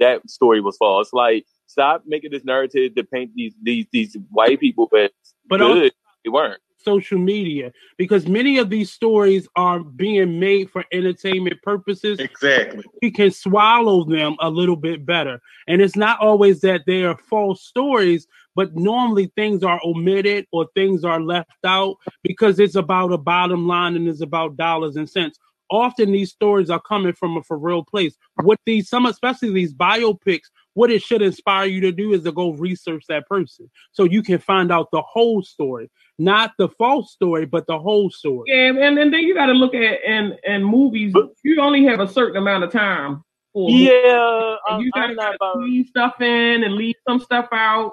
that 0.00 0.28
story 0.28 0.60
was 0.60 0.76
false. 0.76 1.12
Like 1.12 1.46
stop 1.66 2.02
making 2.06 2.30
this 2.30 2.44
narrative 2.44 2.94
to 2.94 3.04
paint 3.04 3.30
these 3.34 3.54
these 3.62 3.86
these 3.92 4.16
white 4.30 4.60
people 4.60 4.88
as 4.96 5.10
But 5.48 5.58
good. 5.58 5.92
they 6.24 6.30
weren't. 6.30 6.60
social 6.78 7.18
media 7.18 7.72
because 7.98 8.28
many 8.28 8.58
of 8.58 8.70
these 8.70 8.92
stories 8.92 9.48
are 9.56 9.80
being 9.80 10.38
made 10.38 10.70
for 10.70 10.84
entertainment 10.92 11.60
purposes. 11.62 12.18
exactly. 12.20 12.84
We 13.02 13.10
can 13.10 13.30
swallow 13.32 14.04
them 14.04 14.36
a 14.40 14.48
little 14.50 14.76
bit 14.76 15.04
better. 15.04 15.40
And 15.66 15.82
it's 15.82 15.96
not 15.96 16.20
always 16.20 16.60
that 16.60 16.82
they 16.86 17.02
are 17.04 17.16
false 17.16 17.62
stories, 17.62 18.26
but 18.54 18.74
normally 18.76 19.32
things 19.36 19.62
are 19.64 19.80
omitted 19.84 20.46
or 20.52 20.68
things 20.74 21.04
are 21.04 21.20
left 21.20 21.50
out 21.64 21.96
because 22.22 22.58
it's 22.60 22.76
about 22.76 23.12
a 23.12 23.18
bottom 23.18 23.66
line 23.66 23.96
and 23.96 24.08
it's 24.08 24.22
about 24.22 24.56
dollars 24.56 24.96
and 24.96 25.08
cents. 25.10 25.38
Often 25.70 26.12
these 26.12 26.30
stories 26.30 26.70
are 26.70 26.80
coming 26.80 27.12
from 27.12 27.36
a 27.36 27.42
for 27.42 27.58
real 27.58 27.82
place. 27.84 28.16
What 28.42 28.60
these 28.64 28.88
some 28.88 29.06
especially 29.06 29.52
these 29.52 29.74
biopics, 29.74 30.44
what 30.76 30.90
it 30.90 31.02
should 31.02 31.22
inspire 31.22 31.66
you 31.66 31.80
to 31.80 31.90
do 31.90 32.12
is 32.12 32.22
to 32.22 32.32
go 32.32 32.52
research 32.52 33.04
that 33.08 33.26
person 33.26 33.68
so 33.92 34.04
you 34.04 34.22
can 34.22 34.38
find 34.38 34.70
out 34.70 34.88
the 34.92 35.02
whole 35.02 35.42
story 35.42 35.90
not 36.18 36.52
the 36.58 36.68
false 36.68 37.12
story, 37.12 37.46
but 37.46 37.66
the 37.66 37.78
whole 37.78 38.10
story. 38.10 38.44
Yeah, 38.46 38.68
and, 38.68 38.98
and 38.98 39.12
then 39.12 39.20
you 39.20 39.34
got 39.34 39.46
to 39.46 39.52
look 39.52 39.74
at 39.74 39.98
and 40.06 40.34
and 40.46 40.64
movies. 40.64 41.14
You 41.44 41.60
only 41.60 41.84
have 41.84 42.00
a 42.00 42.08
certain 42.08 42.36
amount 42.36 42.64
of 42.64 42.72
time 42.72 43.22
for. 43.52 43.70
Yeah, 43.70 44.56
And 44.68 44.82
you 44.82 44.90
got 44.92 45.08
to 45.08 45.52
leave 45.56 45.86
stuff 45.88 46.20
in 46.20 46.64
and 46.64 46.74
leave 46.74 46.96
some 47.06 47.20
stuff 47.20 47.48
out. 47.52 47.92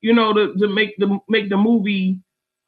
you 0.00 0.14
know, 0.14 0.32
to, 0.32 0.54
to 0.54 0.68
make 0.68 0.96
the 0.98 1.18
make 1.28 1.48
the 1.50 1.56
movie 1.56 2.20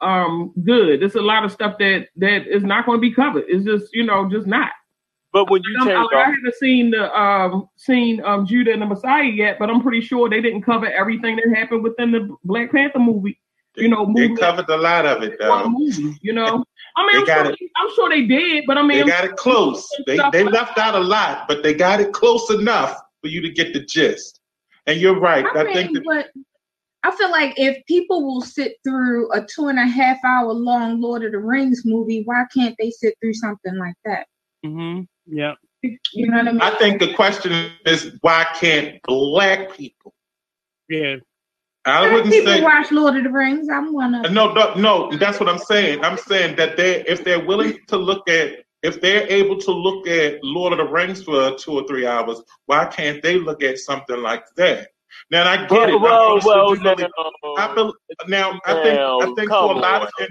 um 0.02 0.52
good. 0.64 1.00
There's 1.00 1.14
a 1.14 1.22
lot 1.22 1.44
of 1.44 1.52
stuff 1.52 1.76
that 1.78 2.08
that 2.16 2.46
is 2.46 2.62
not 2.62 2.86
going 2.86 2.98
to 2.98 3.02
be 3.02 3.12
covered. 3.14 3.44
It's 3.48 3.64
just 3.64 3.94
you 3.94 4.04
know 4.04 4.28
just 4.30 4.46
not. 4.46 4.70
But 5.33 5.49
when 5.51 5.62
you 5.62 5.78
Um, 5.81 5.87
change, 5.87 6.09
I, 6.12 6.16
I 6.16 6.24
haven't 6.24 6.55
seen 6.57 6.91
the 6.91 7.16
um 7.18 7.68
seen 7.76 8.22
um 8.24 8.47
Judas 8.47 8.72
and 8.72 8.83
the 8.83 8.87
Messiah 8.87 9.24
yet, 9.24 9.59
but 9.59 9.70
I'm 9.70 9.81
pretty 9.81 10.01
sure 10.01 10.28
they 10.28 10.41
didn't 10.41 10.62
cover 10.62 10.87
everything 10.91 11.37
that 11.37 11.55
happened 11.57 11.83
within 11.85 12.11
the 12.11 12.37
Black 12.45 12.72
Panther 12.72 12.99
movie. 12.99 13.41
You 13.76 13.89
know, 13.89 14.12
They 14.16 14.28
covered 14.35 14.68
a 14.68 14.76
lot 14.76 15.07
of 15.07 15.22
it 15.22 15.39
though. 15.39 15.68
movie. 15.68 16.18
You 16.22 16.33
know, 16.33 16.64
I 16.97 17.07
mean, 17.07 17.16
I'm 17.20 17.24
got 17.24 17.47
sure, 17.47 17.68
I'm 17.76 17.95
sure 17.95 18.09
they 18.09 18.26
did, 18.26 18.64
but 18.66 18.76
I 18.76 18.83
mean, 18.83 18.97
They 18.97 19.01
I'm 19.03 19.07
got 19.09 19.24
it 19.24 19.37
close. 19.37 19.89
They 20.07 20.18
they 20.33 20.43
like- 20.43 20.53
left 20.53 20.78
out 20.78 20.97
a 20.97 21.01
lot, 21.01 21.47
but 21.47 21.62
they 21.62 21.74
got 21.74 22.01
it 22.01 22.12
close 22.12 22.51
enough 22.51 23.01
for 23.20 23.28
you 23.28 23.41
to 23.41 23.51
get 23.51 23.72
the 23.72 23.81
gist. 23.85 24.41
And 24.87 25.01
you're 25.01 25.18
right. 25.20 25.45
I, 25.55 25.61
I, 25.61 25.64
mean, 25.64 25.74
think 25.74 25.93
that 25.95 26.05
but 26.05 26.26
I 27.05 27.14
feel 27.16 27.31
like 27.31 27.55
if 27.57 27.85
people 27.87 28.26
will 28.26 28.41
sit 28.41 28.76
through 28.83 29.31
a 29.33 29.45
two 29.47 29.68
and 29.68 29.78
a 29.78 29.87
half 29.87 30.18
hour 30.24 30.53
long 30.53 31.01
Lord 31.01 31.24
of 31.24 31.31
the 31.33 31.39
Rings 31.39 31.83
movie, 31.85 32.22
why 32.24 32.45
can't 32.53 32.74
they 32.81 32.91
sit 32.91 33.14
through 33.22 33.35
something 33.35 33.76
like 33.76 33.95
that? 34.05 34.26
hmm 34.64 35.03
Yeah. 35.31 35.55
You 35.83 36.31
know 36.31 36.37
what 36.39 36.49
I 36.49 36.53
mean? 36.53 36.61
I 36.61 36.70
think 36.78 37.01
the 37.01 37.14
question 37.14 37.70
is 37.87 38.16
why 38.20 38.47
can't 38.59 39.01
black 39.05 39.74
people? 39.74 40.14
Yeah. 40.89 41.16
I 41.87 42.01
Black 42.01 42.12
wouldn't 42.12 42.33
people 42.35 42.53
say 42.53 42.62
watch 42.62 42.93
Lord 42.93 43.16
of 43.16 43.24
the 43.24 43.31
Rings. 43.31 43.68
I'm 43.70 43.95
one 43.95 44.14
of 44.14 44.24
them. 44.24 44.35
no, 44.35 44.53
no, 44.53 44.74
no. 44.74 45.16
That's 45.16 45.41
what 45.41 45.49
I'm 45.49 45.59
saying. 45.59 46.05
I'm 46.05 46.18
saying 46.18 46.57
that 46.57 46.76
they, 46.76 47.03
if 47.07 47.24
they're 47.24 47.43
willing 47.45 47.78
to 47.87 47.97
look 47.97 48.28
at, 48.28 48.64
if 48.83 49.01
they're 49.01 49.26
able 49.28 49.59
to 49.59 49.72
look 49.72 50.07
at 50.07 50.43
Lord 50.43 50.72
of 50.74 50.78
the 50.78 50.93
Rings 50.93 51.22
for 51.22 51.57
two 51.57 51.72
or 51.72 51.87
three 51.87 52.07
hours, 52.07 52.43
why 52.66 52.85
can't 52.85 53.22
they 53.22 53.39
look 53.39 53.62
at 53.62 53.78
something 53.78 54.20
like 54.20 54.45
that? 54.57 54.89
Now 55.31 55.51
I 55.51 55.66
get 55.66 55.89
it. 55.89 55.95
I'm 55.95 56.03
well, 56.03 56.39
well, 56.45 56.74
really- 56.74 56.97
no. 56.97 57.09
I 57.57 57.74
bel 57.74 57.95
now 58.28 58.61
I 58.66 58.83
think 58.83 58.99
I 58.99 59.35
think 59.35 59.49
for 59.49 59.72
a 59.72 59.78
lot 59.78 60.03
of 60.03 60.11
on. 60.18 60.24
it. 60.24 60.31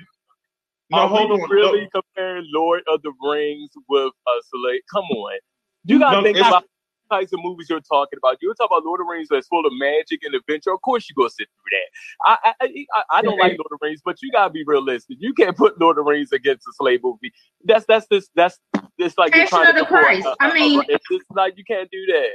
No, 0.91 0.99
Are 0.99 1.07
hold 1.09 1.31
we 1.31 1.41
on. 1.41 1.49
really 1.49 1.81
No, 1.93 2.01
comparing 2.01 2.45
Lord 2.53 2.81
of 2.91 3.01
the 3.03 3.13
Rings 3.21 3.71
with 3.89 4.13
a 4.27 4.31
select? 4.49 4.83
Come 4.93 5.05
on, 5.05 5.39
you 5.85 5.99
gotta 5.99 6.17
No, 6.17 6.23
think 6.23 6.37
about 6.37 6.63
the 7.09 7.15
types 7.17 7.33
of 7.33 7.39
movies 7.43 7.67
you're 7.69 7.81
talking 7.81 8.17
about. 8.23 8.37
You're 8.41 8.55
talking 8.55 8.75
about 8.77 8.85
Lord 8.85 9.01
of 9.01 9.07
the 9.07 9.11
Rings 9.11 9.27
that's 9.29 9.47
full 9.47 9.65
of 9.65 9.73
magic 9.77 10.21
and 10.23 10.33
adventure. 10.35 10.71
Of 10.73 10.81
course, 10.81 11.07
you 11.09 11.15
go 11.15 11.27
sit 11.27 11.47
through 11.47 11.77
that. 11.77 12.37
I 12.43 12.53
I, 12.61 12.85
I, 12.95 13.03
I 13.19 13.21
don't 13.21 13.37
like 13.39 13.51
Lord 13.59 13.67
of 13.71 13.79
the 13.81 13.87
Rings, 13.87 14.01
but 14.03 14.17
you 14.21 14.31
gotta 14.31 14.51
be 14.51 14.63
realistic. 14.65 15.17
You 15.19 15.33
can't 15.33 15.57
put 15.57 15.79
Lord 15.79 15.97
of 15.99 16.05
the 16.05 16.11
Rings 16.11 16.31
against 16.31 16.67
a 16.67 16.71
slave 16.73 17.01
movie. 17.03 17.33
That's 17.65 17.85
that's 17.85 18.07
this 18.07 18.29
that's 18.35 18.59
it's 18.97 19.17
like 19.17 19.35
you're 19.35 19.45
Passion 19.47 19.59
trying 19.65 19.69
of 19.69 19.75
to 19.75 19.81
the 19.81 19.85
compare 19.87 20.03
Christ. 20.05 20.27
a- 20.27 20.35
I 20.43 20.49
a- 20.49 20.53
mean- 20.53 20.81
a- 20.81 20.99
it's 21.11 21.25
like 21.35 21.53
you 21.57 21.63
can't 21.65 21.89
do 21.91 22.05
that. 22.07 22.31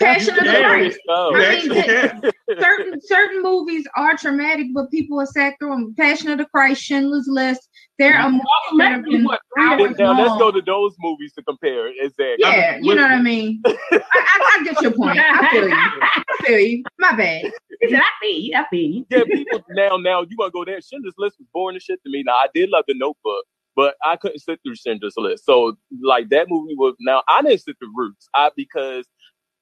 Passion 0.00 0.34
of 0.34 0.44
the 0.44 0.52
Yeah. 0.52 0.68
Christ. 0.68 0.98
No. 1.06 1.30
you 1.30 1.42
I 1.42 2.20
mean, 2.20 2.32
certain 2.60 3.00
certain 3.00 3.42
movies 3.42 3.86
are 3.96 4.16
traumatic, 4.16 4.66
but 4.74 4.90
people 4.90 5.18
have 5.18 5.28
sat 5.28 5.54
through 5.58 5.70
them. 5.70 5.94
Passion 5.96 6.30
of 6.30 6.38
the 6.38 6.44
Christ, 6.44 6.82
Schindler's 6.82 7.26
List. 7.28 7.68
There 7.98 8.14
are 8.14 8.30
movies 8.30 8.44
that 8.78 8.92
have 8.92 9.04
been 9.04 9.24
what, 9.24 9.40
hours 9.58 9.96
now 9.98 10.12
let's 10.12 10.36
go 10.38 10.50
to 10.50 10.60
those 10.60 10.94
movies 11.00 11.32
to 11.34 11.42
compare. 11.42 11.88
Exactly. 11.88 12.36
Yeah, 12.40 12.78
you 12.82 12.94
know 12.94 13.02
what 13.02 13.12
I 13.12 13.22
mean. 13.22 13.62
I, 13.64 13.76
I, 13.92 14.58
I 14.60 14.64
get 14.64 14.82
your 14.82 14.92
point. 14.92 15.18
I 15.18 15.48
feel 15.50 15.68
you. 15.68 15.74
I 15.74 16.22
feel 16.44 16.58
you. 16.58 16.84
My 16.98 17.16
bad. 17.16 17.52
I 17.82 18.02
feel 18.20 18.38
you. 18.38 18.52
I 18.54 18.66
feel 18.70 18.90
you. 18.90 19.06
yeah, 19.10 19.22
people 19.24 19.64
now 19.70 19.96
now 19.96 20.20
you 20.28 20.36
want 20.38 20.52
to 20.52 20.52
go 20.52 20.64
there. 20.64 20.80
Schindler's 20.82 21.14
List 21.16 21.36
was 21.38 21.48
boring 21.54 21.76
as 21.76 21.82
shit 21.82 22.02
to 22.04 22.10
me. 22.10 22.22
Now 22.22 22.34
I 22.34 22.48
did 22.54 22.68
love 22.68 22.84
the 22.86 22.94
Notebook, 22.98 23.44
but 23.74 23.94
I 24.04 24.16
couldn't 24.16 24.40
sit 24.40 24.60
through 24.62 24.76
Schindler's 24.76 25.14
List. 25.16 25.46
So 25.46 25.76
like 26.02 26.28
that 26.28 26.48
movie 26.50 26.74
was 26.76 26.94
now 27.00 27.22
I 27.28 27.40
didn't 27.42 27.62
sit 27.62 27.76
through 27.78 27.92
Roots, 27.96 28.28
I 28.34 28.50
because 28.56 29.06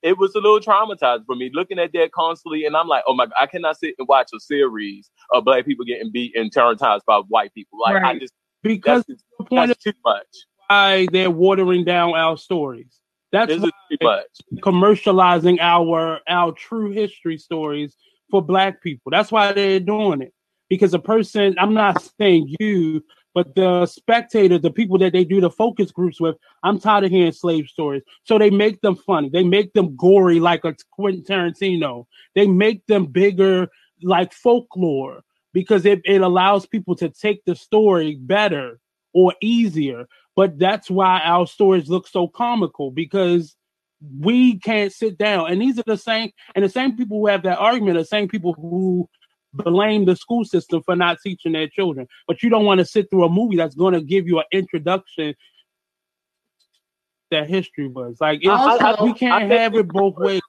it 0.05 0.19
was 0.19 0.35
a 0.35 0.39
little 0.39 0.61
traumatized 0.61 1.25
for 1.25 1.35
me 1.35 1.51
looking 1.55 1.79
at 1.79 1.93
that 1.95 2.13
constantly, 2.13 2.67
and 2.67 2.77
I'm 2.77 2.87
like, 2.87 3.03
oh 3.09 3.15
my, 3.15 3.25
God, 3.25 3.35
I 3.41 3.47
cannot 3.47 3.79
sit 3.79 3.95
and 3.99 4.07
watch 4.07 4.29
a 4.35 4.39
series 4.39 5.11
of 5.33 5.45
black 5.45 5.65
people 5.65 5.85
getting 5.87 6.13
beat 6.13 6.37
and 6.37 6.53
traumatized 6.55 7.01
by 7.07 7.21
white 7.29 7.53
people. 7.55 7.81
Like 7.81 8.03
I 8.03 8.19
just 8.19 8.35
Because 8.63 9.05
that's, 9.09 9.23
the 9.39 9.45
point 9.45 9.69
that's 9.69 9.87
of 9.87 9.93
too 9.95 9.99
much. 10.05 10.27
why 10.69 11.09
they're 11.11 11.31
watering 11.31 11.85
down 11.85 12.15
our 12.15 12.37
stories. 12.37 13.01
That's 13.33 13.51
This 13.53 13.63
too 13.63 13.97
much. 14.03 14.27
commercializing 14.57 15.59
our 15.61 16.21
our 16.29 16.53
true 16.53 16.91
history 16.91 17.39
stories 17.39 17.97
for 18.31 18.43
black 18.43 18.83
people. 18.83 19.11
That's 19.11 19.33
why 19.33 19.53
they're 19.53 19.81
doing 19.81 20.21
it. 20.23 20.33
Because 20.69 20.95
a 20.95 20.99
person, 20.99 21.57
I'm 21.59 21.75
not 21.75 22.03
saying 22.21 22.55
you, 22.61 23.03
but 23.35 23.57
the 23.57 23.85
spectator, 23.87 24.59
the 24.59 24.71
people 24.71 24.97
that 24.99 25.13
they 25.13 25.25
do 25.25 25.41
the 25.41 25.51
focus 25.51 25.91
groups 25.91 26.21
with, 26.21 26.37
I'm 26.63 26.79
tired 26.79 27.05
of 27.05 27.11
hearing 27.11 27.33
slave 27.33 27.67
stories. 27.67 28.03
So 28.23 28.39
they 28.39 28.51
make 28.51 28.81
them 28.81 28.95
funny. 28.95 29.29
They 29.29 29.43
make 29.43 29.73
them 29.73 29.97
gory 29.97 30.39
like 30.39 30.65
a 30.65 30.77
Quentin 30.93 31.25
Tarantino. 31.25 32.07
They 32.37 32.47
make 32.47 32.87
them 32.87 33.07
bigger 33.07 33.69
like 34.03 34.33
folklore 34.33 35.25
because 35.53 35.85
it, 35.85 36.01
it 36.05 36.21
allows 36.21 36.65
people 36.65 36.95
to 36.97 37.09
take 37.09 37.45
the 37.45 37.57
story 37.57 38.17
better 38.21 38.79
or 39.13 39.35
easier. 39.43 40.07
But 40.37 40.59
that's 40.59 40.89
why 40.89 41.21
our 41.21 41.47
stories 41.47 41.89
look 41.89 42.07
so 42.07 42.29
comical 42.29 42.93
because 42.93 43.57
we 44.21 44.59
can't 44.59 44.93
sit 44.93 45.19
down. 45.19 45.51
And 45.51 45.61
these 45.61 45.79
are 45.79 45.85
the 45.87 45.97
same, 45.97 46.31
and 46.55 46.65
the 46.65 46.69
same 46.69 46.97
people 46.97 47.19
who 47.19 47.27
have 47.27 47.43
that 47.45 47.59
argument 47.59 47.97
are 47.97 48.03
the 48.03 48.07
same 48.07 48.29
people 48.29 48.53
who 48.53 49.09
blame 49.55 50.05
the 50.05 50.17
school 50.17 50.45
system 50.45 50.83
for 50.83 50.97
not 50.97 51.19
teaching 51.23 51.53
their 51.53 51.69
children. 51.69 52.07
But 52.27 52.43
you 52.43 52.51
don't 52.51 52.65
want 52.65 52.79
to 52.79 52.85
sit 52.85 53.09
through 53.11 53.25
a 53.25 53.29
movie 53.31 53.57
that's 53.57 53.75
going 53.75 53.95
to 53.95 54.01
give 54.01 54.27
you 54.27 54.39
an 54.39 54.45
introduction 54.53 55.35
that 57.31 57.49
history 57.49 57.89
was. 57.89 58.19
Like 58.21 58.41
it's, 58.43 58.49
Also- 58.49 59.05
we 59.05 59.15
can't 59.15 59.45
I 59.45 59.57
have 59.57 59.75
it 59.75 59.89
both 59.89 60.17
ways. 60.17 60.43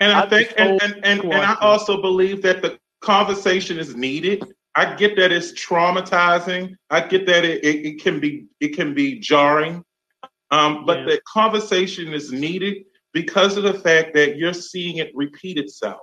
And 0.00 0.12
I 0.12 0.22
I 0.22 0.28
think, 0.28 0.52
and, 0.56 0.82
and, 0.82 0.94
and, 1.04 1.24
and 1.24 1.34
I 1.34 1.56
also 1.60 2.00
believe 2.00 2.42
that 2.42 2.62
the 2.62 2.78
conversation 3.00 3.78
is 3.78 3.94
needed. 3.94 4.42
I 4.74 4.94
get 4.94 5.14
that 5.16 5.30
it's 5.30 5.52
traumatizing. 5.52 6.74
I 6.90 7.06
get 7.06 7.26
that 7.26 7.44
it, 7.44 7.62
it, 7.62 7.86
it 7.86 8.02
can 8.02 8.18
be 8.18 8.46
it 8.60 8.68
can 8.74 8.94
be 8.94 9.20
jarring. 9.20 9.84
Um, 10.50 10.84
but 10.84 11.00
Yeah. 11.00 11.04
the 11.06 11.20
conversation 11.32 12.12
is 12.12 12.32
needed 12.32 12.84
because 13.12 13.56
of 13.56 13.62
the 13.62 13.74
fact 13.74 14.14
that 14.14 14.36
you're 14.36 14.54
seeing 14.54 14.96
it 14.96 15.12
repeat 15.14 15.58
itself. 15.58 16.00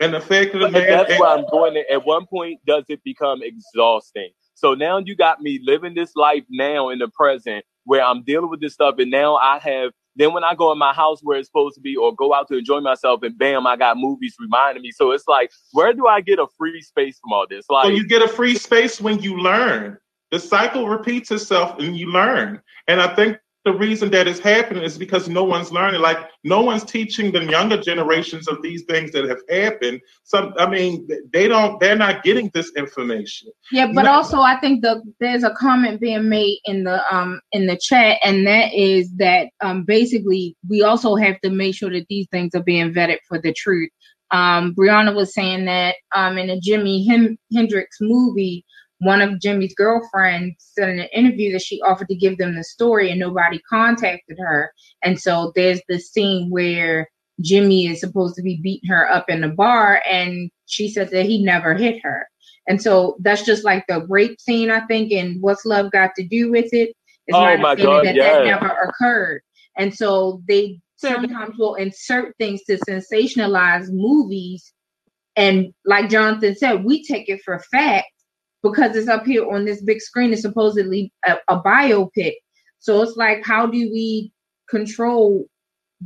And 0.00 0.14
the 0.14 0.20
fact 0.20 0.54
matter 0.54 0.70
that's 0.70 1.10
and- 1.10 1.20
why 1.20 1.34
I'm 1.34 1.44
doing 1.52 1.76
it. 1.76 1.86
At 1.90 2.04
one 2.04 2.26
point, 2.26 2.60
does 2.66 2.84
it 2.88 3.02
become 3.04 3.42
exhausting? 3.42 4.30
So 4.54 4.74
now 4.74 4.98
you 4.98 5.14
got 5.14 5.40
me 5.40 5.60
living 5.62 5.94
this 5.94 6.16
life 6.16 6.44
now 6.50 6.88
in 6.88 6.98
the 6.98 7.08
present 7.08 7.64
where 7.84 8.02
I'm 8.04 8.22
dealing 8.24 8.50
with 8.50 8.60
this 8.60 8.74
stuff, 8.74 8.96
and 8.98 9.10
now 9.10 9.36
I 9.36 9.58
have. 9.60 9.92
Then 10.16 10.32
when 10.32 10.42
I 10.42 10.56
go 10.56 10.72
in 10.72 10.78
my 10.78 10.92
house 10.92 11.20
where 11.22 11.38
it's 11.38 11.48
supposed 11.48 11.76
to 11.76 11.80
be, 11.80 11.94
or 11.94 12.12
go 12.12 12.34
out 12.34 12.48
to 12.48 12.56
enjoy 12.56 12.80
myself, 12.80 13.22
and 13.22 13.38
bam, 13.38 13.68
I 13.68 13.76
got 13.76 13.96
movies 13.96 14.34
reminding 14.40 14.82
me. 14.82 14.90
So 14.90 15.12
it's 15.12 15.28
like, 15.28 15.52
where 15.72 15.92
do 15.92 16.08
I 16.08 16.20
get 16.20 16.40
a 16.40 16.46
free 16.58 16.82
space 16.82 17.20
from 17.20 17.32
all 17.32 17.46
this? 17.48 17.66
Like, 17.70 17.84
So 17.84 17.90
you 17.90 18.04
get 18.04 18.22
a 18.22 18.26
free 18.26 18.56
space 18.56 19.00
when 19.00 19.20
you 19.20 19.38
learn. 19.38 19.96
The 20.32 20.40
cycle 20.40 20.88
repeats 20.88 21.30
itself 21.30 21.78
and 21.78 21.96
you 21.96 22.10
learn. 22.10 22.60
And 22.88 23.00
I 23.00 23.14
think 23.14 23.38
the 23.64 23.72
reason 23.72 24.10
that 24.10 24.26
is 24.28 24.38
happening 24.38 24.82
is 24.82 24.96
because 24.96 25.28
no 25.28 25.44
one's 25.44 25.72
learning. 25.72 26.00
Like 26.00 26.18
no 26.44 26.62
one's 26.62 26.84
teaching 26.84 27.32
the 27.32 27.44
younger 27.44 27.76
generations 27.80 28.48
of 28.48 28.62
these 28.62 28.84
things 28.84 29.10
that 29.12 29.28
have 29.28 29.40
happened. 29.50 30.00
Some, 30.24 30.54
I 30.58 30.68
mean, 30.68 31.08
they 31.32 31.48
don't. 31.48 31.78
They're 31.80 31.96
not 31.96 32.22
getting 32.22 32.50
this 32.54 32.72
information. 32.76 33.50
Yeah, 33.72 33.90
but 33.92 34.04
No. 34.04 34.12
also 34.12 34.40
I 34.40 34.58
think 34.60 34.82
the 34.82 35.02
there's 35.20 35.42
a 35.44 35.54
comment 35.54 36.00
being 36.00 36.28
made 36.28 36.58
in 36.64 36.84
the 36.84 37.02
um 37.14 37.40
in 37.52 37.66
the 37.66 37.76
chat, 37.76 38.18
and 38.24 38.46
that 38.46 38.72
is 38.72 39.10
that 39.16 39.48
um 39.60 39.84
basically 39.84 40.56
we 40.68 40.82
also 40.82 41.16
have 41.16 41.40
to 41.40 41.50
make 41.50 41.74
sure 41.74 41.90
that 41.90 42.06
these 42.08 42.28
things 42.30 42.54
are 42.54 42.62
being 42.62 42.92
vetted 42.94 43.18
for 43.26 43.40
the 43.40 43.52
truth. 43.52 43.90
Um, 44.30 44.74
Brianna 44.74 45.14
was 45.14 45.34
saying 45.34 45.64
that 45.66 45.96
um 46.14 46.38
in 46.38 46.48
a 46.48 46.60
Jimi 46.60 47.06
Hen- 47.06 47.38
Hendrix 47.52 47.98
movie, 48.00 48.64
one 49.00 49.20
of 49.22 49.38
Jimi's 49.38 49.74
girlfriends 49.74 50.56
said 50.58 50.88
in 50.88 50.98
an 50.98 51.08
interview 51.12 51.52
that 51.52 51.62
she 51.62 51.80
offered 51.82 52.08
to 52.08 52.16
give 52.16 52.38
them 52.38 52.56
the 52.56 52.64
story, 52.64 53.10
and 53.10 53.20
nobody 53.20 53.60
contacted 53.68 54.38
her. 54.38 54.72
And 55.02 55.20
so 55.20 55.52
there's 55.54 55.80
this 55.88 56.10
scene 56.10 56.50
where 56.50 57.08
Jimmy 57.40 57.86
is 57.86 58.00
supposed 58.00 58.34
to 58.36 58.42
be 58.42 58.60
beating 58.60 58.90
her 58.90 59.08
up 59.10 59.30
in 59.30 59.40
the 59.40 59.48
bar, 59.48 60.02
and 60.10 60.50
she 60.66 60.88
said 60.88 61.10
that 61.10 61.26
he 61.26 61.42
never 61.42 61.74
hit 61.74 62.02
her. 62.02 62.26
And 62.66 62.82
so 62.82 63.16
that's 63.20 63.44
just 63.44 63.64
like 63.64 63.84
the 63.88 64.04
rape 64.08 64.40
scene, 64.40 64.70
I 64.70 64.80
think, 64.86 65.12
and 65.12 65.40
what's 65.40 65.64
love 65.64 65.90
got 65.92 66.10
to 66.16 66.26
do 66.26 66.50
with 66.50 66.72
it? 66.72 66.94
It's 67.26 67.36
Oh 67.36 67.40
my 67.40 67.56
my 67.56 67.70
understanding 67.70 67.96
God, 67.96 68.06
that 68.06 68.14
yes. 68.14 68.36
that 68.36 68.44
never 68.44 68.68
occurred. 68.68 69.42
And 69.76 69.94
so 69.94 70.42
they 70.48 70.80
sometimes 70.96 71.56
will 71.56 71.76
insert 71.76 72.36
things 72.36 72.62
to 72.64 72.78
sensationalize 72.78 73.86
movies. 73.90 74.72
And 75.36 75.72
like 75.84 76.10
Jonathan 76.10 76.56
said, 76.56 76.84
we 76.84 77.04
take 77.04 77.28
it 77.28 77.40
for 77.44 77.58
fact 77.70 78.08
because 78.62 78.96
it's 78.96 79.08
up 79.08 79.24
here 79.24 79.48
on 79.50 79.64
this 79.64 79.82
big 79.82 80.00
screen. 80.00 80.32
It's 80.32 80.42
supposedly 80.42 81.12
a, 81.26 81.36
a 81.48 81.60
biopic. 81.60 82.34
So 82.80 83.02
it's 83.02 83.16
like, 83.16 83.44
how 83.44 83.66
do 83.66 83.78
we 83.78 84.32
control 84.70 85.46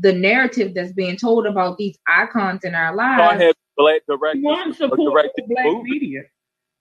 the 0.01 0.13
narrative 0.13 0.75
that's 0.75 0.93
being 0.93 1.17
told 1.17 1.47
about 1.47 1.77
these 1.79 1.99
icons 2.09 2.65
in 2.65 2.75
our 2.75 2.95
so 2.95 3.01
I 3.03 3.29
lives? 3.29 3.43
have 3.43 3.55
black 3.77 4.03
You 4.09 4.17
directors 4.17 4.43
want 4.43 4.73
to 4.73 4.79
support 4.79 5.13
directed 5.13 5.45
black 5.49 5.65
movies. 5.67 5.85
media. 5.93 6.21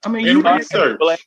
I 0.04 0.08
mean, 0.08 0.26
And 0.26 0.36
you 0.36 0.40
Start 0.40 0.52
have 0.54 0.60
research. 0.60 0.98
black, 0.98 1.20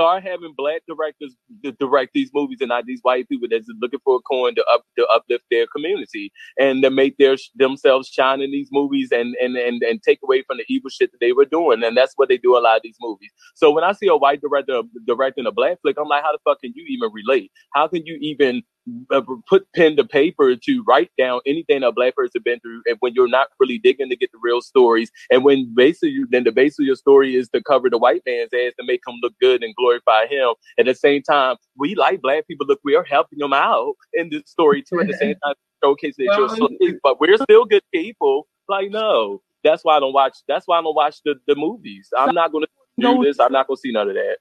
start 0.00 0.22
having 0.22 0.54
black 0.56 0.82
directors 0.88 1.36
to 1.62 1.72
direct 1.72 2.12
these 2.14 2.30
movies 2.32 2.58
and 2.60 2.70
not 2.70 2.86
these 2.86 3.00
white 3.02 3.28
people 3.28 3.46
that's 3.50 3.66
looking 3.80 4.00
for 4.02 4.16
a 4.16 4.20
coin 4.20 4.54
to 4.54 4.64
up 4.72 4.82
to 4.98 5.06
uplift 5.14 5.44
their 5.50 5.66
community 5.66 6.32
and 6.58 6.82
to 6.82 6.90
make 6.90 7.16
their 7.18 7.36
themselves 7.56 8.08
shine 8.08 8.40
in 8.40 8.50
these 8.50 8.68
movies 8.72 9.10
and 9.12 9.34
and 9.42 9.56
and 9.56 9.82
and 9.82 10.02
take 10.02 10.18
away 10.24 10.42
from 10.46 10.56
the 10.56 10.64
evil 10.68 10.88
shit 10.88 11.10
that 11.12 11.18
they 11.20 11.32
were 11.32 11.44
doing. 11.44 11.84
And 11.84 11.96
that's 11.96 12.14
what 12.16 12.28
they 12.28 12.38
do 12.38 12.56
a 12.56 12.60
lot 12.60 12.76
of 12.76 12.82
these 12.82 12.96
movies. 13.00 13.30
So 13.54 13.70
when 13.70 13.84
I 13.84 13.92
see 13.92 14.06
a 14.06 14.16
white 14.16 14.40
director 14.40 14.82
directing 15.06 15.46
a 15.46 15.52
black 15.52 15.78
flick, 15.82 15.96
I'm 15.98 16.08
like, 16.08 16.22
how 16.22 16.32
the 16.32 16.38
fuck 16.44 16.60
can 16.60 16.72
you 16.74 16.84
even 16.88 17.10
relate? 17.12 17.50
How 17.74 17.86
can 17.86 18.06
you 18.06 18.16
even 18.22 18.62
Uh, 19.10 19.20
put 19.46 19.70
pen 19.74 19.94
to 19.94 20.04
paper 20.04 20.56
to 20.56 20.82
write 20.88 21.10
down 21.18 21.40
anything 21.46 21.82
a 21.82 21.92
black 21.92 22.16
person 22.16 22.40
been 22.42 22.58
through 22.60 22.80
and 22.86 22.96
when 23.00 23.12
you're 23.12 23.28
not 23.28 23.48
really 23.60 23.78
digging 23.78 24.08
to 24.08 24.16
get 24.16 24.32
the 24.32 24.38
real 24.42 24.62
stories 24.62 25.10
and 25.30 25.44
when 25.44 25.70
basically 25.74 26.24
then 26.30 26.44
the 26.44 26.50
base 26.50 26.78
of 26.78 26.86
your 26.86 26.96
story 26.96 27.36
is 27.36 27.48
to 27.50 27.62
cover 27.62 27.90
the 27.90 27.98
white 27.98 28.22
man's 28.26 28.48
ass 28.54 28.72
to 28.78 28.84
make 28.86 29.02
him 29.06 29.16
look 29.22 29.34
good 29.38 29.62
and 29.62 29.74
glorify 29.76 30.26
him. 30.26 30.54
At 30.78 30.86
the 30.86 30.94
same 30.94 31.22
time 31.22 31.56
we 31.76 31.94
like 31.94 32.22
black 32.22 32.48
people 32.48 32.66
look 32.66 32.80
we 32.82 32.96
are 32.96 33.04
helping 33.04 33.38
them 33.38 33.52
out 33.52 33.96
in 34.14 34.30
this 34.30 34.42
story 34.46 34.82
too. 34.82 34.98
At 35.00 35.08
the 35.08 35.14
same 35.14 35.34
time 35.44 35.54
showcase 35.84 36.16
that 36.16 36.24
you're 36.24 36.48
slaves 36.48 37.00
but 37.02 37.20
we're 37.20 37.36
still 37.36 37.66
good 37.66 37.84
people. 37.92 38.48
Like 38.66 38.90
no. 38.90 39.42
That's 39.62 39.84
why 39.84 39.98
I 39.98 40.00
don't 40.00 40.14
watch 40.14 40.38
that's 40.48 40.66
why 40.66 40.78
I 40.78 40.82
don't 40.82 40.96
watch 40.96 41.16
the, 41.24 41.34
the 41.46 41.54
movies. 41.54 42.08
I'm 42.16 42.34
not 42.34 42.50
gonna 42.50 42.66
do 42.98 43.22
this. 43.24 43.38
I'm 43.38 43.52
not 43.52 43.66
gonna 43.66 43.76
see 43.76 43.92
none 43.92 44.08
of 44.08 44.14
that 44.14 44.38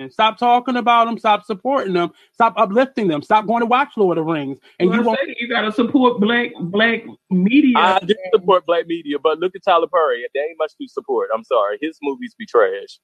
stop, 0.00 0.12
stop 0.12 0.38
talking 0.38 0.76
about 0.76 1.06
them. 1.06 1.18
Stop 1.18 1.44
supporting 1.44 1.92
them. 1.92 2.10
Stop 2.32 2.54
uplifting 2.56 3.08
them. 3.08 3.22
Stop 3.22 3.46
going 3.46 3.60
to 3.60 3.66
watch 3.66 3.90
Lord 3.96 4.18
of 4.18 4.26
the 4.26 4.32
Rings. 4.32 4.58
And 4.78 4.90
well, 4.90 4.98
you 4.98 5.04
won't. 5.04 5.20
You 5.38 5.48
gotta 5.48 5.72
support 5.72 6.20
black 6.20 6.50
black 6.60 7.04
media. 7.30 7.76
I 7.76 7.98
do 8.00 8.14
support 8.34 8.66
black 8.66 8.86
media, 8.86 9.18
but 9.18 9.38
look 9.38 9.54
at 9.54 9.62
Tyler 9.64 9.88
Perry. 9.88 10.26
There 10.34 10.48
ain't 10.48 10.58
much 10.58 10.72
to 10.80 10.88
support. 10.88 11.30
I'm 11.34 11.44
sorry, 11.44 11.78
his 11.80 11.98
movies 12.02 12.34
be 12.38 12.46
trash. 12.46 12.98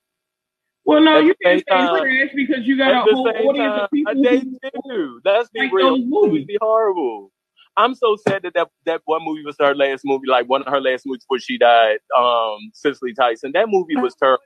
Well, 0.84 1.02
no, 1.02 1.18
you 1.18 1.34
can't 1.44 1.62
say 1.68 1.76
trash 1.76 2.30
because 2.34 2.66
you 2.66 2.78
got 2.78 3.06
a 3.08 3.12
whole 3.12 3.28
audience 3.28 3.56
time, 3.56 3.80
of 3.80 3.90
people. 3.90 4.22
They 4.22 4.40
do. 4.88 5.20
Let's 5.24 5.50
be 5.50 5.60
like 5.60 5.72
real. 5.72 5.98
Movies 5.98 6.46
be 6.46 6.56
horrible. 6.60 7.30
I'm 7.76 7.94
so 7.94 8.16
sad 8.26 8.42
that, 8.42 8.54
that 8.54 8.68
that 8.86 9.02
one 9.04 9.24
movie 9.24 9.44
was 9.44 9.56
her 9.60 9.74
last 9.74 10.02
movie, 10.04 10.26
like 10.26 10.48
one 10.48 10.62
of 10.62 10.68
her 10.68 10.80
last 10.80 11.06
movies 11.06 11.24
before 11.24 11.38
she 11.38 11.58
died. 11.58 11.98
Um, 12.18 12.70
Cicely 12.72 13.14
Tyson. 13.14 13.52
That 13.52 13.68
movie 13.68 13.96
was 13.96 14.14
terrible. 14.16 14.42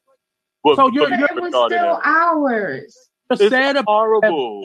Well, 0.64 0.76
so 0.76 0.90
you're, 0.92 1.12
it 1.12 1.34
was 1.34 1.70
still 1.70 2.00
ours. 2.04 2.96
It's 3.30 3.48
sad 3.48 3.76
horrible. 3.86 4.64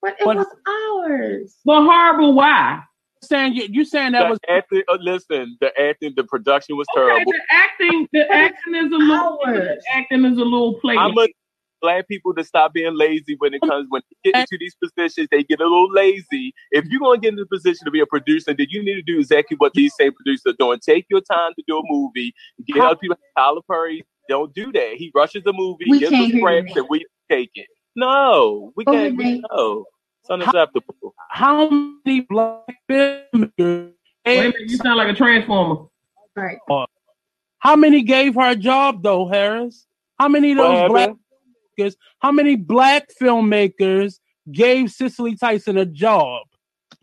But 0.00 0.12
it 0.12 0.24
but, 0.24 0.36
was 0.36 0.46
ours. 0.66 1.56
But 1.64 1.82
horrible, 1.82 2.34
why? 2.34 2.82
Saying 3.22 3.54
you, 3.54 3.66
you 3.68 3.84
saying 3.84 4.12
that 4.12 4.24
the 4.24 4.30
was 4.30 4.38
acting. 4.48 4.82
Uh, 4.88 4.98
listen, 5.00 5.56
the 5.60 5.78
acting, 5.78 6.12
the 6.16 6.24
production 6.24 6.76
was 6.76 6.86
okay, 6.96 7.06
terrible. 7.06 7.32
The 7.32 7.40
acting, 7.50 8.08
the 8.12 8.30
acting 8.32 8.74
is 8.76 8.92
a 8.92 8.96
little. 8.96 9.38
Acting 9.92 10.24
is 10.24 10.38
a 10.38 10.44
little 10.44 10.74
play. 10.80 10.96
I'm 10.96 11.18
a 11.18 11.26
glad 11.80 12.06
people 12.06 12.34
to 12.34 12.44
stop 12.44 12.72
being 12.72 12.96
lazy 12.96 13.36
when 13.38 13.54
it 13.54 13.60
comes 13.60 13.86
when 13.88 14.02
they 14.24 14.30
get 14.30 14.40
into 14.40 14.58
these 14.58 14.76
positions. 14.76 15.28
They 15.30 15.42
get 15.42 15.60
a 15.60 15.64
little 15.64 15.92
lazy. 15.92 16.54
If 16.70 16.84
you're 16.86 17.00
gonna 17.00 17.18
get 17.18 17.30
into 17.30 17.44
the 17.44 17.56
position 17.56 17.84
to 17.84 17.90
be 17.90 18.00
a 18.00 18.06
producer, 18.06 18.54
then 18.54 18.66
you 18.70 18.84
need 18.84 18.94
to 18.94 19.02
do 19.02 19.18
exactly 19.18 19.56
what 19.56 19.72
these 19.74 19.92
same 19.98 20.12
producers 20.12 20.54
are 20.54 20.56
doing. 20.58 20.78
Take 20.80 21.06
your 21.10 21.20
time 21.20 21.52
to 21.56 21.64
do 21.66 21.78
a 21.78 21.82
movie. 21.86 22.32
Get 22.66 22.78
other 22.78 22.96
people. 22.96 23.16
Tyler 23.36 23.62
Perry 23.68 24.04
don't 24.28 24.54
do 24.54 24.70
that. 24.72 24.94
He 24.96 25.10
rushes 25.14 25.42
the 25.44 25.52
movie, 25.52 25.86
we 25.88 25.98
gives 25.98 26.12
us 26.12 26.30
scripts, 26.30 26.76
and 26.76 26.86
we 26.88 27.04
take 27.30 27.50
it. 27.54 27.66
No, 27.96 28.72
we 28.76 28.84
can't. 28.84 29.16
We, 29.16 29.42
no, 29.50 29.84
it's 30.22 30.30
unacceptable. 30.30 31.14
How, 31.30 31.68
how 31.68 31.70
many 31.70 32.20
black 32.20 32.76
filmmakers? 32.88 33.92
Wait 34.26 34.54
you 34.60 34.76
sound 34.76 34.98
like 34.98 35.08
a 35.08 35.14
transformer. 35.14 35.86
Right. 36.36 36.58
Uh, 36.70 36.86
how 37.58 37.76
many 37.76 38.02
gave 38.02 38.34
her 38.34 38.50
a 38.50 38.56
job 38.56 39.02
though, 39.02 39.26
Harris? 39.28 39.86
How 40.18 40.28
many 40.28 40.52
of 40.52 40.58
those 40.58 40.90
black 40.90 41.10
filmmakers? 41.78 41.94
How 42.20 42.32
many 42.32 42.56
black 42.56 43.08
filmmakers 43.20 44.18
gave 44.50 44.90
Cicely 44.90 45.36
Tyson 45.36 45.76
a 45.76 45.86
job 45.86 46.46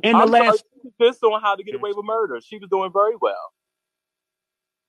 in 0.03 0.13
the 0.13 0.23
I'm 0.23 0.31
last? 0.31 0.63
This 0.99 1.21
on 1.23 1.41
how 1.41 1.55
to 1.55 1.63
get 1.63 1.75
away 1.75 1.91
with 1.93 2.05
murder. 2.05 2.39
She 2.41 2.57
was 2.57 2.69
doing 2.69 2.91
very 2.93 3.15
well. 3.19 3.51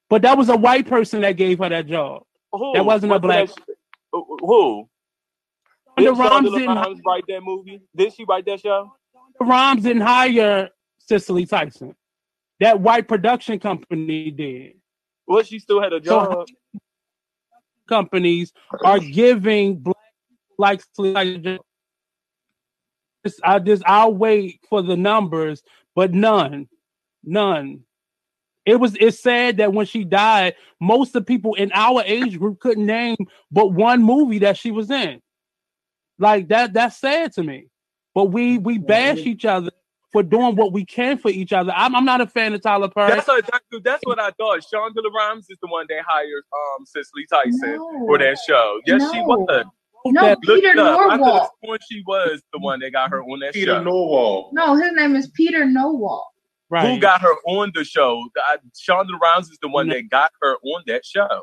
But 0.09 0.21
that 0.21 0.37
was 0.37 0.49
a 0.49 0.55
white 0.55 0.87
person 0.87 1.21
that 1.21 1.33
gave 1.33 1.59
her 1.59 1.69
that 1.69 1.87
job. 1.87 2.23
Who? 2.51 2.73
That 2.73 2.85
wasn't 2.85 3.11
what 3.11 3.17
a 3.17 3.19
black. 3.19 3.47
That, 3.47 3.75
uh, 4.13 4.21
who? 4.39 4.89
Did 5.97 6.17
Rhimes 6.17 6.51
didn't 6.51 7.01
write 7.05 7.23
that 7.27 7.41
movie? 7.41 7.81
Did 7.95 8.13
she 8.13 8.23
write 8.23 8.45
that 8.45 8.61
show? 8.61 8.91
Rhimes 9.39 9.83
didn't 9.83 10.03
hire 10.03 10.69
Cicely 10.99 11.45
Tyson. 11.45 11.95
That 12.59 12.79
white 12.79 13.07
production 13.07 13.59
company 13.59 14.31
did. 14.31 14.73
Well, 15.27 15.43
she 15.43 15.59
still 15.59 15.81
had 15.81 15.93
a 15.93 15.99
job. 15.99 16.47
So, 16.47 16.79
companies 17.87 18.53
are 18.83 18.99
giving 18.99 19.77
black 19.77 19.95
like 20.57 20.81
I 23.43 23.59
just 23.59 23.83
I'll 23.85 24.13
wait 24.13 24.61
for 24.69 24.81
the 24.81 24.95
numbers, 24.95 25.63
but 25.95 26.13
none, 26.13 26.67
none. 27.23 27.81
It 28.67 28.81
was 28.81 28.97
it's 28.99 29.21
sad 29.21 29.57
that 29.57 29.71
when 29.71 29.85
she 29.85 30.03
died, 30.03 30.55
most 30.81 31.15
of 31.15 31.21
the 31.21 31.21
people 31.21 31.53
in 31.53 31.71
our 31.73 32.03
age 32.05 32.37
group 32.37 32.59
couldn't 32.59 32.85
name 32.85 33.15
but 33.49 33.71
one 33.71 34.03
movie 34.03 34.39
that 34.39 34.57
she 34.57 34.71
was 34.71 34.91
in. 34.91 35.21
Like 36.19 36.49
that, 36.49 36.73
that's 36.73 36.97
sad 36.97 37.31
to 37.33 37.43
me. 37.43 37.69
But 38.13 38.25
we 38.25 38.57
we 38.57 38.77
bash 38.77 39.19
each 39.19 39.45
other 39.45 39.71
for 40.11 40.21
doing 40.21 40.57
what 40.57 40.73
we 40.73 40.83
can 40.83 41.17
for 41.17 41.31
each 41.31 41.53
other. 41.53 41.71
I'm, 41.73 41.95
I'm 41.95 42.03
not 42.03 42.19
a 42.19 42.27
fan 42.27 42.53
of 42.53 42.61
Tyler 42.61 42.89
Perry. 42.89 43.11
That's 43.11 43.27
what, 43.27 43.49
that's 43.83 44.03
what 44.03 44.19
I 44.19 44.31
thought. 44.31 44.59
Shonda 44.61 45.01
Rhimes 45.15 45.45
is 45.49 45.57
the 45.61 45.69
one 45.69 45.85
that 45.87 46.03
hired 46.05 46.43
um 46.51 46.85
Cicely 46.85 47.25
Tyson 47.31 47.77
no. 47.77 48.05
for 48.05 48.17
that 48.17 48.37
show. 48.45 48.81
Yes, 48.85 48.99
no. 48.99 49.13
she 49.13 49.19
was. 49.21 49.65
No, 50.07 50.35
Peter 50.43 50.73
Nowalk. 50.73 51.51
she 51.89 52.03
was 52.05 52.41
the 52.51 52.59
one 52.59 52.79
that 52.81 52.91
got 52.91 53.11
her 53.11 53.21
on 53.21 53.39
that 53.39 53.53
Peter 53.53 53.67
show. 53.67 53.79
Peter 53.79 53.85
Nowalk. 53.85 54.51
No, 54.51 54.75
his 54.75 54.91
name 54.93 55.15
is 55.15 55.29
Peter 55.29 55.63
Nowalk. 55.63 56.27
Right. 56.69 56.95
Who 56.95 56.99
got 56.99 57.21
her 57.21 57.33
on 57.45 57.71
the 57.73 57.83
show? 57.83 58.27
I, 58.37 58.57
Shonda 58.75 59.17
Rhimes 59.21 59.49
is 59.49 59.57
the 59.61 59.69
one 59.69 59.87
that 59.89 60.09
got 60.09 60.31
her 60.41 60.55
on 60.55 60.83
that 60.87 61.05
show. 61.05 61.41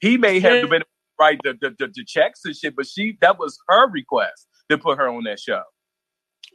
He 0.00 0.16
may 0.16 0.40
have 0.40 0.68
been 0.68 0.82
right 1.20 1.38
the, 1.44 1.56
the, 1.60 1.70
the, 1.78 1.92
the 1.94 2.04
checks 2.04 2.40
and 2.44 2.56
shit, 2.56 2.74
but 2.74 2.86
she 2.86 3.16
that 3.20 3.38
was 3.38 3.58
her 3.68 3.88
request 3.90 4.48
to 4.70 4.78
put 4.78 4.98
her 4.98 5.08
on 5.08 5.24
that 5.24 5.38
show. 5.38 5.62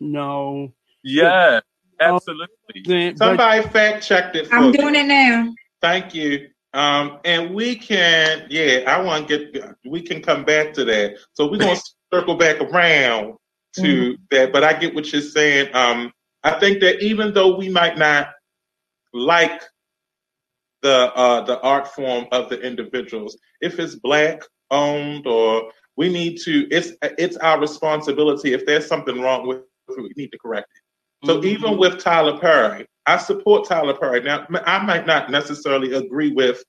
No. 0.01 0.73
Yeah, 1.03 1.61
absolutely. 2.01 3.15
Somebody 3.15 3.61
fact 3.69 4.05
checked 4.05 4.35
it. 4.35 4.47
I'm 4.51 4.71
doing 4.71 4.95
it 4.95 5.05
now. 5.05 5.53
Thank 5.81 6.15
you. 6.15 6.49
Um, 6.73 7.19
and 7.23 7.55
we 7.55 7.75
can, 7.75 8.47
yeah, 8.49 8.83
I 8.85 9.01
want 9.01 9.29
to 9.29 9.49
get, 9.49 9.75
we 9.85 10.01
can 10.01 10.21
come 10.21 10.43
back 10.43 10.73
to 10.73 10.83
that. 10.85 11.17
So 11.33 11.49
we're 11.49 11.59
gonna 11.59 11.79
circle 12.13 12.35
back 12.35 12.59
around 12.59 13.35
to 13.75 13.81
mm-hmm. 13.81 14.23
that. 14.31 14.51
But 14.51 14.63
I 14.65 14.73
get 14.73 14.93
what 14.93 15.11
you're 15.13 15.21
saying. 15.21 15.73
Um, 15.73 16.11
I 16.45 16.59
think 16.59 16.79
that 16.81 17.03
even 17.03 17.33
though 17.33 17.57
we 17.57 17.69
might 17.69 17.97
not 17.97 18.29
like 19.13 19.63
the 20.83 21.11
uh, 21.15 21.41
the 21.41 21.59
art 21.61 21.87
form 21.87 22.27
of 22.31 22.49
the 22.49 22.61
individuals, 22.61 23.35
if 23.61 23.79
it's 23.79 23.95
black 23.95 24.43
owned 24.69 25.25
or 25.25 25.71
we 25.97 26.07
need 26.07 26.37
to, 26.41 26.67
it's 26.69 26.91
it's 27.01 27.35
our 27.37 27.59
responsibility. 27.59 28.53
If 28.53 28.65
there's 28.67 28.85
something 28.85 29.19
wrong 29.19 29.47
with 29.47 29.57
it, 29.89 29.97
we 29.97 30.11
need 30.15 30.31
to 30.33 30.37
correct 30.37 30.69
it. 30.75 31.27
So 31.27 31.37
mm-hmm. 31.37 31.47
even 31.47 31.77
with 31.79 31.97
Tyler 31.97 32.37
Perry, 32.37 32.85
I 33.07 33.17
support 33.17 33.67
Tyler 33.67 33.95
Perry. 33.95 34.21
Now 34.21 34.45
I 34.65 34.85
might 34.85 35.07
not 35.07 35.31
necessarily 35.31 35.93
agree 35.93 36.31
with 36.31 36.63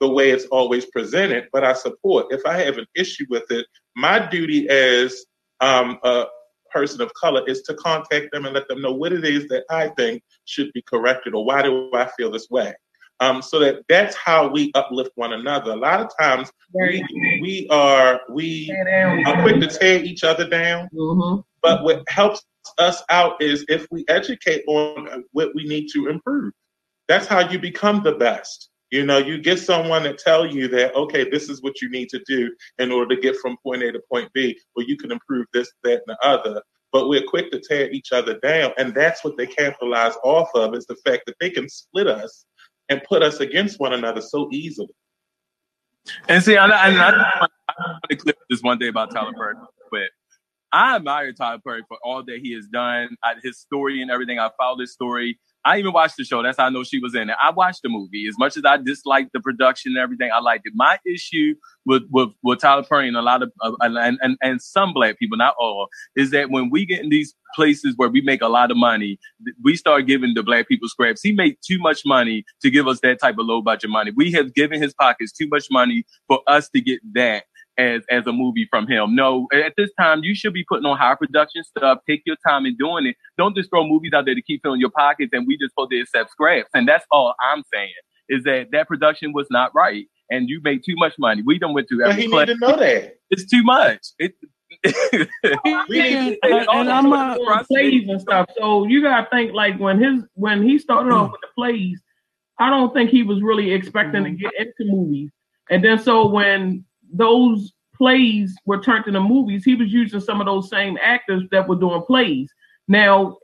the 0.00 0.10
way 0.10 0.30
it's 0.30 0.46
always 0.46 0.86
presented, 0.86 1.46
but 1.52 1.62
I 1.62 1.74
support. 1.74 2.26
If 2.30 2.44
I 2.44 2.58
have 2.58 2.76
an 2.76 2.86
issue 2.96 3.26
with 3.30 3.48
it, 3.50 3.66
my 3.94 4.18
duty 4.26 4.68
as 4.68 5.24
um, 5.60 6.00
a, 6.02 6.24
person 6.72 7.00
of 7.00 7.12
color 7.14 7.42
is 7.46 7.62
to 7.62 7.74
contact 7.74 8.32
them 8.32 8.44
and 8.44 8.54
let 8.54 8.68
them 8.68 8.80
know 8.80 8.92
what 8.92 9.12
it 9.12 9.24
is 9.24 9.46
that 9.48 9.64
I 9.70 9.88
think 9.88 10.22
should 10.44 10.72
be 10.72 10.82
corrected 10.82 11.34
or 11.34 11.44
why 11.44 11.62
do 11.62 11.90
I 11.94 12.08
feel 12.16 12.30
this 12.30 12.48
way. 12.50 12.74
Um, 13.20 13.40
so 13.40 13.60
that 13.60 13.84
that's 13.88 14.16
how 14.16 14.48
we 14.48 14.72
uplift 14.74 15.12
one 15.14 15.32
another. 15.32 15.72
A 15.72 15.76
lot 15.76 16.00
of 16.00 16.10
times 16.18 16.50
we, 16.74 17.04
we 17.40 17.68
are 17.70 18.20
we 18.28 18.68
are 19.26 19.42
quick 19.42 19.60
to 19.60 19.68
tear 19.68 20.02
each 20.02 20.24
other 20.24 20.48
down, 20.48 20.88
mm-hmm. 20.92 21.40
but 21.62 21.84
what 21.84 22.02
helps 22.08 22.42
us 22.78 23.02
out 23.10 23.40
is 23.40 23.64
if 23.68 23.86
we 23.92 24.04
educate 24.08 24.64
on 24.66 25.24
what 25.32 25.54
we 25.54 25.64
need 25.64 25.88
to 25.92 26.08
improve. 26.08 26.52
That's 27.08 27.26
how 27.26 27.48
you 27.48 27.58
become 27.58 28.02
the 28.02 28.12
best. 28.12 28.70
You 28.92 29.06
know, 29.06 29.16
you 29.16 29.38
get 29.38 29.58
someone 29.58 30.02
to 30.02 30.12
tell 30.12 30.46
you 30.46 30.68
that, 30.68 30.94
okay, 30.94 31.28
this 31.28 31.48
is 31.48 31.62
what 31.62 31.80
you 31.80 31.88
need 31.88 32.10
to 32.10 32.22
do 32.26 32.54
in 32.78 32.92
order 32.92 33.16
to 33.16 33.20
get 33.20 33.36
from 33.36 33.56
point 33.62 33.82
A 33.82 33.90
to 33.90 34.00
point 34.12 34.30
B, 34.34 34.56
or 34.76 34.82
you 34.82 34.98
can 34.98 35.10
improve 35.10 35.46
this, 35.54 35.72
that, 35.82 36.02
and 36.06 36.08
the 36.08 36.18
other. 36.22 36.60
But 36.92 37.08
we're 37.08 37.24
quick 37.26 37.50
to 37.52 37.58
tear 37.58 37.90
each 37.90 38.12
other 38.12 38.38
down. 38.40 38.72
And 38.76 38.94
that's 38.94 39.24
what 39.24 39.38
they 39.38 39.46
capitalize 39.46 40.12
off 40.22 40.50
of 40.54 40.74
is 40.74 40.84
the 40.84 40.96
fact 41.06 41.22
that 41.24 41.36
they 41.40 41.48
can 41.48 41.70
split 41.70 42.06
us 42.06 42.44
and 42.90 43.02
put 43.04 43.22
us 43.22 43.40
against 43.40 43.80
one 43.80 43.94
another 43.94 44.20
so 44.20 44.50
easily. 44.52 44.94
And 46.28 46.44
see, 46.44 46.58
I, 46.58 46.66
I, 46.66 46.88
I, 46.90 47.10
I 47.10 47.40
want 47.40 47.50
to 48.10 48.16
clip 48.16 48.36
this 48.50 48.60
one 48.60 48.78
day 48.78 48.88
about 48.88 49.10
Tyler 49.10 49.32
Perry, 49.32 49.54
but 49.90 50.10
I 50.70 50.96
admire 50.96 51.32
Tyler 51.32 51.60
Perry 51.66 51.82
for 51.88 51.96
all 52.04 52.22
that 52.24 52.40
he 52.42 52.52
has 52.52 52.66
done, 52.66 53.16
his 53.42 53.58
story 53.58 54.02
and 54.02 54.10
everything. 54.10 54.38
I 54.38 54.50
followed 54.58 54.80
his 54.80 54.92
story. 54.92 55.38
I 55.64 55.78
even 55.78 55.92
watched 55.92 56.16
the 56.16 56.24
show. 56.24 56.42
That's 56.42 56.58
how 56.58 56.66
I 56.66 56.70
know 56.70 56.82
she 56.82 56.98
was 56.98 57.14
in 57.14 57.30
it. 57.30 57.36
I 57.40 57.50
watched 57.50 57.82
the 57.82 57.88
movie. 57.88 58.26
As 58.28 58.34
much 58.38 58.56
as 58.56 58.64
I 58.64 58.78
disliked 58.78 59.32
the 59.32 59.40
production 59.40 59.92
and 59.92 59.98
everything, 59.98 60.30
I 60.34 60.40
liked 60.40 60.66
it. 60.66 60.72
My 60.74 60.98
issue 61.06 61.54
with 61.84 62.02
with, 62.10 62.30
with 62.42 62.60
Tyler 62.60 62.82
Perry 62.82 63.08
and 63.08 63.16
a 63.16 63.22
lot 63.22 63.42
of 63.42 63.52
uh, 63.60 63.72
and, 63.80 64.18
and 64.20 64.36
and 64.42 64.60
some 64.60 64.92
black 64.92 65.18
people, 65.18 65.38
not 65.38 65.54
all, 65.58 65.88
is 66.16 66.30
that 66.30 66.50
when 66.50 66.70
we 66.70 66.84
get 66.84 67.00
in 67.00 67.10
these 67.10 67.34
places 67.54 67.94
where 67.96 68.08
we 68.08 68.20
make 68.22 68.42
a 68.42 68.48
lot 68.48 68.70
of 68.70 68.76
money, 68.76 69.18
we 69.62 69.76
start 69.76 70.06
giving 70.06 70.34
the 70.34 70.42
black 70.42 70.68
people 70.68 70.88
scraps. 70.88 71.22
He 71.22 71.32
made 71.32 71.56
too 71.64 71.78
much 71.78 72.02
money 72.04 72.44
to 72.62 72.70
give 72.70 72.88
us 72.88 73.00
that 73.00 73.20
type 73.20 73.38
of 73.38 73.46
low 73.46 73.62
budget 73.62 73.90
money. 73.90 74.12
We 74.16 74.32
have 74.32 74.54
given 74.54 74.82
his 74.82 74.94
pockets 74.94 75.32
too 75.32 75.48
much 75.48 75.66
money 75.70 76.04
for 76.28 76.40
us 76.46 76.68
to 76.70 76.80
get 76.80 77.00
that 77.14 77.44
as 77.78 78.02
as 78.10 78.26
a 78.26 78.32
movie 78.32 78.66
from 78.70 78.86
him. 78.86 79.14
No, 79.14 79.48
at 79.52 79.74
this 79.76 79.90
time 79.98 80.22
you 80.22 80.34
should 80.34 80.52
be 80.52 80.64
putting 80.68 80.86
on 80.86 80.96
high 80.96 81.14
production 81.14 81.64
stuff. 81.64 81.98
Take 82.08 82.22
your 82.26 82.36
time 82.46 82.66
in 82.66 82.76
doing 82.76 83.06
it. 83.06 83.16
Don't 83.38 83.56
just 83.56 83.70
throw 83.70 83.86
movies 83.86 84.12
out 84.14 84.26
there 84.26 84.34
to 84.34 84.42
keep 84.42 84.62
filling 84.62 84.80
your 84.80 84.90
pockets 84.90 85.30
and 85.32 85.46
we 85.46 85.56
just 85.56 85.72
supposed 85.72 85.90
to 85.90 86.00
accept 86.00 86.30
scraps. 86.30 86.68
And 86.74 86.88
that's 86.88 87.04
all 87.10 87.34
I'm 87.40 87.62
saying 87.72 87.92
is 88.28 88.44
that 88.44 88.68
that 88.72 88.88
production 88.88 89.32
was 89.32 89.46
not 89.50 89.74
right 89.74 90.06
and 90.30 90.48
you 90.48 90.60
made 90.62 90.82
too 90.84 90.94
much 90.96 91.14
money. 91.18 91.42
We 91.44 91.58
don't 91.58 91.74
went 91.74 91.88
through 91.88 92.04
every. 92.04 92.28
But 92.28 92.48
he 92.48 92.54
need 92.54 92.60
to 92.60 92.66
know 92.66 92.76
that 92.76 93.16
it's 93.30 93.46
too 93.46 93.62
much. 93.62 94.00
It. 94.18 94.34
and, 94.84 96.38
and 96.42 96.90
I'm 96.90 97.10
not 97.10 97.38
plays 97.66 98.08
and 98.08 98.20
stuff. 98.20 98.48
So 98.58 98.86
you 98.86 99.02
gotta 99.02 99.28
think 99.30 99.52
like 99.52 99.78
when 99.78 100.02
his 100.02 100.24
when 100.34 100.62
he 100.62 100.78
started 100.78 101.12
off 101.12 101.30
with 101.32 101.40
the 101.42 101.48
plays, 101.54 102.00
I 102.58 102.70
don't 102.70 102.92
think 102.94 103.10
he 103.10 103.22
was 103.22 103.42
really 103.42 103.72
expecting 103.72 104.24
mm-hmm. 104.24 104.36
to 104.36 104.38
get 104.38 104.52
into 104.58 104.90
movies. 104.90 105.30
And 105.70 105.84
then 105.84 105.98
so 105.98 106.26
when 106.26 106.84
those 107.12 107.72
plays 107.94 108.54
were 108.64 108.80
turned 108.80 109.06
into 109.06 109.20
movies, 109.20 109.64
he 109.64 109.74
was 109.74 109.92
using 109.92 110.20
some 110.20 110.40
of 110.40 110.46
those 110.46 110.68
same 110.68 110.98
actors 111.00 111.44
that 111.50 111.68
were 111.68 111.76
doing 111.76 112.02
plays. 112.02 112.50
Now, 112.88 113.38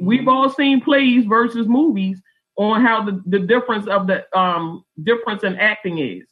we've 0.00 0.28
all 0.28 0.50
seen 0.50 0.80
plays 0.80 1.24
versus 1.26 1.66
movies 1.68 2.20
on 2.56 2.82
how 2.84 3.04
the, 3.04 3.22
the 3.26 3.38
difference 3.38 3.86
of 3.86 4.06
the 4.06 4.24
um 4.38 4.84
difference 5.02 5.44
in 5.44 5.56
acting 5.56 5.98
is. 5.98 6.26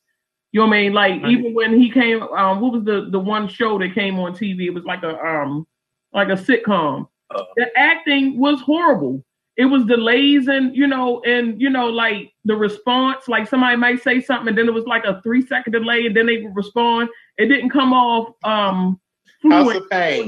You 0.53 0.61
know 0.61 0.66
what 0.66 0.76
I 0.76 0.82
mean? 0.82 0.93
Like 0.93 1.22
right. 1.22 1.30
even 1.30 1.55
when 1.55 1.78
he 1.78 1.91
came, 1.91 2.22
um, 2.22 2.61
what 2.61 2.72
was 2.72 2.84
the 2.84 3.09
the 3.11 3.18
one 3.18 3.49
show 3.49 3.78
that 3.78 3.95
came 3.95 4.18
on 4.18 4.32
TV? 4.32 4.66
It 4.66 4.74
was 4.74 4.84
like 4.84 5.03
a 5.03 5.18
um 5.24 5.66
like 6.12 6.28
a 6.28 6.32
sitcom. 6.32 7.09
Uh, 7.34 7.43
the 7.57 7.66
acting 7.76 8.39
was 8.39 8.61
horrible 8.61 9.22
it 9.59 9.65
was 9.65 9.85
delays 9.85 10.47
and 10.47 10.75
you 10.75 10.87
know 10.87 11.21
and 11.25 11.61
you 11.61 11.69
know 11.69 11.87
like 11.87 12.33
the 12.45 12.55
response 12.55 13.27
like 13.27 13.49
somebody 13.49 13.77
might 13.77 14.01
say 14.03 14.21
something 14.21 14.49
and 14.49 14.57
then 14.57 14.69
it 14.69 14.73
was 14.73 14.87
like 14.87 15.05
a 15.05 15.21
three 15.23 15.45
second 15.45 15.73
delay 15.73 16.07
and 16.07 16.17
then 16.17 16.27
they 16.27 16.41
would 16.41 16.57
respond. 16.57 17.11
It 17.37 17.47
didn't 17.47 17.71
come 17.71 17.93
off 17.93 18.35
um 18.45 18.99
fluent. 19.43 19.85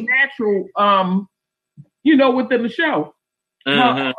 Natural 0.08 0.68
um 0.76 1.28
you 2.02 2.16
know 2.16 2.32
within 2.32 2.62
the 2.62 2.68
show. 2.68 3.14
Mm-hmm. 3.66 4.08
uh, 4.08 4.12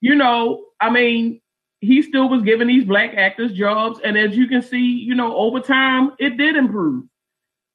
you 0.00 0.16
know 0.16 0.64
i 0.80 0.90
mean 0.90 1.40
he 1.78 2.02
still 2.02 2.28
was 2.28 2.42
giving 2.42 2.66
these 2.66 2.84
black 2.84 3.14
actors 3.14 3.52
jobs 3.52 4.00
and 4.02 4.18
as 4.18 4.36
you 4.36 4.48
can 4.48 4.60
see 4.60 4.84
you 4.84 5.14
know 5.14 5.36
over 5.36 5.60
time 5.60 6.12
it 6.18 6.36
did 6.36 6.56
improve. 6.56 7.04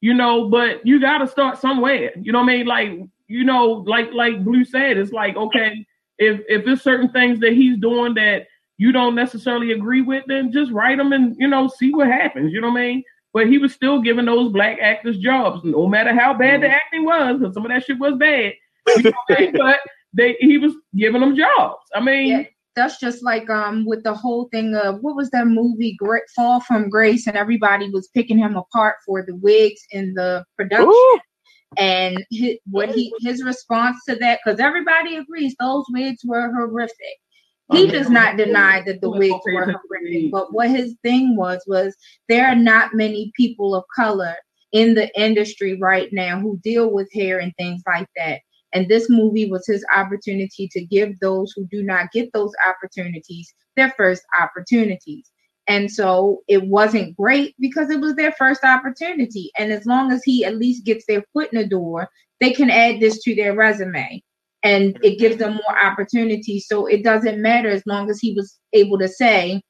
You 0.00 0.14
know 0.14 0.48
but 0.48 0.86
you 0.86 1.00
got 1.00 1.18
to 1.18 1.26
start 1.26 1.58
somewhere. 1.58 2.12
You 2.22 2.30
know 2.30 2.38
what 2.38 2.52
i 2.52 2.56
mean? 2.58 2.66
Like 2.66 2.90
you 3.26 3.42
know 3.42 3.82
like 3.84 4.12
like 4.12 4.44
blue 4.44 4.64
said 4.64 4.96
it's 4.96 5.10
like 5.10 5.36
okay 5.36 5.84
if 6.18 6.40
if 6.48 6.64
there's 6.64 6.82
certain 6.82 7.10
things 7.10 7.40
that 7.40 7.52
he's 7.52 7.78
doing 7.78 8.14
that 8.14 8.46
you 8.76 8.92
don't 8.92 9.14
necessarily 9.14 9.72
agree 9.72 10.02
with, 10.02 10.24
then 10.26 10.52
just 10.52 10.70
write 10.70 10.98
them 10.98 11.12
and 11.12 11.36
you 11.38 11.48
know 11.48 11.68
see 11.68 11.92
what 11.92 12.08
happens. 12.08 12.52
You 12.52 12.60
know 12.60 12.70
what 12.70 12.80
I 12.80 12.86
mean? 12.86 13.04
But 13.32 13.48
he 13.48 13.58
was 13.58 13.72
still 13.72 14.00
giving 14.00 14.24
those 14.24 14.52
black 14.52 14.78
actors 14.80 15.18
jobs, 15.18 15.62
no 15.64 15.86
matter 15.86 16.14
how 16.14 16.34
bad 16.34 16.62
the 16.62 16.66
mm-hmm. 16.66 16.74
acting 16.74 17.04
was, 17.04 17.38
because 17.38 17.54
some 17.54 17.64
of 17.64 17.70
that 17.70 17.84
shit 17.84 17.98
was 17.98 18.14
bad. 18.18 18.54
You 18.96 19.02
know 19.02 19.12
I 19.30 19.40
mean? 19.40 19.52
but 19.56 19.80
they 20.12 20.36
he 20.40 20.58
was 20.58 20.74
giving 20.96 21.20
them 21.20 21.36
jobs. 21.36 21.82
I 21.94 22.00
mean. 22.00 22.28
Yeah 22.28 22.42
that's 22.76 23.00
just 23.00 23.24
like 23.24 23.50
um 23.50 23.84
with 23.86 24.04
the 24.04 24.14
whole 24.14 24.48
thing 24.52 24.72
of 24.76 25.00
what 25.00 25.16
was 25.16 25.30
that 25.30 25.48
movie 25.48 25.96
Great 25.98 26.22
Fall 26.36 26.60
from 26.60 26.88
Grace 26.88 27.26
and 27.26 27.36
everybody 27.36 27.90
was 27.90 28.06
picking 28.14 28.38
him 28.38 28.54
apart 28.54 28.94
for 29.04 29.24
the 29.26 29.34
wigs 29.34 29.80
in 29.90 30.14
the 30.14 30.44
production. 30.56 30.88
Ooh 30.88 31.20
and 31.76 32.24
his, 32.30 32.56
what 32.70 32.90
he 32.90 33.12
his 33.20 33.42
response 33.44 33.98
to 34.08 34.16
that 34.16 34.40
because 34.44 34.60
everybody 34.60 35.16
agrees 35.16 35.54
those 35.60 35.84
wigs 35.90 36.22
were 36.24 36.52
horrific. 36.52 37.18
He 37.70 37.86
does 37.86 38.08
not 38.08 38.38
deny 38.38 38.82
that 38.86 39.02
the 39.02 39.10
wigs 39.10 39.44
were 39.44 39.64
horrific 39.64 40.32
but 40.32 40.52
what 40.54 40.70
his 40.70 40.96
thing 41.02 41.36
was 41.36 41.62
was 41.66 41.94
there 42.28 42.46
are 42.46 42.56
not 42.56 42.94
many 42.94 43.30
people 43.36 43.74
of 43.74 43.84
color 43.94 44.34
in 44.72 44.94
the 44.94 45.10
industry 45.20 45.78
right 45.78 46.08
now 46.12 46.40
who 46.40 46.58
deal 46.58 46.90
with 46.90 47.12
hair 47.12 47.38
and 47.38 47.52
things 47.58 47.82
like 47.86 48.08
that. 48.16 48.40
And 48.72 48.88
this 48.88 49.08
movie 49.08 49.50
was 49.50 49.66
his 49.66 49.84
opportunity 49.94 50.68
to 50.72 50.84
give 50.84 51.18
those 51.20 51.52
who 51.56 51.66
do 51.66 51.82
not 51.82 52.12
get 52.12 52.32
those 52.32 52.52
opportunities 52.66 53.52
their 53.76 53.94
first 53.96 54.22
opportunities 54.38 55.30
and 55.68 55.90
so 55.90 56.42
it 56.48 56.66
wasn't 56.66 57.16
great 57.16 57.54
because 57.60 57.90
it 57.90 58.00
was 58.00 58.14
their 58.16 58.32
first 58.32 58.64
opportunity. 58.64 59.50
And 59.58 59.70
as 59.70 59.84
long 59.84 60.10
as 60.10 60.24
he 60.24 60.44
at 60.44 60.56
least 60.56 60.86
gets 60.86 61.04
their 61.06 61.22
foot 61.34 61.52
in 61.52 61.60
the 61.60 61.68
door, 61.68 62.08
they 62.40 62.52
can 62.52 62.70
add 62.70 63.00
this 63.00 63.22
to 63.24 63.34
their 63.34 63.54
resume 63.54 64.22
and 64.64 64.98
it 65.02 65.18
gives 65.18 65.36
them 65.36 65.54
more 65.54 65.78
opportunities. 65.78 66.66
So 66.66 66.86
it 66.86 67.04
doesn't 67.04 67.40
matter 67.40 67.68
as 67.68 67.82
long 67.86 68.10
as 68.10 68.18
he 68.18 68.32
was 68.32 68.58
able 68.72 68.98
to 68.98 69.08
say, 69.08 69.60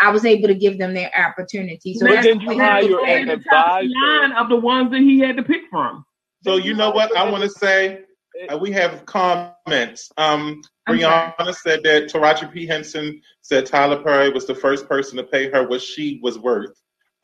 I 0.00 0.10
was 0.10 0.24
able 0.24 0.48
to 0.48 0.54
give 0.56 0.78
them 0.78 0.92
their 0.92 1.12
opportunity. 1.16 1.94
So 1.94 2.06
that's 2.06 2.26
you 2.26 2.38
hire 2.40 3.04
an 3.06 3.30
advisor 3.30 3.88
line 3.88 4.32
of 4.32 4.48
the 4.48 4.56
ones 4.56 4.90
that 4.90 5.00
he 5.00 5.20
had 5.20 5.36
to 5.36 5.44
pick 5.44 5.62
from. 5.70 6.04
So 6.42 6.56
you 6.56 6.74
know 6.74 6.90
what 6.90 7.16
I 7.16 7.30
want 7.30 7.44
to 7.44 7.50
say? 7.50 8.00
Uh, 8.48 8.58
we 8.58 8.72
have 8.72 9.06
comments. 9.06 10.10
Um, 10.16 10.62
Brianna 10.88 11.54
said 11.54 11.80
that 11.84 12.10
Taraji 12.10 12.52
P. 12.52 12.66
Henson 12.66 13.20
said 13.40 13.66
Tyler 13.66 14.02
Perry 14.02 14.30
was 14.30 14.46
the 14.46 14.54
first 14.54 14.88
person 14.88 15.16
to 15.16 15.24
pay 15.24 15.50
her 15.50 15.66
what 15.66 15.80
she 15.80 16.20
was 16.22 16.38
worth. 16.38 16.72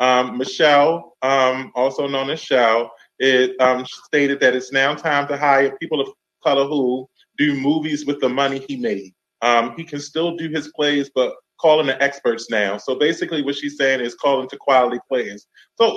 Um, 0.00 0.38
Michelle, 0.38 1.16
um, 1.22 1.72
also 1.74 2.06
known 2.06 2.30
as 2.30 2.40
Shell, 2.40 2.90
it 3.18 3.60
um, 3.60 3.84
stated 3.86 4.38
that 4.40 4.54
it's 4.54 4.72
now 4.72 4.94
time 4.94 5.26
to 5.28 5.36
hire 5.36 5.76
people 5.78 6.00
of 6.00 6.08
color 6.44 6.66
who 6.66 7.08
do 7.36 7.54
movies 7.60 8.06
with 8.06 8.20
the 8.20 8.28
money 8.28 8.64
he 8.68 8.76
made. 8.76 9.12
Um, 9.42 9.74
he 9.76 9.84
can 9.84 10.00
still 10.00 10.36
do 10.36 10.48
his 10.48 10.68
plays, 10.68 11.10
but 11.14 11.34
calling 11.60 11.86
the 11.86 12.00
experts 12.00 12.48
now. 12.50 12.76
So 12.76 12.94
basically, 12.94 13.42
what 13.42 13.56
she's 13.56 13.76
saying 13.76 14.00
is 14.00 14.14
calling 14.14 14.48
to 14.48 14.56
quality 14.56 14.98
players. 15.08 15.46
So, 15.74 15.94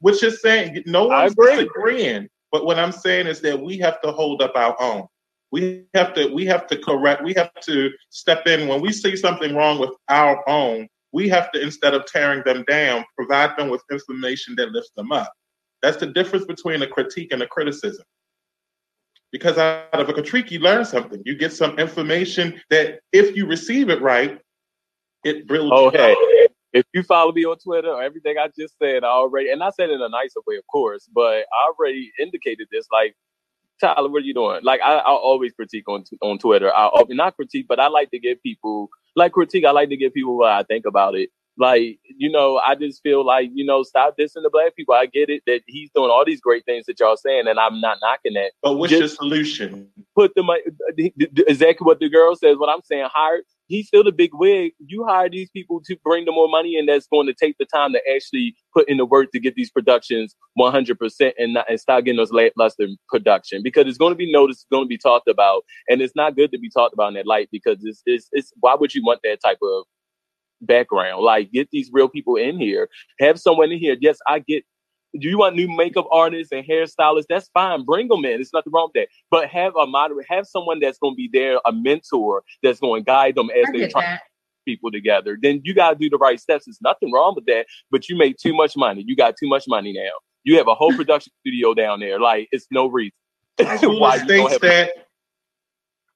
which 0.00 0.22
is 0.22 0.40
saying 0.40 0.82
no 0.86 1.08
one's 1.08 1.34
disagreeing. 1.34 2.28
But 2.52 2.64
what 2.64 2.78
I'm 2.78 2.92
saying 2.92 3.26
is 3.26 3.40
that 3.40 3.60
we 3.60 3.78
have 3.78 4.00
to 4.02 4.12
hold 4.12 4.42
up 4.42 4.52
our 4.54 4.80
own. 4.80 5.06
We 5.52 5.84
have 5.94 6.14
to 6.14 6.28
we 6.28 6.46
have 6.46 6.66
to 6.68 6.78
correct. 6.78 7.22
We 7.22 7.34
have 7.34 7.52
to 7.62 7.90
step 8.08 8.46
in 8.46 8.68
when 8.68 8.80
we 8.80 8.90
see 8.90 9.14
something 9.16 9.54
wrong 9.54 9.78
with 9.78 9.90
our 10.08 10.42
own. 10.48 10.88
We 11.12 11.28
have 11.28 11.52
to 11.52 11.60
instead 11.60 11.92
of 11.92 12.06
tearing 12.06 12.42
them 12.44 12.64
down, 12.66 13.04
provide 13.16 13.56
them 13.58 13.68
with 13.68 13.82
information 13.92 14.54
that 14.56 14.72
lifts 14.72 14.92
them 14.96 15.12
up. 15.12 15.30
That's 15.82 15.98
the 15.98 16.06
difference 16.06 16.46
between 16.46 16.80
a 16.80 16.86
critique 16.86 17.32
and 17.32 17.42
a 17.42 17.46
criticism. 17.46 18.04
Because 19.30 19.58
out 19.58 19.88
of 19.92 20.08
a 20.08 20.12
critique, 20.12 20.50
you 20.50 20.60
learn 20.60 20.84
something. 20.84 21.22
You 21.24 21.36
get 21.36 21.52
some 21.52 21.78
information 21.78 22.60
that, 22.70 23.00
if 23.12 23.34
you 23.34 23.46
receive 23.46 23.88
it 23.88 24.00
right, 24.02 24.38
it 25.24 25.46
builds. 25.48 25.72
Oh, 25.74 25.90
hey, 25.90 26.14
if 26.72 26.84
you 26.92 27.02
follow 27.02 27.32
me 27.32 27.44
on 27.44 27.56
Twitter 27.58 27.88
or 27.88 28.02
everything 28.02 28.36
I 28.38 28.48
just 28.58 28.76
said, 28.78 29.04
I 29.04 29.08
already, 29.08 29.50
and 29.50 29.62
I 29.62 29.70
said 29.70 29.90
it 29.90 29.94
in 29.94 30.02
a 30.02 30.08
nicer 30.08 30.40
way, 30.46 30.56
of 30.56 30.66
course, 30.66 31.08
but 31.12 31.44
I 31.52 31.68
already 31.68 32.12
indicated 32.20 32.68
this. 32.70 32.86
Like, 32.92 33.14
Tyler, 33.80 34.08
what 34.08 34.22
are 34.22 34.26
you 34.26 34.34
doing? 34.34 34.60
Like, 34.62 34.80
I, 34.80 34.98
I'll 34.98 35.16
always 35.16 35.52
critique 35.52 35.88
on 35.88 36.04
on 36.20 36.38
Twitter. 36.38 36.74
I'll 36.74 36.90
oh, 36.94 37.06
not 37.10 37.36
critique, 37.36 37.66
but 37.68 37.80
I 37.80 37.88
like 37.88 38.10
to 38.10 38.18
give 38.18 38.42
people 38.42 38.88
like 39.16 39.32
critique. 39.32 39.64
I 39.64 39.70
like 39.70 39.88
to 39.90 39.96
give 39.96 40.14
people 40.14 40.38
what 40.38 40.52
I 40.52 40.62
think 40.62 40.86
about 40.86 41.14
it. 41.14 41.30
Like, 41.58 41.98
you 42.16 42.30
know, 42.30 42.56
I 42.56 42.74
just 42.74 43.02
feel 43.02 43.26
like, 43.26 43.50
you 43.52 43.64
know, 43.64 43.82
stop 43.82 44.16
dissing 44.18 44.42
the 44.42 44.50
black 44.50 44.74
people. 44.74 44.94
I 44.94 45.04
get 45.06 45.28
it 45.28 45.42
that 45.46 45.60
he's 45.66 45.90
doing 45.94 46.10
all 46.10 46.24
these 46.24 46.40
great 46.40 46.64
things 46.64 46.86
that 46.86 46.98
y'all 46.98 47.16
saying, 47.16 47.46
and 47.46 47.58
I'm 47.58 47.80
not 47.80 47.98
knocking 48.00 48.34
that. 48.34 48.52
But 48.62 48.74
what's 48.74 48.90
just 48.90 49.00
your 49.00 49.08
solution? 49.08 49.88
Put 50.16 50.34
the 50.34 50.42
money 50.42 50.62
exactly 51.46 51.84
what 51.84 52.00
the 52.00 52.08
girl 52.08 52.34
says. 52.36 52.56
What 52.56 52.70
I'm 52.70 52.82
saying, 52.82 53.06
hire 53.12 53.42
he's 53.72 53.86
still 53.86 54.04
the 54.04 54.12
big 54.12 54.30
wig. 54.34 54.72
You 54.78 55.04
hire 55.08 55.30
these 55.30 55.50
people 55.50 55.80
to 55.86 55.96
bring 56.04 56.26
the 56.26 56.32
more 56.32 56.48
money, 56.48 56.76
and 56.76 56.88
that's 56.88 57.06
going 57.06 57.26
to 57.26 57.34
take 57.34 57.56
the 57.58 57.64
time 57.64 57.92
to 57.92 58.00
actually 58.14 58.54
put 58.74 58.88
in 58.88 58.98
the 58.98 59.06
work 59.06 59.32
to 59.32 59.40
get 59.40 59.54
these 59.54 59.70
productions 59.70 60.36
100% 60.58 61.32
and 61.38 61.54
not 61.54 61.68
and 61.68 61.80
start 61.80 62.04
getting 62.04 62.18
those 62.18 62.32
lackluster 62.32 62.86
production 63.08 63.62
because 63.62 63.86
it's 63.86 63.98
going 63.98 64.12
to 64.12 64.16
be 64.16 64.30
noticed, 64.30 64.60
it's 64.60 64.70
going 64.70 64.84
to 64.84 64.88
be 64.88 64.98
talked 64.98 65.28
about, 65.28 65.64
and 65.88 66.02
it's 66.02 66.14
not 66.14 66.36
good 66.36 66.52
to 66.52 66.58
be 66.58 66.70
talked 66.70 66.92
about 66.92 67.08
in 67.08 67.14
that 67.14 67.26
light 67.26 67.48
because 67.50 67.78
it's 67.82 68.02
it's, 68.06 68.28
it's 68.32 68.52
why 68.60 68.74
would 68.74 68.94
you 68.94 69.02
want 69.04 69.20
that 69.24 69.38
type 69.42 69.58
of 69.62 69.84
background? 70.60 71.22
Like, 71.22 71.50
get 71.50 71.68
these 71.72 71.90
real 71.92 72.08
people 72.08 72.36
in 72.36 72.58
here, 72.58 72.88
have 73.20 73.40
someone 73.40 73.72
in 73.72 73.78
here. 73.78 73.96
Yes, 74.00 74.18
I 74.26 74.40
get 74.40 74.64
do 75.18 75.28
you 75.28 75.38
want 75.38 75.56
new 75.56 75.68
makeup 75.68 76.06
artists 76.10 76.52
and 76.52 76.64
hairstylists? 76.66 77.26
That's 77.28 77.48
fine. 77.52 77.84
Bring 77.84 78.08
them 78.08 78.24
in. 78.24 78.40
It's 78.40 78.52
nothing 78.52 78.72
wrong 78.72 78.90
with 78.94 79.02
that. 79.02 79.08
But 79.30 79.48
have 79.48 79.74
a 79.76 79.86
moderate, 79.86 80.26
have 80.28 80.46
someone 80.46 80.80
that's 80.80 80.98
going 80.98 81.14
to 81.14 81.16
be 81.16 81.28
there, 81.32 81.58
a 81.66 81.72
mentor 81.72 82.42
that's 82.62 82.80
going 82.80 83.02
to 83.02 83.04
guide 83.04 83.34
them 83.34 83.50
as 83.50 83.66
they 83.72 83.88
try 83.88 84.18
people 84.64 84.90
together. 84.90 85.38
Then 85.40 85.60
you 85.64 85.74
got 85.74 85.90
to 85.90 85.96
do 85.96 86.08
the 86.08 86.18
right 86.18 86.40
steps. 86.40 86.64
There's 86.66 86.80
nothing 86.80 87.12
wrong 87.12 87.34
with 87.34 87.46
that. 87.46 87.66
But 87.90 88.08
you 88.08 88.16
make 88.16 88.36
too 88.38 88.54
much 88.54 88.76
money. 88.76 89.04
You 89.06 89.16
got 89.16 89.34
too 89.38 89.48
much 89.48 89.64
money 89.68 89.92
now. 89.92 90.12
You 90.44 90.56
have 90.58 90.68
a 90.68 90.74
whole 90.74 90.92
production 90.94 91.32
studio 91.40 91.74
down 91.74 92.00
there. 92.00 92.18
Like 92.18 92.48
it's 92.52 92.66
no 92.70 92.86
reason. 92.86 93.12
Tula 93.58 93.98
Why 93.98 94.16
you 94.16 94.26
don't 94.26 94.26
states 94.26 94.52
have- 94.52 94.60
that 94.62 94.90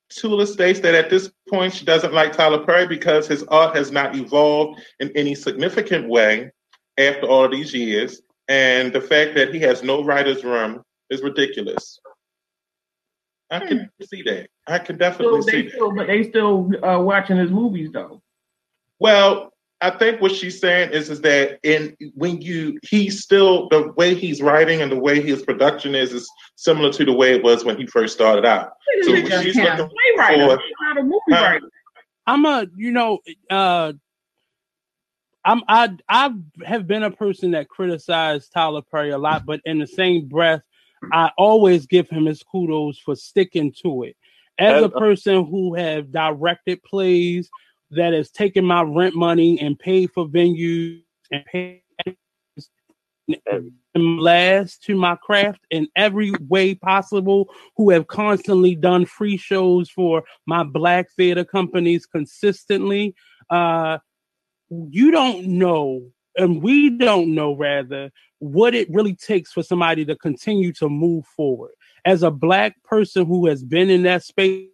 Tula 0.08 0.46
states 0.46 0.80
that 0.80 0.94
at 0.94 1.10
this 1.10 1.30
point 1.48 1.74
she 1.74 1.84
doesn't 1.84 2.12
like 2.12 2.32
Tyler 2.32 2.64
Perry 2.64 2.86
because 2.86 3.26
his 3.26 3.42
art 3.44 3.76
has 3.76 3.90
not 3.90 4.14
evolved 4.16 4.80
in 5.00 5.10
any 5.16 5.34
significant 5.34 6.08
way 6.08 6.50
after 6.98 7.26
all 7.26 7.48
these 7.48 7.74
years, 7.74 8.22
and 8.48 8.92
the 8.92 9.00
fact 9.00 9.34
that 9.36 9.52
he 9.52 9.60
has 9.60 9.82
no 9.82 10.04
writer's 10.04 10.44
room 10.44 10.82
is 11.10 11.22
ridiculous. 11.22 11.98
I 13.50 13.60
can 13.60 13.90
see 14.02 14.22
that. 14.22 14.48
I 14.66 14.78
can 14.78 14.98
definitely 14.98 15.42
Still, 15.42 15.50
see 15.52 15.62
they 15.62 15.68
that. 15.78 15.92
but 15.96 16.06
they 16.08 16.22
still 16.24 16.70
uh, 16.84 17.00
watching 17.00 17.36
his 17.36 17.50
movies 17.50 17.90
though. 17.92 18.20
Well, 18.98 19.52
I 19.80 19.90
think 19.90 20.20
what 20.20 20.32
she's 20.32 20.58
saying 20.58 20.90
is 20.92 21.10
is 21.10 21.20
that 21.20 21.58
in 21.62 21.96
when 22.14 22.40
you 22.40 22.78
he's 22.82 23.22
still 23.22 23.68
the 23.68 23.92
way 23.92 24.14
he's 24.14 24.40
writing 24.42 24.80
and 24.82 24.90
the 24.90 24.98
way 24.98 25.20
his 25.20 25.42
production 25.42 25.94
is 25.94 26.12
is 26.12 26.28
similar 26.56 26.90
to 26.92 27.04
the 27.04 27.12
way 27.12 27.34
it 27.34 27.42
was 27.44 27.64
when 27.64 27.76
he 27.76 27.86
first 27.86 28.14
started 28.14 28.44
out. 28.44 28.72
So 29.02 29.14
she's 29.14 29.56
him. 29.56 29.78
looking 29.78 29.96
Playwright, 30.16 30.38
for 30.38 30.58
he's 30.58 30.74
not 30.80 30.98
a 30.98 31.02
movie 31.02 31.20
Huh? 31.30 31.42
writer. 31.44 31.70
I'm 32.26 32.44
a, 32.44 32.66
you 32.74 32.90
know, 32.90 33.20
uh, 33.50 33.92
I'm 35.46 35.62
I 35.68 35.96
I 36.08 36.34
have 36.64 36.86
been 36.86 37.04
a 37.04 37.10
person 37.10 37.52
that 37.52 37.68
criticized 37.68 38.52
Tyler 38.52 38.82
Perry 38.82 39.10
a 39.10 39.18
lot, 39.18 39.46
but 39.46 39.60
in 39.64 39.78
the 39.78 39.86
same 39.86 40.26
breath, 40.26 40.62
I 41.12 41.30
always 41.38 41.86
give 41.86 42.10
him 42.10 42.26
his 42.26 42.42
kudos 42.42 42.98
for 42.98 43.14
sticking 43.14 43.72
to 43.82 44.02
it. 44.02 44.16
As 44.58 44.82
a 44.82 44.88
person 44.88 45.46
who 45.46 45.74
have 45.74 46.10
directed 46.10 46.82
plays 46.82 47.48
that 47.90 48.12
has 48.12 48.30
taken 48.30 48.64
my 48.64 48.82
rent 48.82 49.14
money 49.14 49.60
and 49.60 49.78
paid 49.78 50.10
for 50.12 50.26
venues 50.26 51.02
and 51.30 51.44
paid 51.46 51.82
last 53.94 54.82
to 54.84 54.96
my 54.96 55.16
craft 55.16 55.60
in 55.70 55.86
every 55.94 56.32
way 56.48 56.74
possible, 56.74 57.48
who 57.76 57.90
have 57.90 58.06
constantly 58.08 58.74
done 58.74 59.04
free 59.04 59.36
shows 59.36 59.90
for 59.90 60.24
my 60.46 60.64
black 60.64 61.06
theater 61.16 61.44
companies 61.44 62.06
consistently. 62.06 63.14
Uh, 63.50 63.98
you 64.70 65.10
don't 65.10 65.46
know, 65.46 66.02
and 66.36 66.62
we 66.62 66.90
don't 66.90 67.34
know 67.34 67.54
rather, 67.56 68.10
what 68.38 68.74
it 68.74 68.88
really 68.90 69.14
takes 69.14 69.52
for 69.52 69.62
somebody 69.62 70.04
to 70.04 70.16
continue 70.16 70.72
to 70.74 70.88
move 70.88 71.24
forward. 71.26 71.72
As 72.04 72.22
a 72.22 72.30
black 72.30 72.82
person 72.84 73.26
who 73.26 73.46
has 73.46 73.64
been 73.64 73.90
in 73.90 74.02
that 74.04 74.22
space, 74.22 74.68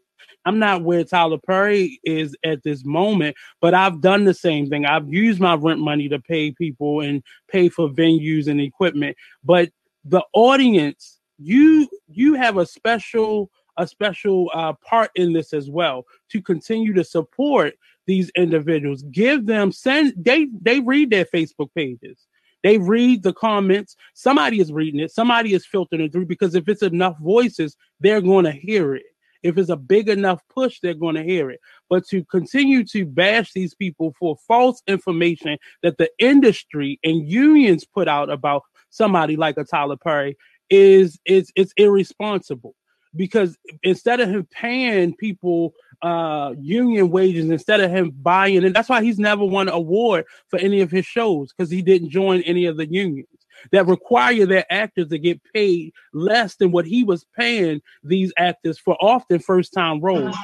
I'm 0.44 0.58
not 0.58 0.82
where 0.82 1.04
Tyler 1.04 1.38
Perry 1.38 2.00
is 2.04 2.34
at 2.44 2.62
this 2.64 2.84
moment, 2.84 3.36
but 3.60 3.74
I've 3.74 4.00
done 4.00 4.24
the 4.24 4.34
same 4.34 4.68
thing. 4.68 4.84
I've 4.84 5.12
used 5.12 5.40
my 5.40 5.54
rent 5.54 5.78
money 5.78 6.08
to 6.08 6.18
pay 6.18 6.50
people 6.50 7.00
and 7.00 7.22
pay 7.48 7.68
for 7.68 7.88
venues 7.88 8.48
and 8.48 8.60
equipment. 8.60 9.16
But 9.44 9.70
the 10.04 10.24
audience, 10.32 11.20
you 11.38 11.88
you 12.08 12.34
have 12.34 12.56
a 12.56 12.66
special 12.66 13.50
a 13.78 13.86
special 13.86 14.50
uh, 14.52 14.74
part 14.84 15.10
in 15.14 15.32
this 15.32 15.52
as 15.52 15.70
well 15.70 16.04
to 16.30 16.42
continue 16.42 16.92
to 16.92 17.04
support 17.04 17.74
these 18.06 18.30
individuals. 18.30 19.02
Give 19.04 19.46
them 19.46 19.72
send 19.72 20.14
they 20.16 20.48
they 20.60 20.80
read 20.80 21.10
their 21.10 21.24
Facebook 21.24 21.70
pages. 21.74 22.26
They 22.62 22.78
read 22.78 23.22
the 23.22 23.32
comments. 23.32 23.96
Somebody 24.14 24.60
is 24.60 24.72
reading 24.72 25.00
it. 25.00 25.10
Somebody 25.10 25.54
is 25.54 25.66
filtering 25.66 26.02
it 26.02 26.12
through 26.12 26.26
because 26.26 26.54
if 26.54 26.68
it's 26.68 26.82
enough 26.82 27.18
voices, 27.18 27.76
they're 28.00 28.20
going 28.20 28.44
to 28.44 28.52
hear 28.52 28.94
it. 28.94 29.02
If 29.42 29.58
it's 29.58 29.70
a 29.70 29.76
big 29.76 30.08
enough 30.08 30.40
push, 30.48 30.78
they're 30.80 30.94
going 30.94 31.16
to 31.16 31.24
hear 31.24 31.50
it. 31.50 31.58
But 31.90 32.06
to 32.08 32.24
continue 32.24 32.84
to 32.86 33.04
bash 33.04 33.52
these 33.52 33.74
people 33.74 34.14
for 34.18 34.36
false 34.46 34.80
information 34.86 35.58
that 35.82 35.98
the 35.98 36.10
industry 36.18 37.00
and 37.02 37.28
unions 37.28 37.84
put 37.84 38.06
out 38.06 38.30
about 38.30 38.62
somebody 38.90 39.36
like 39.36 39.56
a 39.58 39.64
Tyler 39.64 39.96
Perry 39.96 40.36
is 40.70 41.18
is 41.26 41.52
it's 41.56 41.72
irresponsible 41.76 42.74
because 43.14 43.56
instead 43.82 44.20
of 44.20 44.28
him 44.28 44.46
paying 44.50 45.14
people 45.14 45.74
uh 46.02 46.52
union 46.58 47.10
wages 47.10 47.48
instead 47.48 47.80
of 47.80 47.90
him 47.90 48.10
buying 48.22 48.64
and 48.64 48.74
that's 48.74 48.88
why 48.88 49.02
he's 49.02 49.18
never 49.18 49.44
won 49.44 49.68
an 49.68 49.74
award 49.74 50.24
for 50.48 50.58
any 50.58 50.80
of 50.80 50.90
his 50.90 51.06
shows 51.06 51.52
because 51.52 51.70
he 51.70 51.82
didn't 51.82 52.10
join 52.10 52.40
any 52.42 52.66
of 52.66 52.76
the 52.76 52.90
unions 52.90 53.28
that 53.70 53.86
require 53.86 54.44
their 54.44 54.64
actors 54.72 55.08
to 55.08 55.18
get 55.18 55.40
paid 55.54 55.92
less 56.12 56.56
than 56.56 56.72
what 56.72 56.84
he 56.84 57.04
was 57.04 57.24
paying 57.38 57.80
these 58.02 58.32
actors 58.36 58.78
for 58.78 58.96
often 59.00 59.38
first 59.38 59.72
time 59.72 60.00
roles. 60.00 60.36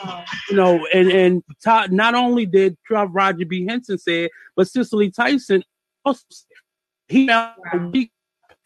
You 0.50 0.56
know 0.56 0.86
and 0.94 1.10
and 1.10 1.42
Todd, 1.64 1.90
not 1.90 2.14
only 2.14 2.46
did 2.46 2.76
Taraji 2.88 3.48
P. 3.48 3.66
Henson 3.66 3.98
say 3.98 4.28
but 4.56 4.68
cicely 4.68 5.10
tyson 5.10 5.64
also 6.04 6.22
he 7.08 7.28
week 7.90 8.12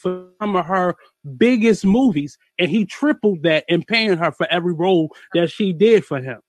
for 0.02 0.26
some 0.40 0.56
of 0.56 0.66
her 0.66 0.96
biggest 1.36 1.84
movies, 1.84 2.36
and 2.58 2.70
he 2.70 2.84
tripled 2.84 3.42
that 3.44 3.64
in 3.68 3.82
paying 3.82 4.16
her 4.16 4.32
for 4.32 4.46
every 4.50 4.74
role 4.74 5.14
that 5.34 5.50
she 5.50 5.72
did 5.72 6.04
for 6.04 6.20
him. 6.20 6.40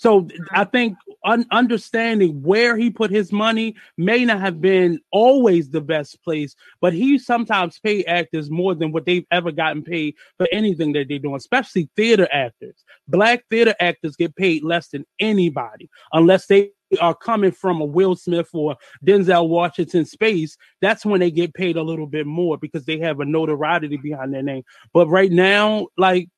So 0.00 0.22
mm-hmm. 0.22 0.44
I 0.52 0.64
think 0.64 0.96
un- 1.26 1.44
understanding 1.52 2.42
where 2.42 2.74
he 2.74 2.88
put 2.88 3.10
his 3.10 3.32
money 3.32 3.76
may 3.98 4.24
not 4.24 4.40
have 4.40 4.58
been 4.58 4.98
always 5.12 5.68
the 5.68 5.82
best 5.82 6.24
place, 6.24 6.56
but 6.80 6.94
he 6.94 7.18
sometimes 7.18 7.78
pay 7.78 8.02
actors 8.04 8.50
more 8.50 8.74
than 8.74 8.92
what 8.92 9.04
they've 9.04 9.26
ever 9.30 9.52
gotten 9.52 9.82
paid 9.82 10.14
for 10.38 10.48
anything 10.52 10.94
that 10.94 11.08
they're 11.08 11.18
doing, 11.18 11.36
especially 11.36 11.90
theater 11.96 12.26
actors. 12.32 12.82
Black 13.08 13.44
theater 13.50 13.74
actors 13.78 14.16
get 14.16 14.34
paid 14.36 14.64
less 14.64 14.88
than 14.88 15.04
anybody 15.18 15.90
unless 16.14 16.46
they 16.46 16.70
are 17.00 17.14
coming 17.14 17.52
from 17.52 17.80
a 17.80 17.84
Will 17.84 18.16
Smith 18.16 18.48
or 18.52 18.76
Denzel 19.04 19.48
Washington 19.48 20.04
space. 20.04 20.56
That's 20.80 21.04
when 21.04 21.20
they 21.20 21.30
get 21.30 21.54
paid 21.54 21.76
a 21.76 21.82
little 21.82 22.06
bit 22.06 22.26
more 22.26 22.58
because 22.58 22.84
they 22.84 22.98
have 22.98 23.20
a 23.20 23.24
notoriety 23.24 23.96
behind 23.96 24.34
their 24.34 24.42
name. 24.42 24.64
But 24.92 25.08
right 25.08 25.30
now, 25.30 25.88
like 25.96 26.28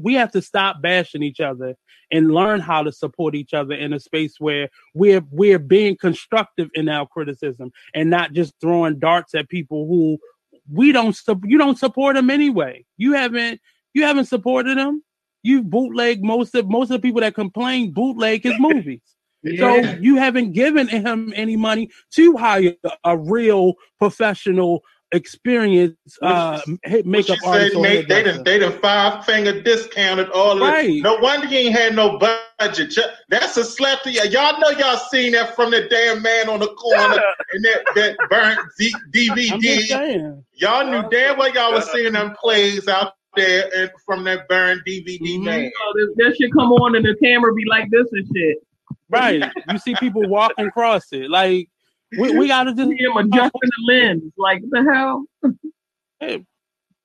we 0.00 0.14
have 0.14 0.32
to 0.32 0.42
stop 0.42 0.82
bashing 0.82 1.22
each 1.22 1.40
other 1.40 1.76
and 2.10 2.32
learn 2.32 2.60
how 2.60 2.82
to 2.82 2.92
support 2.92 3.34
each 3.34 3.54
other 3.54 3.74
in 3.74 3.92
a 3.92 4.00
space 4.00 4.36
where 4.38 4.68
we're 4.92 5.22
we're 5.30 5.58
being 5.58 5.96
constructive 5.96 6.68
in 6.74 6.88
our 6.88 7.06
criticism 7.06 7.72
and 7.94 8.10
not 8.10 8.32
just 8.32 8.54
throwing 8.60 8.98
darts 8.98 9.34
at 9.34 9.48
people 9.48 9.86
who 9.86 10.18
we 10.70 10.92
don't 10.92 11.18
you 11.44 11.58
don't 11.58 11.78
support 11.78 12.16
them 12.16 12.30
anyway. 12.30 12.84
You 12.96 13.12
haven't 13.12 13.60
you 13.92 14.04
haven't 14.04 14.26
supported 14.26 14.78
them. 14.78 15.02
You 15.42 15.62
bootleg 15.62 16.22
most 16.22 16.54
of 16.54 16.68
most 16.68 16.90
of 16.90 17.00
the 17.00 17.06
people 17.06 17.20
that 17.20 17.34
complain 17.34 17.92
bootleg 17.92 18.42
his 18.42 18.54
movies. 18.58 19.02
So 19.58 19.80
you 20.00 20.16
haven't 20.16 20.52
given 20.52 20.88
him 20.88 21.32
any 21.36 21.56
money 21.56 21.90
to 22.14 22.36
hire 22.36 22.74
a 23.04 23.16
real 23.18 23.74
professional, 23.98 24.82
experienced 25.12 26.18
uh, 26.22 26.60
hit 26.84 27.04
What 27.04 27.06
makeup 27.06 27.38
you 27.42 27.48
artist. 27.48 27.74
say, 27.74 27.80
they 27.82 27.96
hairdresser. 27.96 28.32
done 28.32 28.44
they 28.44 28.58
done 28.58 28.78
five 28.80 29.24
finger 29.24 29.60
discounted 29.62 30.30
all 30.30 30.62
of 30.62 30.74
it. 30.74 31.02
No 31.02 31.16
wonder 31.16 31.46
he 31.46 31.58
ain't 31.66 31.76
had 31.76 31.94
no 31.94 32.18
budget. 32.18 32.94
That's 33.28 33.56
a 33.56 33.64
slap 33.64 34.02
to 34.02 34.10
y'all. 34.10 34.26
Y'all 34.26 34.58
know 34.60 34.70
y'all 34.70 34.96
seen 35.10 35.32
that 35.32 35.54
from 35.54 35.70
the 35.70 35.88
damn 35.88 36.22
man 36.22 36.48
on 36.48 36.60
the 36.60 36.68
corner 36.68 37.20
and 37.52 37.64
that 37.64 37.82
that 37.94 38.16
burnt 38.30 38.60
D- 38.78 38.92
I'm 39.52 39.60
just 39.60 39.90
DVD. 39.90 40.42
Y'all 40.54 40.90
knew 40.90 41.08
damn 41.10 41.36
well 41.38 41.52
y'all 41.52 41.72
was 41.72 41.90
seeing 41.92 42.12
them 42.14 42.34
plays 42.40 42.88
out 42.88 43.12
there 43.36 43.68
and 43.76 43.90
from 44.06 44.22
that 44.24 44.48
burned 44.48 44.80
DVD 44.86 45.18
Mhm. 45.20 45.42
man. 45.42 45.64
So 45.76 45.92
that, 45.94 46.14
that 46.18 46.36
shit 46.40 46.52
come 46.52 46.72
on 46.72 46.94
and 46.96 47.04
the 47.04 47.16
camera 47.22 47.52
be 47.52 47.64
like 47.68 47.90
this 47.90 48.06
and 48.12 48.26
shit. 48.34 48.58
Right. 49.14 49.52
You 49.70 49.78
see 49.78 49.94
people 49.96 50.28
walking 50.28 50.66
across 50.66 51.12
it. 51.12 51.30
Like 51.30 51.68
we, 52.18 52.36
we 52.36 52.48
gotta 52.48 52.74
just 52.74 52.90
See 52.90 53.04
him 53.04 53.16
adjusting 53.16 53.60
the 53.62 53.84
lens. 53.86 54.32
Like 54.36 54.62
what 54.62 54.84
the 54.84 54.92
hell? 54.92 55.24
Hey, 56.20 56.44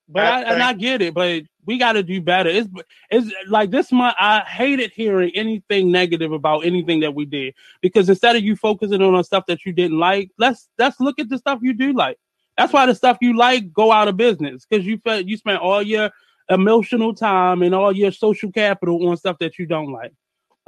but 0.07 0.26
I, 0.26 0.41
and 0.41 0.64
I 0.64 0.74
get 0.74 1.01
it, 1.01 1.14
but 1.14 1.43
we 1.66 1.78
gotta 1.78 2.01
do 2.01 2.22
better. 2.22 2.49
It's 2.49 2.70
it's 3.12 3.32
like 3.47 3.70
this 3.70 3.91
month 3.91 4.16
I 4.20 4.39
hated 4.41 4.91
hearing 4.91 5.32
anything 5.36 5.91
negative 5.91 6.32
about 6.32 6.66
anything 6.66 6.99
that 7.01 7.14
we 7.14 7.26
did. 7.26 7.53
Because 7.82 8.10
instead 8.10 8.36
of 8.36 8.43
you 8.43 8.55
focusing 8.55 9.01
on 9.01 9.14
the 9.14 9.24
stuff 9.24 9.45
that 9.47 9.66
you 9.66 9.74
didn't 9.74 9.99
like, 9.99 10.32
let's 10.38 10.68
let's 10.78 10.99
look 10.99 11.20
at 11.20 11.30
the 11.30 11.38
stuff 11.38 11.60
you 11.62 11.74
do 11.74 11.93
like. 11.93 12.18
That's 12.57 12.74
why 12.74 12.88
the 12.88 12.95
stuff 12.95 13.18
you 13.22 13.38
like 13.38 13.72
go 13.72 13.91
out 13.91 14.07
of 14.07 14.18
business 14.18 14.66
because 14.66 14.86
you 14.86 14.97
felt 14.97 15.26
you 15.26 15.38
spent 15.38 15.62
all 15.62 15.82
your 15.82 16.10
emotional 16.49 17.14
time 17.14 17.62
and 17.62 17.76
all 17.76 17.95
your 17.95 18.12
social 18.12 18.51
capital 18.51 19.07
on 19.07 19.16
stuff 19.18 19.38
that 19.39 19.60
you 19.60 19.66
don't 19.66 19.91
like. 19.91 20.14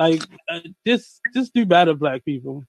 Like, 0.02 0.24
uh, 0.49 0.60
just 0.86 1.22
just 1.34 1.54
do 1.54 1.66
better, 1.66 1.93
black 1.93 2.26
people. 2.26 2.66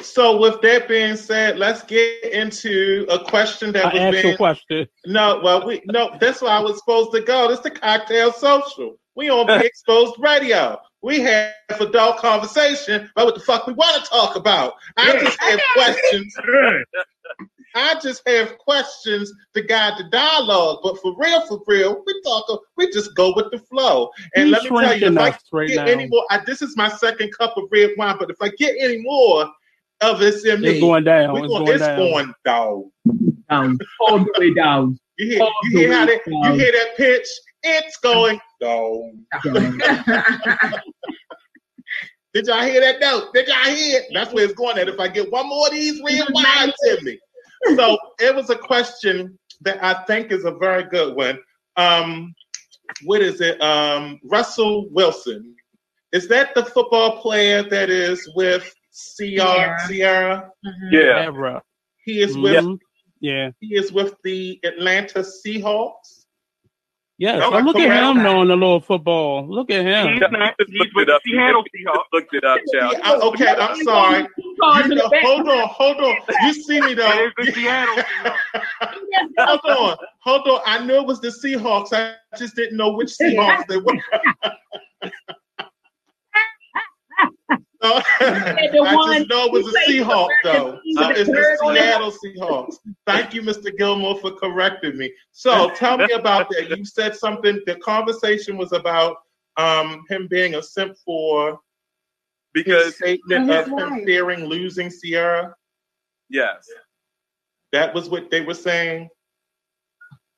So 0.00 0.38
with 0.38 0.60
that 0.60 0.88
being 0.88 1.16
said, 1.16 1.58
let's 1.58 1.82
get 1.82 2.24
into 2.24 3.06
a 3.08 3.18
question 3.18 3.72
that 3.72 3.86
An 3.86 3.92
was 3.92 4.00
actual 4.02 4.22
being 4.22 4.36
question. 4.36 4.86
No, 5.06 5.40
well, 5.42 5.66
we 5.66 5.82
no. 5.86 6.16
That's 6.20 6.42
where 6.42 6.52
I 6.52 6.60
was 6.60 6.78
supposed 6.78 7.12
to 7.12 7.22
go. 7.22 7.48
This 7.48 7.58
is 7.58 7.64
the 7.64 7.70
cocktail 7.70 8.32
social. 8.32 8.98
We 9.14 9.30
on 9.30 9.46
Be 9.60 9.66
Exposed 9.66 10.16
Radio. 10.18 10.78
We 11.02 11.20
have 11.20 11.52
adult 11.80 12.18
conversation 12.18 13.08
about 13.14 13.26
what 13.26 13.34
the 13.34 13.40
fuck 13.40 13.66
we 13.66 13.72
want 13.72 14.02
to 14.02 14.10
talk 14.10 14.36
about. 14.36 14.74
I 14.96 15.12
just 15.18 15.40
have 15.40 15.60
questions. 15.74 16.36
I 17.74 17.98
just 18.02 18.22
have 18.26 18.56
questions 18.58 19.32
to 19.54 19.62
guide 19.62 19.94
the 19.98 20.04
dialogue. 20.04 20.78
But 20.82 20.98
for 21.00 21.14
real, 21.18 21.46
for 21.46 21.60
real, 21.66 22.02
we 22.06 22.20
talk. 22.22 22.62
We 22.76 22.90
just 22.90 23.14
go 23.14 23.32
with 23.34 23.50
the 23.50 23.58
flow. 23.58 24.10
And 24.34 24.46
He's 24.48 24.52
let 24.52 24.62
me 24.64 24.68
tell 24.70 24.96
you, 24.96 25.06
if 25.08 25.18
I 25.18 25.28
us 25.30 25.42
right 25.52 25.68
get 25.68 25.76
now. 25.86 25.92
any 25.92 26.06
more, 26.08 26.24
I, 26.30 26.38
this 26.46 26.62
is 26.62 26.76
my 26.76 26.88
second 26.88 27.32
cup 27.36 27.56
of 27.56 27.64
red 27.70 27.90
wine. 27.98 28.16
But 28.18 28.30
if 28.30 28.36
I 28.40 28.48
get 28.50 28.74
any 28.80 28.98
more 29.02 29.50
of 30.00 30.18
this 30.18 30.44
in 30.46 30.60
me, 30.62 30.68
It's 30.70 30.80
going 30.80 31.04
down. 31.04 31.34
we 31.34 31.40
It's 31.40 31.48
gonna- 31.52 31.64
going 31.64 31.76
it's 31.76 31.86
down. 31.86 31.98
going 31.98 32.34
down. 32.44 32.92
Down. 33.50 33.78
All 34.00 34.18
the 34.18 34.32
way 34.38 34.54
down. 34.54 34.98
You 35.18 35.28
hear, 35.28 35.48
you 35.64 35.78
hear 35.78 35.92
how 35.92 36.06
way 36.06 36.20
that, 36.24 36.26
you 36.26 36.52
hear 36.58 36.72
that 36.72 36.96
pitch? 36.96 37.26
It's 37.62 37.96
going 37.98 38.38
down. 38.60 39.24
Did 42.34 42.46
y'all 42.48 42.62
hear 42.62 42.80
that 42.82 43.00
note? 43.00 43.32
Did 43.32 43.48
y'all 43.48 43.56
hear 43.74 44.00
it? 44.00 44.06
That's 44.12 44.32
where 44.34 44.44
it's 44.44 44.52
going 44.52 44.76
at. 44.78 44.88
If 44.88 45.00
I 45.00 45.08
get 45.08 45.32
one 45.32 45.48
more 45.48 45.68
of 45.68 45.72
these 45.72 46.02
red 46.04 46.26
wines 46.30 46.74
in 46.90 47.02
me. 47.04 47.18
So 47.74 47.98
it 48.20 48.34
was 48.34 48.50
a 48.50 48.56
question 48.56 49.38
that 49.62 49.82
I 49.82 49.94
think 50.04 50.30
is 50.30 50.44
a 50.44 50.52
very 50.52 50.84
good 50.84 51.16
one. 51.16 51.38
Um, 51.76 52.34
what 53.04 53.22
is 53.22 53.40
it? 53.40 53.60
Um, 53.60 54.20
Russell 54.24 54.88
Wilson. 54.90 55.54
Is 56.12 56.28
that 56.28 56.54
the 56.54 56.64
football 56.64 57.20
player 57.20 57.62
that 57.62 57.90
is 57.90 58.30
with 58.34 58.72
Ciara? 59.18 59.76
Ciara? 59.88 60.50
Mhm. 60.64 60.92
Yeah. 60.92 61.26
He 62.04 62.20
is 62.22 62.36
with 62.38 62.64
Mhm. 62.64 62.78
Yeah. 63.20 63.50
he 63.60 63.74
is 63.74 63.92
with 63.92 64.14
the 64.22 64.60
Atlanta 64.62 65.20
Seahawks. 65.20 66.25
Yes. 67.18 67.40
No, 67.40 67.50
Oh, 67.54 67.60
look 67.60 67.76
at 67.76 68.14
him 68.16 68.22
knowing 68.22 68.50
a 68.50 68.54
little 68.54 68.78
football. 68.80 69.48
Look 69.48 69.70
at 69.70 69.84
him. 69.86 70.12
He's 70.12 70.20
not. 70.30 70.54
Just 70.60 70.70
He's 70.70 70.78
looked 70.80 70.94
with 70.94 71.08
it 71.08 71.14
up. 71.14 71.22
the 71.24 71.30
Seattle 71.32 71.64
You 71.72 71.86
Seahawks. 71.86 72.04
looked 72.12 72.34
it 72.34 72.44
up, 72.44 72.58
child. 72.74 72.94
Yeah, 72.98 73.10
I- 73.10 73.16
okay, 73.16 73.48
I'm 73.48 73.82
sorry. 73.82 74.26
You 74.44 74.94
know, 74.96 75.10
hold 75.22 75.48
on, 75.48 75.68
hold 75.68 75.96
on. 75.98 76.16
You 76.42 76.52
see 76.52 76.80
me 76.80 76.92
though. 76.94 77.08
It 77.10 77.32
is 77.38 77.46
the 77.46 77.52
Seattle 77.52 77.94
Seahawks. 77.96 78.36
hold 79.38 79.60
on, 79.90 79.96
hold 80.20 80.46
on. 80.48 80.60
I 80.66 80.84
knew 80.84 80.94
it 80.96 81.06
was 81.06 81.20
the 81.22 81.28
Seahawks. 81.28 81.92
I 81.94 82.14
just 82.38 82.54
didn't 82.54 82.76
know 82.76 82.92
which 82.92 83.08
Seahawks 83.18 83.66
they 83.66 83.78
were. 83.78 83.94
No, 88.72 88.84
I 88.84 88.94
one- 88.94 89.16
just 89.18 89.30
know 89.30 89.46
it 89.46 89.52
was 89.52 89.66
a 89.74 89.80
he 89.80 90.00
played 90.02 90.06
Seahawks, 90.06 90.28
for 90.42 90.48
though. 90.52 90.68
Uh, 90.76 90.80
It's 91.10 91.26
the 91.28 91.34
third 91.34 91.58
on 91.64 91.74
the- 91.74 91.80
Seattle 91.80 92.12
Seahawks. 92.24 92.74
Thank 93.06 93.34
you, 93.34 93.42
Mr. 93.42 93.76
Gilmore, 93.76 94.18
for 94.20 94.32
correcting 94.32 94.96
me. 94.96 95.12
So 95.32 95.70
tell 95.76 95.96
me 95.98 96.10
about 96.12 96.48
that. 96.50 96.76
You 96.76 96.84
said 96.84 97.16
something. 97.16 97.60
The 97.66 97.76
conversation 97.76 98.56
was 98.56 98.72
about 98.72 99.16
um, 99.56 100.02
him 100.08 100.26
being 100.28 100.54
a 100.56 100.62
simp 100.62 100.96
for 101.04 101.58
his 102.54 102.64
Because 102.64 102.96
statement 102.96 103.48
For 103.48 103.58
of 103.58 103.66
his 103.68 103.78
him 103.98 104.04
fearing 104.04 104.44
losing 104.46 104.90
Ciara. 104.90 105.54
yes, 106.28 106.68
That 107.72 107.94
was 107.94 108.08
what 108.08 108.30
they 108.30 108.40
were 108.42 108.54
saying. 108.54 109.08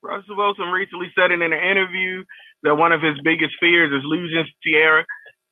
Russell 0.02 0.36
Wilson 0.36 0.68
recently 0.68 1.10
said 1.18 1.32
in 1.32 1.42
an 1.42 1.52
interview 1.52 2.24
that 2.62 2.74
one 2.76 2.92
of 2.92 3.02
his 3.02 3.16
biggest 3.24 3.54
fears 3.60 3.92
is 3.92 4.02
losing 4.04 4.46
Ciara, 4.64 5.04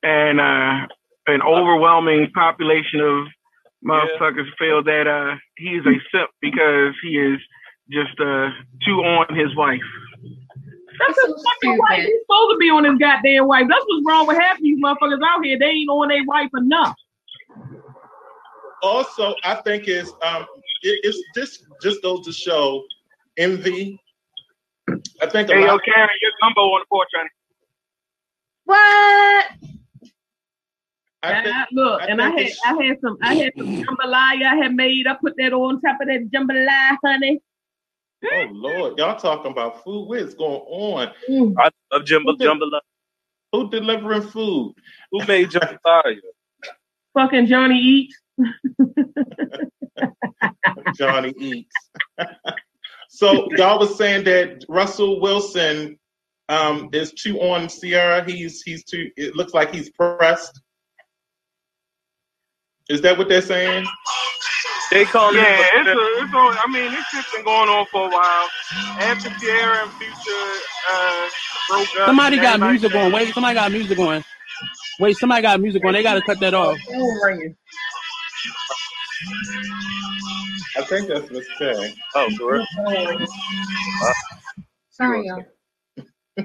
and 0.02 0.40
uh, 0.40 0.86
an 1.26 1.42
overwhelming 1.42 2.30
population 2.34 3.00
of 3.00 3.26
motherfuckers 3.84 4.46
feel 4.58 4.82
that 4.84 5.06
uh, 5.06 5.36
he 5.56 5.70
is 5.70 5.84
a 5.86 5.94
simp 6.12 6.30
because 6.40 6.94
he 7.02 7.18
is 7.18 7.38
just 7.90 8.18
uh, 8.20 8.50
too 8.84 8.98
on 9.04 9.34
his 9.36 9.54
wife. 9.56 9.80
That's 10.98 11.20
So 11.20 11.32
a 11.34 11.36
fucking 11.42 11.78
wife. 11.78 11.88
stupid. 11.90 12.06
He's 12.06 12.20
supposed 12.22 12.54
to 12.54 12.56
be 12.58 12.70
on 12.70 12.84
his 12.84 12.98
goddamn 12.98 13.46
wife. 13.48 13.66
That's 13.68 13.84
what's 13.86 14.04
wrong 14.06 14.26
with 14.26 14.38
half 14.38 14.58
these 14.60 14.78
motherfuckers 14.82 15.20
out 15.26 15.44
here. 15.44 15.58
They 15.58 15.66
ain't 15.66 15.90
on 15.90 16.08
their 16.08 16.24
wife 16.24 16.50
enough. 16.56 16.94
Also, 18.82 19.34
I 19.44 19.56
think 19.56 19.88
is 19.88 20.12
um, 20.22 20.46
it, 20.82 21.00
it's 21.02 21.18
this 21.34 21.62
just 21.82 22.02
goes 22.02 22.24
to 22.26 22.32
show 22.32 22.84
envy. 23.36 23.98
I 25.20 25.26
think 25.28 25.50
a 25.50 25.54
Hey, 25.54 25.60
yo, 25.62 25.66
lot. 25.68 25.80
Karen, 25.84 26.08
your 26.22 26.32
gumbo 26.42 26.60
on 26.62 26.80
the 26.80 26.86
porch, 26.90 27.08
honey. 27.14 27.28
What? 28.64 29.46
I 31.26 31.32
And 31.32 31.44
think, 31.44 31.56
I, 31.56 31.64
look, 31.72 32.02
I 32.02 32.06
and 32.06 32.22
I 32.22 32.30
had 32.30 32.38
it's- 32.40 32.58
I 32.64 32.82
had 32.84 33.00
some 33.00 33.16
I 33.22 33.34
had 33.34 33.52
some 33.58 33.66
jambalaya 33.66 34.44
I 34.52 34.56
had 34.62 34.74
made. 34.74 35.06
I 35.06 35.14
put 35.14 35.34
that 35.38 35.52
on 35.52 35.80
top 35.80 36.00
of 36.00 36.08
that 36.08 36.30
jambalaya, 36.30 36.96
honey. 37.04 37.40
oh 38.32 38.46
Lord, 38.52 38.98
y'all 38.98 39.18
talking 39.18 39.50
about 39.52 39.82
food? 39.84 40.06
What 40.08 40.18
is 40.20 40.34
going 40.34 40.60
on? 40.60 41.12
Mm. 41.28 41.54
I 41.58 41.70
love 41.92 42.04
Jumbo 42.04 42.36
Jumbo. 42.36 42.66
Who 43.52 43.70
delivering 43.70 44.22
food? 44.22 44.74
Who 45.12 45.24
made 45.26 45.50
Jambalaya? 45.50 46.16
Fucking 47.14 47.46
Johnny 47.46 47.78
Eats. 47.78 48.20
Johnny 50.96 51.32
Eats. 51.38 51.74
so 53.08 53.48
y'all 53.56 53.78
was 53.78 53.96
saying 53.96 54.24
that 54.24 54.64
Russell 54.68 55.20
Wilson 55.20 55.98
um, 56.48 56.88
is 56.92 57.12
too 57.12 57.40
on 57.40 57.68
Ciara. 57.68 58.24
He's 58.30 58.62
he's 58.62 58.84
too. 58.84 59.10
It 59.16 59.34
looks 59.36 59.54
like 59.54 59.74
he's 59.74 59.90
pressed. 59.90 60.60
Is 62.88 63.00
that 63.02 63.18
what 63.18 63.28
they're 63.28 63.42
saying? 63.42 63.84
They 64.92 65.04
call 65.04 65.34
Yeah, 65.34 65.42
it. 65.58 65.66
it's 65.74 65.88
a, 65.88 66.24
it's 66.24 66.34
on. 66.34 66.56
I 66.58 66.66
mean, 66.70 66.92
this 66.92 67.04
shit's 67.08 67.26
been 67.34 67.44
going 67.44 67.68
on 67.68 67.86
for 67.90 68.06
a 68.06 68.10
while. 68.10 68.48
After 69.00 69.30
Ciara 69.40 69.82
and 69.82 69.92
Future 69.94 70.52
uh, 70.92 71.28
broke 71.68 71.88
up, 72.00 72.06
Somebody 72.06 72.36
got 72.36 72.60
music 72.60 72.92
said- 72.92 73.00
on. 73.06 73.12
Wait, 73.12 73.34
somebody 73.34 73.54
got 73.54 73.72
music 73.72 73.98
on. 73.98 74.24
Wait, 75.00 75.16
somebody 75.16 75.42
got 75.42 75.60
music 75.60 75.84
on. 75.84 75.92
They 75.92 76.02
gotta 76.04 76.22
cut 76.22 76.38
that 76.40 76.54
off. 76.54 76.78
Ringing. 77.24 77.56
I 80.76 80.82
think 80.82 81.08
that's 81.08 81.30
Miss 81.30 81.46
K. 81.58 81.94
Oh, 82.14 82.28
correct. 82.38 82.68
Phone 82.76 83.06
ringing. 83.06 83.26
Sorry, 84.90 85.26
y'all. 85.26 85.44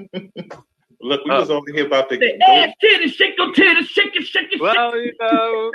Look, 1.04 1.24
we 1.24 1.30
Oh. 1.32 1.40
was 1.40 1.50
over 1.50 1.66
here 1.72 1.86
about 1.86 2.08
to. 2.10 2.16
Say, 2.18 2.38
ass 2.48 2.70
titty, 2.80 3.08
shake 3.08 3.34
your 3.38 3.52
titty, 3.54 3.82
shake 3.84 4.14
it, 4.16 4.24
shake 4.24 4.44
it, 4.46 4.52
shake 4.52 4.60
Well, 4.60 4.96
you 4.96 5.12
know, 5.20 5.70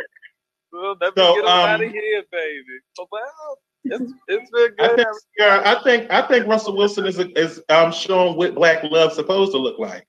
well, 0.72 0.96
let 1.00 1.16
me 1.16 1.24
So, 1.24 1.36
get 1.36 1.46
on 1.46 1.70
out 1.70 1.76
um, 1.82 1.86
of 1.86 1.92
here, 1.92 2.24
baby. 2.32 2.64
Well, 3.12 3.60
it's 3.86 4.14
it's 4.28 4.52
been 4.52 4.74
I 4.80 4.88
good. 4.88 4.96
think, 4.98 5.08
Ciara, 5.40 5.68
I 5.70 5.84
think 5.84 6.12
I 6.12 6.28
think 6.28 6.48
Russell 6.48 6.76
Wilson 6.76 7.06
is 7.06 7.20
is 7.20 7.62
um, 7.70 7.92
showing 7.92 8.38
what 8.38 8.56
black 8.56 8.84
love 8.84 9.14
supposed 9.14 9.52
to 9.54 9.58
look 9.58 9.80
like. 9.80 10.06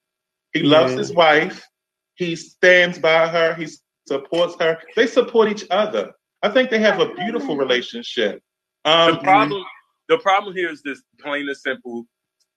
He 0.52 0.62
loves 0.62 0.92
Yeah. 0.92 0.98
his 0.98 1.12
wife. 1.12 1.64
He 2.14 2.34
stands 2.36 2.98
by 2.98 3.28
her. 3.28 3.54
He 3.54 3.68
supports 4.08 4.56
her. 4.60 4.78
They 4.96 5.06
support 5.06 5.48
each 5.48 5.64
other. 5.70 6.12
I 6.42 6.48
think 6.50 6.70
they 6.70 6.80
have 6.80 7.00
a 7.00 7.12
beautiful 7.14 7.56
relationship. 7.56 8.42
Um, 8.84 9.14
the 9.14 9.20
problem 9.20 9.64
the 10.08 10.18
problem 10.18 10.54
here 10.54 10.70
is 10.70 10.82
this 10.82 11.02
plain 11.20 11.46
and 11.48 11.56
simple 11.56 12.06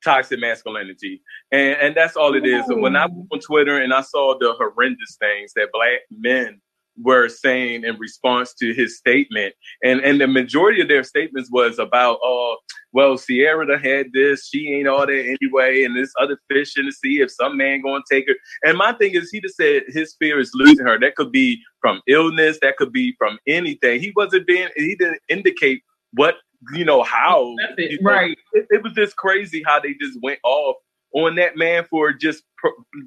toxic 0.03 0.39
masculinity 0.39 1.21
and 1.51 1.77
and 1.79 1.95
that's 1.95 2.15
all 2.15 2.33
it 2.33 2.43
is 2.45 2.67
and 2.69 2.81
when 2.81 2.95
i 2.95 3.05
went 3.05 3.27
on 3.31 3.39
twitter 3.39 3.77
and 3.77 3.93
i 3.93 4.01
saw 4.01 4.35
the 4.39 4.51
horrendous 4.57 5.15
things 5.19 5.53
that 5.55 5.67
black 5.71 5.99
men 6.09 6.59
were 7.01 7.29
saying 7.29 7.83
in 7.83 7.97
response 7.97 8.53
to 8.55 8.73
his 8.73 8.97
statement. 8.97 9.53
And 9.83 10.01
and 10.01 10.19
the 10.19 10.27
majority 10.27 10.81
of 10.81 10.87
their 10.87 11.03
statements 11.03 11.49
was 11.51 11.79
about 11.79 12.19
oh 12.23 12.57
well 12.91 13.17
Ciara 13.17 13.79
had 13.79 14.07
this 14.13 14.47
she 14.47 14.71
ain't 14.73 14.87
all 14.87 15.05
that 15.05 15.37
anyway 15.41 15.83
and 15.83 15.95
this 15.95 16.13
other 16.19 16.37
fish 16.49 16.77
in 16.77 16.85
the 16.85 16.91
sea 16.91 17.21
if 17.21 17.31
some 17.31 17.57
man 17.57 17.81
gonna 17.81 18.03
take 18.09 18.27
her. 18.27 18.35
And 18.63 18.77
my 18.77 18.93
thing 18.93 19.15
is 19.15 19.29
he 19.31 19.41
just 19.41 19.55
said 19.55 19.83
his 19.87 20.15
fear 20.19 20.39
is 20.39 20.51
losing 20.53 20.85
her. 20.85 20.99
That 20.99 21.15
could 21.15 21.31
be 21.31 21.61
from 21.79 22.01
illness 22.07 22.59
that 22.61 22.77
could 22.77 22.91
be 22.91 23.15
from 23.17 23.39
anything. 23.47 23.99
He 23.99 24.11
wasn't 24.15 24.47
being 24.47 24.69
he 24.75 24.95
didn't 24.95 25.21
indicate 25.29 25.81
what 26.13 26.35
you 26.73 26.85
know 26.85 27.01
how 27.01 27.55
it, 27.77 27.91
you 27.91 28.01
know, 28.01 28.11
right. 28.11 28.37
it, 28.53 28.67
it 28.69 28.83
was 28.83 28.93
just 28.93 29.15
crazy 29.15 29.63
how 29.65 29.79
they 29.79 29.95
just 29.99 30.19
went 30.21 30.39
off 30.43 30.75
on 31.13 31.35
that 31.35 31.57
man 31.57 31.85
for 31.89 32.13
just 32.13 32.43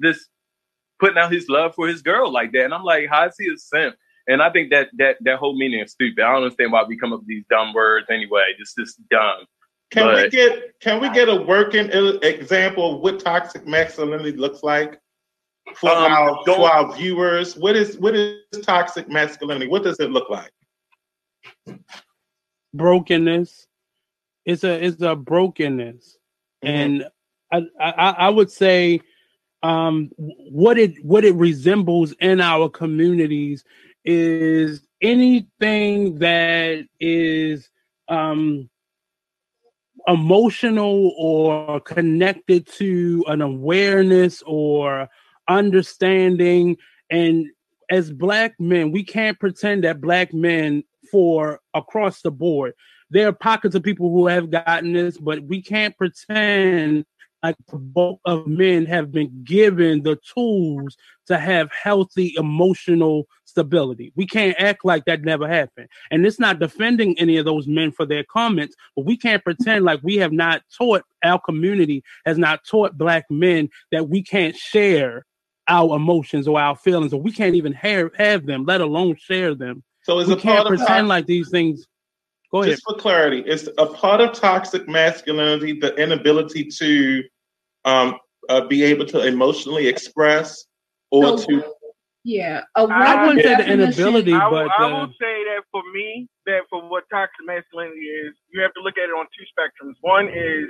this 0.01 0.27
putting 0.99 1.17
out 1.17 1.31
his 1.31 1.47
love 1.49 1.73
for 1.75 1.87
his 1.87 2.01
girl 2.01 2.31
like 2.31 2.51
that 2.51 2.65
and 2.65 2.73
i'm 2.73 2.83
like 2.83 3.07
how 3.09 3.25
is 3.27 3.35
he 3.37 3.47
a 3.53 3.57
simp 3.57 3.95
and 4.27 4.41
i 4.41 4.49
think 4.49 4.69
that 4.71 4.89
that 4.97 5.17
that 5.21 5.37
whole 5.37 5.57
meaning 5.57 5.79
is 5.81 5.91
stupid 5.91 6.23
i 6.23 6.31
don't 6.31 6.43
understand 6.43 6.71
why 6.71 6.83
we 6.83 6.97
come 6.97 7.13
up 7.13 7.19
with 7.19 7.27
these 7.27 7.43
dumb 7.49 7.73
words 7.73 8.07
anyway 8.09 8.53
just 8.57 8.75
just 8.77 8.99
dumb 9.09 9.45
Can 9.91 10.13
we 10.15 10.29
get 10.29 10.79
can 10.79 10.99
we 11.01 11.09
get 11.09 11.29
a 11.29 11.35
working 11.35 11.89
il- 11.91 12.19
example 12.19 12.95
of 12.95 13.01
what 13.01 13.19
toxic 13.19 13.67
masculinity 13.67 14.31
looks 14.33 14.63
like 14.63 14.99
for 15.75 15.89
Um, 15.89 16.11
our 16.11 16.43
for 16.45 16.69
our 16.69 16.95
viewers? 16.95 17.55
What 17.57 17.75
is 17.75 17.97
what 17.97 18.15
is 18.15 18.39
toxic 18.63 19.09
masculinity? 19.09 19.67
What 19.67 19.83
does 19.83 19.99
it 19.99 20.11
look 20.11 20.29
like? 20.29 20.51
brokenness. 22.73 23.67
It's 24.45 24.63
a 24.63 24.83
it's 24.85 25.01
a 25.01 25.15
brokenness, 25.15 26.17
Mhm. 26.63 26.69
and 26.69 27.05
I, 27.51 27.65
I 27.79 28.09
I 28.27 28.29
would 28.29 28.51
say 28.51 29.01
um 29.65 30.11
what 30.17 30.77
it 30.77 31.03
what 31.03 31.25
it 31.25 31.33
resembles 31.33 32.13
in 32.19 32.39
our 32.39 32.69
communities 32.69 33.63
is 34.03 34.85
anything 35.01 36.19
that 36.19 36.85
is 36.99 37.69
um 38.07 38.69
emotional 40.07 41.11
or 41.17 41.79
connected 41.79 42.67
to 42.67 43.25
an 43.27 43.41
awareness 43.41 44.43
or 44.45 45.09
understanding. 45.47 46.77
And 47.09 47.47
as 47.89 48.11
black 48.11 48.53
men 48.59 48.91
we 48.91 49.03
can't 49.03 49.39
pretend 49.39 49.83
that 49.83 49.99
black 49.99 50.31
men 50.31 50.83
for 51.11 51.59
across 51.73 52.21
the 52.21 52.29
board. 52.29 52.73
There 53.09 53.27
are 53.27 53.33
pockets 53.33 53.73
of 53.73 53.81
people 53.81 54.11
who 54.11 54.27
have 54.27 54.51
gotten 54.51 54.93
this 54.93 55.17
but 55.17 55.41
we 55.41 55.63
can't 55.63 55.97
pretend 55.97 57.05
like 57.45 57.55
the 57.69 57.77
bulk 57.77 58.19
of 58.25 58.47
men 58.47 58.87
have 58.87 59.11
been 59.11 59.43
given 59.43 60.01
the 60.01 60.17
tools 60.33 60.97
to 61.27 61.37
have 61.37 61.69
healthy 61.71 62.33
emotional 62.37 63.27
stability. 63.45 64.11
We 64.15 64.25
can't 64.25 64.55
act 64.59 64.83
like 64.83 65.05
that 65.05 65.21
never 65.21 65.47
happened. 65.47 65.87
And 66.09 66.25
it's 66.25 66.39
not 66.39 66.59
defending 66.59 67.17
any 67.19 67.37
of 67.37 67.45
those 67.45 67.67
men 67.67 67.91
for 67.91 68.03
their 68.03 68.23
comments, 68.23 68.75
but 68.95 69.05
we 69.05 69.15
can't 69.15 69.43
pretend 69.43 69.85
like 69.85 69.99
we 70.01 70.15
have 70.15 70.31
not 70.31 70.63
taught 70.75 71.03
our 71.23 71.39
community 71.39 72.03
has 72.25 72.39
not 72.39 72.65
taught 72.65 72.97
black 72.97 73.25
men 73.29 73.69
that 73.91 74.09
we 74.09 74.23
can't 74.23 74.55
share 74.55 75.23
our 75.67 75.95
emotions 75.95 76.47
or 76.47 76.59
our 76.59 76.75
feelings, 76.75 77.13
or 77.13 77.21
we 77.21 77.31
can't 77.31 77.55
even 77.55 77.73
have, 77.73 78.09
have 78.15 78.47
them, 78.47 78.65
let 78.65 78.81
alone 78.81 79.15
share 79.19 79.53
them. 79.53 79.83
So 80.01 80.17
is 80.17 80.27
we 80.27 80.33
a 80.33 80.37
can't 80.37 80.63
part 80.63 80.73
of 80.73 80.79
pretend 80.79 81.07
like 81.07 81.27
these 81.27 81.49
things. 81.49 81.85
Go 82.51 82.61
ahead. 82.61 82.73
just 82.73 82.83
for 82.83 82.95
clarity, 82.95 83.43
it's 83.45 83.67
a 83.77 83.85
part 83.85 84.21
of 84.21 84.33
toxic 84.33 84.87
masculinity 84.87 85.79
the 85.79 85.95
inability 85.95 86.65
to 86.65 87.23
um, 87.85 88.17
uh, 88.49 88.61
be 88.67 88.83
able 88.83 89.05
to 89.05 89.25
emotionally 89.25 89.87
express 89.87 90.65
or 91.11 91.37
So- 91.37 91.47
to 91.47 91.63
Yeah, 92.25 92.65
a 92.75 92.81
I 92.89 93.21
wouldn't 93.21 93.45
say 93.45 93.53
the 93.53 93.69
inability, 93.69 94.33
I, 94.33 94.47
will- 94.49 94.65
but 94.65 94.71
I 94.81 94.89
uh, 94.89 94.93
will 94.97 95.13
say 95.21 95.35
that 95.45 95.61
for 95.71 95.83
me, 95.93 96.27
that 96.49 96.65
for 96.73 96.81
what 96.89 97.03
toxic 97.13 97.45
masculinity 97.45 98.01
is, 98.01 98.33
you 98.49 98.61
have 98.65 98.73
to 98.73 98.81
look 98.81 98.97
at 98.97 99.05
it 99.09 99.13
on 99.13 99.27
two 99.37 99.45
spectrums. 99.53 99.93
One 100.01 100.25
is 100.33 100.65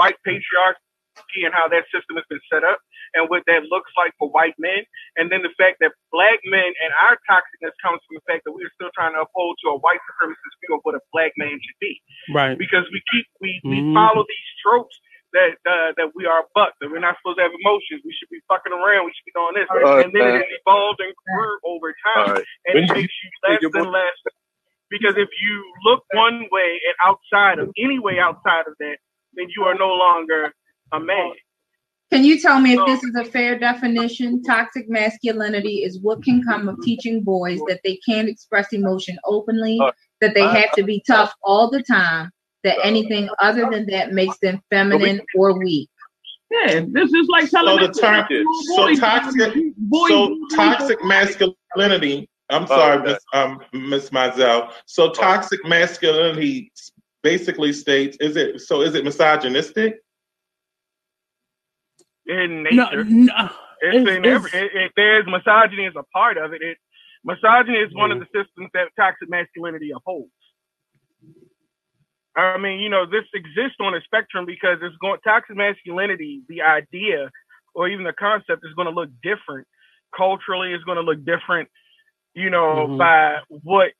white 0.00 0.16
patriarchy 0.26 1.44
and 1.44 1.52
how 1.52 1.68
that 1.68 1.84
system 1.92 2.16
has 2.16 2.24
been 2.32 2.40
set 2.50 2.64
up 2.64 2.80
and 3.12 3.28
what 3.28 3.44
that 3.46 3.68
looks 3.68 3.92
like 4.00 4.12
for 4.18 4.30
white 4.32 4.56
men. 4.58 4.80
And 5.20 5.28
then 5.30 5.42
the 5.44 5.52
fact 5.60 5.76
that 5.84 5.92
black 6.10 6.40
men 6.48 6.72
and 6.82 6.90
our 7.04 7.20
toxicness 7.28 7.76
comes 7.84 8.00
from 8.08 8.16
the 8.16 8.24
fact 8.26 8.48
that 8.48 8.52
we're 8.56 8.72
still 8.72 8.90
trying 8.96 9.12
to 9.12 9.28
uphold 9.28 9.60
to 9.62 9.76
a 9.76 9.78
white 9.84 10.00
supremacist 10.08 10.56
view 10.64 10.72
of 10.74 10.80
what 10.88 10.96
a 10.96 11.04
black 11.12 11.32
man 11.36 11.52
should 11.52 11.80
be. 11.84 12.00
right. 12.32 12.56
Because 12.56 12.88
we 12.90 13.02
keep, 13.12 13.26
we, 13.44 13.60
we 13.62 13.84
Mhm. 13.84 13.92
follow 13.92 14.24
these 14.24 14.50
tropes 14.64 14.96
that 15.34 15.58
uh, 15.66 15.90
that 15.98 16.14
we 16.14 16.24
are 16.24 16.40
a 16.40 16.48
buck, 16.54 16.72
that 16.80 16.88
we're 16.88 17.02
not 17.02 17.18
supposed 17.20 17.38
to 17.38 17.44
have 17.44 17.52
emotions. 17.52 18.00
We 18.06 18.14
should 18.14 18.30
be 18.30 18.40
fucking 18.48 18.72
around. 18.72 19.04
We 19.04 19.12
should 19.12 19.28
be 19.28 19.34
doing 19.34 19.54
this. 19.58 19.68
All 19.68 19.82
right, 19.82 20.06
and 20.06 20.14
then 20.14 20.40
man. 20.40 20.40
it 20.40 20.50
evolved 20.62 21.02
and 21.02 21.12
grew 21.26 21.58
over 21.66 21.92
time 22.14 22.38
right. 22.38 22.46
and 22.66 22.74
it 22.78 22.88
makes 22.94 23.12
you 23.12 23.28
less 23.42 23.60
and 23.60 23.90
less. 23.90 24.16
Because 24.88 25.18
if 25.18 25.28
you 25.42 25.54
look 25.84 26.04
one 26.14 26.46
way 26.52 26.78
and 26.86 26.96
outside 27.02 27.58
of 27.58 27.68
any 27.76 27.98
way 27.98 28.18
outside 28.18 28.64
of 28.70 28.74
that, 28.78 28.96
then 29.34 29.46
you 29.56 29.64
are 29.64 29.74
no 29.74 29.90
longer 29.90 30.54
a 30.92 31.00
man. 31.00 31.32
Can 32.12 32.22
you 32.22 32.38
tell 32.38 32.60
me 32.60 32.78
if 32.78 32.86
this 32.86 33.02
is 33.02 33.16
a 33.16 33.24
fair 33.24 33.58
definition? 33.58 34.42
Toxic 34.44 34.88
masculinity 34.88 35.82
is 35.82 35.98
what 36.00 36.22
can 36.22 36.44
come 36.44 36.68
of 36.68 36.76
teaching 36.82 37.24
boys 37.24 37.58
that 37.66 37.80
they 37.82 37.98
can't 38.08 38.28
express 38.28 38.72
emotion 38.72 39.18
openly, 39.24 39.80
that 40.20 40.34
they 40.34 40.46
have 40.46 40.70
to 40.72 40.84
be 40.84 41.02
tough 41.08 41.32
all 41.42 41.70
the 41.70 41.82
time, 41.82 42.30
that 42.64 42.76
anything 42.82 43.28
other 43.40 43.68
than 43.70 43.86
that 43.86 44.12
makes 44.12 44.38
them 44.38 44.60
feminine 44.70 45.20
or 45.36 45.56
weak. 45.58 45.88
Yeah, 46.50 46.80
this 46.88 47.12
is 47.12 47.26
like 47.28 47.48
telling 47.50 47.78
So 47.78 47.86
the 47.86 47.92
term- 47.92 48.26
little 48.28 48.96
so 48.96 49.00
toxic- 49.00 49.54
boys- 49.76 50.10
so 50.10 50.38
toxic 50.56 51.04
masculinity. 51.04 52.28
I'm 52.50 52.66
sorry, 52.66 52.98
okay. 53.00 53.12
Miss 53.12 53.18
um, 53.32 53.60
Miss 53.72 54.12
Mazel. 54.12 54.68
So 54.86 55.10
toxic 55.10 55.64
masculinity 55.64 56.70
basically 57.22 57.72
states 57.72 58.16
is 58.20 58.36
it 58.36 58.60
so 58.60 58.82
is 58.82 58.94
it 58.94 59.04
misogynistic? 59.04 59.96
In 62.26 62.62
No, 62.62 62.84
nature, 62.84 63.04
no, 63.04 63.50
it's, 63.80 63.96
it's- 63.96 64.16
in 64.16 64.26
every. 64.26 64.48
it's- 64.50 64.54
It, 64.74 64.76
it, 64.76 64.92
there's 64.96 65.26
misogyny 65.26 65.86
as 65.86 65.94
a 65.96 66.04
part 66.14 66.36
of 66.38 66.52
it. 66.52 66.62
it 66.62 66.76
misogyny 67.24 67.78
is 67.78 67.94
one 67.94 68.12
of 68.12 68.18
the 68.20 68.26
systems 68.26 68.70
that 68.74 68.88
toxic 68.98 69.28
masculinity 69.28 69.90
upholds. 69.96 70.30
I 72.36 72.58
mean, 72.58 72.80
you 72.80 72.88
know, 72.88 73.06
this 73.06 73.24
exists 73.32 73.76
on 73.80 73.94
a 73.94 74.00
spectrum 74.02 74.44
because 74.46 74.78
it's 74.82 74.96
going 74.96 75.20
toxic 75.24 75.56
masculinity, 75.56 76.42
the 76.48 76.62
idea 76.62 77.30
or 77.74 77.88
even 77.88 78.04
the 78.04 78.12
concept 78.12 78.64
is 78.64 78.72
going 78.74 78.86
to 78.86 78.94
look 78.94 79.10
different 79.22 79.66
culturally. 80.16 80.72
It's 80.72 80.84
going 80.84 80.96
to 80.96 81.02
look 81.02 81.24
different, 81.24 81.68
you 82.34 82.50
know, 82.50 82.86
Mhm. 82.88 82.98
by 82.98 83.40
what 83.48 83.92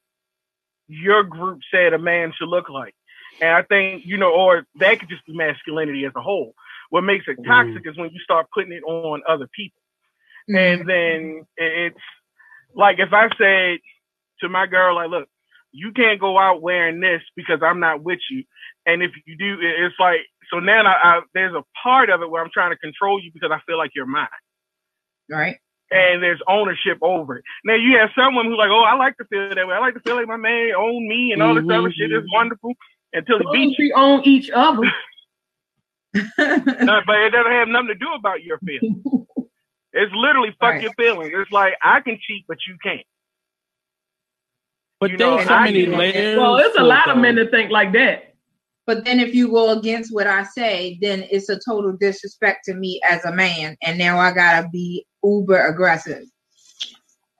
your 0.88 1.22
group 1.24 1.60
said 1.70 1.92
a 1.92 1.98
man 1.98 2.32
should 2.32 2.48
look 2.48 2.68
like. 2.68 2.94
And 3.40 3.50
I 3.50 3.62
think, 3.62 4.04
you 4.06 4.16
know, 4.16 4.32
or 4.32 4.64
that 4.76 5.00
could 5.00 5.08
just 5.08 5.26
be 5.26 5.34
masculinity 5.34 6.04
as 6.04 6.12
a 6.14 6.20
whole. 6.20 6.54
What 6.90 7.02
makes 7.02 7.26
it 7.26 7.38
toxic 7.44 7.86
is 7.86 7.96
when 7.96 8.10
you 8.10 8.20
start 8.20 8.46
putting 8.54 8.72
it 8.72 8.82
on 8.84 9.22
other 9.28 9.48
people. 9.48 9.80
And 10.48 10.88
then 10.88 11.46
it's 11.56 12.00
like 12.74 12.98
if 12.98 13.12
I 13.12 13.28
said 13.36 13.78
to 14.40 14.48
my 14.48 14.66
girl, 14.66 14.94
like, 14.96 15.10
look, 15.10 15.28
you 15.74 15.92
can't 15.92 16.20
go 16.20 16.38
out 16.38 16.62
wearing 16.62 17.00
this 17.00 17.22
because 17.36 17.60
I'm 17.62 17.80
not 17.80 18.02
with 18.02 18.20
you. 18.30 18.44
And 18.86 19.02
if 19.02 19.10
you 19.26 19.36
do, 19.36 19.56
it's 19.60 19.94
like 19.98 20.20
so 20.50 20.60
now 20.60 20.82
I, 20.82 21.18
I, 21.18 21.20
there's 21.34 21.54
a 21.54 21.64
part 21.82 22.10
of 22.10 22.22
it 22.22 22.30
where 22.30 22.42
I'm 22.42 22.50
trying 22.52 22.70
to 22.70 22.78
control 22.78 23.20
you 23.22 23.30
because 23.34 23.50
I 23.52 23.60
feel 23.66 23.76
like 23.76 23.90
you're 23.94 24.06
mine, 24.06 24.28
right? 25.28 25.56
and 25.90 26.22
there's 26.22 26.40
ownership 26.48 26.98
over 27.02 27.38
it. 27.38 27.44
Now 27.64 27.74
you 27.74 27.98
have 27.98 28.10
someone 28.16 28.46
who's 28.46 28.58
like, 28.58 28.70
oh, 28.70 28.82
I 28.82 28.96
like 28.96 29.16
to 29.18 29.24
feel 29.26 29.48
that 29.54 29.66
way. 29.66 29.74
I 29.74 29.78
like 29.78 29.94
to 29.94 30.00
feel 30.00 30.16
like 30.16 30.26
my 30.26 30.36
man 30.36 30.72
own 30.76 31.08
me 31.08 31.32
and 31.32 31.42
all 31.42 31.54
this 31.54 31.64
other 31.64 31.92
shit 31.92 32.10
is 32.10 32.18
mm-hmm. 32.18 32.34
wonderful 32.34 32.72
until 33.12 33.38
he 33.38 33.44
beats 33.52 33.78
you. 33.78 33.86
we 33.86 33.92
own 33.92 34.22
each 34.24 34.50
other. 34.50 34.82
No, 36.38 37.00
but 37.06 37.16
it 37.22 37.30
doesn't 37.30 37.52
have 37.52 37.68
nothing 37.68 37.88
to 37.88 37.94
do 37.94 38.12
about 38.16 38.42
your 38.42 38.58
feelings. 38.58 39.02
It's 39.96 40.12
literally 40.12 40.50
fuck 40.58 40.72
Right. 40.72 40.82
your 40.82 40.92
feelings. 40.94 41.32
It's 41.32 41.52
like 41.52 41.74
I 41.80 42.00
can 42.00 42.18
cheat, 42.20 42.46
but 42.48 42.58
you 42.66 42.76
can't. 42.82 43.06
But 45.04 45.10
you 45.12 45.16
know, 45.18 45.36
there's 45.36 45.48
so 45.48 45.54
I 45.54 45.64
many 45.64 45.84
can- 45.84 45.98
layers. 45.98 46.38
well, 46.38 46.56
there's 46.56 46.74
a 46.76 46.82
lot 46.82 47.08
it, 47.08 47.12
of 47.12 47.18
men 47.18 47.36
that 47.36 47.50
think 47.50 47.70
like 47.70 47.92
that. 47.92 48.34
But 48.86 49.04
then 49.04 49.20
if 49.20 49.34
you 49.34 49.50
go 49.50 49.78
against 49.78 50.12
what 50.12 50.26
I 50.26 50.42
say, 50.44 50.98
then 51.00 51.26
it's 51.30 51.48
a 51.48 51.58
total 51.58 51.96
disrespect 51.98 52.66
to 52.66 52.74
me 52.74 53.00
as 53.08 53.24
a 53.24 53.32
man, 53.32 53.76
and 53.82 53.98
now 53.98 54.18
I 54.18 54.32
gotta 54.32 54.68
be 54.68 55.06
uber 55.22 55.66
aggressive. 55.66 56.24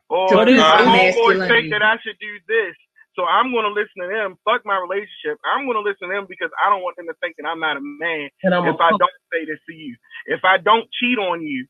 Or 0.08 0.28
To 0.28 0.36
my 0.36 0.44
prove 0.44 0.58
homeboys 0.58 1.48
think 1.48 1.70
that 1.72 1.82
I 1.82 1.96
should 2.04 2.18
do 2.20 2.36
this, 2.46 2.76
so 3.16 3.24
I'm 3.24 3.52
going 3.52 3.64
to 3.64 3.70
listen 3.72 4.02
to 4.02 4.08
them. 4.08 4.36
Fuck 4.44 4.62
my 4.64 4.76
relationship. 4.76 5.38
I'm 5.46 5.66
going 5.66 5.76
to 5.76 5.80
listen 5.80 6.08
to 6.08 6.14
them 6.14 6.26
because 6.28 6.50
I 6.64 6.68
don't 6.68 6.82
want 6.82 6.96
them 6.96 7.06
to 7.06 7.14
think 7.22 7.36
that 7.38 7.46
I'm 7.46 7.60
not 7.60 7.76
a 7.76 7.80
man. 7.80 8.28
And 8.42 8.54
I'm 8.54 8.66
if 8.66 8.76
I 8.80 8.90
don't 8.90 9.18
say 9.32 9.44
this 9.46 9.58
to 9.68 9.74
you, 9.74 9.96
if 10.26 10.40
I 10.44 10.58
don't 10.58 10.86
cheat 11.00 11.18
on 11.18 11.42
you, 11.42 11.66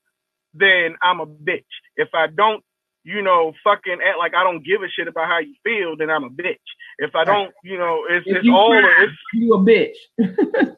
then 0.55 0.97
I'm 1.03 1.21
a 1.21 1.27
bitch. 1.27 1.69
If 1.97 2.09
I 2.15 2.27
don't, 2.27 2.63
you 3.05 3.23
know, 3.23 3.53
fucking 3.63 3.99
act 4.07 4.19
like 4.19 4.35
I 4.35 4.43
don't 4.43 4.65
give 4.65 4.83
a 4.83 4.89
shit 4.89 5.09
about 5.09 5.29
how 5.29 5.39
you 5.39 5.55
feel, 5.63 5.97
then 5.97 6.11
I'm 6.11 6.25
a 6.25 6.31
bitch. 6.31 6.57
If 6.99 7.15
I 7.15 7.25
don't, 7.25 7.53
you 7.63 7.79
know, 7.79 8.05
it's, 8.09 8.27
if 8.27 8.37
it's 8.39 8.45
you 8.45 8.55
all 8.55 8.71
cry, 8.71 9.05
it's 9.05 9.13
you 9.35 9.55
a 9.55 9.59
bitch. 9.59 9.95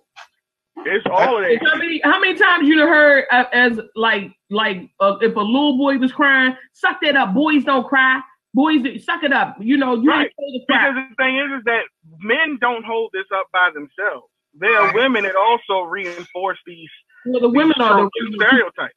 it's 0.84 1.06
all 1.10 1.38
of 1.38 1.42
that. 1.44 1.58
How 1.64 1.76
many 1.78 2.00
how 2.02 2.20
many 2.20 2.34
times 2.34 2.68
you 2.68 2.80
heard 2.80 3.24
uh, 3.30 3.44
as 3.52 3.78
like 3.94 4.32
like 4.50 4.90
uh, 5.00 5.16
if 5.20 5.36
a 5.36 5.40
little 5.40 5.78
boy 5.78 5.98
was 5.98 6.12
crying, 6.12 6.56
suck 6.72 7.00
that 7.02 7.16
up. 7.16 7.32
Boys 7.32 7.64
don't 7.64 7.86
cry. 7.86 8.20
Boys 8.54 8.80
suck 9.04 9.22
it 9.22 9.32
up. 9.32 9.56
You 9.60 9.76
know 9.76 9.94
you 9.94 10.10
Right. 10.10 10.24
ain't 10.24 10.32
supposed 10.34 10.54
to 10.54 10.66
cry. 10.66 10.88
Because 10.90 11.08
the 11.10 11.22
thing 11.22 11.38
is, 11.38 11.58
is 11.58 11.64
that 11.64 11.82
men 12.20 12.58
don't 12.60 12.84
hold 12.84 13.10
this 13.12 13.26
up 13.32 13.46
by 13.52 13.70
themselves. 13.72 14.26
There 14.58 14.74
are 14.74 14.94
women 14.94 15.24
that 15.24 15.36
also 15.36 15.82
reinforce 15.82 16.58
these 16.66 16.88
Well, 17.26 17.40
the 17.40 17.48
women 17.48 17.74
are 17.80 18.00
the 18.00 18.10
stereotypes. 18.34 18.94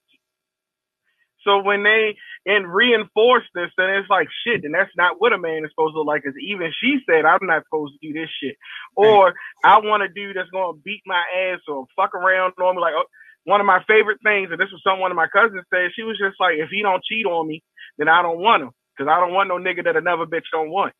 So 1.44 1.62
when 1.64 1.84
they 1.84 2.16
and 2.46 2.72
reinforce 2.72 3.44
this, 3.54 3.72
then 3.78 3.90
it's 3.90 4.10
like 4.10 4.28
shit. 4.44 4.64
And 4.64 4.74
that's 4.74 4.92
not 4.98 5.20
what 5.20 5.34
a 5.34 5.38
man 5.38 5.64
is 5.64 5.72
supposed 5.72 5.94
to 5.94 6.00
look 6.00 6.08
like. 6.08 6.24
Because 6.24 6.38
even 6.42 6.72
she 6.82 7.00
said, 7.06 7.26
"I'm 7.26 7.40
not 7.44 7.64
supposed 7.66 7.94
to 7.94 8.08
do 8.08 8.14
this 8.14 8.30
shit," 8.42 8.58
or 8.96 9.34
"I 9.64 9.80
want 9.80 10.04
a 10.04 10.10
dude 10.10 10.36
that's 10.36 10.50
gonna 10.50 10.78
beat 10.84 11.02
my 11.06 11.24
ass 11.36 11.60
or 11.68 11.86
fuck 11.96 12.16
around 12.16 12.54
on 12.62 12.76
me." 12.76 12.82
Like 12.82 12.94
oh, 12.96 13.06
one 13.46 13.62
of 13.62 13.68
my 13.68 13.84
favorite 13.88 14.20
things, 14.24 14.50
and 14.52 14.60
this 14.60 14.72
was 14.72 14.82
something 14.84 15.02
one 15.02 15.12
of 15.12 15.18
my 15.18 15.28
cousins 15.28 15.66
said. 15.74 15.92
She 15.96 16.04
was 16.04 16.18
just 16.18 16.40
like, 16.40 16.58
"If 16.58 16.70
he 16.70 16.82
don't 16.82 17.04
cheat 17.04 17.26
on 17.26 17.48
me, 17.48 17.64
then 17.98 18.08
I 18.10 18.22
don't 18.22 18.40
want 18.40 18.64
him 18.64 18.72
because 18.96 19.10
I 19.10 19.20
don't 19.20 19.34
want 19.34 19.50
no 19.50 19.58
nigga 19.58 19.84
that 19.86 19.96
another 19.96 20.26
bitch 20.26 20.48
don't 20.52 20.70
want." 20.72 20.94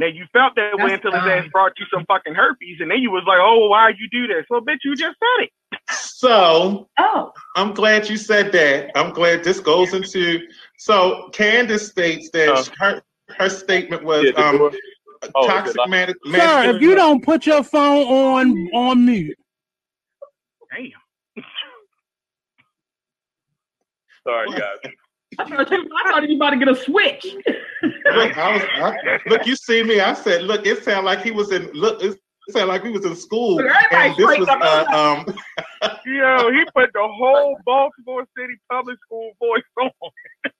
Now 0.00 0.06
you 0.06 0.24
felt 0.32 0.54
that 0.56 0.78
way 0.78 0.92
That's 0.92 1.04
until 1.04 1.20
his 1.20 1.44
ass 1.44 1.50
brought 1.52 1.72
you 1.78 1.84
some 1.92 2.06
fucking 2.06 2.34
herpes, 2.34 2.78
and 2.80 2.90
then 2.90 3.00
you 3.00 3.10
was 3.10 3.22
like, 3.26 3.38
"Oh, 3.38 3.68
why 3.68 3.90
you 3.90 4.08
do 4.10 4.26
this?" 4.26 4.46
Well, 4.48 4.62
bitch, 4.62 4.78
you 4.82 4.96
just 4.96 5.18
said 5.18 5.44
it. 5.44 5.50
So 5.90 6.88
Oh, 6.98 7.32
I'm 7.54 7.74
glad 7.74 8.08
you 8.08 8.16
said 8.16 8.50
that. 8.52 8.92
I'm 8.96 9.12
glad 9.12 9.44
this 9.44 9.60
goes 9.60 9.92
into. 9.92 10.40
So 10.78 11.28
Candace 11.34 11.88
states 11.88 12.30
that 12.30 12.48
Uh. 12.48 12.64
her 12.78 13.02
her 13.36 13.50
statement 13.50 14.02
was 14.02 14.24
Yeah, 14.24 14.42
um, 14.42 14.70
Oh, 15.34 15.46
toxic 15.46 15.78
okay. 15.78 15.90
man. 15.90 16.14
Sir, 16.34 16.74
if 16.74 16.80
you 16.80 16.94
don't 16.94 17.22
put 17.22 17.46
your 17.46 17.62
phone 17.62 18.06
on 18.06 18.68
on 18.72 19.04
mute, 19.04 19.36
Damn. 20.70 20.92
Sorry, 24.24 24.48
guys. 24.48 24.92
I 25.38 25.44
thought, 25.48 25.70
you, 25.70 25.88
I 26.04 26.10
thought 26.10 26.28
you 26.28 26.36
about 26.36 26.50
to 26.50 26.56
get 26.58 26.68
a 26.68 26.76
switch. 26.76 27.24
look, 27.82 28.36
I 28.36 28.52
was, 28.54 28.62
I, 28.74 29.18
look, 29.28 29.46
you 29.46 29.56
see 29.56 29.82
me. 29.82 30.00
I 30.00 30.12
said, 30.12 30.42
look, 30.42 30.66
it 30.66 30.82
sounded 30.84 31.06
like 31.06 31.22
he 31.22 31.30
was 31.30 31.52
in. 31.52 31.70
Look, 31.72 32.02
it 32.02 32.18
sounded 32.50 32.66
like 32.68 32.82
we 32.82 32.90
was 32.90 33.04
in 33.04 33.14
school, 33.14 33.56
Look, 33.56 33.66
and 33.92 34.16
this 34.16 34.38
was 34.38 34.48
up. 34.48 34.60
uh, 34.60 35.16
um. 35.26 35.34
Yo, 36.04 36.50
he 36.52 36.64
put 36.74 36.90
the 36.92 37.00
whole 37.06 37.56
Baltimore 37.64 38.26
City 38.36 38.54
public 38.70 38.98
school 39.06 39.30
voice 39.38 39.62
on. 39.80 39.90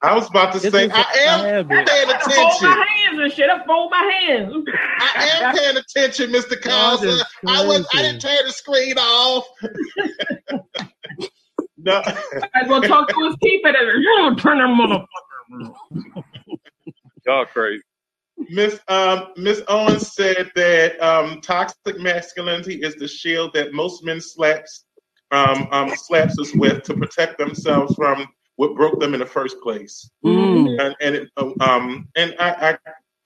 I 0.03 0.15
was 0.15 0.29
about 0.29 0.53
to 0.55 0.61
This 0.61 0.73
say 0.73 0.85
is 0.87 0.93
a 0.93 0.97
I 0.97 1.13
am 1.27 1.41
habit. 1.45 1.87
paying 1.87 2.09
I 2.09 2.19
fold 2.21 2.63
my 2.63 2.87
hands 2.97 3.21
and 3.21 3.33
shit. 3.33 3.51
I 3.51 3.65
fold 3.67 3.91
my 3.91 4.13
hands. 4.29 4.65
I 4.99 5.29
am 5.43 5.57
paying 5.57 5.77
attention, 5.77 6.31
Mr. 6.31 6.53
Y'all 6.65 6.97
Causa. 6.97 7.07
just 7.07 7.27
I 7.47 7.67
was 7.67 7.87
I 7.95 8.03
didn't 8.03 8.21
turn 8.21 8.39
the 8.47 8.53
screen 8.53 8.97
off. 8.99 9.45
no, 11.85 12.03
I 12.55 12.67
will 12.67 12.83
talk 12.83 13.09
to 13.09 13.25
his 13.25 13.37
keep 13.43 13.63
it. 13.65 13.77
You 13.81 14.17
don't 14.19 14.39
turn 14.39 14.59
that 14.59 14.69
motherfucker. 14.69 16.25
Y'all 17.27 17.47
crazy. 17.47 17.83
Miss 18.49 18.81
um, 18.89 19.29
Miss 19.37 19.63
Owens 19.69 20.13
said 20.13 20.51
that 20.55 21.01
um, 21.01 21.41
toxic 21.41 21.99
masculinity 21.99 22.77
is 22.77 22.95
the 22.97 23.07
shield 23.07 23.53
that 23.55 23.73
most 23.73 24.05
men 24.05 24.21
slaps 24.21 24.87
um, 25.31 25.69
um, 25.71 25.91
slaps 25.95 26.39
us 26.39 26.55
with 26.55 26.83
to 26.85 26.95
protect 26.95 27.39
themselves 27.39 27.95
from 27.95 28.27
what 28.57 28.75
broke 28.75 28.99
them 29.01 29.15
in 29.15 29.21
the 29.21 29.27
first 29.27 29.61
place. 29.63 30.11
Mm. 30.25 30.81
And 30.81 30.97
and 31.01 31.15
it, 31.17 31.29
um 31.61 32.09
and 32.17 32.35
I, 32.39 32.71
I 32.71 32.79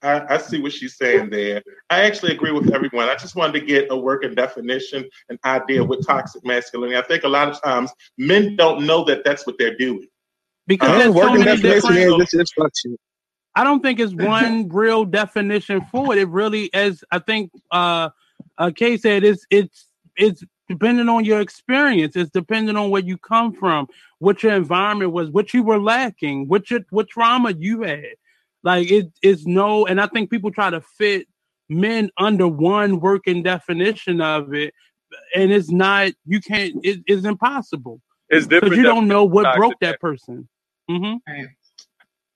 I 0.05 0.35
I 0.35 0.39
see 0.39 0.61
what 0.61 0.73
she's 0.73 0.97
saying 0.97 1.31
there. 1.31 1.63
I 1.91 2.03
actually 2.03 2.33
agree 2.33 2.53
with 2.53 2.73
everyone. 2.73 3.09
I 3.09 3.15
just 3.17 3.35
wanted 3.35 3.59
to 3.61 3.67
get 3.67 3.91
a 3.91 3.97
working 3.97 4.35
definition, 4.35 5.09
an 5.29 5.39
idea 5.45 5.83
with 5.83 6.07
toxic 6.07 6.45
masculinity. 6.45 6.97
I 6.97 7.03
think 7.03 7.25
a 7.25 7.29
lot 7.29 7.49
of 7.49 7.61
times 7.63 7.91
men 8.19 8.57
don't 8.57 8.87
know 8.87 9.05
that 9.05 9.25
that's 9.25 9.47
what 9.47 9.57
they're 9.59 9.77
doing. 9.77 10.07
Because 10.67 10.91
Uh, 10.91 10.99
there's 10.99 11.15
so 11.15 11.21
working 11.21 11.45
many 11.45 11.61
definition 11.61 11.97
is. 11.97 12.55
I 13.57 13.63
don't 13.63 13.81
think 13.81 14.01
it's 14.01 14.13
one 14.13 14.69
real 14.69 15.05
definition 15.05 15.87
for 15.91 16.13
it. 16.13 16.19
It 16.19 16.29
really, 16.29 16.73
as 16.75 17.05
I 17.11 17.21
think 17.21 17.53
uh, 17.71 18.11
uh 18.59 18.71
Kay 18.75 18.97
said, 18.97 19.25
it's 19.25 19.47
it's 19.51 19.89
it's 20.17 20.45
depending 20.69 21.09
on 21.09 21.25
your 21.25 21.41
experience. 21.41 22.17
It's 22.17 22.31
depending 22.31 22.77
on 22.77 22.91
where 22.91 23.03
you 23.03 23.17
come 23.17 23.53
from, 23.53 23.87
what 24.19 24.43
your 24.43 24.55
environment 24.55 25.13
was, 25.13 25.31
what 25.31 25.55
you 25.55 25.63
were 25.63 25.81
lacking, 25.81 26.49
what 26.49 26.71
your 26.71 26.81
what 26.91 27.09
trauma 27.09 27.53
you 27.53 27.83
had. 27.83 28.15
Like 28.65 28.91
it 28.91 29.13
is 29.23 29.47
no, 29.47 29.87
and 29.87 30.01
I 30.01 30.07
think 30.07 30.31
people 30.31 30.51
try 30.51 30.71
to 30.71 30.81
fit 30.81 31.29
men 31.69 32.11
under 32.19 32.49
one 32.49 32.99
working 32.99 33.43
definition 33.43 34.23
of 34.23 34.55
it, 34.55 34.73
and 35.37 35.53
it's 35.53 35.71
not. 35.71 36.13
You 36.25 36.41
can't. 36.41 36.75
It, 36.83 37.01
it's 37.07 37.27
impossible 37.27 38.01
It's 38.31 38.47
because 38.47 38.63
different. 38.63 38.77
you 38.77 38.83
don't 38.83 39.07
know 39.07 39.25
what 39.25 39.55
broke 39.55 39.79
that 39.81 40.01
person. 40.01 40.49
hmm 40.89 41.15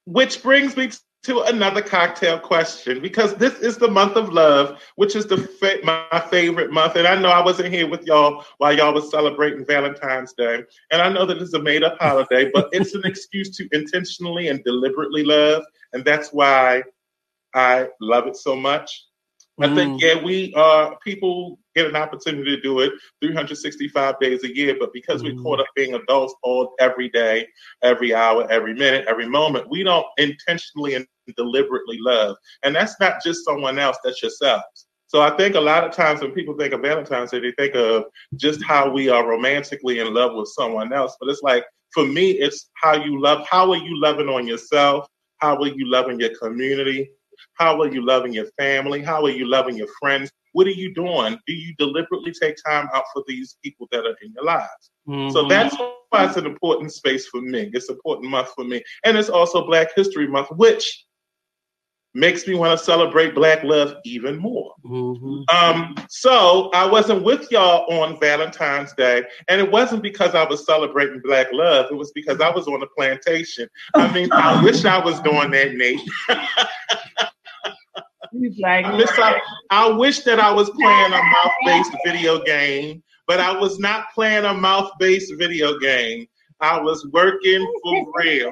Which 0.05 0.43
brings 0.43 0.77
me 0.77 0.91
to 1.23 1.41
another 1.41 1.81
cocktail 1.81 2.39
question 2.39 3.01
because 3.01 3.35
this 3.35 3.53
is 3.59 3.77
the 3.77 3.89
month 3.89 4.15
of 4.15 4.29
love, 4.29 4.81
which 4.95 5.15
is 5.15 5.25
the 5.25 5.37
fa- 5.37 5.79
my 5.83 6.23
favorite 6.29 6.71
month. 6.71 6.95
And 6.95 7.05
I 7.05 7.19
know 7.19 7.29
I 7.29 7.43
wasn't 7.43 7.73
here 7.73 7.89
with 7.89 8.03
y'all 8.03 8.45
while 8.59 8.71
y'all 8.71 8.93
was 8.93 9.11
celebrating 9.11 9.65
Valentine's 9.65 10.33
Day, 10.33 10.63
and 10.91 11.01
I 11.01 11.09
know 11.09 11.25
that 11.25 11.37
it's 11.41 11.53
a 11.53 11.61
made 11.61 11.83
up 11.83 11.97
holiday, 11.99 12.49
but 12.53 12.69
it's 12.71 12.93
an 12.93 13.01
excuse 13.03 13.49
to 13.57 13.67
intentionally 13.73 14.47
and 14.47 14.63
deliberately 14.63 15.23
love, 15.23 15.63
and 15.93 16.03
that's 16.05 16.31
why 16.31 16.83
I 17.55 17.87
love 18.01 18.27
it 18.27 18.35
so 18.37 18.55
much. 18.55 19.05
I 19.61 19.67
think 19.67 20.01
yeah, 20.01 20.23
we 20.23 20.53
uh 20.55 20.91
people 21.03 21.59
get 21.75 21.87
an 21.87 21.95
opportunity 21.95 22.55
to 22.55 22.61
do 22.61 22.79
it 22.79 22.93
365 23.21 24.19
days 24.19 24.43
a 24.43 24.55
year, 24.55 24.75
but 24.79 24.93
because 24.93 25.23
we're 25.23 25.33
Mhm. 25.33 25.43
caught 25.43 25.59
up 25.59 25.67
being 25.75 25.95
adults 25.95 26.33
all 26.43 26.75
every 26.79 27.09
day, 27.09 27.47
every 27.83 28.13
hour, 28.13 28.47
every 28.49 28.73
minute, 28.73 29.05
every 29.07 29.27
moment, 29.27 29.69
we 29.69 29.83
don't 29.83 30.05
intentionally 30.17 30.95
and 30.95 31.05
deliberately 31.35 31.97
love. 31.99 32.37
And 32.63 32.75
that's 32.75 32.99
not 32.99 33.21
just 33.23 33.43
someone 33.45 33.79
else, 33.79 33.97
that's 34.03 34.21
yourselves. 34.21 34.87
So 35.07 35.21
I 35.21 35.31
think 35.35 35.55
a 35.55 35.59
lot 35.59 35.83
of 35.83 35.91
times 35.91 36.21
when 36.21 36.31
people 36.31 36.55
think 36.55 36.73
of 36.73 36.81
Valentine's 36.81 37.31
Day, 37.31 37.39
they 37.39 37.51
think 37.53 37.75
of 37.75 38.05
just 38.35 38.63
how 38.63 38.89
we 38.89 39.09
are 39.09 39.27
romantically 39.27 39.99
in 39.99 40.13
love 40.13 40.35
with 40.35 40.47
someone 40.49 40.93
else. 40.93 41.17
But 41.19 41.29
it's 41.29 41.41
like 41.41 41.65
for 41.93 42.05
me, 42.05 42.31
it's 42.31 42.69
how 42.75 42.93
you 42.93 43.19
love, 43.21 43.45
how 43.49 43.71
are 43.71 43.77
you 43.77 43.99
loving 43.99 44.29
on 44.29 44.47
yourself? 44.47 45.07
How 45.39 45.55
are 45.57 45.67
you 45.67 45.87
loving 45.89 46.19
your 46.19 46.35
community? 46.37 47.09
How 47.53 47.79
are 47.81 47.91
you 47.91 48.05
loving 48.05 48.33
your 48.33 48.47
family? 48.57 49.01
How 49.01 49.23
are 49.23 49.29
you 49.29 49.47
loving 49.47 49.77
your 49.77 49.87
friends? 49.99 50.31
What 50.53 50.67
are 50.67 50.71
you 50.71 50.93
doing? 50.93 51.37
Do 51.47 51.53
you 51.53 51.73
deliberately 51.77 52.33
take 52.33 52.55
time 52.65 52.89
out 52.93 53.05
for 53.13 53.23
these 53.27 53.57
people 53.63 53.87
that 53.91 54.05
are 54.05 54.15
in 54.21 54.33
your 54.35 54.45
lives? 54.45 54.91
So 55.31 55.45
Mhm. 55.45 55.49
that's 55.49 55.75
why 56.09 56.25
it's 56.25 56.37
an 56.37 56.45
important 56.45 56.91
space 56.91 57.27
for 57.27 57.41
me. 57.41 57.69
It's 57.73 57.89
an 57.89 57.95
important 57.95 58.29
month 58.29 58.49
for 58.55 58.63
me. 58.63 58.83
And 59.05 59.17
it's 59.17 59.29
also 59.29 59.65
Black 59.65 59.89
History 59.95 60.27
Month, 60.27 60.49
which 60.51 61.05
makes 62.13 62.47
me 62.47 62.55
want 62.55 62.77
to 62.77 62.83
celebrate 62.83 63.35
Black 63.35 63.63
love 63.63 63.95
even 64.03 64.37
more. 64.37 64.73
Mhm. 64.85 65.43
Um, 65.53 65.95
so 66.09 66.69
I 66.73 66.85
wasn't 66.85 67.23
with 67.23 67.51
y'all 67.51 67.91
on 68.01 68.19
Valentine's 68.19 68.93
Day, 68.93 69.23
and 69.47 69.61
it 69.61 69.69
wasn't 69.69 70.01
because 70.01 70.33
I 70.33 70.43
was 70.43 70.65
celebrating 70.65 71.21
Black 71.23 71.47
love. 71.51 71.87
It 71.91 71.95
was 71.95 72.11
because 72.13 72.41
I 72.41 72.49
was 72.49 72.67
on 72.67 72.79
the 72.79 72.87
plantation. 72.97 73.69
I 73.95 74.11
mean, 74.11 74.31
I 74.31 74.61
wish 74.63 74.85
I 74.85 75.03
was 75.03 75.19
doing 75.21 75.51
that, 75.51 75.73
Nate. 75.73 76.01
Like, 78.59 78.85
I 78.85 78.95
wish 78.95 79.09
I, 79.17 79.41
I 79.71 79.89
wish 79.89 80.19
that 80.19 80.39
I 80.39 80.51
was 80.51 80.69
playing 80.71 81.13
a 81.13 81.21
mouth-based 81.21 81.95
video 82.05 82.43
game, 82.43 83.03
but 83.27 83.39
I 83.39 83.57
was 83.57 83.79
not 83.79 84.05
playing 84.13 84.45
a 84.45 84.53
mouth-based 84.53 85.33
video 85.37 85.77
game. 85.79 86.27
I 86.61 86.79
was 86.79 87.07
working 87.13 87.65
for 87.83 88.05
real. 88.17 88.51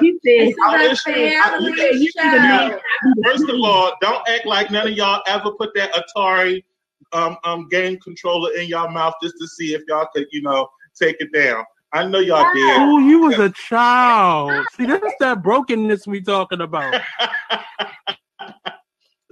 he 0.00 0.18
said, 0.24 0.54
I 0.64 0.86
It's 0.86 1.06
wish- 1.06 1.14
a 1.16 1.40
family 1.40 1.72
I- 1.82 1.90
you 1.92 2.12
can 2.12 2.70
show. 2.70 2.78
First 3.24 3.48
of 3.48 3.56
all, 3.62 3.92
don't 4.00 4.28
act 4.28 4.46
like 4.46 4.70
none 4.70 4.88
of 4.88 4.94
y'all 4.94 5.22
ever 5.26 5.52
put 5.52 5.70
that 5.74 5.92
Atari 5.94 6.64
um, 7.12 7.36
um, 7.44 7.68
game 7.68 7.98
controller 8.00 8.52
in 8.54 8.68
y'all 8.68 8.90
mouth 8.90 9.14
just 9.22 9.36
to 9.40 9.46
see 9.46 9.74
if 9.74 9.82
y'all 9.88 10.08
could, 10.14 10.26
you 10.32 10.42
know, 10.42 10.68
take 11.00 11.16
it 11.20 11.32
down. 11.32 11.64
I 11.92 12.04
know 12.06 12.18
y'all 12.18 12.52
did. 12.52 12.76
Oh, 12.80 12.98
you 12.98 13.20
was 13.20 13.38
a 13.38 13.50
child. 13.68 14.66
See, 14.74 14.86
that's 14.86 15.14
that 15.20 15.42
brokenness 15.42 16.06
we 16.06 16.20
talking 16.20 16.60
about. 16.60 17.00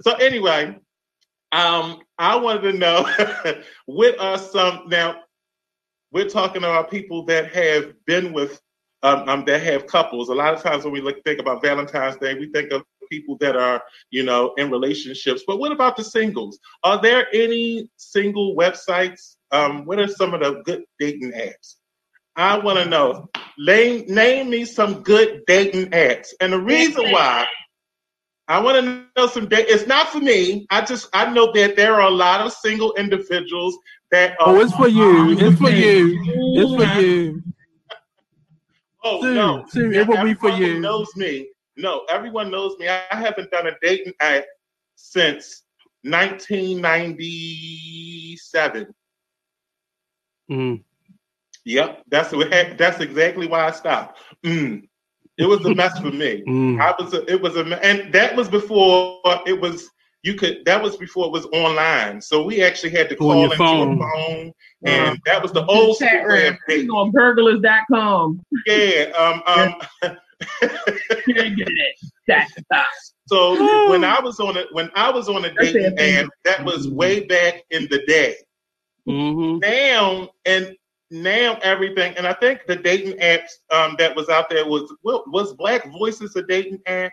so 0.01 0.13
anyway, 0.15 0.77
um, 1.51 1.99
I 2.17 2.35
wanted 2.37 2.71
to 2.71 2.77
know 2.77 3.07
what 3.87 4.17
are 4.19 4.37
some 4.37 4.83
now 4.87 5.17
we're 6.15 6.29
talking 6.29 6.63
about 6.63 6.89
people 6.89 7.25
that 7.25 7.53
have 7.53 7.93
been 8.05 8.31
with 8.31 8.61
um, 9.03 9.27
um 9.27 9.43
that 9.45 9.61
have 9.61 9.85
couples. 9.85 10.29
A 10.29 10.33
lot 10.33 10.53
of 10.53 10.63
times 10.63 10.85
when 10.85 10.93
we 10.93 11.01
look 11.01 11.21
think 11.25 11.41
about 11.41 11.61
Valentine's 11.61 12.15
Day, 12.15 12.33
we 12.35 12.49
think 12.51 12.71
of 12.71 12.83
people 13.11 13.37
that 13.41 13.57
are, 13.57 13.83
you 14.11 14.23
know, 14.23 14.53
in 14.57 14.71
relationships. 14.71 15.43
But 15.45 15.59
what 15.59 15.73
about 15.73 15.97
the 15.97 16.05
singles? 16.05 16.57
Are 16.85 17.01
there 17.01 17.27
any 17.33 17.89
single 17.97 18.55
websites? 18.55 19.35
Um, 19.51 19.83
what 19.83 19.99
are 19.99 20.07
some 20.07 20.33
of 20.33 20.39
the 20.39 20.63
good 20.63 20.85
dating 20.99 21.33
apps? 21.33 21.75
I 22.37 22.59
want 22.59 22.79
to 22.79 22.85
know. 22.85 23.29
Name, 23.57 24.05
name 24.07 24.49
me 24.49 24.63
some 24.63 25.03
good 25.03 25.41
dating 25.47 25.91
apps. 25.91 26.29
And 26.39 26.53
the 26.53 26.59
reason 26.59 27.11
why 27.11 27.45
I 28.47 28.61
want 28.61 28.83
to 28.85 29.05
know 29.17 29.27
some 29.27 29.47
date. 29.47 29.65
It's 29.69 29.87
not 29.87 30.09
for 30.09 30.19
me. 30.19 30.67
I 30.69 30.81
just 30.81 31.09
I 31.13 31.31
know 31.31 31.51
that 31.53 31.75
there 31.75 31.95
are 31.95 32.07
a 32.07 32.11
lot 32.11 32.41
of 32.41 32.53
single 32.53 32.93
individuals 32.93 33.77
that. 34.15 34.35
Oh, 34.39 34.59
it's 34.59 34.73
for 34.73 34.87
you. 34.87 35.37
It's 35.37 35.59
for 35.59 35.69
you. 35.69 36.17
It's 36.57 36.73
for 36.75 36.85
you. 37.01 37.43
Oh 39.03 39.21
Sue, 39.21 39.35
no, 39.35 39.63
Sue, 39.69 39.91
it 39.91 40.07
will 40.07 40.23
be 40.23 40.33
for 40.33 40.49
you. 40.49 40.79
Knows 40.79 41.15
me. 41.15 41.49
No, 41.77 42.05
everyone 42.09 42.49
knows 42.49 42.75
me. 42.79 42.87
I 42.87 43.03
haven't 43.09 43.51
done 43.51 43.67
a 43.67 43.73
dating 43.81 44.13
act 44.19 44.47
since 44.95 45.63
1997. 46.03 48.87
Mm. 50.49 50.83
Yep, 51.65 52.03
that's 52.09 52.31
that's 52.77 53.01
exactly 53.01 53.47
why 53.47 53.67
I 53.67 53.71
stopped. 53.71 54.17
Mm. 54.43 54.87
It 55.37 55.45
was 55.45 55.65
a 55.65 55.75
mess 55.75 55.99
for 55.99 56.11
me. 56.11 56.43
Mm. 56.47 56.81
I 56.81 56.95
was 56.97 57.13
a, 57.13 57.29
it 57.31 57.41
was 57.41 57.57
a 57.57 57.65
and 57.83 58.13
that 58.13 58.33
was 58.35 58.49
before 58.49 59.19
it 59.45 59.59
was 59.59 59.89
you 60.25 60.33
could 60.33 60.65
that 60.65 60.81
was 60.81 60.97
before 60.97 61.27
it 61.27 61.31
was 61.31 61.45
online. 61.53 62.19
So 62.19 62.43
we 62.43 62.63
actually 62.63 62.89
had 62.89 63.09
to 63.09 63.15
call 63.15 63.35
your 63.35 63.45
into 63.45 63.57
phone. 63.57 64.01
a 64.01 64.01
phone, 64.01 64.53
and 64.83 65.19
that 65.25 65.41
was 65.41 65.51
the 65.51 65.63
old 65.67 65.99
Chat 65.99 66.23
school 66.23 66.29
way 66.29 66.47
of 66.47 66.57
room. 66.67 66.89
on 66.89 67.11
burglars.com. 67.11 68.41
Yeah, 68.65 69.11
um, 69.15 69.43
um. 69.47 69.75
Can't 70.61 71.57
get 71.57 71.67
it. 71.69 71.95
That, 72.27 72.47
that. 72.71 72.87
So 73.27 73.89
when 73.89 74.03
I 74.03 74.19
was 74.19 74.39
on 74.39 74.57
it, 74.57 74.67
when 74.71 74.89
I 74.95 75.11
was 75.11 75.29
on 75.29 75.45
a 75.45 75.53
dating 75.53 75.95
it. 75.95 76.23
app, 76.25 76.29
that 76.43 76.65
was 76.65 76.89
way 76.89 77.25
back 77.25 77.63
in 77.69 77.87
the 77.91 78.03
day. 78.07 78.35
hmm 79.05 79.59
Now 79.59 80.29
and 80.45 80.75
now 81.11 81.59
everything, 81.61 82.15
and 82.17 82.25
I 82.25 82.33
think 82.33 82.61
the 82.67 82.75
dating 82.75 83.19
apps 83.19 83.51
um, 83.71 83.95
that 83.99 84.15
was 84.15 84.27
out 84.29 84.49
there 84.49 84.65
was 84.65 84.91
what 85.03 85.29
was 85.31 85.53
Black 85.53 85.85
Voices 85.91 86.35
a 86.35 86.41
dating 86.41 86.79
app? 86.87 87.11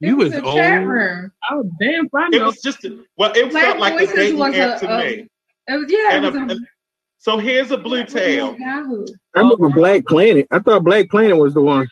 You 0.00 0.20
It 0.20 0.24
was 0.24 0.32
a 0.34 0.40
chat 0.40 0.78
old. 0.80 0.88
room. 0.88 1.32
Oh, 1.50 1.70
damn, 1.78 2.08
I 2.14 2.28
It 2.32 2.42
was 2.42 2.60
just 2.62 2.84
a, 2.84 3.04
well, 3.18 3.32
it 3.34 3.50
Black 3.50 3.64
felt 3.64 3.78
like 3.78 3.92
a 3.94 3.98
Voices 3.98 4.14
dating 4.16 4.38
was 4.38 4.54
app 4.56 4.76
a- 4.82 4.86
to 4.86 4.94
a- 4.94 4.98
me. 4.98 5.28
It 5.68 5.76
was 5.76 5.84
yeah. 5.88 6.08
And 6.12 6.24
It 6.24 6.34
a- 6.36 6.40
was 6.46 6.52
a, 6.58 6.60
So 7.18 7.36
here's 7.38 7.70
a 7.70 7.76
blue 7.76 8.04
tail. 8.04 8.56
Yahoo. 8.58 9.04
I 9.36 9.40
remember 9.40 9.68
Black 9.68 10.06
Planet. 10.06 10.46
I 10.50 10.58
thought 10.58 10.84
Black 10.84 11.10
Planet 11.10 11.36
was 11.36 11.52
the 11.52 11.60
one. 11.60 11.86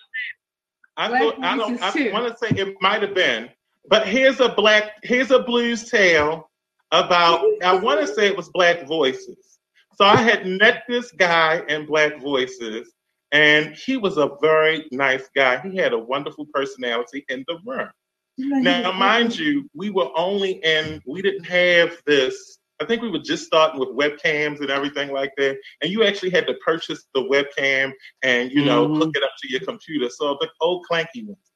I 0.96 1.08
Black 1.08 1.22
thought 1.22 1.44
I 1.44 1.56
don't. 1.56 1.82
I 1.82 2.10
want 2.12 2.32
to 2.32 2.38
say 2.38 2.48
it 2.58 2.76
might 2.80 3.02
have 3.02 3.14
been, 3.14 3.50
but 3.88 4.08
here's 4.08 4.40
a 4.40 4.48
black. 4.48 4.92
Here's 5.02 5.30
a 5.30 5.40
blues 5.40 5.90
tale 5.90 6.50
about. 6.92 7.44
I 7.62 7.74
want 7.76 8.00
to 8.00 8.06
say 8.06 8.26
it 8.26 8.36
was 8.36 8.48
Black 8.48 8.86
Voices. 8.86 9.58
So 9.96 10.04
I 10.06 10.16
had 10.16 10.46
met 10.46 10.84
this 10.88 11.12
guy 11.12 11.62
in 11.68 11.84
Black 11.84 12.20
Voices, 12.22 12.90
And 13.32 13.74
he 13.76 13.98
was 13.98 14.16
a 14.16 14.30
very 14.40 14.88
nice 14.92 15.28
guy. 15.36 15.60
He 15.60 15.76
had 15.76 15.92
a 15.92 15.98
wonderful 15.98 16.46
personality 16.54 17.26
in 17.28 17.44
the 17.46 17.58
room. 17.66 17.90
Now, 18.38 18.92
mind 18.92 19.36
you, 19.36 19.68
we 19.74 19.90
were 19.90 20.10
only 20.16 20.52
in, 20.64 21.02
we 21.06 21.22
didn't 21.22 21.44
have 21.44 22.00
this. 22.06 22.58
I 22.80 22.84
think 22.84 23.02
we 23.02 23.10
were 23.10 23.18
just 23.18 23.44
starting 23.44 23.80
with 23.80 23.88
webcams 23.88 24.60
and 24.60 24.70
everything 24.70 25.12
like 25.12 25.32
that. 25.38 25.58
And 25.82 25.90
you 25.90 26.04
actually 26.04 26.30
had 26.30 26.46
to 26.46 26.54
purchase 26.64 27.04
the 27.14 27.22
webcam 27.22 27.92
and, 28.22 28.52
you 28.52 28.64
know, 28.64 28.86
Mhm. 28.86 28.98
hook 28.98 29.16
it 29.16 29.24
up 29.24 29.32
to 29.42 29.50
your 29.50 29.60
computer. 29.60 30.08
So 30.08 30.38
the 30.40 30.48
old 30.60 30.86
clanky 30.88 31.26
ones. 31.26 31.50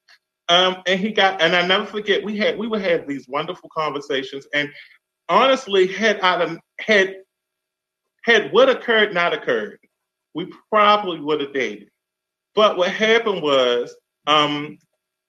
Um, 0.49 0.83
and 0.87 0.99
he 0.99 1.13
got, 1.13 1.41
and 1.41 1.55
I 1.55 1.65
never 1.65 1.87
forget, 1.87 2.25
we 2.25 2.37
had, 2.37 2.59
we 2.59 2.67
would 2.67 2.83
have 2.83 3.07
these 3.07 3.29
wonderful 3.29 3.71
conversations. 3.71 4.49
And 4.53 4.73
honestly, 5.29 5.87
had 5.87 6.21
I 6.21 6.59
had, 6.81 7.19
had 8.25 8.53
what 8.53 8.69
occurred 8.69 9.15
not 9.15 9.33
occurred, 9.33 9.79
we 10.35 10.53
probably 10.69 11.21
would 11.21 11.41
have 11.41 11.53
dated. 11.55 11.89
But 12.55 12.77
what 12.77 12.91
happened 12.91 13.43
was, 13.43 13.95
um, 14.27 14.79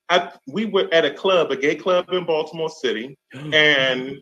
I, 0.08 0.32
we 0.46 0.66
were 0.66 0.88
at 0.92 1.04
a 1.04 1.10
club, 1.10 1.50
a 1.50 1.56
gay 1.56 1.74
club 1.74 2.10
in 2.12 2.24
Baltimore 2.24 2.68
City, 2.68 3.16
and 3.32 4.20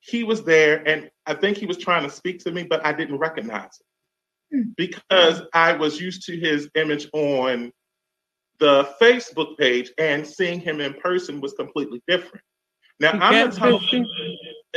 he 0.00 0.24
was 0.24 0.44
there, 0.44 0.86
and 0.86 1.10
I 1.26 1.34
think 1.34 1.56
he 1.56 1.66
was 1.66 1.78
trying 1.78 2.02
to 2.02 2.10
speak 2.10 2.40
to 2.40 2.52
me, 2.52 2.64
but 2.64 2.84
I 2.84 2.92
didn't 2.92 3.18
recognize 3.18 3.70
him 4.50 4.62
hmm. 4.62 4.70
because 4.76 5.42
I 5.54 5.72
was 5.72 6.00
used 6.00 6.26
to 6.26 6.36
his 6.38 6.68
image 6.74 7.08
on 7.14 7.72
the 8.58 8.88
Facebook 9.00 9.56
page, 9.56 9.90
and 9.98 10.26
seeing 10.26 10.60
him 10.60 10.80
in 10.80 10.94
person 10.94 11.40
was 11.40 11.54
completely 11.54 12.02
different. 12.06 12.44
Now 13.00 13.12
He 13.12 13.18
I'm 13.18 13.48
a 13.48 13.52
tunnel- 13.52 13.80
catfishing? 13.80 14.06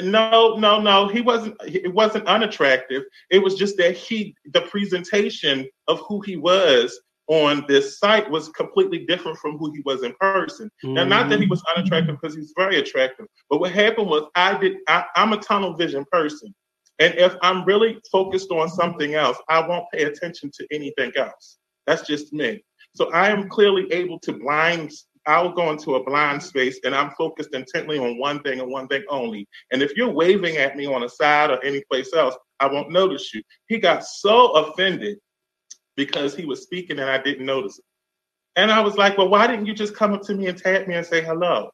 no, 0.02 0.56
no, 0.56 0.80
no. 0.80 1.08
He 1.08 1.22
wasn't. 1.22 1.56
It 1.66 1.94
wasn't 1.94 2.28
unattractive. 2.28 3.04
It 3.30 3.40
was 3.40 3.56
just 3.56 3.78
that 3.78 3.96
he, 3.96 4.36
the 4.54 4.62
presentation 4.62 5.68
of 5.88 6.00
who 6.08 6.22
he 6.22 6.38
was 6.38 7.00
on 7.28 7.66
this 7.68 8.00
site 8.00 8.30
was 8.30 8.50
completely 8.50 9.06
different 9.06 9.38
from 9.38 9.58
who 9.58 9.72
he 9.74 9.82
was 9.86 10.04
in 10.04 10.14
person. 10.20 10.72
Now, 10.84 11.04
not 11.04 11.30
that 11.30 11.40
he 11.40 11.46
mm-hmm. 11.46 11.52
was 11.52 11.64
unattractive 11.76 12.18
because 12.20 12.36
he's 12.36 12.54
very 12.58 12.80
attractive, 12.80 13.28
but 13.50 13.60
what 13.60 13.72
happened 13.72 14.08
was 14.08 14.24
I 14.36 14.58
did. 14.58 14.78
I, 14.88 15.06
I'm 15.16 15.34
a 15.34 15.38
tunnel 15.38 15.74
vision 15.74 16.06
person, 16.12 16.54
and 17.00 17.14
if 17.16 17.36
I'm 17.42 17.66
really 17.66 18.00
focused 18.12 18.52
on 18.52 18.70
something 18.70 19.16
else, 19.16 19.38
I 19.50 19.66
won't 19.66 19.86
pay 19.94 20.04
attention 20.04 20.52
to 20.58 20.68
anything 20.72 21.12
else. 21.18 21.58
That's 21.86 22.08
just 22.08 22.34
me. 22.34 22.64
So 22.96 23.12
I 23.12 23.30
am 23.30 23.50
clearly 23.50 23.92
able 23.92 24.20
to 24.20 24.34
blind. 24.34 24.92
I'll 25.26 25.52
go 25.52 25.72
into 25.72 25.96
a 25.96 26.04
blind 26.04 26.42
space 26.42 26.80
and 26.86 26.96
I'm 26.96 27.12
focused 27.12 27.54
intently 27.54 28.00
on 28.00 28.18
one 28.18 28.42
thing 28.44 28.62
and 28.62 28.72
one 28.72 28.88
thing 28.88 29.04
only. 29.10 29.48
And 29.72 29.82
if 29.82 29.96
you're 29.96 30.10
waving 30.10 30.58
at 30.58 30.78
me 30.78 30.86
on 30.86 31.04
a 31.04 31.10
side 31.10 31.52
or 31.52 31.64
any 31.64 31.84
place 31.92 32.14
else, 32.14 32.36
I 32.60 32.68
won't 32.68 32.92
notice 32.92 33.34
you. 33.34 33.44
He 33.68 33.78
got 33.78 34.06
so 34.06 34.52
offended 34.52 35.18
because 35.98 36.34
he 36.36 36.46
was 36.46 36.62
speaking 36.62 37.00
and 37.00 37.10
I 37.10 37.18
didn't 37.22 37.46
notice 37.46 37.80
it. 37.80 37.86
And 38.56 38.72
I 38.72 38.80
was 38.80 38.96
like, 38.96 39.18
well, 39.18 39.28
why 39.28 39.46
didn't 39.48 39.66
you 39.66 39.74
just 39.74 39.96
come 39.96 40.14
up 40.14 40.22
to 40.24 40.34
me 40.34 40.48
and 40.48 40.58
tap 40.58 40.88
me 40.88 40.96
and 40.96 41.06
say 41.06 41.22
hello 41.22 41.70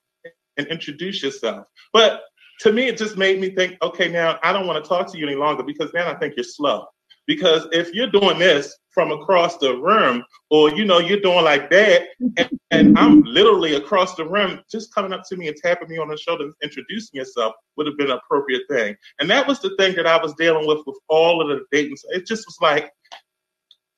and 0.57 0.67
introduce 0.67 1.21
yourself? 1.21 1.67
But 1.93 2.21
to 2.61 2.73
me, 2.73 2.87
it 2.87 2.97
just 2.97 3.17
made 3.17 3.39
me 3.39 3.51
think, 3.51 3.77
okay, 3.81 4.09
now 4.09 4.39
I 4.43 4.51
don't 4.51 4.67
want 4.67 4.83
to 4.83 4.87
talk 4.87 5.11
to 5.11 5.17
you 5.17 5.27
any 5.27 5.35
longer 5.35 5.63
because 5.63 5.91
then 5.91 6.07
I 6.07 6.15
think 6.15 6.33
you're 6.35 6.43
slow. 6.43 6.85
Because 7.25 7.67
if 7.71 7.93
you're 7.93 8.09
doing 8.09 8.37
this 8.37 8.77
from 8.89 9.11
across 9.11 9.57
the 9.57 9.77
room, 9.77 10.25
or 10.49 10.71
you 10.71 10.83
know, 10.83 10.99
you're 10.99 11.21
doing 11.21 11.45
like 11.45 11.69
that, 11.69 12.07
and, 12.35 12.59
and 12.71 12.99
I'm 12.99 13.21
literally 13.23 13.75
across 13.75 14.15
the 14.15 14.25
room, 14.25 14.59
just 14.69 14.93
coming 14.93 15.13
up 15.13 15.23
to 15.29 15.37
me 15.37 15.47
and 15.47 15.55
tapping 15.55 15.87
me 15.87 15.97
on 15.97 16.09
the 16.09 16.17
shoulder, 16.17 16.43
and 16.43 16.53
introducing 16.61 17.17
yourself 17.17 17.53
would 17.77 17.87
have 17.87 17.97
been 17.97 18.11
an 18.11 18.19
appropriate 18.25 18.63
thing. 18.69 18.95
And 19.21 19.29
that 19.29 19.47
was 19.47 19.61
the 19.61 19.73
thing 19.79 19.95
that 19.95 20.05
I 20.05 20.21
was 20.21 20.33
dealing 20.33 20.67
with 20.67 20.79
with 20.85 20.97
all 21.07 21.41
of 21.41 21.47
the 21.47 21.63
dating. 21.71 21.95
It 22.09 22.27
just 22.27 22.45
was 22.45 22.57
like. 22.61 22.91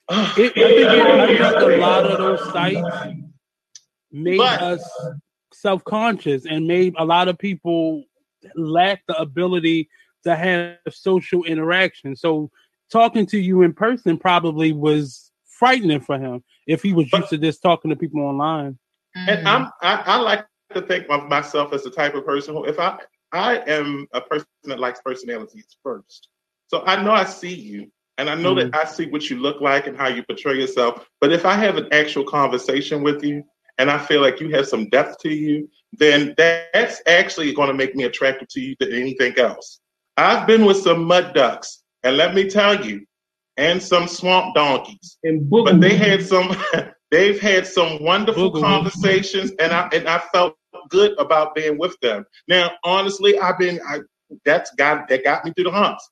It, 0.10 0.14
I, 0.16 0.26
think 0.34 0.54
it, 0.56 0.88
I 1.42 1.52
think 1.52 1.74
a 1.74 1.78
lot 1.78 2.06
of 2.06 2.18
those 2.18 2.54
sites 2.54 3.16
made 4.12 4.38
But- 4.38 4.62
us 4.62 4.90
self-conscious 5.54 6.46
and 6.46 6.68
made 6.68 6.94
a 6.98 7.06
lot 7.06 7.28
of 7.28 7.38
people 7.38 8.04
lack 8.56 9.02
the 9.08 9.18
ability 9.18 9.90
to 10.24 10.36
have 10.36 10.78
social 10.90 11.44
interaction. 11.44 12.16
So 12.16 12.52
talking 12.92 13.26
to 13.28 13.40
you 13.40 13.62
in 13.62 13.74
person 13.74 14.18
probably 14.18 14.74
was 14.74 15.32
frightening 15.46 16.02
for 16.02 16.20
him 16.20 16.44
if 16.68 16.84
he 16.84 16.94
was 16.94 17.12
used 17.12 17.30
to 17.30 17.38
just 17.38 17.62
talking 17.62 17.90
to 17.90 17.96
people 17.96 18.22
online. 18.22 18.78
And 19.16 19.48
I'm 19.48 19.66
mm-hmm. 19.66 19.86
I, 19.86 20.04
I 20.06 20.18
like 20.18 20.46
to 20.74 20.82
think 20.82 21.08
of 21.10 21.30
myself 21.30 21.74
as 21.74 21.84
the 21.84 21.92
type 21.92 22.16
of 22.16 22.26
person 22.26 22.54
who 22.54 22.66
if 22.66 22.80
I 22.80 22.98
I 23.32 23.58
am 23.68 24.08
a 24.14 24.22
person 24.22 24.48
that 24.66 24.80
likes 24.80 25.00
personalities 25.04 25.78
first. 25.84 26.30
So 26.68 26.84
I 26.86 27.02
know 27.02 27.12
I 27.12 27.26
see 27.26 27.54
you 27.54 27.92
and 28.18 28.30
I 28.30 28.36
know 28.36 28.56
that 28.56 28.72
mm-hmm. 28.72 28.88
I 28.88 28.90
see 28.90 29.08
what 29.08 29.30
you 29.30 29.38
look 29.38 29.62
like 29.62 29.88
and 29.88 29.98
how 29.98 30.08
you 30.08 30.24
portray 30.24 30.60
yourself. 30.60 31.06
But 31.22 31.32
if 31.32 31.46
I 31.46 31.56
have 31.56 31.78
an 31.78 31.88
actual 31.92 32.24
conversation 32.24 33.04
with 33.04 33.24
you 33.24 33.44
and 33.78 33.92
I 33.92 33.98
feel 33.98 34.22
like 34.22 34.40
you 34.40 34.50
have 34.56 34.68
some 34.68 34.90
depth 34.90 35.20
to 35.20 35.34
you, 35.34 35.70
then 35.94 36.34
that's 36.38 37.02
actually 37.08 37.54
going 37.54 37.68
to 37.68 37.74
make 37.74 37.96
me 37.96 38.06
attractive 38.06 38.48
to 38.50 38.62
you 38.62 38.76
than 38.80 38.94
anything 38.94 39.38
else. 39.38 39.80
I've 40.18 40.48
been 40.48 40.66
with 40.66 40.78
some 40.78 41.04
mud 41.04 41.34
ducks, 41.34 41.84
and 42.04 42.16
let 42.16 42.34
me 42.36 42.50
tell 42.50 42.86
you, 42.86 43.06
and 43.58 43.82
some 43.82 44.08
swamp 44.08 44.56
donkeys 44.56 45.18
And 45.24 45.50
but 45.50 45.80
they 45.80 45.92
boogaloo. 45.92 45.98
had 45.98 46.26
some 46.26 46.56
they've 47.12 47.40
had 47.40 47.66
some 47.68 48.04
wonderful 48.04 48.52
Boogaloo. 48.52 48.62
conversations 48.62 49.52
and 49.60 49.72
i 49.72 49.88
and 49.94 50.08
i 50.08 50.20
felt 50.34 50.56
good 50.90 51.18
about 51.18 51.56
being 51.56 51.78
with 51.78 51.98
them 52.02 52.26
now 52.48 52.72
honestly 52.84 53.38
i've 53.40 53.58
been 53.58 53.80
i 53.88 54.00
that's 54.44 54.72
got 54.76 55.08
that 55.08 55.24
got 55.24 55.46
me 55.46 55.54
through 55.54 55.66
the 55.66 55.72
humps 55.72 56.10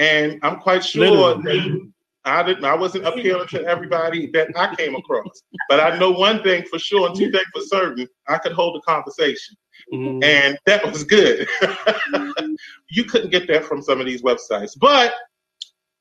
and 0.00 0.40
i'm 0.42 0.56
quite 0.58 0.84
sure 0.84 1.08
Literally. 1.08 1.60
that 1.70 1.92
i 2.24 2.42
didn't 2.42 2.64
i 2.64 2.74
wasn't 2.74 3.06
appealing 3.06 3.46
to 3.48 3.64
everybody 3.64 4.28
that 4.32 4.48
i 4.56 4.74
came 4.74 4.94
across 4.96 5.42
but 5.68 5.78
i 5.78 5.96
know 5.98 6.10
one 6.10 6.42
thing 6.42 6.64
for 6.64 6.78
sure 6.78 7.06
and 7.08 7.16
two 7.16 7.30
things 7.30 7.46
for 7.54 7.62
certain 7.62 8.08
i 8.28 8.36
could 8.38 8.52
hold 8.52 8.76
a 8.76 8.80
conversation 8.90 9.56
Mhm. 9.92 10.22
and 10.22 10.58
that 10.66 10.84
was 10.86 11.04
good. 11.04 11.48
you 12.90 13.04
couldn't 13.04 13.30
get 13.30 13.48
that 13.48 13.64
from 13.64 13.82
some 13.82 13.98
of 13.98 14.06
these 14.06 14.22
websites, 14.22 14.78
but 14.78 15.14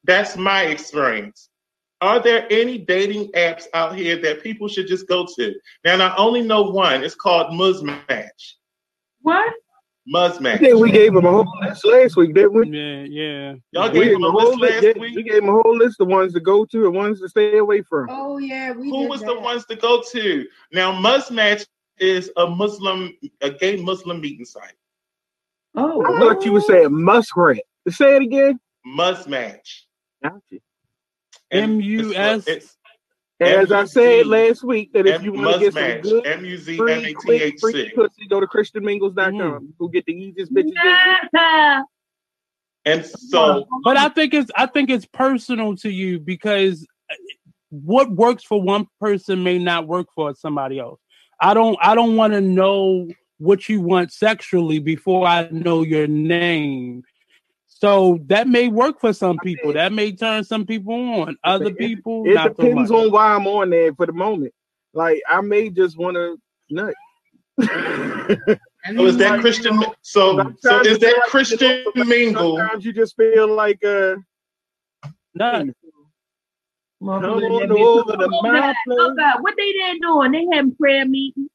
that's 0.04 0.38
my 0.38 0.64
experience. 0.64 1.50
Are 2.02 2.20
there 2.22 2.46
any 2.52 2.78
dating 2.78 3.32
apps 3.32 3.66
out 3.74 3.96
here 3.96 4.18
that 4.22 4.44
people 4.44 4.68
should 4.68 4.88
just 4.88 5.08
go 5.08 5.26
to? 5.38 5.56
Now, 5.86 5.98
I 6.08 6.16
only 6.18 6.42
know 6.42 6.64
one. 6.64 7.04
It's 7.04 7.16
called 7.16 7.48
Muzmatch. 7.52 8.54
What? 9.22 9.54
I 10.14 10.30
Muzmatch. 10.30 10.60
think 10.60 10.80
we 10.80 10.92
gave 10.92 11.16
him 11.16 11.26
a 11.26 11.32
whole 11.32 11.48
list 11.62 11.86
last 11.86 12.16
week, 12.16 12.34
didn't 12.34 12.54
we? 12.54 12.68
Yeah, 12.70 13.04
yeah. 13.04 13.54
Y'all 13.72 13.92
We 13.92 14.00
gave 14.00 14.12
them 14.14 14.24
a 14.24 14.32
whole 14.32 14.58
list 14.58 14.60
list. 14.60 14.84
last 14.86 14.98
week. 15.00 15.16
We 15.16 15.24
gave 15.24 15.44
him 15.44 15.50
a 15.50 15.62
whole 15.62 15.78
list 15.78 16.02
of 16.02 16.08
ones 16.08 16.34
to 16.34 16.40
go 16.40 16.66
to 16.66 16.86
and 16.88 16.96
ones 16.96 17.20
to 17.22 17.30
stay 17.30 17.58
away 17.58 17.82
from. 17.84 18.08
Oh 18.10 18.38
yeah, 18.40 18.72
we 18.72 18.90
Who 18.90 19.02
did 19.02 19.10
was 19.10 19.20
that. 19.22 19.28
the 19.28 19.40
ones 19.40 19.66
to 19.66 19.76
go 19.76 20.02
to? 20.12 20.46
Now, 20.74 20.92
Muzmatch 20.92 21.66
is 22.00 22.32
a 22.38 22.48
Muslim, 22.48 23.14
a 23.42 23.52
gay 23.52 23.76
Muslim 23.76 24.22
meeting 24.22 24.46
site. 24.46 24.74
Oh, 25.76 26.04
I 26.06 26.20
thought 26.20 26.44
you 26.46 26.54
were 26.54 26.62
saying 26.62 26.90
muskrat. 26.92 27.60
Say 27.90 28.16
it 28.16 28.22
again. 28.24 28.60
Muzmatch. 28.88 29.82
Gotcha. 30.24 30.42
And 31.52 31.74
M-U-S? 31.74 32.48
it's- 32.48 32.78
As 33.42 33.72
I 33.72 33.86
said 33.86 34.28
last 34.28 34.64
week, 34.64 34.92
that 34.94 35.08
if 35.08 35.16
M- 35.16 35.24
you 35.24 35.34
want 35.34 35.54
to 35.54 35.60
get 35.60 35.74
some 35.74 35.84
Muzmatch. 35.84 36.02
good 36.04 36.28
M 36.28 36.46
U 36.46 36.58
Z 36.58 36.72
M 36.74 36.78
free, 36.78 37.14
quick, 37.14 37.42
H 37.42 37.60
free 37.62 37.92
pussy, 37.96 38.28
go 38.28 38.40
to 38.42 38.48
christianmingles.com. 38.48 39.34
Mhm. 39.34 39.78
Go 39.80 39.88
get 39.88 40.06
the 40.06 40.14
easiest 40.14 40.54
bitches. 40.54 40.74
yeah. 41.34 41.84
And 42.86 43.06
so 43.06 43.66
But 43.84 43.98
I 43.98 44.10
think 44.10 44.34
it's 44.34 44.52
I 44.56 44.66
think 44.66 44.90
it's 44.90 45.06
personal 45.06 45.76
to 45.78 45.90
you 45.90 46.20
because 46.20 46.86
uh, 47.10 47.16
what 47.70 48.12
works 48.12 48.44
for 48.44 48.62
one 48.62 48.88
person 49.00 49.44
may 49.44 49.58
not 49.60 49.88
work 49.88 50.08
for 50.16 50.34
somebody 50.36 50.80
else. 50.80 51.00
I 51.42 51.54
don't 51.54 51.78
I 51.82 51.96
don't 51.96 52.16
want 52.18 52.34
to 52.34 52.42
know 52.42 53.08
what 53.38 53.70
you 53.70 53.80
want 53.80 54.12
sexually 54.12 54.80
before 54.80 55.26
I 55.26 55.48
know 55.50 55.84
your 55.84 56.08
name. 56.08 57.04
So 57.82 58.20
that 58.26 58.48
may 58.48 58.68
work 58.68 59.00
for 59.00 59.14
some 59.14 59.40
people. 59.40 59.72
That 59.74 59.94
may 59.94 60.12
turn 60.12 60.44
some 60.44 60.66
people 60.66 60.94
on. 60.94 61.38
Other 61.46 61.72
people, 61.72 62.26
It 62.26 62.36
not 62.36 62.48
so 62.58 62.64
depends 62.64 62.92
much. 62.92 63.00
on 63.06 63.12
why 63.12 63.34
I'm 63.34 63.48
on 63.48 63.70
there 63.70 63.94
for 63.94 64.06
the 64.06 64.12
moment. 64.12 64.54
Like 64.94 65.22
I 65.30 65.40
may 65.40 65.70
just 65.70 65.98
want 65.98 66.16
to 66.16 66.38
nut. 66.70 66.94
I 67.62 68.58
So 68.96 69.06
is 69.06 69.18
that 69.18 69.34
mean, 69.34 69.42
Christian? 69.42 69.84
So 70.02 70.54
so 70.60 70.82
is 70.82 71.00
that 71.00 71.22
Christian 71.28 71.86
you 71.96 72.04
mingle? 72.04 72.58
Sometimes 72.58 72.84
you 72.84 72.92
just 72.92 73.16
feel 73.16 73.48
like 73.48 73.84
uh 73.84 74.16
Not 75.36 75.68
come 77.02 77.24
on 77.24 77.72
over 77.72 78.20
to 78.20 78.28
my 78.42 78.74
place. 78.86 78.98
Oh 79.00 79.16
God, 79.16 79.42
what 79.42 79.54
they 79.58 79.72
there 79.72 79.96
doing? 80.02 80.32
They 80.34 80.46
having 80.54 80.76
prayer 80.76 81.06
meeting. 81.06 81.50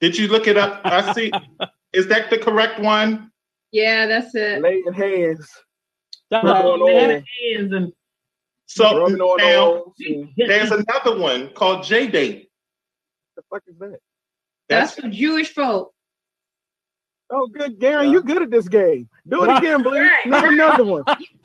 Did 0.00 0.18
you 0.18 0.26
look 0.28 0.48
it 0.48 0.56
up? 0.56 0.80
I 0.84 1.12
see. 1.12 1.32
Is 1.92 2.06
that 2.08 2.30
the 2.30 2.38
correct 2.38 2.80
one? 2.80 3.30
Yeah, 3.72 4.06
that's 4.06 4.34
it. 4.34 4.60
laying 4.62 4.92
hands, 4.92 5.48
that- 6.30 6.44
rubbing 6.44 6.66
on 6.66 6.86
They 6.86 6.94
all, 6.94 7.00
having 7.00 7.24
hands 7.54 7.72
and 7.72 7.92
So 8.66 8.98
rubbing 9.00 9.20
on 9.20 9.36
now 9.38 9.60
all. 9.60 9.94
There's 10.36 10.70
another 10.72 11.18
one 11.18 11.50
called 11.50 11.84
JDate. 11.84 12.46
The 13.36 13.42
fuck 13.50 13.62
is 13.66 13.78
that? 13.78 13.98
That's 14.68 14.94
for 14.94 15.08
Jewish 15.08 15.52
folk. 15.54 15.92
Oh, 17.32 17.46
good, 17.46 17.78
Gary, 17.78 18.08
you 18.08 18.22
good 18.22 18.42
at 18.42 18.50
this 18.50 18.66
game. 18.68 19.08
Do 19.28 19.44
it 19.44 19.56
again, 19.58 19.82
please. 19.84 20.00
Right. 20.00 20.26
Not 20.26 20.44
another 20.52 20.84
one. 20.84 21.04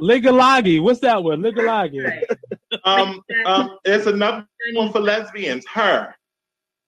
Ligalagi. 0.00 0.82
What's 0.82 1.00
that 1.00 1.22
one? 1.22 1.40
Ligalagi. 1.42 2.22
Um, 2.84 3.22
um, 3.46 3.78
there's 3.84 4.06
another 4.06 4.46
one 4.74 4.92
for 4.92 5.00
lesbians. 5.00 5.64
Her. 5.66 6.14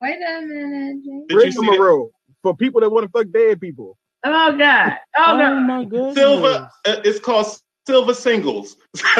Wait 0.02 0.18
a 0.26 0.40
minute. 0.42 1.04
Jay. 1.04 1.20
Did 1.28 1.44
you 1.44 1.52
see 1.52 1.60
that? 1.66 1.70
Rigmarole 1.72 2.10
for 2.42 2.56
people 2.56 2.80
that 2.80 2.90
want 2.90 3.04
to 3.04 3.10
fuck 3.10 3.30
dead 3.32 3.60
people. 3.60 3.98
Oh 4.24 4.56
God. 4.56 4.96
Oh 5.18 5.24
Oh 5.32 5.36
no. 5.38 5.54
my 5.60 5.84
goodness. 5.84 6.14
Silver. 6.14 6.70
uh, 6.86 7.00
It's 7.04 7.18
called 7.20 7.46
Silver 7.86 8.14
Singles. 8.14 8.76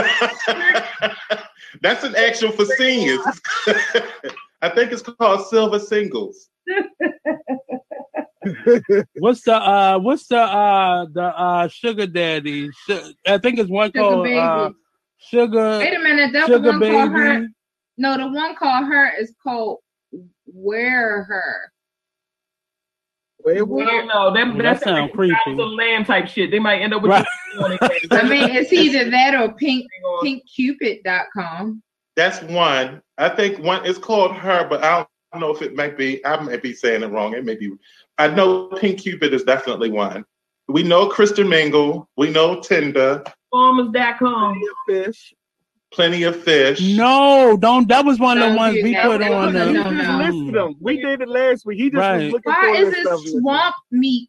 That's 1.82 2.05
an 2.05 2.15
actual 2.16 2.51
for 2.52 2.65
seniors. 2.65 3.20
I 4.62 4.69
think 4.70 4.93
it's 4.93 5.02
called 5.02 5.47
Silver 5.48 5.78
Singles. 5.78 6.48
What's 9.19 9.43
the 9.43 9.55
uh 9.55 9.98
what's 9.98 10.27
the 10.28 10.39
uh 10.39 11.05
the 11.12 11.23
uh 11.24 11.69
sugar 11.69 12.07
daddy? 12.07 12.70
Su- 12.86 13.12
I 13.27 13.36
think 13.39 13.59
it's 13.59 13.69
one 13.69 13.89
Sugar 13.90 14.01
called 14.01 14.24
baby. 14.24 14.39
uh 14.39 14.70
sugar 15.19 15.78
Wait 15.78 15.94
a 15.94 15.98
minute. 15.98 16.32
That 16.32 16.47
sugar 16.47 16.70
one 16.70 16.81
called 16.81 17.11
her. 17.12 17.47
No, 17.98 18.16
the 18.16 18.28
one 18.28 18.57
called 18.57 18.86
her 18.86 19.12
is 19.19 19.35
called 19.43 19.78
Wear 20.46 21.22
Her. 21.24 21.72
Wait, 23.44 23.58
I 23.58 23.62
what? 23.62 23.86
don't 23.86 24.06
know. 24.06 24.34
That, 24.34 24.48
Well, 24.48 24.56
that 24.58 24.62
that's 24.62 24.86
like 24.86 25.12
creepy. 25.12 25.34
Some 25.46 25.56
lamb 25.56 26.04
type 26.04 26.28
shit. 26.28 26.50
They 26.50 26.58
might 26.58 26.80
end 26.82 26.92
up 26.92 27.02
with 27.02 27.10
Right. 27.10 27.26
you. 27.54 27.78
I 28.10 28.22
mean, 28.28 28.50
it's 28.50 28.72
either 28.72 29.10
that 29.10 29.34
or 29.34 29.54
pink 29.54 29.86
pinkcupid.com. 30.22 31.82
That's 32.16 32.42
one. 32.42 33.00
I 33.18 33.28
think 33.30 33.58
one 33.60 33.86
is 33.86 33.96
called 33.98 34.34
her, 34.36 34.66
but 34.68 34.84
I 34.84 35.06
don't 35.32 35.40
know 35.40 35.54
if 35.54 35.62
it 35.62 35.74
might 35.74 35.96
be. 35.96 36.24
I 36.26 36.38
might 36.40 36.62
be 36.62 36.74
saying 36.74 37.02
it 37.02 37.06
wrong. 37.06 37.34
It 37.34 37.44
may 37.44 37.54
be. 37.54 37.72
I 38.18 38.28
know 38.28 38.66
Pink 38.66 39.00
Cupid 39.00 39.32
is 39.32 39.44
definitely 39.44 39.90
one. 39.90 40.24
We 40.68 40.82
know 40.82 41.08
Christian 41.08 41.48
Mingle. 41.48 42.08
We 42.16 42.30
know 42.30 42.60
Tinder. 42.60 43.24
Farmers.com. 43.50 44.60
Fish. 44.86 45.32
Plenty 45.92 46.22
of 46.22 46.40
fish. 46.44 46.80
No, 46.96 47.56
don't 47.60 47.88
that 47.88 48.04
was 48.04 48.18
one 48.20 48.38
of 48.40 48.52
the 48.52 48.56
ones 48.56 48.74
we 48.82 48.94
put 48.94 49.20
on 49.22 49.30
was 49.30 49.54
a 49.54 49.58
the 49.58 49.72
no, 49.72 49.82
just 49.82 50.36
no. 50.38 50.50
them. 50.52 50.76
We 50.80 50.98
did 51.00 51.20
it 51.20 51.28
last 51.28 51.66
week. 51.66 51.78
He 51.80 51.90
just 51.90 51.98
Right. 51.98 52.22
was 52.24 52.32
looking 52.32 52.52
Why 52.52 52.60
for 52.60 52.74
is 52.82 52.90
that 52.94 52.98
it 53.00 53.06
stuff. 53.06 53.20
swamp 53.40 53.74
meat? 53.90 54.28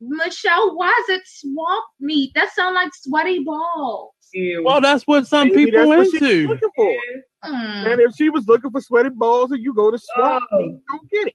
Michelle, 0.00 0.74
why 0.76 0.88
is 1.02 1.16
it 1.16 1.22
swamp 1.26 1.84
meat? 2.00 2.32
That 2.34 2.50
sounds 2.52 2.74
like 2.74 2.90
sweaty 2.94 3.40
balls. 3.44 4.12
Ew. 4.32 4.62
Well, 4.64 4.80
that's 4.80 5.06
what 5.06 5.26
some 5.26 5.48
Maybe 5.48 5.66
people 5.66 5.88
that's 5.90 5.98
what 5.98 6.10
she's 6.10 6.22
into. 6.22 6.48
looking 6.48 6.68
for. 6.74 6.96
Mm. 7.44 7.92
And 7.92 8.00
if 8.00 8.14
she 8.16 8.30
was 8.30 8.46
looking 8.48 8.70
for 8.70 8.80
sweaty 8.80 9.10
balls, 9.10 9.52
and 9.52 9.62
you 9.62 9.74
go 9.74 9.90
to 9.90 9.98
swamp, 9.98 10.44
Oh. 10.52 10.58
meat, 10.58 10.80
don't 10.88 11.10
get 11.10 11.26
it. 11.28 11.34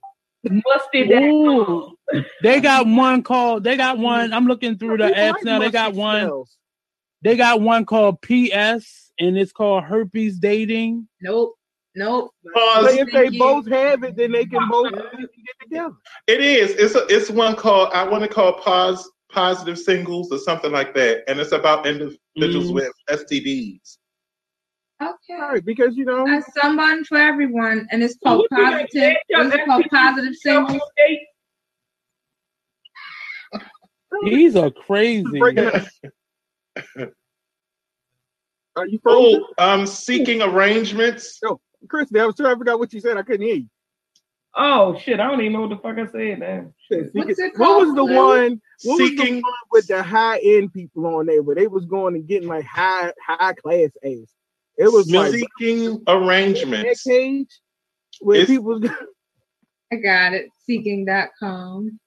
Mustard.com. 0.65 1.23
Ooh. 1.23 1.95
They 2.41 2.59
got 2.59 2.87
one 2.87 3.21
called. 3.23 3.63
They 3.63 3.77
got 3.77 3.97
one. 3.99 4.33
I'm 4.33 4.47
looking 4.47 4.77
through 4.77 4.97
the 4.97 5.09
apps 5.09 5.43
now. 5.43 5.59
They 5.59 5.69
got 5.69 5.93
one. 5.93 6.43
They 7.21 7.35
got 7.35 7.61
one 7.61 7.85
called 7.85 8.21
PS, 8.21 9.08
and 9.19 9.37
it's 9.37 9.51
called 9.51 9.83
herpes 9.83 10.39
dating. 10.39 11.07
Nope. 11.21 11.55
Nope. 11.95 12.31
But 12.43 12.53
Pause. 12.53 12.93
if 12.93 13.11
they 13.11 13.29
both 13.37 13.67
have 13.67 14.03
it, 14.03 14.15
then 14.15 14.31
they 14.31 14.45
can 14.45 14.67
both 14.69 14.91
get 14.91 15.29
together. 15.61 15.93
It 16.27 16.41
is. 16.41 16.71
It's 16.71 16.95
a, 16.95 17.05
it's 17.07 17.29
one 17.29 17.55
called 17.55 17.89
I 17.93 18.07
want 18.07 18.23
to 18.23 18.29
call 18.29 18.53
pos, 18.53 19.09
positive 19.31 19.77
singles 19.77 20.31
or 20.31 20.37
something 20.37 20.71
like 20.71 20.93
that, 20.95 21.23
and 21.27 21.39
it's 21.39 21.51
about 21.51 21.85
individuals 21.85 22.71
Mhm. 22.71 22.73
with 22.73 22.91
STDs. 23.09 23.97
Okay. 25.01 25.33
All 25.33 25.53
right, 25.53 25.65
because 25.65 25.95
you 25.97 26.05
know, 26.05 26.25
That's 26.25 26.47
someone 26.61 27.03
for 27.05 27.17
everyone, 27.17 27.87
and 27.91 28.03
it's 28.03 28.17
called 28.23 28.47
What 28.49 28.51
positive. 28.51 28.89
Jay? 28.93 29.17
What's 29.29 29.29
it 29.55 29.65
called? 29.65 29.85
Positive 29.89 30.35
singles. 30.35 30.81
These 34.23 34.55
are 34.55 34.71
crazy. 34.71 35.39
Breaking 38.79 38.99
up. 38.99 39.13
Are 39.13 39.13
you 39.19 39.33
frozen? 39.33 39.45
Oh, 39.57 39.63
um, 39.63 39.85
seeking 39.87 40.41
arrangements. 40.41 41.39
Christy, 41.87 42.19
I 42.19 42.25
was 42.25 42.35
trying 42.35 42.53
to 42.55 42.59
figure 42.59 42.73
out 42.73 42.79
what 42.79 42.93
you 42.93 42.99
said. 42.99 43.17
I 43.17 43.21
couldn't 43.23 43.45
hear 43.45 43.55
you. 43.55 43.65
Oh 44.55 44.97
shit! 44.97 45.19
I 45.19 45.27
don't 45.29 45.39
even 45.41 45.53
know 45.53 45.61
what 45.61 45.69
the 45.69 45.77
fuck 45.77 45.97
I 45.97 46.11
said 46.11 46.39
now. 46.39 46.73
Shit, 46.91 47.13
What's 47.13 47.29
seeking- 47.37 47.45
it 47.45 47.59
what 47.59 47.85
was 47.85 47.95
the 47.95 48.03
one? 48.03 48.59
What 48.83 48.99
was 48.99 49.09
the 49.11 49.17
Seeking 49.17 49.35
one 49.41 49.53
with 49.71 49.87
the 49.87 50.01
high 50.01 50.39
end 50.43 50.73
people 50.73 51.05
on 51.05 51.27
there 51.27 51.43
where 51.43 51.55
they 51.55 51.67
was 51.67 51.85
going 51.85 52.15
and 52.15 52.27
getting 52.27 52.47
like 52.49 52.65
high 52.65 53.13
high 53.25 53.53
class 53.53 53.89
ass? 54.03 54.33
It 54.77 54.91
was 54.91 55.11
like 55.11 55.33
seeking 55.33 56.03
that 56.05 56.11
arrangements. 56.13 57.03
cage 57.03 57.47
where 58.21 58.37
It's- 58.41 58.49
people 58.49 58.81
I 59.91 59.95
got 59.97 60.33
it. 60.33 60.47
Seeking.com. 60.65 61.99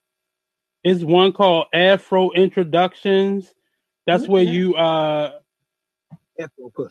It's 0.83 1.03
one 1.03 1.31
called 1.31 1.67
Afro 1.73 2.31
Introductions. 2.31 3.53
That's 4.05 4.27
where 4.27 4.43
you 4.43 4.75
uh 4.75 5.31
Afro 5.31 5.31
pussy. 5.31 5.42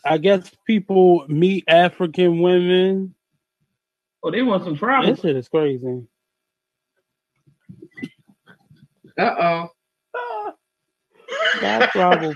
I 0.04 0.18
guess 0.18 0.50
people 0.66 1.24
meet 1.28 1.64
African 1.68 2.40
women. 2.40 3.14
Oh, 4.22 4.30
they 4.30 4.42
want 4.42 4.64
some 4.64 4.76
trouble. 4.76 5.08
This 5.08 5.20
shit 5.20 5.36
is 5.36 5.48
crazy. 5.48 6.06
Uh 9.18 9.34
oh. 9.40 9.68
That's 11.60 11.92
probably 11.92 12.34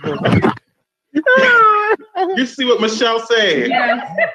You 2.37 2.47
see 2.47 2.65
what 2.65 2.81
Michelle 2.81 3.21
said? 3.27 3.69
Yes. 3.69 4.31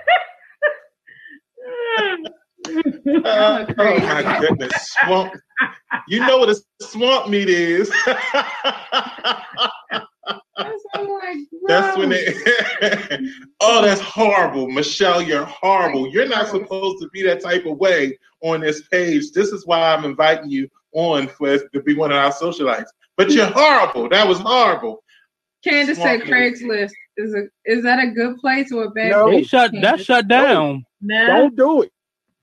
Uh, 3.25 3.65
oh 3.77 3.99
my 3.99 4.39
goodness, 4.39 4.95
swamp. 5.03 5.33
You 6.07 6.19
know 6.25 6.37
what 6.37 6.49
a 6.49 6.55
swamp 6.81 7.29
meat 7.29 7.49
is. 7.49 7.91
That's, 11.71 11.97
I'm 11.97 12.09
like, 12.09 12.25
That's 12.25 13.11
when 13.11 13.19
they. 13.19 13.29
oh, 13.61 13.81
that's 13.81 14.01
horrible, 14.01 14.67
Michelle. 14.69 15.21
You're 15.21 15.45
horrible. 15.45 16.07
You're 16.09 16.27
not 16.27 16.47
supposed 16.47 17.01
to 17.01 17.09
be 17.09 17.23
that 17.23 17.41
type 17.41 17.65
of 17.65 17.77
way 17.77 18.17
on 18.41 18.61
this 18.61 18.87
page. 18.89 19.31
This 19.31 19.49
is 19.49 19.65
why 19.65 19.93
I'm 19.93 20.05
inviting 20.05 20.49
you 20.49 20.69
on 20.93 21.27
for 21.27 21.57
to 21.57 21.81
be 21.81 21.93
one 21.95 22.11
of 22.11 22.17
our 22.17 22.31
socialites. 22.31 22.89
But 23.17 23.31
you're 23.31 23.45
horrible. 23.53 24.09
That 24.09 24.27
was 24.27 24.39
horrible. 24.39 25.03
Candace 25.63 25.97
said 25.97 26.21
Swamp 26.21 26.23
meat. 26.25 26.33
Craigslist 26.33 26.91
is 27.17 27.35
a 27.35 27.43
is 27.65 27.83
that 27.83 27.99
a 28.03 28.07
good 28.11 28.37
place 28.37 28.71
or 28.71 28.85
a 28.85 28.89
bad 28.89 29.11
No. 29.11 29.27
they 29.27 29.37
place? 29.37 29.47
shut 29.47 29.71
that 29.81 30.03
shut 30.03 30.27
down. 30.27 30.85
Nah. 31.01 31.27
Don't 31.27 31.55
do 31.55 31.83
it. 31.83 31.91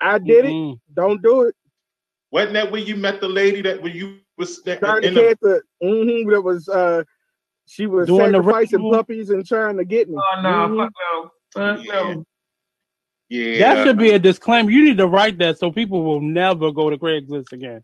I 0.01 0.19
did 0.19 0.45
it. 0.45 0.53
Mm-mm. 0.53 0.79
Don't 0.95 1.21
do 1.23 1.43
it. 1.43 1.55
Wasn't 2.31 2.53
that 2.53 2.71
when 2.71 2.87
you 2.87 2.95
met 2.97 3.21
the 3.21 3.29
lady 3.29 3.61
that 3.63 3.83
when 3.83 3.93
you 3.93 4.19
was 4.37 4.59
in 4.67 4.79
the 4.81 5.37
the 5.43 5.63
mm-hmm, 5.83 6.31
that 6.31 6.41
was 6.41 6.69
uh 6.69 7.03
she 7.69 7.87
was 7.87 8.07
Doing 8.07 8.33
sacrificing 8.33 8.79
ritual. 8.79 8.93
puppies 8.93 9.31
and 9.31 9.47
trying 9.47 9.77
to 9.77 9.85
get 9.85 10.09
me. 10.09 10.17
Oh 10.19 10.41
no! 10.43 10.49
Mhm. 10.51 10.77
Fuck 10.85 10.93
no! 11.15 11.31
Fuck 11.77 11.87
no! 11.87 12.25
yeah 13.29 13.59
That 13.75 13.85
should 13.87 13.99
be 13.99 14.11
a 14.11 14.19
disclaimer. 14.19 14.71
You 14.71 14.85
need 14.85 14.99
to 14.99 15.07
write 15.07 15.39
that 15.39 15.59
so 15.59 15.71
people 15.71 16.03
will 16.03 16.21
never 16.21 16.73
go 16.73 16.91
to 16.91 16.97
Craigslist 16.99 17.53
again. 17.53 17.83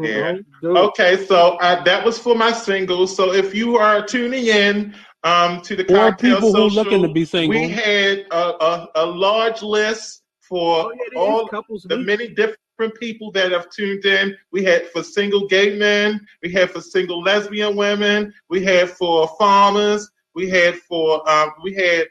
Yeah. 0.00 0.36
Don't. 0.62 0.76
Okay, 0.76 1.26
so 1.26 1.56
uh, 1.60 1.82
that 1.84 2.04
was 2.04 2.18
for 2.18 2.34
my 2.34 2.52
singles. 2.52 3.14
So 3.14 3.32
if 3.34 3.54
you 3.54 3.76
are 3.76 4.06
tuning 4.06 4.46
in 4.46 4.94
um, 5.24 5.60
to 5.62 5.76
the 5.76 5.82
Or 5.92 6.10
cocktail 6.10 6.36
people 6.36 6.54
who 6.54 6.70
social, 6.70 6.84
looking 6.84 7.02
to 7.02 7.08
be 7.12 7.24
single. 7.26 7.60
we 7.60 7.68
had 7.68 8.20
a, 8.30 8.64
a, 8.64 8.88
a 8.94 9.06
large 9.06 9.62
list 9.62 10.22
for 10.40 10.86
Oh, 10.86 10.92
yeah, 11.12 11.18
all 11.20 11.46
couples 11.48 11.82
the 11.88 11.96
week. 11.98 12.06
many 12.06 12.28
different 12.28 12.58
people 13.00 13.30
that 13.32 13.52
have 13.52 13.70
tuned 13.70 14.04
in. 14.04 14.36
We 14.50 14.64
had 14.64 14.88
for 14.88 15.02
single 15.02 15.46
gay 15.46 15.76
men, 15.76 16.26
we 16.42 16.50
had 16.52 16.70
for 16.70 16.80
single 16.80 17.20
lesbian 17.22 17.76
women, 17.76 18.32
we 18.48 18.64
had 18.64 18.90
for 18.90 19.28
farmers, 19.38 20.10
we 20.34 20.48
had 20.48 20.76
for 20.76 21.28
um, 21.30 21.50
we 21.62 21.74
had 21.74 22.08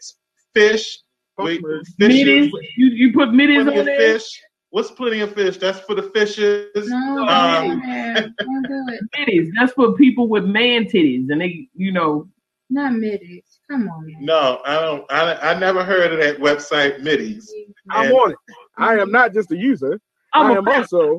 fish, 0.54 1.00
we 1.38 1.62
Middies. 2.00 2.52
You 2.78 2.88
you 2.88 3.14
put 3.14 3.34
middies 3.34 3.64
plenty 3.64 3.80
on 3.80 3.86
there. 3.86 3.98
fish. 4.20 4.42
What's 4.70 4.92
plenty 4.92 5.20
of 5.20 5.34
fish? 5.34 5.58
That's 5.58 5.80
for 5.82 5.96
the 5.96 6.04
fishes. 6.04 6.88
No, 6.88 7.28
Um, 7.28 7.80
man, 7.80 8.34
don't 8.40 8.64
do 8.64 8.86
it. 8.94 9.02
Middies. 9.18 9.52
That's 9.60 9.74
for 9.74 9.94
people 9.96 10.28
with 10.30 10.46
man 10.46 10.86
titties, 10.86 11.30
and 11.30 11.42
they, 11.42 11.68
you 11.76 11.92
know, 11.92 12.30
Not 12.70 12.94
middies. 12.94 13.60
Come 13.70 13.90
on, 13.90 14.06
man. 14.08 14.24
No, 14.24 14.62
I 14.66 14.80
don't. 14.80 15.12
I, 15.12 15.52
I 15.52 15.60
never 15.60 15.84
heard 15.84 16.14
of 16.14 16.20
that 16.20 16.38
website, 16.38 17.02
Middies. 17.02 17.52
I'm 17.90 18.06
And- 18.06 18.14
on 18.14 18.32
it. 18.32 18.38
I 18.78 18.98
am 18.98 19.12
not 19.12 19.34
just 19.34 19.52
a 19.52 19.58
user. 19.58 20.00
I 20.34 20.42
I'm 20.44 20.58
am 20.58 20.68
a 20.68 20.72
also 20.72 21.18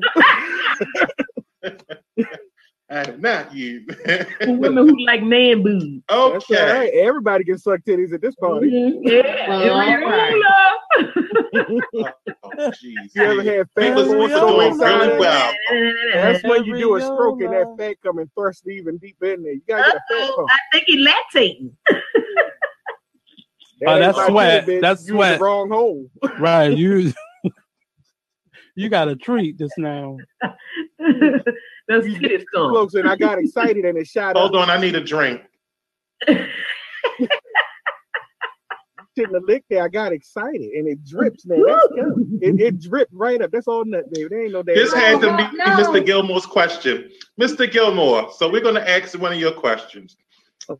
I 2.89 2.97
have 2.97 3.19
not 3.19 3.53
you. 3.55 3.85
women 4.41 4.87
who 4.87 5.05
like 5.05 5.23
man 5.23 5.63
boobs. 5.63 5.85
that's 6.07 6.19
all 6.19 6.33
okay. 6.33 6.71
right. 6.79 6.93
Everybody 6.93 7.43
can 7.43 7.57
suck 7.57 7.79
titties 7.81 8.13
at 8.13 8.21
this 8.21 8.35
party. 8.35 8.69
Mhm. 8.71 8.99
Yeah. 9.03 9.49
Well, 9.49 9.79
Every 9.81 10.05
alright. 10.05 10.33
ruler. 10.33 12.13
Oh, 12.43 12.69
jeez. 12.71 13.15
You 13.15 13.23
ever 13.23 13.41
had 13.41 13.67
fat 13.71 13.81
People's 13.95 14.07
going 14.09 14.77
really 14.77 15.17
well. 15.17 15.53
That's 16.13 16.43
when 16.43 16.65
you 16.65 16.77
do 16.77 16.95
a 16.97 17.01
stroke 17.01 17.41
and 17.41 17.51
that 17.53 17.65
Areola. 17.65 17.77
fat 17.79 17.95
coming 18.03 18.29
thrust 18.35 18.67
even 18.67 18.97
deep 18.97 19.17
in 19.23 19.41
there. 19.43 19.53
You 19.53 19.61
gotta 19.67 19.83
get 19.83 19.95
a 19.95 19.99
fat 20.13 20.23
Uh-oh, 20.29 20.35
pump. 20.35 20.49
I 20.51 20.59
think 20.71 20.83
he 20.87 21.05
lactating. 21.07 21.71
Oh, 23.85 23.99
that's 23.99 24.17
sweat. 24.27 24.65
That's 24.81 25.05
You 25.09 25.15
in 25.15 25.17
the 25.19 25.25
sweat. 25.27 25.41
wrong 25.41 25.69
hole. 25.69 26.09
Right. 26.39 26.71
You 26.77 27.11
you 28.75 28.89
got 28.89 29.07
a 29.07 29.15
treat 29.15 29.57
just 29.57 29.73
now. 29.77 30.17
That's 31.87 32.05
titty 32.05 32.39
scum. 32.39 32.71
Close 32.71 32.93
and 32.95 33.07
I 33.07 33.15
got 33.15 33.39
excited 33.39 33.85
and 33.85 33.97
it 33.97 34.07
shot 34.07 34.35
up. 34.35 34.37
Hold 34.37 34.55
up. 34.55 34.63
on, 34.63 34.69
I 34.69 34.79
need 34.79 34.95
a 34.95 35.03
drink. 35.03 35.41
shouldn't 39.15 39.35
have 39.35 39.43
licked 39.43 39.69
there. 39.69 39.83
I 39.83 39.87
got 39.87 40.11
excited 40.11 40.61
and 40.61 40.87
it 40.87 41.03
drips, 41.05 41.45
man. 41.45 41.63
That's 41.65 41.87
good. 41.89 42.39
It, 42.41 42.61
it 42.61 42.81
dripped 42.81 43.13
right 43.13 43.41
up. 43.41 43.51
That's 43.51 43.67
all 43.67 43.85
nut, 43.85 44.11
baby. 44.11 44.27
There 44.29 44.43
ain't 44.43 44.53
no 44.53 44.63
damn. 44.63 44.75
This 44.75 44.93
had 44.93 45.21
to 45.21 45.37
be 45.37 45.57
No. 45.57 45.65
Mr. 45.65 46.05
Gilmore's 46.05 46.45
question. 46.45 47.09
Mr. 47.39 47.71
Gilmore, 47.71 48.31
so 48.35 48.49
we're 48.49 48.61
going 48.61 48.75
to 48.75 48.89
ask 48.89 49.17
one 49.19 49.33
of 49.33 49.39
your 49.39 49.53
questions. 49.53 50.17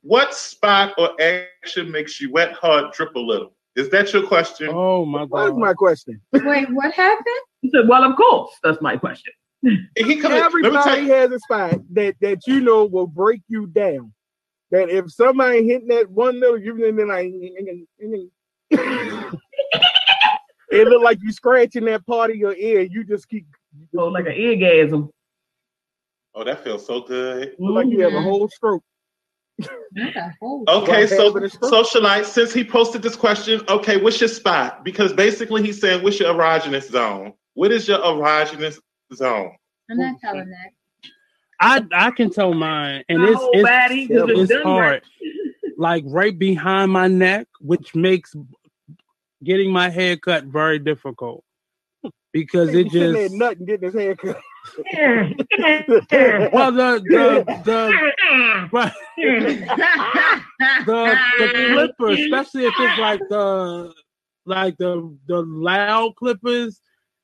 What 0.01 0.33
spot 0.33 0.93
or 0.97 1.09
action 1.21 1.91
makes 1.91 2.21
you 2.21 2.31
wet 2.31 2.53
hard 2.53 2.93
drip 2.93 3.15
a 3.15 3.19
little? 3.19 3.53
Is 3.75 3.89
that 3.89 4.13
your 4.13 4.25
question? 4.27 4.69
Oh 4.71 5.03
my 5.05 5.23
What 5.23 5.45
is 5.45 5.51
god. 5.51 5.57
my 5.59 5.73
question? 5.73 6.21
Wait, 6.31 6.67
what 6.71 6.93
happened? 6.93 7.25
He 7.61 7.69
said, 7.69 7.87
"Well, 7.87 8.03
of 8.03 8.15
course, 8.15 8.51
that's 8.63 8.81
my 8.81 8.97
question." 8.97 9.33
He 9.63 10.17
come, 10.17 10.33
let 10.33 10.53
me 10.53 10.71
tell 10.71 10.73
Everybody 10.73 11.01
you, 11.03 11.13
has 11.13 11.31
a 11.31 11.39
spot 11.39 11.79
that 11.93 12.15
that 12.21 12.45
you 12.45 12.59
know 12.61 12.85
will 12.85 13.07
break 13.07 13.41
you 13.47 13.65
down. 13.67 14.13
That 14.71 14.89
if 14.89 15.11
somebody 15.11 15.65
hitting 15.65 15.87
that 15.87 16.09
one 16.09 16.39
little, 16.39 16.57
you 16.59 16.77
then 16.77 17.07
like 17.07 17.31
it 20.71 20.87
look 20.87 21.03
like 21.03 21.19
you 21.21 21.31
scratching 21.31 21.85
that 21.85 22.05
part 22.05 22.31
of 22.31 22.35
your 22.35 22.55
ear. 22.55 22.81
You 22.81 23.03
just 23.03 23.29
keep 23.29 23.45
So 23.93 24.01
oh, 24.01 24.07
like 24.07 24.25
an 24.27 24.33
orgasm. 24.33 25.09
oh, 26.35 26.43
that 26.43 26.63
feels 26.63 26.85
so 26.85 27.01
good. 27.01 27.55
look 27.59 27.75
like 27.75 27.87
you 27.87 28.01
have 28.01 28.13
a 28.13 28.21
whole 28.21 28.49
stroke. 28.49 28.83
What 29.57 29.69
the 30.13 30.33
whole- 30.41 30.63
Okay, 30.67 31.05
so 31.07 31.27
having 31.27 31.43
a 31.43 31.49
stroke. 31.49 31.71
socialite, 31.71 32.25
since 32.25 32.53
he 32.53 32.63
posted 32.63 33.01
this 33.01 33.15
question, 33.15 33.61
okay, 33.69 33.97
what's 33.97 34.19
your 34.19 34.27
spot? 34.27 34.83
Because 34.83 35.13
basically 35.13 35.61
he's 35.63 35.79
saying, 35.79 36.03
what's 36.03 36.19
your 36.19 36.33
erogenous 36.33 36.89
zone? 36.89 37.33
What 37.53 37.71
is 37.71 37.87
your 37.87 37.99
erogenous 37.99 38.79
zone? 39.13 39.51
I'm 39.91 39.97
not 39.97 40.19
telling 40.19 40.49
that. 40.49 40.69
I 41.59 41.81
I 41.93 42.11
can 42.11 42.29
tell 42.31 42.53
mine, 42.53 43.03
and 43.09 43.21
it's 43.23 43.39
it's, 43.53 43.63
body, 43.63 44.07
'cause 44.07 44.29
it's 44.29 44.51
it's 44.51 44.63
hard. 44.63 44.81
right. 44.81 45.03
Like 45.77 46.03
right 46.07 46.37
behind 46.37 46.91
my 46.91 47.07
neck, 47.07 47.47
which 47.61 47.93
makes 47.95 48.33
getting 49.43 49.71
my 49.71 49.89
hair 49.89 50.17
cut 50.17 50.45
very 50.45 50.79
difficult 50.79 51.43
because 52.33 52.69
it 52.73 52.85
He's 52.91 52.93
just 52.93 53.33
nut 53.35 53.57
and 53.57 53.67
getting 53.67 53.85
his 53.85 53.93
hair 53.93 54.15
cut. 54.15 54.39
Well 56.53 56.71
the 56.71 57.01
the 57.05 57.43
the 57.65 58.69
right, 58.71 58.93
the 60.85 61.17
the 61.37 61.67
clipper, 61.73 62.09
especially 62.09 62.65
if 62.65 62.73
it's 62.79 62.99
like 62.99 63.19
the 63.29 63.93
like 64.45 64.77
the 64.77 65.17
the 65.27 65.41
loud 65.41 66.15
clippers 66.15 66.79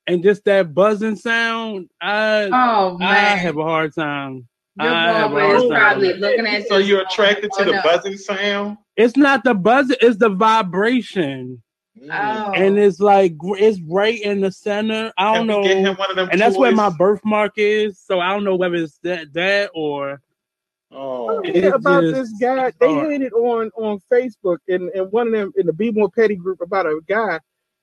and 0.06 0.22
just 0.22 0.44
that 0.44 0.74
buzzing 0.74 1.16
sound. 1.16 1.88
I 2.00 2.50
oh 2.52 2.96
I 2.96 2.98
man, 2.98 3.38
have 3.38 3.56
a 3.56 3.62
hard 3.62 3.94
time. 3.94 4.46
your 4.78 4.88
I 4.90 5.12
have 5.12 5.32
a 5.32 5.40
hard 5.40 5.60
time. 5.60 5.68
probably 5.70 6.12
looking 6.14 6.46
at. 6.46 6.68
So 6.68 6.76
you're 6.76 7.02
attracted 7.02 7.50
to 7.52 7.62
"Oh, 7.62 7.64
the 7.64 7.80
buzzing 7.82 8.16
sound? 8.16 8.78
It's 8.96 9.16
not 9.16 9.44
the 9.44 9.54
buzz, 9.54 9.90
it's 10.00 10.18
the 10.18 10.28
vibration. 10.28 11.62
Oh, 12.02 12.52
And 12.54 12.78
it's 12.78 12.98
like 13.00 13.34
it's 13.42 13.80
right 13.82 14.20
in 14.20 14.40
the 14.40 14.50
center. 14.50 15.12
I 15.18 15.34
don't 15.36 15.48
Can 15.48 15.60
we 15.60 15.68
get 15.68 15.76
him 15.78 15.82
know. 15.84 15.92
one 15.94 16.10
of 16.10 16.16
them 16.16 16.28
And 16.32 16.40
that's 16.40 16.56
where 16.56 16.72
my 16.72 16.88
birthmark 16.88 17.52
is. 17.56 17.98
So 17.98 18.20
I 18.20 18.30
don't 18.32 18.44
know 18.44 18.56
whether 18.56 18.76
it's 18.76 18.98
that 19.02 19.32
that 19.34 19.70
or 19.74 20.22
Oh, 20.92 21.36
oh 21.38 21.40
It 21.44 21.64
about 21.66 22.02
just- 22.02 22.14
this 22.14 22.32
guy. 22.40 22.72
They 22.80 22.92
hard. 22.94 23.12
had 23.12 23.22
it 23.22 23.32
on 23.32 23.70
on 23.76 24.00
Facebook 24.10 24.58
and 24.68 24.88
and 24.90 25.12
one 25.12 25.26
of 25.28 25.32
them 25.34 25.52
in 25.56 25.66
the 25.66 25.72
Be 25.72 25.90
More 25.90 26.10
Petty 26.10 26.36
group 26.36 26.60
about 26.62 26.86
a 26.86 27.00
guy 27.06 27.38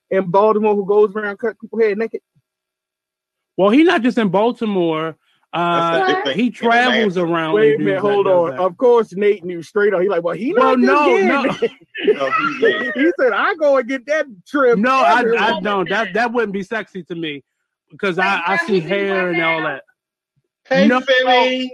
in 0.10 0.32
Baltimore 0.32 0.76
who 0.76 0.86
goes 0.86 1.14
around 1.16 1.38
cutting 1.38 1.58
people 1.62 1.80
hair 1.80 1.96
naked. 1.96 2.22
well, 3.56 3.70
he's 3.70 3.86
not 3.86 4.02
just 4.02 4.18
in 4.18 4.30
Baltimore. 4.30 5.16
That's 5.54 5.86
Uh, 5.86 6.00
the 6.00 6.14
big 6.14 6.24
thing. 6.26 6.36
he 6.44 6.50
travels 6.52 7.18
around. 7.18 7.54
Wait 7.56 7.76
a 7.76 7.80
minute, 7.80 8.00
hold 8.00 8.28
on. 8.28 8.52
that. 8.52 8.60
Of 8.60 8.78
course, 8.78 9.14
Nate 9.16 9.44
knew 9.44 9.64
straight 9.64 9.94
up. 9.94 10.02
He 10.02 10.10
like, 10.10 10.24
well, 10.24 10.36
he 10.36 10.54
Well, 10.54 10.78
not 10.78 10.80
no, 10.80 11.18
no, 11.18 11.44
no, 12.06 12.32
he, 12.60 12.92
he 12.96 13.12
said, 13.20 13.32
I 13.34 13.56
go 13.56 13.78
and 13.78 13.88
get 13.88 14.06
that 14.08 14.26
trip. 14.46 14.78
no, 14.78 14.92
I, 14.92 15.24
I 15.38 15.60
don't. 15.62 15.90
That 15.90 16.14
that 16.14 16.34
wouldn't 16.34 16.54
be 16.54 16.64
sexy 16.64 17.04
to 17.04 17.16
me 17.16 17.44
because 17.90 18.20
I, 18.20 18.42
I 18.46 18.58
see 18.58 18.80
hair 18.80 19.30
and 19.32 19.42
all 19.42 19.64
that. 19.64 19.84
Hey, 20.70 20.88
No. 20.88 21.00
Philly. 21.02 21.74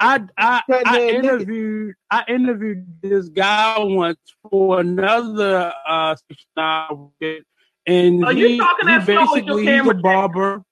I 0.00 0.22
I, 0.36 0.62
Cutting 0.70 0.86
I 0.86 1.08
interviewed 1.08 1.94
I 2.08 2.22
interviewed 2.28 2.86
this 3.02 3.28
guy 3.30 3.78
once 3.80 4.18
for 4.48 4.78
another 4.78 5.72
uh 5.86 6.14
station 6.14 6.46
I 6.56 6.86
work 6.92 7.42
and 7.84 8.24
Are 8.24 8.32
you 8.32 8.46
he, 8.46 8.58
talking 8.58 8.86
he 8.86 8.92
that 8.94 9.04
slow 9.06 9.16
with 9.32 9.44
your 9.44 9.56
basically 9.56 9.62
he's 9.62 9.70
a 9.80 9.82
camera? 9.82 9.94
barber. 9.94 10.62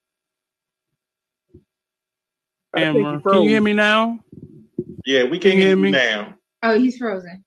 I 2.76 2.80
Camera. 2.80 3.16
he 3.18 3.22
Can 3.30 3.42
you 3.42 3.48
hear 3.50 3.60
me 3.62 3.72
now? 3.72 4.20
Yeah, 5.04 5.24
we 5.24 5.38
Can 5.38 5.52
can 5.52 5.58
hear 5.58 5.68
hear 5.68 5.76
me? 5.76 5.90
now. 5.90 6.34
oh, 6.62 6.78
he's 6.78 6.98
frozen. 6.98 7.44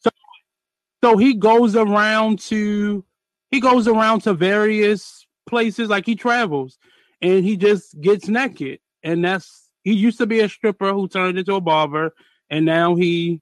So 0.00 0.10
so 1.04 1.16
he 1.16 1.34
goes 1.34 1.76
around 1.76 2.38
to 2.40 3.04
he 3.50 3.60
goes 3.60 3.86
around 3.88 4.20
to 4.22 4.34
various 4.34 5.26
places 5.46 5.88
like 5.88 6.06
he 6.06 6.14
travels 6.14 6.78
and 7.20 7.44
he 7.44 7.56
just 7.56 8.00
gets 8.00 8.28
naked. 8.28 8.78
And 9.02 9.24
that's 9.24 9.68
he 9.84 9.92
used 9.92 10.18
to 10.18 10.26
be 10.26 10.40
a 10.40 10.48
stripper 10.48 10.92
who 10.92 11.08
turned 11.08 11.38
into 11.38 11.54
a 11.54 11.60
barber 11.60 12.14
and 12.50 12.64
now 12.64 12.94
he 12.94 13.40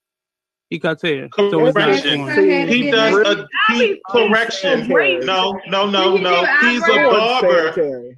he 0.70 0.78
cuts 0.78 1.02
hair. 1.02 1.28
So 1.36 1.66
it's 1.66 1.74
Correction. 1.76 2.26
fun. 2.26 2.68
He 2.68 2.90
does 2.90 3.14
a 3.26 3.46
he, 3.74 4.00
correction. 4.08 4.88
No, 5.26 5.60
no, 5.68 5.90
no, 5.90 6.16
no. 6.16 6.46
He's 6.62 6.82
a 6.88 6.92
eyebrows? 6.92 7.42
barber. 7.42 8.14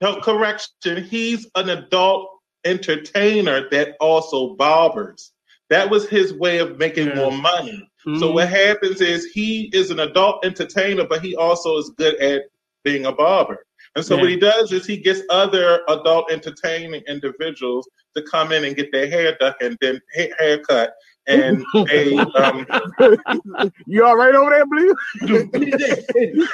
No, 0.00 0.20
correction. 0.20 1.04
He's 1.04 1.46
an 1.54 1.70
adult 1.70 2.28
entertainer 2.64 3.68
that 3.70 3.96
also 4.00 4.54
barbers. 4.54 5.32
That 5.70 5.90
was 5.90 6.08
his 6.08 6.32
way 6.32 6.58
of 6.58 6.78
making 6.78 7.08
Yeah. 7.08 7.14
more 7.14 7.32
money. 7.32 7.88
So 8.04 8.30
Mhm. 8.30 8.34
what 8.34 8.48
happens 8.48 9.00
is 9.00 9.26
he 9.26 9.70
is 9.74 9.90
an 9.90 10.00
adult 10.00 10.44
entertainer, 10.44 11.04
but 11.04 11.20
he 11.20 11.34
also 11.36 11.76
is 11.78 11.90
good 11.98 12.14
at 12.16 12.42
being 12.84 13.04
a 13.06 13.12
barber. 13.12 13.66
And 13.96 14.04
so 14.04 14.16
what 14.16 14.30
he 14.30 14.36
does 14.36 14.72
is 14.72 14.86
he 14.86 14.96
gets 14.96 15.22
other 15.28 15.82
adult 15.88 16.30
entertaining 16.30 17.02
individuals 17.08 17.88
to 18.14 18.22
come 18.22 18.52
in 18.52 18.64
and 18.64 18.76
get 18.76 18.92
their 18.92 19.08
hair 19.08 19.36
done 19.40 19.54
and 19.60 19.76
then 19.80 20.00
haircut. 20.38 20.94
And 21.28 21.64
they 21.88 22.16
um, 22.16 22.66
you 23.86 24.04
all 24.04 24.16
right 24.16 24.34
over 24.34 24.50
there, 24.50 24.66
Blue? 24.66 24.94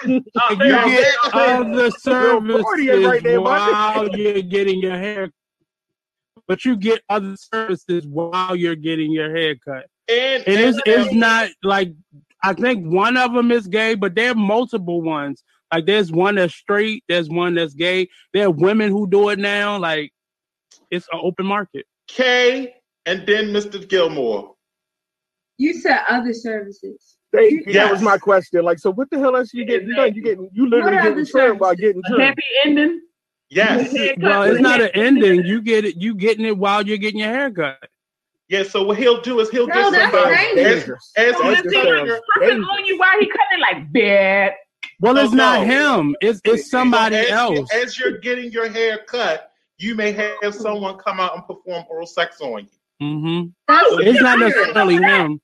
you 0.08 0.24
Oh, 0.36 0.56
Yeah. 0.60 0.86
get 0.86 1.14
other 1.32 1.64
Little 1.70 1.90
services 2.00 3.04
right 3.04 3.22
there, 3.22 3.40
while 3.40 4.08
you're 4.16 4.42
getting 4.42 4.80
your 4.80 4.98
hair 4.98 5.30
but 6.46 6.64
you 6.64 6.76
get 6.76 7.00
other 7.08 7.36
services 7.36 8.06
while 8.06 8.54
you're 8.54 8.74
getting 8.76 9.10
your 9.10 9.34
hair 9.34 9.54
cut. 9.64 9.86
and, 10.10 10.42
And 10.46 10.60
it's, 10.60 10.76
and- 10.76 10.82
it's 10.86 11.14
not 11.14 11.48
like 11.62 11.92
I 12.42 12.52
think 12.52 12.84
one 12.92 13.16
of 13.16 13.32
them 13.32 13.50
is 13.50 13.66
gay, 13.66 13.94
but 13.94 14.14
there 14.14 14.32
are 14.32 14.34
multiple 14.34 15.00
ones. 15.00 15.42
Like 15.72 15.86
there's 15.86 16.12
one 16.12 16.34
that's 16.34 16.54
straight, 16.54 17.02
there's 17.08 17.30
one 17.30 17.54
that's 17.54 17.72
gay. 17.72 18.08
There 18.34 18.46
are 18.46 18.50
women 18.50 18.90
who 18.90 19.06
do 19.08 19.30
it 19.30 19.38
now. 19.38 19.78
Like 19.78 20.12
it's 20.90 21.06
an 21.12 21.20
open 21.22 21.46
market. 21.46 21.86
Kay 22.08 22.74
and 23.06 23.26
then 23.26 23.46
Mr. 23.46 23.88
Gilmore. 23.88 24.53
You 25.58 25.74
said 25.74 26.00
other 26.08 26.32
services. 26.32 27.16
They, 27.32 27.62
Yes. 27.66 27.74
That 27.74 27.92
was 27.92 28.02
my 28.02 28.16
question. 28.18 28.62
Like, 28.64 28.78
so 28.78 28.92
what 28.92 29.10
the 29.10 29.18
hell 29.18 29.36
else 29.36 29.52
you 29.52 29.64
getting 29.64 29.90
done? 29.94 30.14
You 30.14 30.22
getting 30.22 30.48
you 30.52 30.68
literally 30.68 30.96
getting 30.98 31.16
the 31.18 31.26
trimmed 31.26 31.60
while 31.60 31.74
getting 31.74 32.00
A 32.04 32.08
trimmed. 32.08 32.22
happy 32.22 32.42
ending. 32.64 33.00
Yes. 33.50 33.92
Well, 34.20 34.42
it's 34.44 34.60
not 34.60 34.80
an 34.80 34.90
ending. 34.94 35.44
You 35.44 35.60
get 35.60 35.84
it. 35.84 35.96
You 35.96 36.14
getting 36.14 36.44
it 36.44 36.56
while 36.56 36.86
you're 36.86 36.96
getting 36.98 37.20
your 37.20 37.28
hair 37.28 37.50
cut. 37.50 37.78
Yeah, 38.48 38.62
so 38.62 38.84
what 38.84 38.98
he'll 38.98 39.20
do 39.22 39.40
is 39.40 39.48
he'll 39.50 39.66
No, 39.66 39.90
get 39.90 39.92
that's 39.92 40.12
somebody 40.12 40.54
dangerous. 40.54 41.12
as, 41.16 41.34
as 41.34 41.36
So 41.36 41.48
his 41.54 41.72
he 41.72 41.78
on 41.78 42.84
you 42.84 42.98
while 42.98 43.18
he 43.18 43.26
cutting 43.26 43.60
like 43.60 43.92
bad? 43.92 44.52
Well, 45.00 45.16
it's 45.16 45.32
Oh, 45.32 45.36
not 45.36 45.66
no. 45.66 45.98
him. 46.00 46.16
It's 46.20 46.40
it's 46.44 46.70
somebody 46.70 47.16
as, 47.16 47.30
else. 47.30 47.72
As 47.72 47.98
you're 47.98 48.18
getting 48.18 48.52
your 48.52 48.68
hair 48.70 48.98
cut, 49.08 49.50
you 49.78 49.94
may 49.94 50.12
have 50.12 50.54
someone 50.54 50.98
come 50.98 51.20
out 51.20 51.34
and 51.34 51.44
perform 51.46 51.84
oral 51.88 52.06
sex 52.06 52.40
on 52.40 52.60
you. 52.64 52.68
Hmm 53.00 53.42
That's 53.68 53.84
It's 54.00 54.20
not 54.20 54.38
weird. 54.38 54.50
necessarily 54.54 54.96
him. 54.96 55.40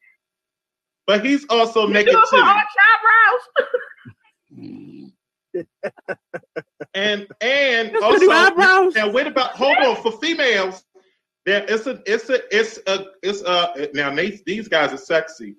But 1.07 1.25
he's 1.25 1.45
also 1.49 1.87
You 1.87 1.93
naked 1.95 2.13
do 2.15 2.25
too. 2.31 2.43
And 6.95 7.27
and 7.41 7.93
Just 7.93 8.03
also 8.03 8.31
eyebrows. 8.31 8.95
now 8.95 9.11
wait 9.11 9.27
about 9.27 9.51
hold 9.53 9.77
on 9.79 9.97
for 9.97 10.13
females. 10.13 10.85
There 11.47 11.65
it's 11.69 11.87
a 11.87 12.03
it's 12.07 12.29
a 12.31 12.41
it's 12.57 12.79
a 12.87 13.07
it's 13.23 13.43
a 13.43 13.89
now 13.95 14.15
they, 14.15 14.41
these 14.47 14.69
guys 14.69 14.93
are 14.93 14.97
sexy. 14.99 15.57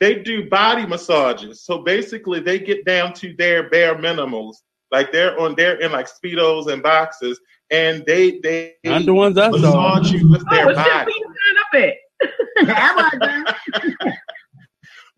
They 0.00 0.20
do 0.22 0.48
body 0.48 0.86
massages. 0.86 1.62
So 1.64 1.78
basically 1.78 2.40
they 2.40 2.58
get 2.58 2.84
down 2.84 3.12
to 3.14 3.34
their 3.36 3.68
bare 3.68 3.98
minimals. 3.98 4.62
Like 4.90 5.12
they're 5.12 5.38
on 5.38 5.54
they're 5.56 5.80
in 5.80 5.92
like 5.92 6.08
speedos 6.08 6.72
and 6.72 6.82
boxes 6.82 7.40
and 7.70 8.04
they 8.06 8.38
they 8.42 8.74
Not 8.84 9.04
the 9.06 9.14
ones 9.14 9.36
I 9.38 9.50
saw. 9.50 10.00
you 10.02 10.28
with 10.30 10.42
Oh, 10.50 10.54
their 10.54 10.66
what 10.66 10.76
shit 10.76 10.86
body. 10.86 11.12
we 11.16 11.24
sign 11.34 11.56
up 11.64 11.74
at? 14.06 14.14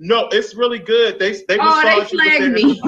No, 0.03 0.29
it's 0.33 0.55
really 0.55 0.79
good. 0.79 1.19
They 1.19 1.33
they 1.47 1.59
Oh, 1.61 1.83
they 1.83 1.97
massage 1.99 2.13
you 2.13 2.19
with 2.19 2.27
flagged 2.27 2.43
their- 2.43 2.51
me. 2.53 2.81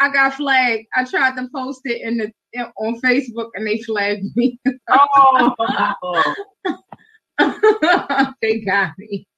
I 0.00 0.08
got 0.12 0.34
flagged. 0.34 0.86
I 0.96 1.04
tried 1.04 1.36
to 1.36 1.48
post 1.54 1.82
it 1.84 2.02
in 2.02 2.16
the 2.18 2.32
in, 2.54 2.62
on 2.78 3.00
Facebook 3.00 3.50
and 3.54 3.64
they 3.66 3.78
flagged 3.82 4.24
me. 4.34 4.58
Oh, 4.90 6.24
they 8.42 8.60
got 8.62 8.92
me. 8.98 9.28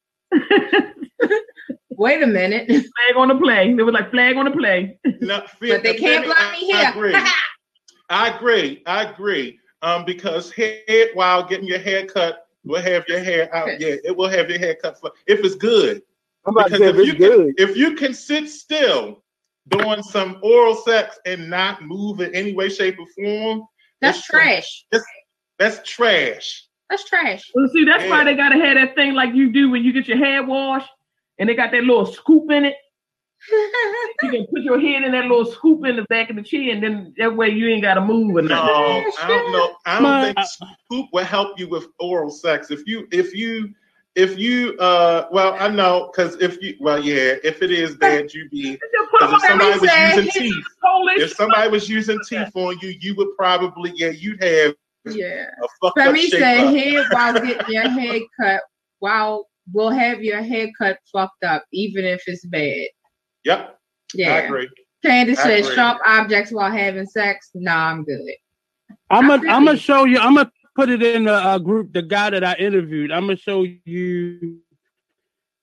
Wait 1.91 2.23
a 2.23 2.27
minute. 2.27 2.67
Flag 2.69 3.17
on 3.17 3.29
the 3.29 3.35
play. 3.37 3.75
They 3.75 3.83
were 3.83 3.93
like 3.93 4.11
flag 4.11 4.37
on 4.39 4.47
the 4.47 4.51
play. 4.53 4.99
No, 5.21 5.43
But 5.61 5.83
they 5.83 5.95
can't 5.99 6.25
Femi, 6.25 6.27
block 6.27 6.53
me 6.53 6.73
I- 6.73 6.83
I 6.89 6.93
here. 6.93 7.27
agree. 8.09 8.19
I 8.19 8.29
agree. 8.37 8.83
I 8.87 9.03
agree. 9.05 9.59
Um, 9.83 10.05
because 10.05 10.53
head 10.53 11.11
while 11.15 11.45
getting 11.45 11.67
your 11.67 11.79
hair 11.81 12.07
cut 12.07 12.47
will 12.65 12.81
have 12.81 13.05
your 13.09 13.19
hair 13.19 13.53
out. 13.55 13.81
Yeah, 13.81 13.97
it 14.05 14.17
will 14.17 14.29
have 14.29 14.49
your 14.49 14.59
hair 14.59 14.77
cut 14.77 14.99
for 14.99 15.11
if 15.27 15.41
it's 15.41 15.57
good. 15.57 16.03
I'm 16.47 16.57
about 16.57 16.71
to 16.71 16.79
say 16.79 16.87
if 16.87 16.97
if 16.97 17.07
you 17.07 17.13
it's 17.13 17.19
good. 17.19 17.55
If 17.59 17.77
you 17.77 17.95
can 17.95 18.15
sit 18.15 18.49
still 18.49 19.23
doing 19.69 20.03
some 20.03 20.39
oral 20.43 20.75
sex 20.75 21.19
and 21.27 21.49
not 21.49 21.83
move 21.83 22.21
in 22.21 22.35
any 22.35 22.53
way, 22.53 22.69
shape, 22.69 22.99
or 22.99 23.07
form, 23.09 23.65
That's 24.01 24.19
it's- 24.19 24.27
trash. 24.27 24.87
That's 24.91 25.05
that's 25.59 25.89
trash. 25.89 26.67
That's 26.91 27.05
trash. 27.09 27.51
Well, 27.55 27.69
see, 27.73 27.85
that's 27.85 28.09
why 28.11 28.23
they 28.25 28.35
gotta 28.35 28.59
have 28.59 28.75
that 28.75 28.95
thing 28.95 29.15
like 29.15 29.35
you 29.35 29.51
do 29.51 29.71
when 29.71 29.83
you 29.83 29.93
get 29.93 30.07
your 30.09 30.19
hair 30.19 30.45
washed, 30.45 30.91
and 31.39 31.49
they 31.49 31.55
got 31.55 31.73
that 31.73 31.85
little 31.85 32.07
scoop 32.07 32.51
in 32.51 32.67
it. 32.67 32.77
You 34.23 34.31
can 34.31 34.47
put 34.47 34.63
your 34.63 34.79
head 34.81 35.03
in 35.03 35.13
that 35.13 35.23
little 35.25 35.45
scoop 35.45 35.85
in 35.85 35.97
the 35.97 36.05
back 36.05 36.31
of 36.31 36.37
the 36.37 36.43
chair, 36.43 36.73
and 36.73 36.83
then 36.83 37.15
that 37.19 37.35
way 37.35 37.49
you 37.49 37.69
ain't 37.69 37.83
gotta 37.83 38.01
move 38.01 38.37
or 38.37 38.43
No. 38.43 38.57
I 38.63 39.27
don't 39.27 39.53
know. 39.53 39.77
I 39.85 39.95
don't 39.95 40.03
My- 40.03 40.25
think 40.33 40.39
scoop 40.85 41.07
will 41.13 41.25
help 41.25 41.59
you 41.59 41.69
with 41.69 41.87
oral 41.99 42.31
sex. 42.31 42.71
If 42.71 42.87
you, 42.87 43.09
if 43.11 43.35
you, 43.35 43.75
if 44.15 44.39
you, 44.39 44.77
uh, 44.79 45.27
well, 45.33 45.57
I 45.59 45.69
know 45.69 46.11
because 46.13 46.37
if 46.41 46.61
you, 46.63 46.77
well, 46.81 47.03
yeah, 47.03 47.35
if 47.43 47.63
it 47.63 47.71
is 47.73 47.97
bad, 47.97 48.33
you 48.33 48.49
be. 48.51 48.73
Just 48.79 48.81
put 49.11 49.21
them 49.21 49.31
Because 49.31 49.43
if 49.43 49.49
somebody 49.49 49.71
Let 49.71 49.75
me 49.75 49.81
was 49.81 49.91
say, 49.91 50.17
using 50.17 50.25
he- 50.43 50.51
teeth, 50.51 50.65
if 51.23 51.33
somebody 51.33 51.71
was 51.71 51.89
using 51.89 52.19
teeth 52.29 52.51
on 52.55 52.79
you, 52.81 52.95
you 53.01 53.15
would 53.17 53.37
probably, 53.37 53.93
yeah, 53.97 54.11
you'd 54.11 54.43
have 54.43 54.75
yeah. 55.07 55.47
a 55.63 55.67
fucked 55.81 55.99
up 55.99 56.15
Femi 56.15 56.21
shape 56.21 56.31
said 56.41 56.77
head 56.77 57.07
while 57.11 57.33
getting 57.35 57.75
your 57.75 57.89
hair 57.89 58.21
cut 58.41 58.61
while 59.01 59.49
we'll 59.73 59.91
have 59.91 60.23
your 60.23 60.43
hair 60.43 60.69
cut 60.79 60.99
fucked 61.13 61.43
up, 61.45 61.65
even 61.73 62.05
if 62.05 62.23
it's 62.29 62.45
bad. 62.47 62.87
Yep, 63.45 63.79
Yeah. 64.15 64.35
I 64.35 64.39
Yeah. 64.41 64.45
agree. 64.47 64.69
Candace 65.05 65.41
I 65.41 65.43
said 65.43 65.59
agree. 65.65 65.75
sharp 65.75 66.01
objects 66.07 66.53
while 66.53 66.71
having 66.71 67.07
sex. 67.07 67.51
Nah, 67.55 67.91
I'm 67.91 68.05
good. 68.05 68.21
I'm 69.11 69.27
gonna 69.27 69.51
I'm 69.51 69.65
gonna 69.65 69.77
show 69.77 70.05
you. 70.05 70.19
I'm 70.19 70.35
gonna 70.35 70.51
put 70.75 70.89
it 70.91 71.03
in 71.03 71.25
the 71.25 71.35
uh, 71.35 71.59
group. 71.59 71.93
The 71.93 72.03
guy 72.03 72.31
that 72.31 72.45
I 72.45 72.55
interviewed. 72.55 73.11
I'm 73.11 73.23
gonna 73.23 73.37
show 73.37 73.65
you 73.85 74.61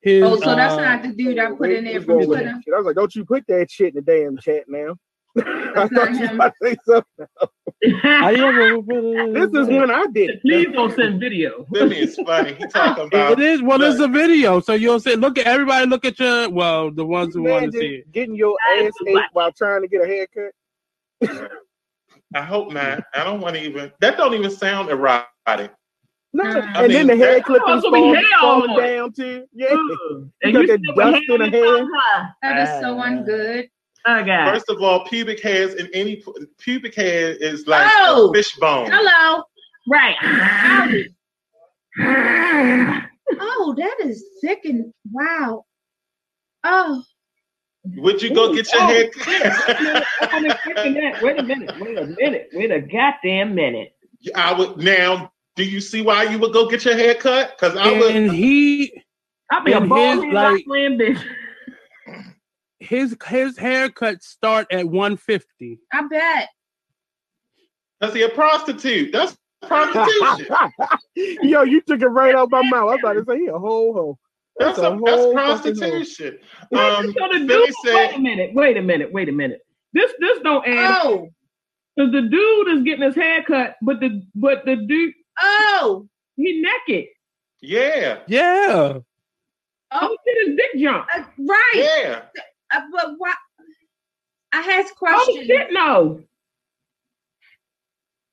his. 0.02 0.24
Oh, 0.24 0.36
so 0.40 0.56
that's 0.56 0.76
uh, 0.76 0.82
not 0.82 1.04
the 1.04 1.10
dude 1.10 1.40
I 1.40 1.52
put 1.52 1.72
in 1.72 1.86
there 1.86 1.94
Let's 1.94 2.06
from 2.06 2.26
Twitter. 2.26 2.50
I 2.50 2.78
was 2.78 2.86
like, 2.86 2.96
don't 2.96 3.16
you 3.16 3.26
put 3.26 3.46
that 3.48 3.72
shit 3.72 3.96
in 3.96 3.96
the 3.96 4.02
damn 4.02 4.38
chat 4.38 4.66
now. 4.68 4.96
I 5.38 5.88
thought 5.94 6.12
you 6.12 6.18
him. 6.20 6.36
about 6.36 6.54
to 6.62 6.70
say 6.70 6.76
something. 6.86 7.28
I 8.04 8.34
am 8.34 8.86
gonna- 8.86 9.32
This 9.34 9.62
is 9.62 9.68
when 9.68 9.92
I 9.92 10.06
did 10.12 10.32
it. 10.32 10.42
Please 10.42 10.68
don't 10.74 10.94
send 10.96 11.20
video. 11.20 11.66
Femi 11.74 11.96
is 11.98 12.16
funny. 12.26 12.54
He 12.56 12.66
talking 12.68 13.08
about 13.08 13.34
it 13.34 13.40
is. 13.40 13.62
Well, 13.62 13.82
It's 13.84 14.00
a 14.00 14.08
video, 14.08 14.60
so 14.60 14.74
you'll 14.74 15.00
say, 15.00 15.16
"Look 15.16 15.38
at 15.38 15.46
everybody. 15.46 15.86
Look 15.86 16.04
at 16.04 16.20
your 16.20 16.50
well, 16.50 16.92
the 16.92 17.06
ones 17.06 17.36
who 17.36 17.44
want 17.44 17.72
to 17.72 17.80
see 17.80 17.96
it." 17.98 18.12
getting 18.12 18.36
your 18.36 18.58
That 18.76 18.86
is 18.86 18.88
ass 18.88 19.08
ate 19.08 19.24
while 19.34 19.52
trying 19.52 19.82
to 19.84 19.88
get 19.88 20.02
a 20.02 20.08
haircut. 20.08 20.52
I 22.36 22.42
hope 22.42 22.72
not. 22.72 23.04
I 23.14 23.24
don't 23.24 23.42
want 23.42 23.56
to 23.56 23.62
even. 23.64 23.92
That 24.02 24.18
don't 24.18 24.34
even 24.34 24.52
sound 24.52 24.90
erotic. 24.90 25.72
No, 26.32 26.44
Mm. 26.44 26.62
and 26.64 26.78
I 26.78 26.88
then 26.88 27.08
the 27.08 27.16
hair 27.16 27.36
that- 27.36 27.46
clippings 27.46 27.82
supposed 27.82 27.86
to 27.86 27.92
be 27.92 28.00
fall, 28.00 28.14
hair 28.14 28.24
all 28.42 28.68
falling 28.68 28.78
down 28.96 29.14
too. 29.14 29.46
Yeah. 29.54 29.68
Ugh. 29.74 30.30
You 30.44 30.54
got 30.54 30.68
that 30.68 30.82
dust 30.96 31.24
in 31.28 31.40
the 31.40 31.50
hair 31.50 31.78
hair. 31.78 32.36
That 32.44 32.60
is 32.64 32.82
so 32.82 33.00
Ah. 33.00 33.04
ungood. 33.08 33.70
Oh 34.12 34.24
God. 34.26 34.52
First 34.54 34.70
of 34.70 34.82
all, 34.82 35.06
pubic 35.06 35.40
hairs 35.40 35.76
in 35.76 35.88
any 35.94 36.24
pubic 36.58 36.96
hair 36.96 37.34
is 37.34 37.68
like 37.68 37.88
Oh! 37.94 38.30
a 38.30 38.34
fish 38.34 38.56
bone. 38.56 38.90
Hello. 38.92 39.44
Right. 39.88 40.16
Oh, 43.40 43.76
that 43.78 43.96
is 44.04 44.24
thick 44.42 44.62
and 44.66 44.92
wow. 45.12 45.64
Oh, 46.64 47.04
Would 47.98 48.22
you 48.24 48.34
go 48.34 48.50
Ooh, 48.52 48.56
get 48.56 48.72
your 48.74 48.82
oh, 48.82 48.88
hair 48.88 49.10
I'm 50.22 50.46
expecting 50.46 50.94
that. 50.96 51.22
Wait 51.22 51.40
a 51.40 51.44
minute. 51.44 51.80
Wait 51.80 51.98
a 51.98 52.06
minute. 52.06 52.50
Wait 52.54 52.72
a 52.72 52.82
goddamn 52.82 53.54
minute. 53.54 53.94
I 54.36 54.54
would 54.54 54.78
now. 54.78 55.32
Do 55.56 55.64
you 55.64 55.80
see 55.82 56.02
why 56.02 56.24
you 56.24 56.40
would 56.40 56.54
go 56.54 56.68
get 56.68 56.84
your 56.86 56.96
hair 56.96 57.14
cut? 57.16 57.56
Because 57.58 57.76
I 57.78 57.92
would. 58.00 58.16
And 58.16 58.32
he 58.32 59.04
I'll 59.52 59.64
be 59.64 59.74
a 59.74 59.78
And 59.78 59.90
bald 59.90 60.24
head 60.26 60.34
like- 60.34 60.66
like 60.68 60.92
bitch. 60.94 61.24
His 62.80 63.16
his 63.28 63.58
haircuts 63.58 64.24
start 64.24 64.68
at 64.72 64.86
150. 64.88 65.80
I 65.94 66.08
bet. 66.08 66.50
Cause 68.02 68.14
he 68.14 68.22
a 68.22 68.30
prostitute. 68.30 69.12
That's 69.12 69.38
prostitution. 69.68 70.48
Yo, 71.44 71.64
you 71.64 71.82
took 71.82 72.02
it 72.02 72.08
right 72.08 72.34
out 72.36 72.50
my 72.52 72.62
mouth. 72.64 72.74
I 72.90 72.96
was 72.96 73.00
about 73.02 73.14
to 73.14 73.26
say, 73.26 73.40
he 73.40 73.48
a 73.48 73.60
whole 73.60 73.94
hoe. 73.94 74.20
that's 74.58 74.78
That's 74.80 74.88
a, 74.88 74.94
a 74.94 75.00
that's 75.04 75.16
whole 75.22 75.34
fucking 75.36 75.76
prostitution. 75.78 76.40
Wait, 76.72 76.82
Um, 76.82 77.06
so 77.08 77.28
the 77.28 77.46
Philly 77.48 77.66
dude, 77.66 77.74
said, 77.86 77.94
wait 77.96 78.16
a 78.16 78.20
minute. 78.20 78.52
Wait 78.54 78.78
a 78.78 78.82
minute. 78.82 79.12
Wait 79.12 79.28
a 79.30 79.34
minute. 79.34 79.60
This 79.94 80.12
this 80.20 80.40
don't 80.44 80.66
add 80.68 81.02
Oh, 81.04 81.28
because 81.98 82.12
the 82.14 82.22
dude 82.22 82.68
is 82.78 82.84
getting 82.84 83.04
his 83.04 83.16
hair 83.16 83.44
cut, 83.44 83.76
but 83.82 84.00
the 84.00 84.22
but 84.36 84.64
the 84.66 84.78
dude 84.78 85.14
oh, 85.42 86.08
he 86.38 86.62
naked. 86.88 87.10
yeah, 87.62 88.20
Yeah. 88.28 89.00
Oh, 89.92 90.18
shit, 90.26 90.48
his 90.48 90.56
dick 90.56 90.80
jump. 90.82 91.08
uh, 91.18 91.24
right. 91.40 91.72
yeah. 91.74 92.22
Uh, 92.74 92.82
but 92.92 93.14
what? 93.18 93.36
I 94.54 94.62
has 94.62 94.88
Oh 94.92 94.96
questions. 94.96 95.46
shit, 95.48 95.68
no. 95.72 96.22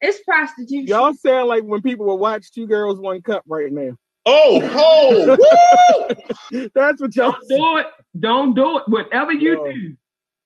it's 0.00 0.22
prostitution. 0.24 0.86
Y'all 0.86 1.14
sound 1.14 1.48
like 1.48 1.62
when 1.64 1.82
people 1.82 2.06
will 2.06 2.18
watch 2.18 2.50
Two 2.52 2.66
Girls 2.66 2.98
One 2.98 3.22
Cup 3.22 3.42
right 3.46 3.72
now. 3.72 3.96
Oh, 4.24 4.60
ho! 4.68 5.36
woo! 6.50 6.68
That's 6.74 7.00
what 7.00 7.14
y'all 7.16 7.32
Don't 7.32 7.48
do 7.48 7.76
it. 7.78 7.86
Don't 8.18 8.54
do 8.54 8.78
it. 8.78 8.84
Whatever 8.88 9.32
you 9.32 9.54
No. 9.56 9.64
do, 9.72 9.96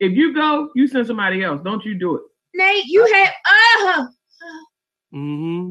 if 0.01 0.13
you 0.13 0.35
go, 0.35 0.71
you 0.75 0.87
send 0.87 1.07
somebody 1.07 1.43
else. 1.43 1.61
Don't 1.63 1.85
you 1.85 1.95
do 1.99 2.17
it. 2.17 2.23
Nate, 2.55 2.85
you 2.87 3.05
have 3.15 3.33
uh 3.97 4.07
hmm 5.13 5.71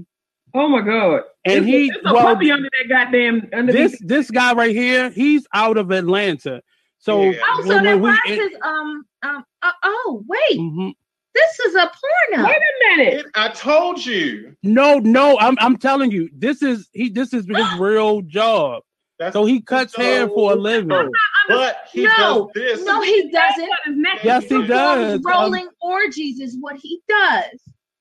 Oh 0.56 0.68
my 0.68 0.82
god. 0.82 1.22
And 1.46 1.58
It's- 1.58 1.66
he 1.66 1.88
it's 1.90 1.98
a 2.06 2.14
well, 2.14 2.24
puppy 2.24 2.52
under 2.52 2.70
that 2.80 2.90
goddamn 2.90 3.50
under 3.54 3.72
this 3.72 4.00
this 4.02 4.32
guy 4.32 4.54
right 4.54 4.76
here, 4.76 5.10
he's 5.12 5.46
out 5.54 5.78
of 5.78 5.92
Atlanta. 5.92 6.62
So 7.00 7.24
Yeah. 7.24 7.40
oh, 7.48 7.62
so 7.64 7.70
when, 7.76 7.84
that 7.84 7.90
when 7.92 8.02
we 8.02 8.10
was 8.10 8.20
his 8.26 8.52
um 8.64 9.06
um 9.24 9.44
uh, 9.62 9.72
oh 9.84 10.24
wait, 10.28 10.60
Mhm. 10.60 10.94
this 11.34 11.60
is 11.62 11.76
a 11.76 11.90
porno. 12.32 12.48
Wait 12.48 12.56
a 12.58 12.98
minute. 12.98 13.14
It- 13.14 13.32
I 13.36 13.50
told 13.50 14.06
you. 14.06 14.56
no, 14.64 15.00
no, 15.00 15.38
I'm 15.40 15.58
I'm 15.60 15.78
telling 15.78 16.12
you, 16.12 16.30
this 16.34 16.62
is 16.62 16.90
he 16.94 17.10
this 17.10 17.34
is 17.34 17.46
his 17.48 17.74
real 17.80 18.22
job. 18.22 18.84
That's 19.18 19.34
So 19.34 19.46
he 19.46 19.62
cuts 19.62 19.96
hair 19.96 20.28
for 20.28 20.54
a 20.54 20.56
living. 20.56 21.12
But 21.48 21.78
he 21.92 22.04
No, 22.04 22.10
does 22.18 22.48
this. 22.54 22.86
No, 22.86 23.02
he 23.02 23.30
doesn't. 23.32 23.70
That 24.04 24.18
is. 24.20 24.24
Yes, 24.24 24.44
he 24.46 24.68
does. 24.68 25.22
Rolling 25.26 25.68
orgies 25.82 26.40
is 26.40 26.58
what 26.60 26.78
he 26.78 27.02
does. 27.08 27.50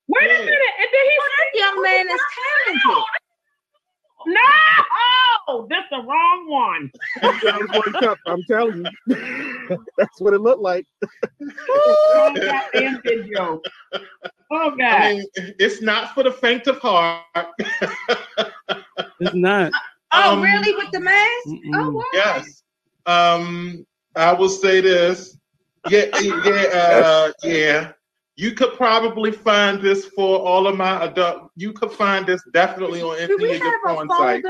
Wait 0.07 0.29
Yeah. 0.29 0.35
a 0.35 0.39
minute. 0.39 0.75
And 0.77 0.87
then 0.93 1.05
he 1.05 1.15
That 1.19 1.59
young 1.59 1.81
man 1.81 2.09
is 2.09 2.21
talented. 2.65 3.03
No, 4.33 5.67
that's 5.69 5.87
the 5.89 5.97
wrong 5.97 6.49
one. 6.49 6.91
One 7.21 7.93
Cup. 7.93 8.17
I'm 8.27 8.43
telling 8.43 8.85
you. 9.07 9.17
That's 9.97 10.19
what 10.21 10.33
it 10.33 10.41
looked 10.41 10.61
like. 10.61 10.85
Wrong 12.15 12.35
goddamn 12.35 13.01
video. 13.03 13.61
Oh 14.51 14.71
god. 14.77 14.79
I 14.81 15.13
mean, 15.13 15.25
it's 15.59 15.81
not 15.81 16.13
for 16.13 16.23
the 16.23 16.31
faint 16.31 16.67
of 16.67 16.77
heart. 16.79 17.23
It's 19.21 19.35
not. 19.35 19.71
Oh, 20.13 20.33
Um, 20.33 20.41
really? 20.41 20.73
With 20.75 20.91
the 20.91 20.99
mask? 21.01 21.47
Mm-mm. 21.47 21.71
Oh, 21.75 21.91
wow. 21.91 22.03
Yes. 22.13 22.63
Um, 23.05 23.85
I 24.15 24.33
will 24.33 24.49
say 24.49 24.79
this. 24.81 25.37
Yeah, 25.89 26.05
yeah, 26.21 26.63
uh, 26.73 27.31
yeah. 27.43 27.91
You 28.39 28.53
could 28.53 28.71
probably 28.77 29.33
find 29.33 29.81
this 29.81 30.05
for 30.05 30.39
all 30.39 30.65
of 30.65 30.77
my 30.77 31.03
adult. 31.03 31.51
You 31.57 31.73
could 31.73 31.91
find 31.91 32.25
this 32.25 32.41
definitely 32.53 33.01
on 33.01 33.17
Do 33.27 33.37
any 33.37 33.57
of 33.57 33.61
your 33.61 33.79
porn 33.85 34.07
sites 34.07 34.47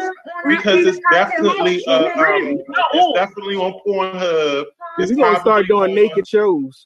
because 0.47 0.85
it's 0.85 0.99
definitely 1.11 1.83
uh, 1.87 2.03
um, 2.19 2.61
it's 2.93 3.13
definitely 3.15 3.55
on 3.55 3.73
Pornhub. 3.83 4.65
It's 4.99 5.11
We're 5.11 5.17
gonna 5.17 5.39
start 5.39 5.65
doing 5.65 5.89
on- 5.89 5.95
naked 5.95 6.27
shows. 6.27 6.85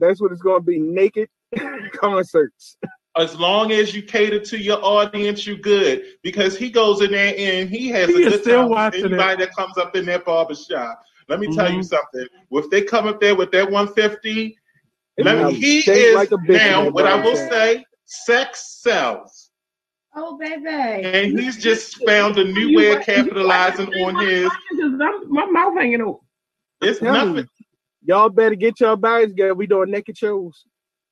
That's 0.00 0.20
what 0.20 0.32
it's 0.32 0.42
gonna 0.42 0.58
be. 0.58 0.80
Naked 0.80 1.28
concerts. 1.92 2.76
As 3.16 3.38
long 3.38 3.70
as 3.70 3.94
you 3.94 4.02
cater 4.02 4.40
to 4.40 4.58
your 4.58 4.84
audience, 4.84 5.46
you 5.46 5.58
good. 5.58 6.02
Because 6.24 6.56
he 6.58 6.70
goes 6.70 7.02
in 7.02 7.12
there 7.12 7.34
and 7.38 7.70
he 7.70 7.86
has 7.90 8.08
He 8.08 8.24
a 8.24 8.30
good 8.30 8.40
still 8.40 8.62
time 8.62 8.68
with 8.70 8.76
watching 8.76 9.04
anybody 9.04 9.44
that 9.44 9.54
comes 9.54 9.78
up 9.78 9.94
in 9.94 10.06
that 10.06 10.24
barber 10.24 10.56
shop. 10.56 11.04
Let 11.28 11.38
me 11.38 11.54
tell 11.54 11.70
you 11.70 11.78
Mhm. 11.78 11.84
something. 11.84 12.26
If 12.50 12.68
they 12.68 12.82
come 12.82 13.06
up 13.06 13.20
there 13.20 13.36
with 13.36 13.52
that 13.52 13.70
150, 13.70 14.56
let 15.24 15.46
me, 15.52 15.54
he 15.54 15.78
is 15.90 16.14
like 16.14 16.30
a 16.32 16.36
now. 16.36 16.84
that 16.84 16.92
What 16.92 17.06
I 17.06 17.16
will 17.22 17.36
shop. 17.36 17.50
say, 17.50 17.84
sex 18.04 18.80
sells, 18.82 19.50
Oh, 20.14 20.36
baby. 20.38 20.66
and 20.68 21.38
he's 21.38 21.56
just 21.56 22.04
found 22.06 22.36
a 22.38 22.44
new 22.44 22.76
way 22.76 22.92
of 22.96 23.02
capitalizing 23.02 23.88
on 24.04 24.16
his. 24.26 24.50
My 25.28 25.46
mouth 25.46 25.74
hanging 25.76 26.02
open. 26.02 26.26
It's 26.82 26.98
Tell 26.98 27.26
me. 27.26 27.32
nothing. 27.34 27.48
Y'all 28.04 28.28
better 28.30 28.54
get 28.54 28.80
your 28.80 28.96
bodies 28.96 29.28
together. 29.28 29.54
We 29.54 29.66
doing 29.66 29.90
naked 29.90 30.16
shows. 30.16 30.64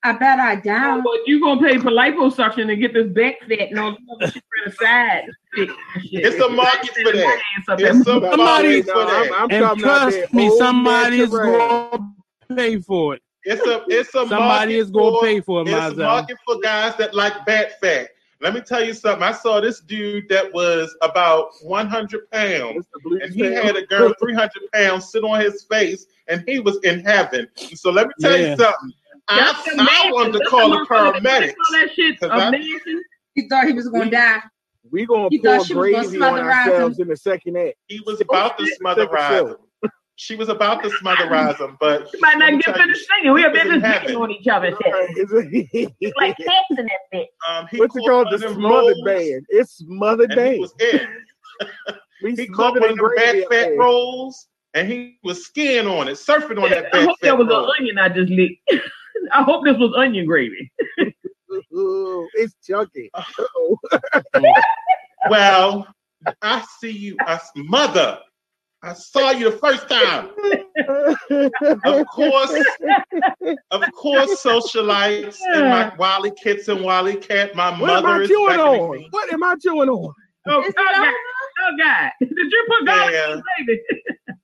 I 0.04 0.12
bet 0.12 0.38
I 0.38 0.56
doubt. 0.56 1.00
Oh, 1.00 1.02
but 1.04 1.26
you 1.28 1.40
gonna 1.40 1.60
pay 1.60 1.76
for 1.78 1.90
liposuction 1.90 2.66
to 2.68 2.76
get 2.76 2.94
this 2.94 3.08
back 3.08 3.34
fat 3.48 3.70
and 3.70 3.78
all 3.78 3.92
the 3.92 4.14
other 4.24 4.32
shit 4.32 4.42
on 4.42 4.64
the 4.70 4.72
side. 4.72 5.24
Shit, 5.54 5.68
shit. 6.02 6.24
It's 6.24 6.40
a 6.42 6.48
market 6.48 6.90
for 7.04 7.12
that. 7.12 7.40
It's 7.58 7.82
It's 7.82 8.00
a 8.00 8.04
Somebody- 8.04 8.36
market 8.36 8.86
no, 8.86 8.92
for 8.94 9.00
I'm, 9.00 9.06
that. 9.28 9.40
I'm 9.40 9.50
And 9.72 9.80
trust 9.80 10.32
me, 10.32 10.48
old 10.48 10.58
somebody 10.58 11.20
is 11.20 11.32
natural. 11.32 11.88
going 11.90 12.14
to 12.48 12.54
pay 12.56 12.80
for 12.80 13.14
it. 13.16 13.22
It's 13.44 13.64
a 13.66 13.84
it's 13.88 14.08
a 14.14 14.26
Somebody 14.28 14.74
is 14.76 14.90
going 14.90 15.14
to 15.14 15.20
pay 15.20 15.40
for 15.40 15.60
it, 15.62 15.68
It's 15.68 15.72
a 15.72 15.76
Mazel. 15.80 15.98
market 16.04 16.36
for 16.46 16.58
guys 16.60 16.96
that 16.96 17.14
like 17.14 17.46
bat 17.46 17.80
fat. 17.80 18.08
Let 18.40 18.54
me 18.54 18.60
tell 18.60 18.84
you 18.84 18.94
something. 18.94 19.22
I 19.22 19.32
saw 19.32 19.60
this 19.60 19.80
dude 19.80 20.28
that 20.28 20.52
was 20.52 20.94
about 21.02 21.48
100 21.62 22.30
pounds, 22.30 22.76
It's 22.76 22.88
the 22.92 23.00
blue 23.02 23.18
and 23.20 23.32
he 23.34 23.40
had 23.42 23.74
a 23.76 23.84
girl 23.86 24.12
300 24.20 24.50
pounds 24.72 25.10
sit 25.10 25.24
on 25.24 25.40
his 25.40 25.64
face, 25.64 26.06
and 26.28 26.44
he 26.46 26.60
was 26.60 26.78
in 26.84 27.00
heaven. 27.00 27.48
So 27.74 27.90
let 27.90 28.06
me 28.08 28.12
tell 28.20 28.38
Yeah. 28.38 28.50
you 28.50 28.56
something. 28.56 28.92
I, 29.30 30.06
I 30.06 30.12
wanted 30.12 30.34
to 30.38 30.44
call 30.48 30.70
the 30.70 30.86
paramedics. 30.88 31.48
All 31.50 31.72
that 31.80 31.88
shit 31.94 32.18
'Cause 32.20 32.30
I- 32.30 32.48
amazing. 32.48 33.02
He 33.34 33.48
thought 33.48 33.66
he 33.66 33.72
was 33.72 33.88
gonna 33.88 34.10
die. 34.10 34.40
We 34.90 35.04
gonna 35.04 35.28
pour 35.30 35.58
thought 35.58 35.66
she 35.66 35.74
was 35.74 35.90
gonna 35.90 36.02
gravy 36.04 36.16
smother 36.16 36.40
on 36.40 36.46
rise 36.46 36.68
ourselves 36.68 36.98
in 36.98 37.08
the 37.08 37.16
second 37.16 37.56
act. 37.58 37.74
He 37.88 38.00
was 38.06 38.20
about 38.20 38.56
to 38.58 38.64
smotherize 38.80 39.48
him. 39.50 39.56
She 40.20 40.34
was 40.34 40.48
about 40.48 40.82
to 40.82 40.88
smotherize 40.90 41.60
him, 41.60 41.76
but 41.78 42.08
she 42.10 42.18
might 42.20 42.38
not 42.38 42.50
get 42.60 42.76
finished 42.76 43.06
singing. 43.08 43.32
We 43.32 43.42
have 43.42 43.52
been 43.52 43.70
in 43.72 43.80
just 43.80 43.86
heaven. 44.02 44.16
on 44.16 44.30
each 44.32 44.48
other. 44.48 44.70
Shit. 44.72 45.90
It's 46.00 46.16
Like 46.16 46.36
cats 46.36 46.50
in 46.70 46.86
that 46.86 46.90
bitch. 47.14 47.26
Um, 47.48 47.68
he 47.70 47.78
What's 47.78 47.94
it 47.94 48.00
caught 48.00 48.08
called? 48.08 48.26
one 48.32 48.40
The 48.40 48.46
of 48.48 48.54
smothered 48.54 48.96
rolls, 48.96 49.04
band. 49.04 49.46
It's 49.48 49.72
smothered 49.76 50.30
and 50.32 50.40
he 50.40 50.46
band. 50.48 50.60
was 50.60 50.74
in. 50.80 51.08
We 52.22 52.34
He 52.34 52.48
caught 52.48 52.80
one 52.80 52.90
of 52.90 52.96
the 52.96 53.12
back 53.16 53.36
fat 53.48 53.48
there. 53.68 53.76
rolls, 53.78 54.48
and 54.74 54.88
he 54.90 55.18
was 55.22 55.44
skiing 55.46 55.86
on 55.86 56.08
it, 56.08 56.14
surfing 56.14 56.60
on 56.60 56.68
that 56.70 56.86
I 56.86 56.90
back 56.90 57.06
hope 57.06 57.18
fat 57.20 57.26
that 57.28 57.38
was 57.38 57.46
roll. 57.46 57.64
an 57.66 57.70
onion 57.78 57.98
I 57.98 58.08
just 58.08 58.32
licked. 58.32 58.60
I 59.32 59.44
hope 59.44 59.64
this 59.64 59.76
was 59.78 59.94
onion 59.96 60.26
gravy. 60.26 60.72
Ooh, 61.72 62.28
it's 62.34 62.56
chunky. 62.66 63.08
Well, 65.30 65.86
I 66.42 66.64
see 66.80 66.90
you, 66.90 67.16
I, 67.20 67.38
mother. 67.56 68.18
I 68.82 68.92
saw 68.94 69.30
you 69.30 69.50
the 69.50 69.56
first 69.56 69.88
time. 69.88 70.30
Of 71.84 72.06
course, 72.06 72.52
of 73.70 73.92
course, 73.92 74.42
socialites 74.42 75.36
and 75.52 75.70
my 75.70 75.92
Wally 75.98 76.30
Kits 76.42 76.68
and 76.68 76.82
Wally 76.82 77.16
Cat. 77.16 77.54
My 77.54 77.70
What 77.78 77.90
am 77.90 78.02
mother 78.04 78.20
I 78.20 78.22
is 78.22 78.28
chewing 78.28 78.60
on? 78.60 78.96
me. 78.98 79.08
What 79.10 79.32
am 79.32 79.42
I 79.42 79.56
chewing 79.60 79.88
on? 79.88 80.14
Oh, 80.50 80.64
oh, 80.64 80.72
God. 80.76 81.14
oh 81.62 81.76
God! 81.76 82.10
Did 82.20 82.30
you 82.52 82.66
put 82.68 82.86
garlic 82.86 83.14
Yeah. 83.14 83.32
in 83.34 83.42
the 83.66 83.78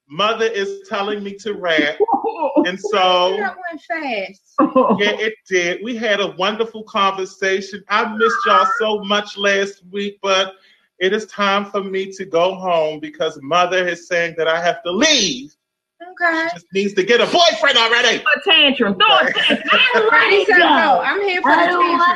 Mother 0.09 0.45
is 0.47 0.87
telling 0.89 1.23
me 1.25 1.35
to 1.39 1.55
rap, 1.55 1.97
and 2.67 2.79
so 2.79 3.37
That 3.39 3.57
went 3.71 3.81
fast. 3.83 4.55
yeah, 4.99 5.13
it 5.19 5.35
did. 5.49 5.81
We 5.83 5.97
had 5.97 6.21
a 6.21 6.33
wonderful 6.37 6.83
conversation. 6.85 7.83
I 7.89 8.15
missed 8.17 8.37
y'all 8.47 8.67
so 8.79 8.99
much 9.05 9.37
last 9.39 9.83
week, 9.91 10.19
but 10.23 10.55
it 10.99 11.13
is 11.13 11.27
time 11.27 11.67
for 11.67 11.83
me 11.83 12.13
to 12.13 12.25
go 12.25 12.55
home 12.55 13.01
because 13.01 13.39
mother 13.43 13.87
is 13.87 14.09
saying 14.09 14.35
that 14.39 14.49
I 14.49 14.61
have 14.63 14.83
to 14.85 14.93
leave. 14.93 15.55
Okay. 16.03 16.49
Just 16.55 16.67
needs 16.73 16.95
to 16.95 17.03
get 17.03 17.21
a 17.21 17.27
boyfriend 17.27 17.77
already. 17.77 18.19
a 18.19 18.51
tantrum. 18.51 18.95
Throw 18.95 19.17
a 19.17 19.33
tantrum. 19.33 20.09
Ready, 20.13 20.45
set, 20.45 20.59
go. 20.59 21.01
I'm 21.03 21.21
here 21.23 21.43
for 21.43 21.51
the 21.51 21.67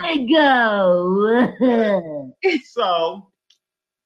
tantrum. 0.01 0.27
to 0.27 1.55
go. 1.61 2.35
So, 2.65 3.31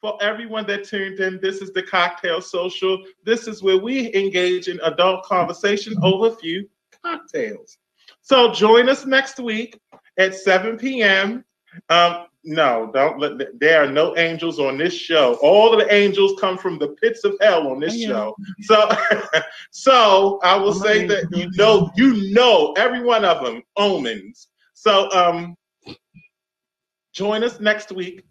for 0.01 0.19
everyone 0.23 0.67
that 0.67 0.85
tuned 0.85 1.21
in, 1.21 1.39
this 1.41 1.59
is 1.59 1.73
the 1.73 1.83
Cocktail 1.83 2.41
Social. 2.41 3.03
This 3.25 3.47
is 3.47 3.63
where 3.63 3.79
we 3.79 4.13
engage 4.15 4.69
in 4.69 4.81
adult 4.81 5.25
conversation 5.25 5.95
over 6.03 6.29
a 6.29 6.37
few 6.37 6.69
cocktails. 7.05 7.79
So, 8.23 8.53
join 8.53 8.89
us 8.89 9.05
next 9.05 9.39
week 9.39 9.79
at 10.19 10.35
7 10.35 10.79
p.m. 10.79 11.45
Um, 11.89 12.27
no, 12.45 12.91
don't 12.93 13.19
let 13.21 13.59
there 13.61 13.85
are 13.85 13.91
no 13.91 14.17
angels 14.17 14.59
on 14.59 14.77
this 14.77 14.95
show. 14.95 15.35
All 15.43 15.73
of 15.73 15.79
the 15.79 15.93
angels 15.93 16.39
come 16.41 16.59
from 16.59 16.79
the 16.79 16.89
pits 16.89 17.25
of 17.25 17.37
hell 17.41 17.69
on 17.69 17.81
this 17.81 18.01
show. 18.03 18.35
So, 18.63 18.91
so 19.71 20.41
I 20.43 20.57
will 20.57 20.75
say 20.75 21.07
that 21.07 21.27
you 21.37 21.51
know, 21.57 21.91
you 21.97 22.33
know, 22.33 22.73
every 22.77 23.03
one 23.03 23.25
of 23.25 23.45
them 23.45 23.63
omens. 23.77 24.49
So, 24.75 25.11
um, 25.13 25.57
join 27.13 27.45
us 27.45 27.61
next 27.61 27.93
week 27.93 28.25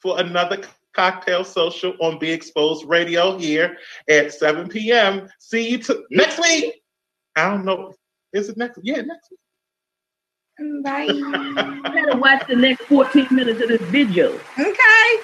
for 0.00 0.20
another 0.20 0.60
cocktail 0.92 1.44
social 1.44 1.94
on 2.00 2.18
Be 2.18 2.30
Exposed 2.30 2.86
Radio 2.86 3.38
here 3.38 3.76
at 4.08 4.32
7 4.32 4.68
p.m. 4.68 5.28
See 5.38 5.70
you 5.70 5.78
t- 5.78 6.04
next 6.10 6.38
week. 6.40 6.82
I 7.36 7.48
don't 7.48 7.64
know. 7.64 7.94
Is 8.32 8.48
it 8.48 8.56
next? 8.56 8.80
Yeah, 8.82 9.02
next 9.02 9.30
week. 9.30 9.40
Bye. 10.58 11.02
You 11.02 11.32
gotta 11.82 12.16
watch 12.16 12.46
the 12.48 12.56
next 12.56 12.84
14 12.84 13.28
minutes 13.30 13.60
of 13.60 13.68
this 13.68 13.82
video. 13.90 14.40
Okay. 14.58 15.20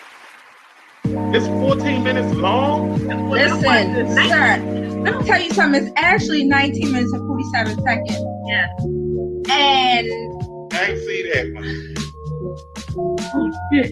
It's 1.05 1.47
14 1.47 2.05
minutes 2.05 2.35
long. 2.37 2.99
Listen, 3.31 4.09
sir. 4.15 4.59
Let 5.03 5.19
me 5.19 5.27
tell 5.27 5.41
you 5.41 5.51
something. 5.53 5.87
It's 5.87 5.93
actually 5.97 6.45
19 6.45 6.93
minutes 6.93 7.13
and 7.15 7.27
47 7.27 7.83
seconds. 7.83 8.13
Yeah. 8.47 8.69
And 9.51 10.73
I 10.75 10.87
ain't 10.91 10.99
see 11.01 11.31
that 11.33 11.55
one. 11.55 11.95
Oh, 13.35 13.51
shit. 13.73 13.91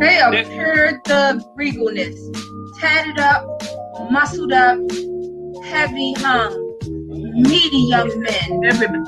they 0.00 0.18
appeared 0.18 1.04
the 1.04 1.44
regalness. 1.58 2.16
Tatted 2.80 3.18
up, 3.18 3.46
muscled 4.10 4.52
up, 4.52 4.78
heavy 5.66 6.14
hung, 6.14 6.52
mm-hmm. 6.80 7.42
meaty 7.42 7.76
young 7.76 8.18
men. 8.18 8.64
Everybody. 8.64 9.04